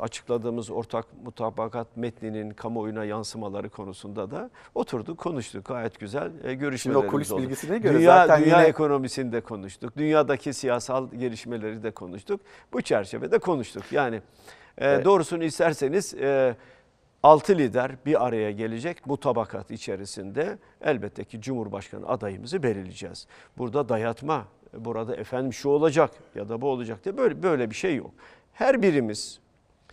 [0.00, 5.64] açıkladığımız ortak mutabakat metninin kamuoyuna yansımaları konusunda da oturduk, konuştuk.
[5.64, 7.42] Gayet güzel e, görüşmelerimiz kulis oldu.
[7.42, 9.96] bilgisine göre dünya, zaten dünya yine- ekonomisini de konuştuk.
[9.96, 12.40] Dünyadaki siyasal gelişmeleri de konuştuk.
[12.72, 13.82] Bu çerçevede konuştuk.
[13.92, 14.20] Yani e,
[14.86, 15.04] Evet.
[15.04, 16.56] doğrusunu isterseniz e,
[17.26, 23.26] altı lider bir araya gelecek mutabakat içerisinde elbette ki Cumhurbaşkanı adayımızı belirleyeceğiz.
[23.58, 27.96] Burada dayatma, burada efendim şu olacak ya da bu olacak diye böyle böyle bir şey
[27.96, 28.10] yok.
[28.52, 29.40] Her birimiz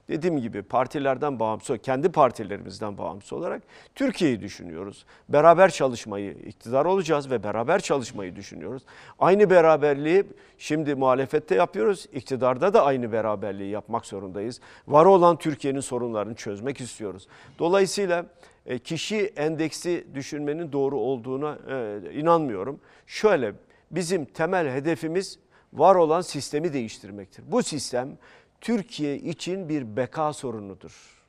[0.09, 3.61] dediğim gibi partilerden bağımsız, kendi partilerimizden bağımsız olarak
[3.95, 5.06] Türkiye'yi düşünüyoruz.
[5.30, 8.83] Beraber çalışmayı, iktidar olacağız ve beraber çalışmayı düşünüyoruz.
[9.19, 10.23] Aynı beraberliği
[10.57, 14.61] şimdi muhalefette yapıyoruz, iktidarda da aynı beraberliği yapmak zorundayız.
[14.88, 17.27] Var olan Türkiye'nin sorunlarını çözmek istiyoruz.
[17.59, 18.25] Dolayısıyla
[18.65, 22.80] e, kişi endeksi düşünmenin doğru olduğuna e, inanmıyorum.
[23.07, 23.53] Şöyle
[23.91, 25.40] bizim temel hedefimiz
[25.73, 27.43] var olan sistemi değiştirmektir.
[27.48, 28.17] Bu sistem
[28.64, 31.24] Türkiye için bir beka sorunudur.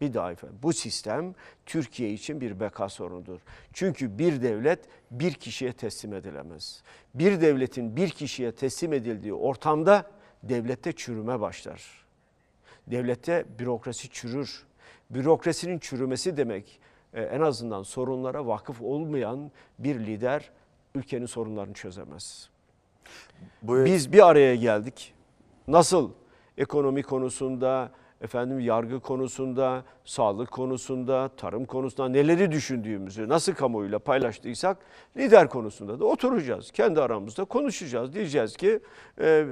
[0.00, 1.34] Bir daha efendim bu sistem
[1.66, 3.40] Türkiye için bir beka sorunudur.
[3.72, 4.78] Çünkü bir devlet
[5.10, 6.82] bir kişiye teslim edilemez.
[7.14, 10.10] Bir devletin bir kişiye teslim edildiği ortamda
[10.42, 12.04] devlette çürüme başlar.
[12.86, 14.64] Devlette bürokrasi çürür.
[15.10, 16.80] Bürokrasinin çürümesi demek
[17.14, 20.50] e, en azından sorunlara vakıf olmayan bir lider
[20.94, 22.50] ülkenin sorunlarını çözemez.
[23.62, 25.14] Biz bir araya geldik.
[25.68, 26.10] Nasıl
[26.58, 34.78] ekonomi konusunda, efendim yargı konusunda, sağlık konusunda, tarım konusunda neleri düşündüğümüzü nasıl kamuoyuyla paylaştıysak
[35.16, 36.70] lider konusunda da oturacağız.
[36.70, 38.12] Kendi aramızda konuşacağız.
[38.14, 38.80] Diyeceğiz ki
[39.20, 39.46] e,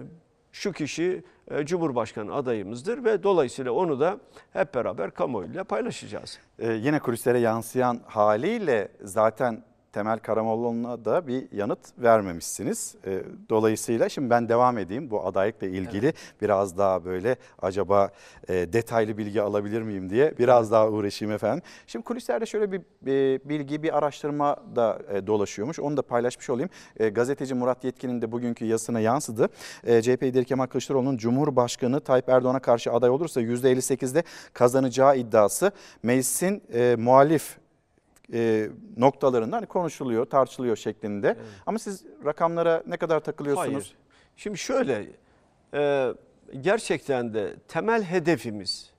[0.52, 4.18] şu kişi e, Cumhurbaşkanı adayımızdır ve dolayısıyla onu da
[4.52, 6.38] hep beraber kamuoyuyla paylaşacağız.
[6.58, 12.94] Ee, yine kulislere yansıyan haliyle zaten Temel Karamollaoğlu'na da bir yanıt vermemişsiniz.
[13.06, 16.12] Ee, dolayısıyla şimdi ben devam edeyim bu adaylıkla ilgili
[16.42, 18.10] biraz daha böyle acaba
[18.48, 21.62] e, detaylı bilgi alabilir miyim diye biraz daha uğraşayım efendim.
[21.86, 26.70] Şimdi kulislerde şöyle bir e, bilgi bir araştırma da e, dolaşıyormuş onu da paylaşmış olayım.
[26.96, 29.48] E, gazeteci Murat Yetkin'in de bugünkü yazısına yansıdı.
[29.84, 34.22] E, CHP lideri Kemal Kılıçdaroğlu'nun Cumhurbaşkanı Tayyip Erdoğan'a karşı aday olursa %58'de
[34.52, 35.72] kazanacağı iddiası
[36.02, 37.61] meclisin e, muhalif
[38.32, 41.36] e, noktalarında hani konuşuluyor, tartışılıyor şeklinde.
[41.66, 43.72] Ama siz rakamlara ne kadar takılıyorsunuz?
[43.72, 43.94] Hayır.
[44.36, 45.06] Şimdi şöyle,
[45.74, 46.12] e,
[46.60, 48.92] gerçekten de temel hedefimiz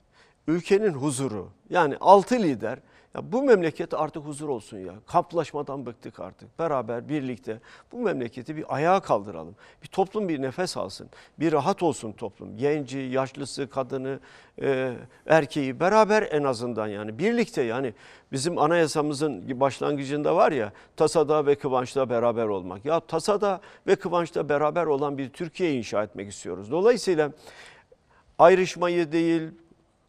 [0.47, 1.49] ülkenin huzuru.
[1.69, 2.79] Yani altı lider,
[3.16, 4.93] ya bu memleket artık huzur olsun ya.
[5.08, 6.59] Kamplaşmadan bıktık artık.
[6.59, 7.59] Beraber, birlikte
[7.92, 9.56] bu memleketi bir ayağa kaldıralım.
[9.83, 11.09] Bir toplum bir nefes alsın.
[11.40, 12.58] Bir rahat olsun toplum.
[12.58, 14.19] Genci, yaşlısı, kadını,
[14.61, 14.93] e,
[15.25, 17.93] erkeği beraber en azından yani birlikte yani
[18.32, 22.85] bizim anayasamızın başlangıcında var ya tasada ve kıvançta beraber olmak.
[22.85, 26.72] Ya tasada ve kıvançta beraber olan bir Türkiye inşa etmek istiyoruz.
[26.72, 27.32] Dolayısıyla
[28.40, 29.42] ayrışmayı değil,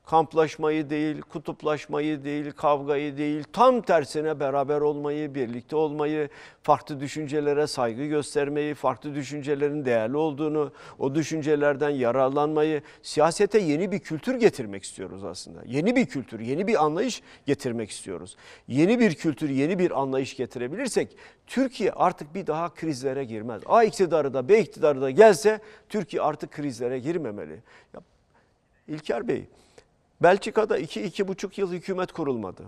[0.07, 6.29] kamplaşmayı değil, kutuplaşmayı değil, kavgayı değil, tam tersine beraber olmayı, birlikte olmayı,
[6.63, 14.35] farklı düşüncelere saygı göstermeyi, farklı düşüncelerin değerli olduğunu, o düşüncelerden yararlanmayı, siyasete yeni bir kültür
[14.35, 15.63] getirmek istiyoruz aslında.
[15.67, 18.37] Yeni bir kültür, yeni bir anlayış getirmek istiyoruz.
[18.69, 21.17] Yeni bir kültür, yeni bir anlayış getirebilirsek
[21.47, 23.63] Türkiye artık bir daha krizlere girmez.
[23.67, 27.63] A iktidarı da B iktidarı da gelse Türkiye artık krizlere girmemeli.
[27.95, 28.01] Ya,
[28.89, 29.47] İlker Bey,
[30.23, 32.63] Belçika'da iki, iki buçuk yıl hükümet kurulmadı.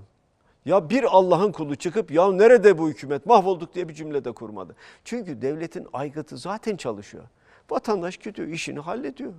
[0.65, 4.77] Ya bir Allah'ın kulu çıkıp ya nerede bu hükümet mahvolduk diye bir cümle de kurmadı.
[5.05, 7.25] Çünkü devletin aygıtı zaten çalışıyor.
[7.71, 9.33] Vatandaş gidiyor işini hallediyor.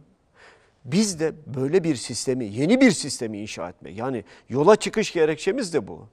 [0.85, 3.97] Biz de böyle bir sistemi, yeni bir sistemi inşa etmek.
[3.97, 6.07] Yani yola çıkış gerekçemiz de bu.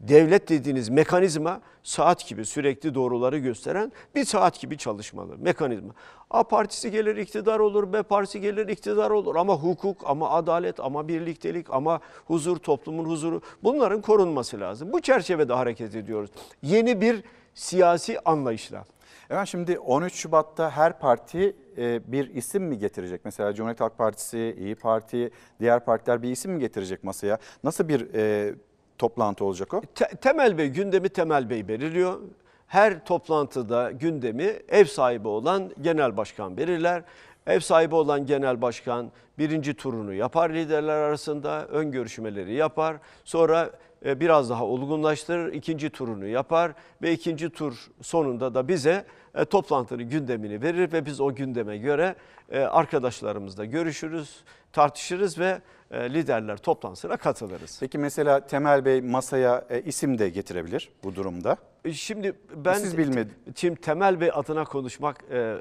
[0.00, 5.94] Devlet dediğiniz mekanizma saat gibi sürekli doğruları gösteren bir saat gibi çalışmalı mekanizma.
[6.30, 11.08] A partisi gelir iktidar olur, B partisi gelir iktidar olur ama hukuk, ama adalet, ama
[11.08, 14.92] birliktelik, ama huzur, toplumun huzuru bunların korunması lazım.
[14.92, 16.30] Bu çerçevede hareket ediyoruz.
[16.62, 17.22] Yeni bir
[17.54, 18.84] siyasi anlayışla.
[19.30, 23.20] Evet şimdi 13 Şubat'ta her parti e, bir isim mi getirecek?
[23.24, 27.38] Mesela Cumhuriyet Halk Partisi, İyi Parti, diğer partiler bir isim mi getirecek masaya?
[27.64, 28.54] Nasıl bir e,
[28.98, 29.80] toplantı olacak o?
[29.94, 32.18] Te- Temel Bey gündemi Temel Bey belirliyor.
[32.66, 37.02] Her toplantıda gündemi ev sahibi olan genel başkan belirler.
[37.46, 42.96] Ev sahibi olan genel başkan birinci turunu yapar liderler arasında, ön görüşmeleri yapar.
[43.24, 43.70] Sonra
[44.04, 49.04] e, biraz daha olgunlaştırır, ikinci turunu yapar ve ikinci tur sonunda da bize
[49.34, 52.14] e, toplantının gündemini verir ve biz o gündeme göre
[52.50, 54.36] e, arkadaşlarımızla görüşürüz,
[54.72, 57.76] tartışırız ve e, liderler toplantısına katılırız.
[57.80, 61.56] Peki mesela Temel Bey masaya e, isim de getirebilir bu durumda.
[61.92, 65.56] Şimdi ben Siz bilmedi- Şimdi Temel Bey adına konuşmak e,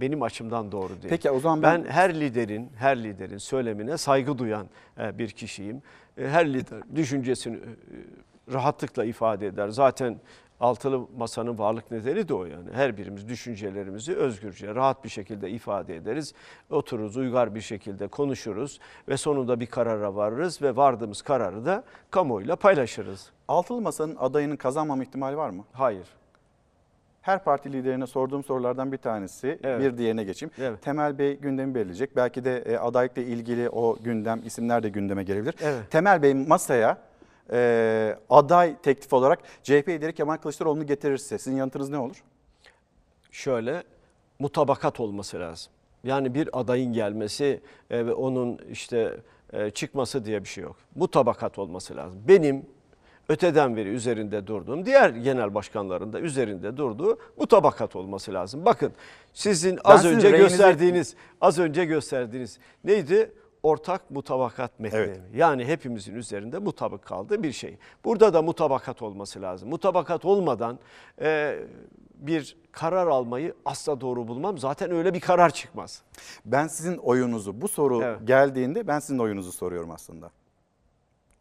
[0.00, 1.08] benim açımdan doğru değil.
[1.08, 4.66] Peki, o zaman ben, ben- her liderin her liderin söylemine saygı duyan
[5.00, 5.82] e, bir kişiyim.
[6.18, 7.60] E, her lider düşüncesini e,
[8.52, 9.68] rahatlıkla ifade eder.
[9.68, 10.20] Zaten
[10.60, 12.70] altılı masanın varlık nedeni de o yani.
[12.72, 16.34] Her birimiz düşüncelerimizi özgürce, rahat bir şekilde ifade ederiz.
[16.70, 22.56] Otururuz, uygar bir şekilde konuşuruz ve sonunda bir karara varırız ve vardığımız kararı da kamuoyuyla
[22.56, 23.30] paylaşırız.
[23.48, 25.64] Altılı Masa'nın adayının kazanmama ihtimali var mı?
[25.72, 26.06] Hayır.
[27.22, 29.58] Her parti liderine sorduğum sorulardan bir tanesi.
[29.62, 29.80] Evet.
[29.80, 30.52] Bir diğerine geçeyim.
[30.58, 30.82] Evet.
[30.82, 32.16] Temel Bey gündemi belirleyecek.
[32.16, 35.54] Belki de e, adaylıkla ilgili o gündem, isimler de gündeme gelebilir.
[35.60, 35.90] Evet.
[35.90, 36.98] Temel Bey masaya
[37.52, 42.22] e, aday teklif olarak CHP lideri Kemal Kılıçdaroğlu'nu getirirse sizin yanıtınız ne olur?
[43.30, 43.82] şöyle
[44.38, 45.72] mutabakat olması lazım.
[46.04, 47.60] Yani bir adayın gelmesi
[47.90, 49.20] e, ve onun işte
[49.52, 50.76] e, çıkması diye bir şey yok.
[50.94, 52.18] Mutabakat olması lazım.
[52.28, 52.66] Benim
[53.28, 58.64] öteden beri üzerinde durduğum, diğer genel başkanların da üzerinde durduğu mutabakat olması lazım.
[58.64, 58.92] Bakın
[59.32, 63.32] sizin az sizin önce gösterdiğiniz, az önce gösterdiğiniz neydi?
[63.68, 64.98] Ortak mutabakat metni.
[64.98, 65.20] Evet.
[65.34, 67.76] Yani hepimizin üzerinde mutabık kaldığı bir şey.
[68.04, 69.68] Burada da mutabakat olması lazım.
[69.68, 70.78] Mutabakat olmadan
[71.20, 71.58] e,
[72.14, 74.58] bir karar almayı asla doğru bulmam.
[74.58, 76.02] Zaten öyle bir karar çıkmaz.
[76.44, 78.18] Ben sizin oyunuzu, bu soru Evet.
[78.24, 80.30] geldiğinde ben sizin oyunuzu soruyorum aslında.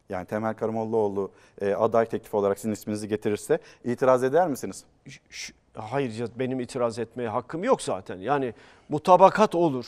[0.10, 1.32] Yani Temel Karamollaoğlu
[1.62, 4.84] e, aday teklifi olarak sizin isminizi getirirse itiraz eder misiniz?
[5.30, 8.18] Ş- Hayır benim itiraz etmeye hakkım yok zaten.
[8.18, 8.54] Yani
[8.90, 9.86] mutabakat olur.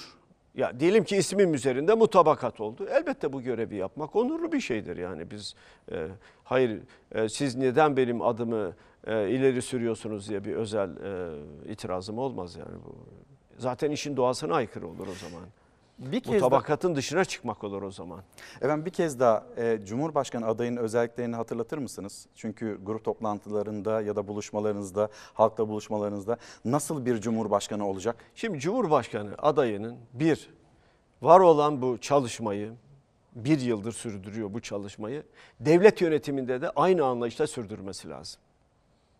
[0.55, 2.87] Ya diyelim ki ismim üzerinde mutabakat oldu.
[2.91, 5.55] Elbette bu görevi yapmak onurlu bir şeydir yani biz
[5.91, 6.07] e,
[6.43, 6.79] hayır
[7.11, 8.73] e, siz neden benim adımı
[9.07, 12.95] e, ileri sürüyorsunuz diye bir özel e, itirazım olmaz yani bu.
[13.57, 15.47] Zaten işin doğasına aykırı olur o zaman.
[15.99, 18.23] Bir kez daha- Mutabakatın dışına çıkmak olur o zaman.
[18.61, 22.27] Efendim bir kez daha e, Cumhurbaşkanı adayının özelliklerini hatırlatır mısınız?
[22.35, 28.15] Çünkü grup toplantılarında ya da buluşmalarınızda, halkla buluşmalarınızda nasıl bir Cumhurbaşkanı olacak?
[28.35, 30.49] Şimdi Cumhurbaşkanı adayının bir,
[31.21, 32.73] var olan bu çalışmayı,
[33.35, 35.23] bir yıldır sürdürüyor bu çalışmayı,
[35.59, 38.41] devlet yönetiminde de aynı anlayışla sürdürmesi lazım.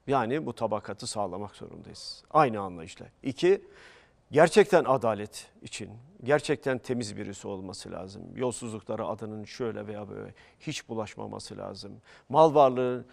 [0.07, 2.23] Yani bu tabakatı sağlamak zorundayız.
[2.31, 3.05] Aynı anlayışla.
[3.23, 3.61] İki,
[4.31, 5.89] gerçekten adalet için,
[6.23, 8.23] gerçekten temiz birisi olması lazım.
[8.35, 12.01] Yolsuzluklara adının şöyle veya böyle hiç bulaşmaması lazım.
[12.29, 13.05] Mal varlığı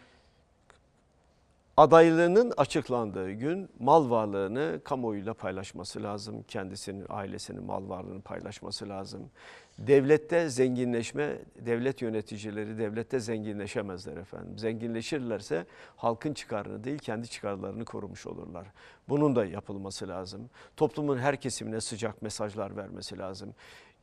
[1.77, 6.43] adaylığının açıklandığı gün mal varlığını kamuoyuyla paylaşması lazım.
[6.43, 9.31] Kendisinin, ailesinin mal varlığını paylaşması lazım.
[9.79, 14.59] Devlette zenginleşme, devlet yöneticileri devlette zenginleşemezler efendim.
[14.59, 18.67] Zenginleşirlerse halkın çıkarını değil kendi çıkarlarını korumuş olurlar.
[19.09, 20.51] Bunun da yapılması lazım.
[20.77, 23.55] Toplumun her kesimine sıcak mesajlar vermesi lazım.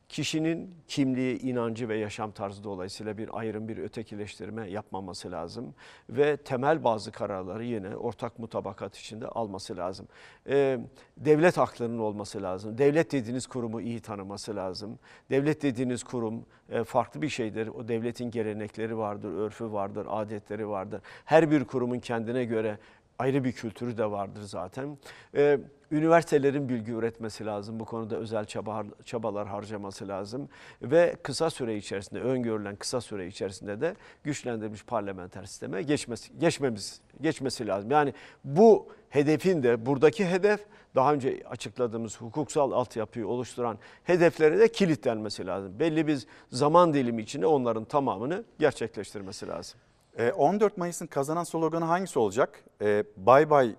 [0.09, 5.73] Kişinin kimliği, inancı ve yaşam tarzı dolayısıyla bir ayrım, bir ötekileştirme yapmaması lazım.
[6.09, 10.07] Ve temel bazı kararları yine ortak mutabakat içinde alması lazım.
[10.47, 10.79] Ee,
[11.17, 12.77] devlet haklarının olması lazım.
[12.77, 14.99] Devlet dediğiniz kurumu iyi tanıması lazım.
[15.29, 17.67] Devlet dediğiniz kurum e, farklı bir şeydir.
[17.67, 21.01] O devletin gelenekleri vardır, örfü vardır, adetleri vardır.
[21.25, 22.77] Her bir kurumun kendine göre
[23.23, 24.97] ayrı bir kültürü de vardır zaten.
[25.35, 25.59] Ee,
[25.91, 27.79] üniversitelerin bilgi üretmesi lazım.
[27.79, 30.49] Bu konuda özel çaba, çabalar harcaması lazım.
[30.81, 37.67] Ve kısa süre içerisinde, öngörülen kısa süre içerisinde de güçlendirilmiş parlamenter sisteme geçmesi, geçmemiz, geçmesi
[37.67, 37.91] lazım.
[37.91, 45.45] Yani bu hedefin de, buradaki hedef daha önce açıkladığımız hukuksal altyapıyı oluşturan hedeflere de kilitlenmesi
[45.45, 45.79] lazım.
[45.79, 49.79] Belli bir zaman dilimi içinde onların tamamını gerçekleştirmesi lazım.
[50.17, 52.63] E, 14 Mayıs'ın kazanan sloganı hangisi olacak?
[52.81, 53.75] E, Bay bay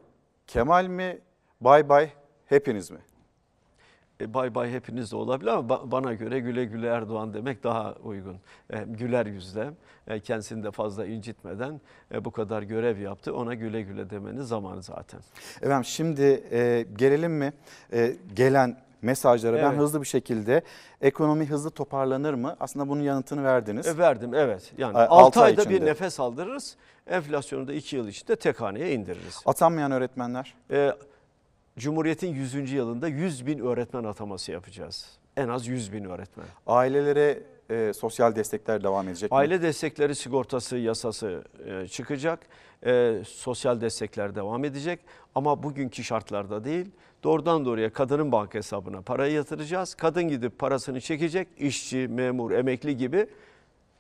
[0.47, 1.19] Kemal mi?
[1.61, 2.11] Bay bay
[2.47, 2.99] hepiniz mi?
[4.21, 7.95] E, bay bay hepiniz de olabilir ama ba- bana göre güle güle Erdoğan demek daha
[7.95, 8.37] uygun.
[8.71, 9.71] E, güler yüzle,
[10.07, 11.81] e, kendisini de fazla incitmeden
[12.15, 13.35] e, bu kadar görev yaptı.
[13.35, 15.21] Ona güle güle demenin zamanı zaten.
[15.63, 16.23] Efendim şimdi
[16.53, 17.53] e, gelelim mi?
[17.93, 19.79] E, gelen mesajlara ben Evet.
[19.79, 20.63] hızlı bir şekilde
[21.01, 22.57] ekonomi hızlı toparlanır mı?
[22.61, 23.87] Aslında bunun yanıtını verdiniz.
[23.87, 24.73] E, verdim evet.
[24.79, 25.91] Yani E, 6 altı ay ayda bir içinde.
[25.91, 26.77] nefes aldırırız.
[27.07, 29.41] Enflasyonu da 2 yıl içinde tek haneye indiririz.
[29.47, 30.55] Atanmayan öğretmenler?
[30.71, 30.93] E,
[31.79, 32.73] Cumhuriyet'in 100.
[32.73, 35.07] yılında 100 bin öğretmen ataması yapacağız.
[35.37, 36.47] En az 100 bin öğretmen.
[36.67, 39.37] Ailelere e, sosyal destekler devam edecek mi?
[39.37, 42.41] Aile destekleri sigortası yasası e, çıkacak.
[42.87, 45.01] E, sosyal destekler devam edecek.
[45.35, 46.87] Ama bugünkü şartlarda değil.
[47.25, 49.95] Doğrudan doğruya kadının banka hesabına parayı yatıracağız.
[49.95, 51.49] Kadın gidip parasını çekecek.
[51.59, 53.27] İşçi, memur, emekli gibi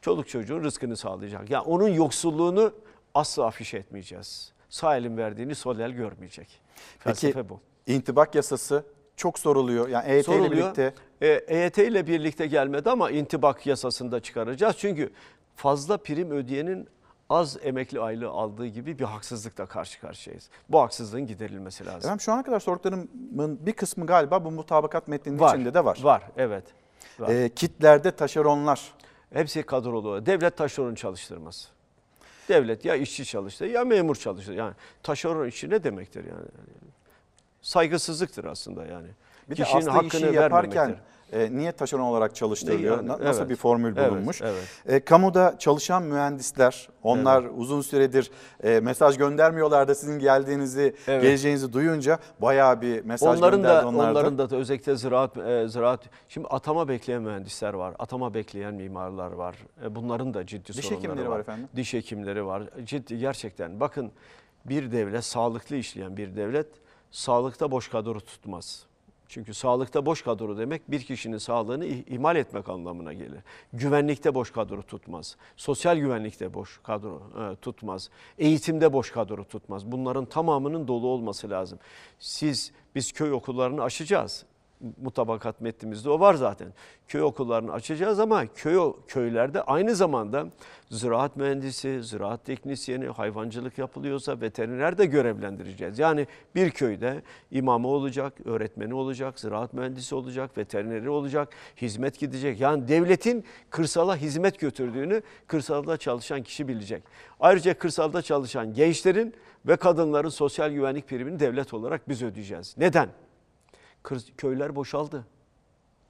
[0.03, 1.51] çoluk çocuğun rızkını sağlayacak.
[1.51, 2.73] Yani onun yoksulluğunu
[3.15, 4.53] asla afiş etmeyeceğiz.
[4.69, 6.61] Sağ elin verdiğini sol el görmeyecek.
[6.99, 7.61] Felsefe Peki bu.
[7.87, 8.85] intibak yasası
[9.17, 9.89] çok soruluyor.
[9.89, 14.77] Yani EYT ile birlikte E, EYT ile birlikte gelmedi ama intibak yasasında çıkaracağız.
[14.79, 15.11] Çünkü
[15.57, 16.89] fazla prim ödeyenin
[17.31, 20.49] az emekli aylığı aldığı gibi bir haksızlıkla karşı karşıyayız.
[20.69, 21.99] Bu haksızlığın giderilmesi lazım.
[21.99, 25.99] Efendim şu ana kadar sorduklarımın bir kısmı galiba bu mutabakat metninin Var, içinde de var.
[26.03, 26.65] Var, evet.
[27.19, 27.29] Var.
[27.29, 28.95] E, kitlerde taşeronlar.
[29.33, 30.27] Hepsi kadrolu.
[30.27, 31.69] Devlet taşeron çalıştırmaz.
[32.49, 34.57] Devlet ya işçi çalıştırır ya memur çalıştırır.
[34.57, 36.47] Yani taşeron işi ne demektir yani?
[37.63, 39.09] Saygısızlıktır aslında yani.
[39.51, 40.97] Bir de aslı işi yaparken
[41.33, 42.97] e, niye taşeron olarak çalıştırılıyor?
[42.97, 43.51] Yani, Na- Nasıl evet.
[43.51, 44.43] bir formül Evet, bulunmuş?
[44.43, 44.65] evet.
[44.87, 48.31] E, kamuda çalışan mühendisler, onlar uzun süredir
[48.63, 51.23] e, mesaj göndermiyorlar da sizin geldiğinizi, Evet.
[51.23, 54.11] geleceğinizi duyunca bayağı bir mesaj Onların gönderdi da onlar da.
[54.11, 57.95] onların da özellikle ziraat e, ziraat şimdi atama bekleyen mühendisler var.
[57.99, 59.57] Atama bekleyen mimarlar var.
[59.85, 61.69] E, bunların da ciddi Diş sorunları hekimleri var efendim.
[61.77, 62.63] Diş hekimleri var.
[62.85, 64.13] Ciddi gerçekten bakın
[64.65, 66.67] bir devlet sağlıklı işleyen bir devlet
[67.11, 68.87] sağlıkta boş kadro tutmaz.
[69.29, 73.41] Çünkü sağlıkta boş kadro demek bir kişinin sağlığını ih- ihmal etmek anlamına gelir.
[73.73, 75.37] Güvenlikte boş kadro tutmaz.
[75.57, 77.23] Sosyal güvenlikte boş kadro
[77.53, 78.11] e, tutmaz.
[78.39, 79.93] Eğitimde boş kadro tutmaz.
[79.93, 81.79] Bunların tamamının dolu olması lazım.
[82.19, 84.45] Siz biz köy okullarını aşacağız.
[85.03, 86.69] Mutabakat metnimizde o var zaten.
[87.09, 90.47] Köy okullarını açacağız ama köy köylerde aynı zamanda
[90.91, 95.99] ziraat mühendisi, ziraat teknisyeni, hayvancılık yapılıyorsa veteriner de görevlendireceğiz.
[95.99, 102.61] Yani bir köyde imamı olacak, öğretmeni olacak, ziraat mühendisi olacak, veterineri olacak, hizmet gidecek.
[102.61, 107.03] Yani devletin kırsala hizmet götürdüğünü kırsalda çalışan kişi bilecek.
[107.41, 109.35] Ayrıca kırsalda çalışan gençlerin
[109.67, 112.75] ve kadınların sosyal güvenlik primini devlet olarak biz ödeyeceğiz.
[112.79, 113.09] Neden?
[114.39, 115.25] Köyler boşaldı.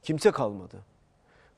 [0.03, 0.77] Kimse kalmadı.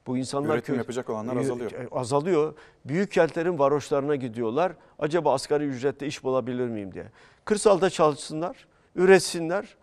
[0.06, 1.72] Bu insanlar Üretim yapacak olanlar azalıyor.
[1.72, 2.54] E, azalıyor.
[2.84, 4.72] Büyük kentlerin varoşlarına gidiyorlar.
[4.98, 7.06] Acaba asgari ücretle iş bulabilir miyim diye.
[7.44, 9.76] Kırsalda çalışsınlar, üretsinler.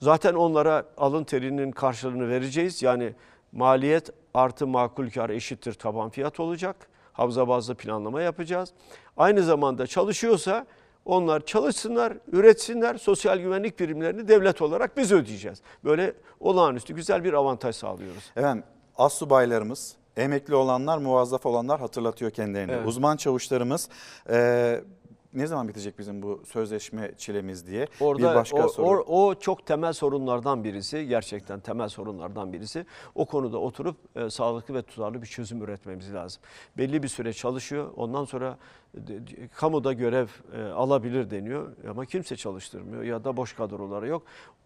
[0.00, 2.82] Zaten onlara alın terinin karşılığını vereceğiz.
[2.82, 3.14] Yani
[3.52, 6.76] maliyet artı makul kar eşittir taban fiyat olacak.
[7.12, 8.72] Havza bazlı planlama yapacağız.
[9.16, 10.66] Aynı zamanda çalışıyorsa
[11.04, 12.98] onlar çalışsınlar, üretsinler.
[12.98, 15.62] Sosyal güvenlik primlerini devlet olarak biz ödeyeceğiz.
[15.84, 18.32] Böyle olağanüstü güzel bir avantaj sağlıyoruz.
[18.36, 18.64] Efendim
[18.96, 22.72] astsubaylarımız, emekli olanlar, muvazzaf olanlar hatırlatıyor kendilerini.
[22.72, 22.88] Evet.
[22.88, 23.88] Uzman çavuşlarımız
[24.30, 24.80] e,
[25.34, 29.00] ne zaman bitecek bizim bu sözleşme çilemiz diye Orada bir başka o, soru.
[29.00, 31.06] o, o çok temel sorunlardan birisi.
[31.06, 32.86] Gerçekten temel sorunlardan birisi.
[33.14, 36.42] O konuda oturup e, sağlıklı ve tutarlı bir çözüm üretmemiz lazım.
[36.78, 37.90] Belli bir süre çalışıyor.
[37.96, 38.58] Ondan sonra
[38.94, 44.22] e, kamuda görev e, alabilir deniyor ama kimse çalıştırmıyor ya da boş kadroları yok.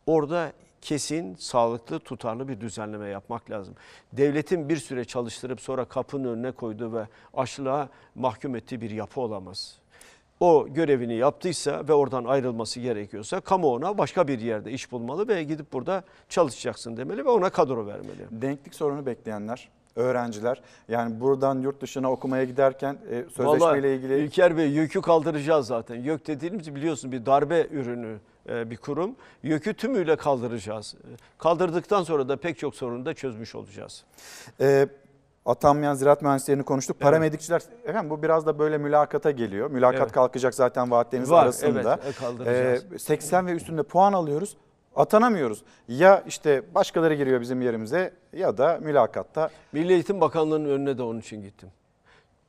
[0.07, 3.75] Orada kesin, sağlıklı, tutarlı bir düzenleme yapmak lazım.
[4.13, 9.84] Devletin bir süre çalıştırıp sonra kapının önüne koyduğu ve açlığa mahkum ettiği bir yapı olamaz.
[10.41, 15.45] O görevini yaptıysa ve oradan ayrılması gerekiyorsa kamu ona başka bir yerde iş bulmalı ve
[15.45, 18.27] gidip burada çalışacaksın demeli ve ona kadro vermeli.
[18.31, 24.57] Denklik sorunu bekleyenler, öğrenciler yani buradan yurt dışına okumaya giderken e, Vallahi sözleşmeyle ilgili İlker
[24.57, 25.95] Bey YÖK'ü kaldıracağız zaten.
[25.95, 29.17] YÖK dediğimiz biliyorsun bir darbe ürünü e, bir kurum.
[29.43, 30.95] YÖK'ü tümüyle kaldıracağız.
[30.95, 34.05] E, Kaldırdıktan sonra da pek çok sorunu da çözmüş olacağız.
[34.61, 34.89] E,
[35.47, 37.01] atanmayan ziraat mühendislerini konuştuk.
[37.01, 39.71] Paramedikçiler, efendim bu biraz da böyle mülakata geliyor.
[39.71, 40.13] Mülakat Evet.
[40.13, 41.99] kalkacak zaten vaatleriniz Var, arasında.
[42.05, 42.93] evet, e, kaldıracağız.
[42.93, 44.57] E, 80 ve üstünde puan alıyoruz.
[44.97, 45.63] Atanamıyoruz.
[45.89, 49.51] Ya işte başkaları giriyor bizim yerimize ya da mülakatta.
[49.73, 51.69] Milli Eğitim Bakanlığı'nın önüne de onun için gittim.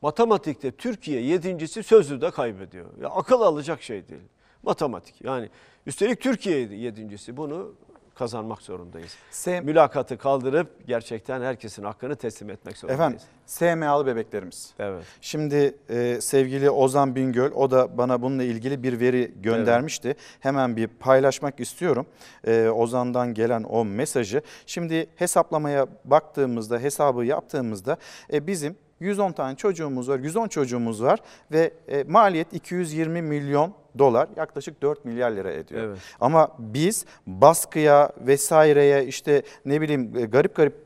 [0.02, 2.86] Matematikte Türkiye yedincisi sözlüde kaybediyor.
[3.02, 4.22] Ya akıl alacak şey değil.
[4.64, 5.50] Matematik yani
[5.86, 7.72] üstelik Türkiye yedincisi bunu
[8.16, 9.16] kazanmak zorundayız.
[9.64, 13.00] Mülakatı kaldırıp gerçekten herkesin hakkını teslim etmek zorundayız.
[13.00, 14.74] Efendim SMA'lı bebeklerimiz.
[14.80, 15.04] Evet.
[15.22, 20.16] Şimdi e, sevgili Ozan Bingöl o da bana bununla ilgili bir veri göndermişti.
[20.40, 22.06] Hemen bir paylaşmak istiyorum.
[22.48, 24.42] E, Ozan'dan gelen o mesajı.
[24.66, 27.98] Şimdi hesaplamaya baktığımızda hesabı yaptığımızda
[28.34, 31.20] e, bizim 110 tane çocuğumuz var, 110 çocuğumuz var
[31.52, 35.84] ve e, maliyet 220 milyon dolar yaklaşık 4 milyar lira ediyor.
[35.84, 35.98] Evet.
[36.22, 40.86] Ama biz baskıya vesaireye işte ne bileyim e, garip garip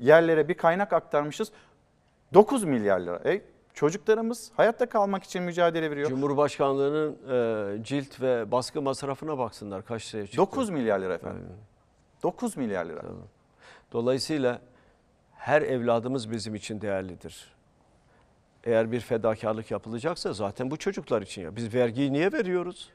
[0.00, 1.52] yerlere bir kaynak aktarmışız.
[2.34, 3.20] 9 milyar lira.
[3.24, 3.40] E,
[3.74, 6.08] çocuklarımız hayatta kalmak için mücadele veriyor.
[6.08, 7.16] Cumhurbaşkanlığının
[7.80, 10.36] e, cilt ve baskı masrafına baksınlar kaç liraya çıktı.
[10.36, 11.42] 9 milyar lira efendim.
[12.22, 13.02] 9 milyar lira.
[13.92, 14.60] Dolayısıyla
[15.42, 17.52] her evladımız bizim için değerlidir.
[18.64, 21.56] Eğer bir fedakarlık yapılacaksa zaten bu çocuklar için ya.
[21.56, 22.90] Biz vergiyi niye veriyoruz?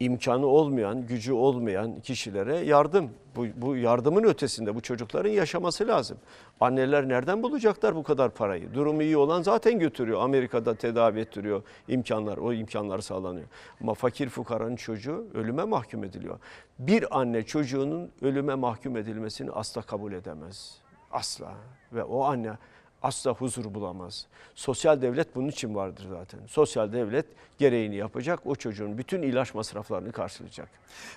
[0.00, 3.10] İmkanı olmayan, gücü olmayan kişilere yardım.
[3.36, 6.18] Bu, bu yardımın ötesinde bu çocukların yaşaması lazım.
[6.60, 8.74] Anneler nereden bulacaklar bu kadar parayı?
[8.74, 10.20] Durumu iyi olan zaten götürüyor.
[10.20, 11.62] Amerika'da tedavi ettiriyor.
[11.88, 13.46] imkanlar, o imkanlar sağlanıyor.
[13.80, 16.38] Ama fakir fukaranın çocuğu ölüme mahkum ediliyor.
[16.78, 20.78] Bir anne çocuğunun ölüme mahkum edilmesini asla kabul edemez.
[21.12, 21.52] Asla.
[21.92, 22.52] Ve o anne
[23.04, 24.26] asla huzur bulamaz.
[24.54, 26.40] Sosyal devlet bunun için vardır zaten.
[26.46, 27.26] Sosyal devlet
[27.58, 30.68] gereğini yapacak, o çocuğun bütün ilaç masraflarını karşılayacak.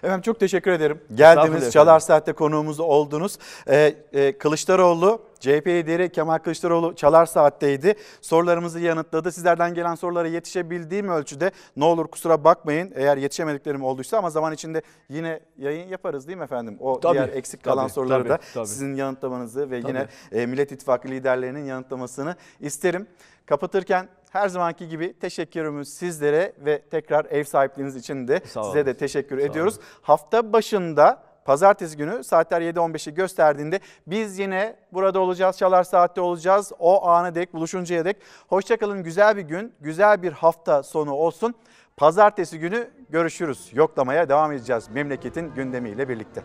[0.04, 1.02] Efendim çok teşekkür ederim.
[1.16, 2.00] Geldiniz Çalar.
[2.00, 3.38] Saat'te konuğumuz oldunuz.
[3.68, 7.96] Ee, e, Kılıçdaroğlu, CHP lideri Kemal Kılıçdaroğlu Çalar Saat'teydi.
[8.22, 9.32] Sorularımızı yanıtladı.
[9.32, 14.82] Sizlerden gelen sorulara yetişebildiğim ölçüde ne olur kusura bakmayın eğer yetişemediklerim olduysa ama zaman içinde
[15.10, 16.78] yine yayın yaparız değil mi efendim?
[16.80, 18.68] O Tabii, diğer eksik kalan tabii, soruları tabii, da tabii.
[18.68, 19.92] sizin yanıtlamanızı ve Tabii.
[19.92, 23.08] yine e, Millet İttifakı liderlerinin yanıtlamasını isterim.
[23.46, 28.86] Kapatırken her zamanki gibi teşekkürümüz sizlere ve tekrar ev sahipliğiniz için de Sağ size olun.
[28.86, 29.80] de teşekkür Sağ ediyoruz.
[30.02, 35.58] Hafta başında pazartesi günü saatler 7.15'i gösterdiğinde biz yine burada olacağız.
[35.58, 36.72] Çalar Saat'te olacağız.
[36.80, 38.18] O ana dek buluşuncaya dek.
[38.48, 41.56] Hoşçakalın güzel bir gün, güzel bir hafta sonu olsun.
[41.98, 43.70] Pazartesi günü görüşürüz.
[43.74, 46.44] Yoklamaya devam edeceğiz memleketin gündemiyle birlikte.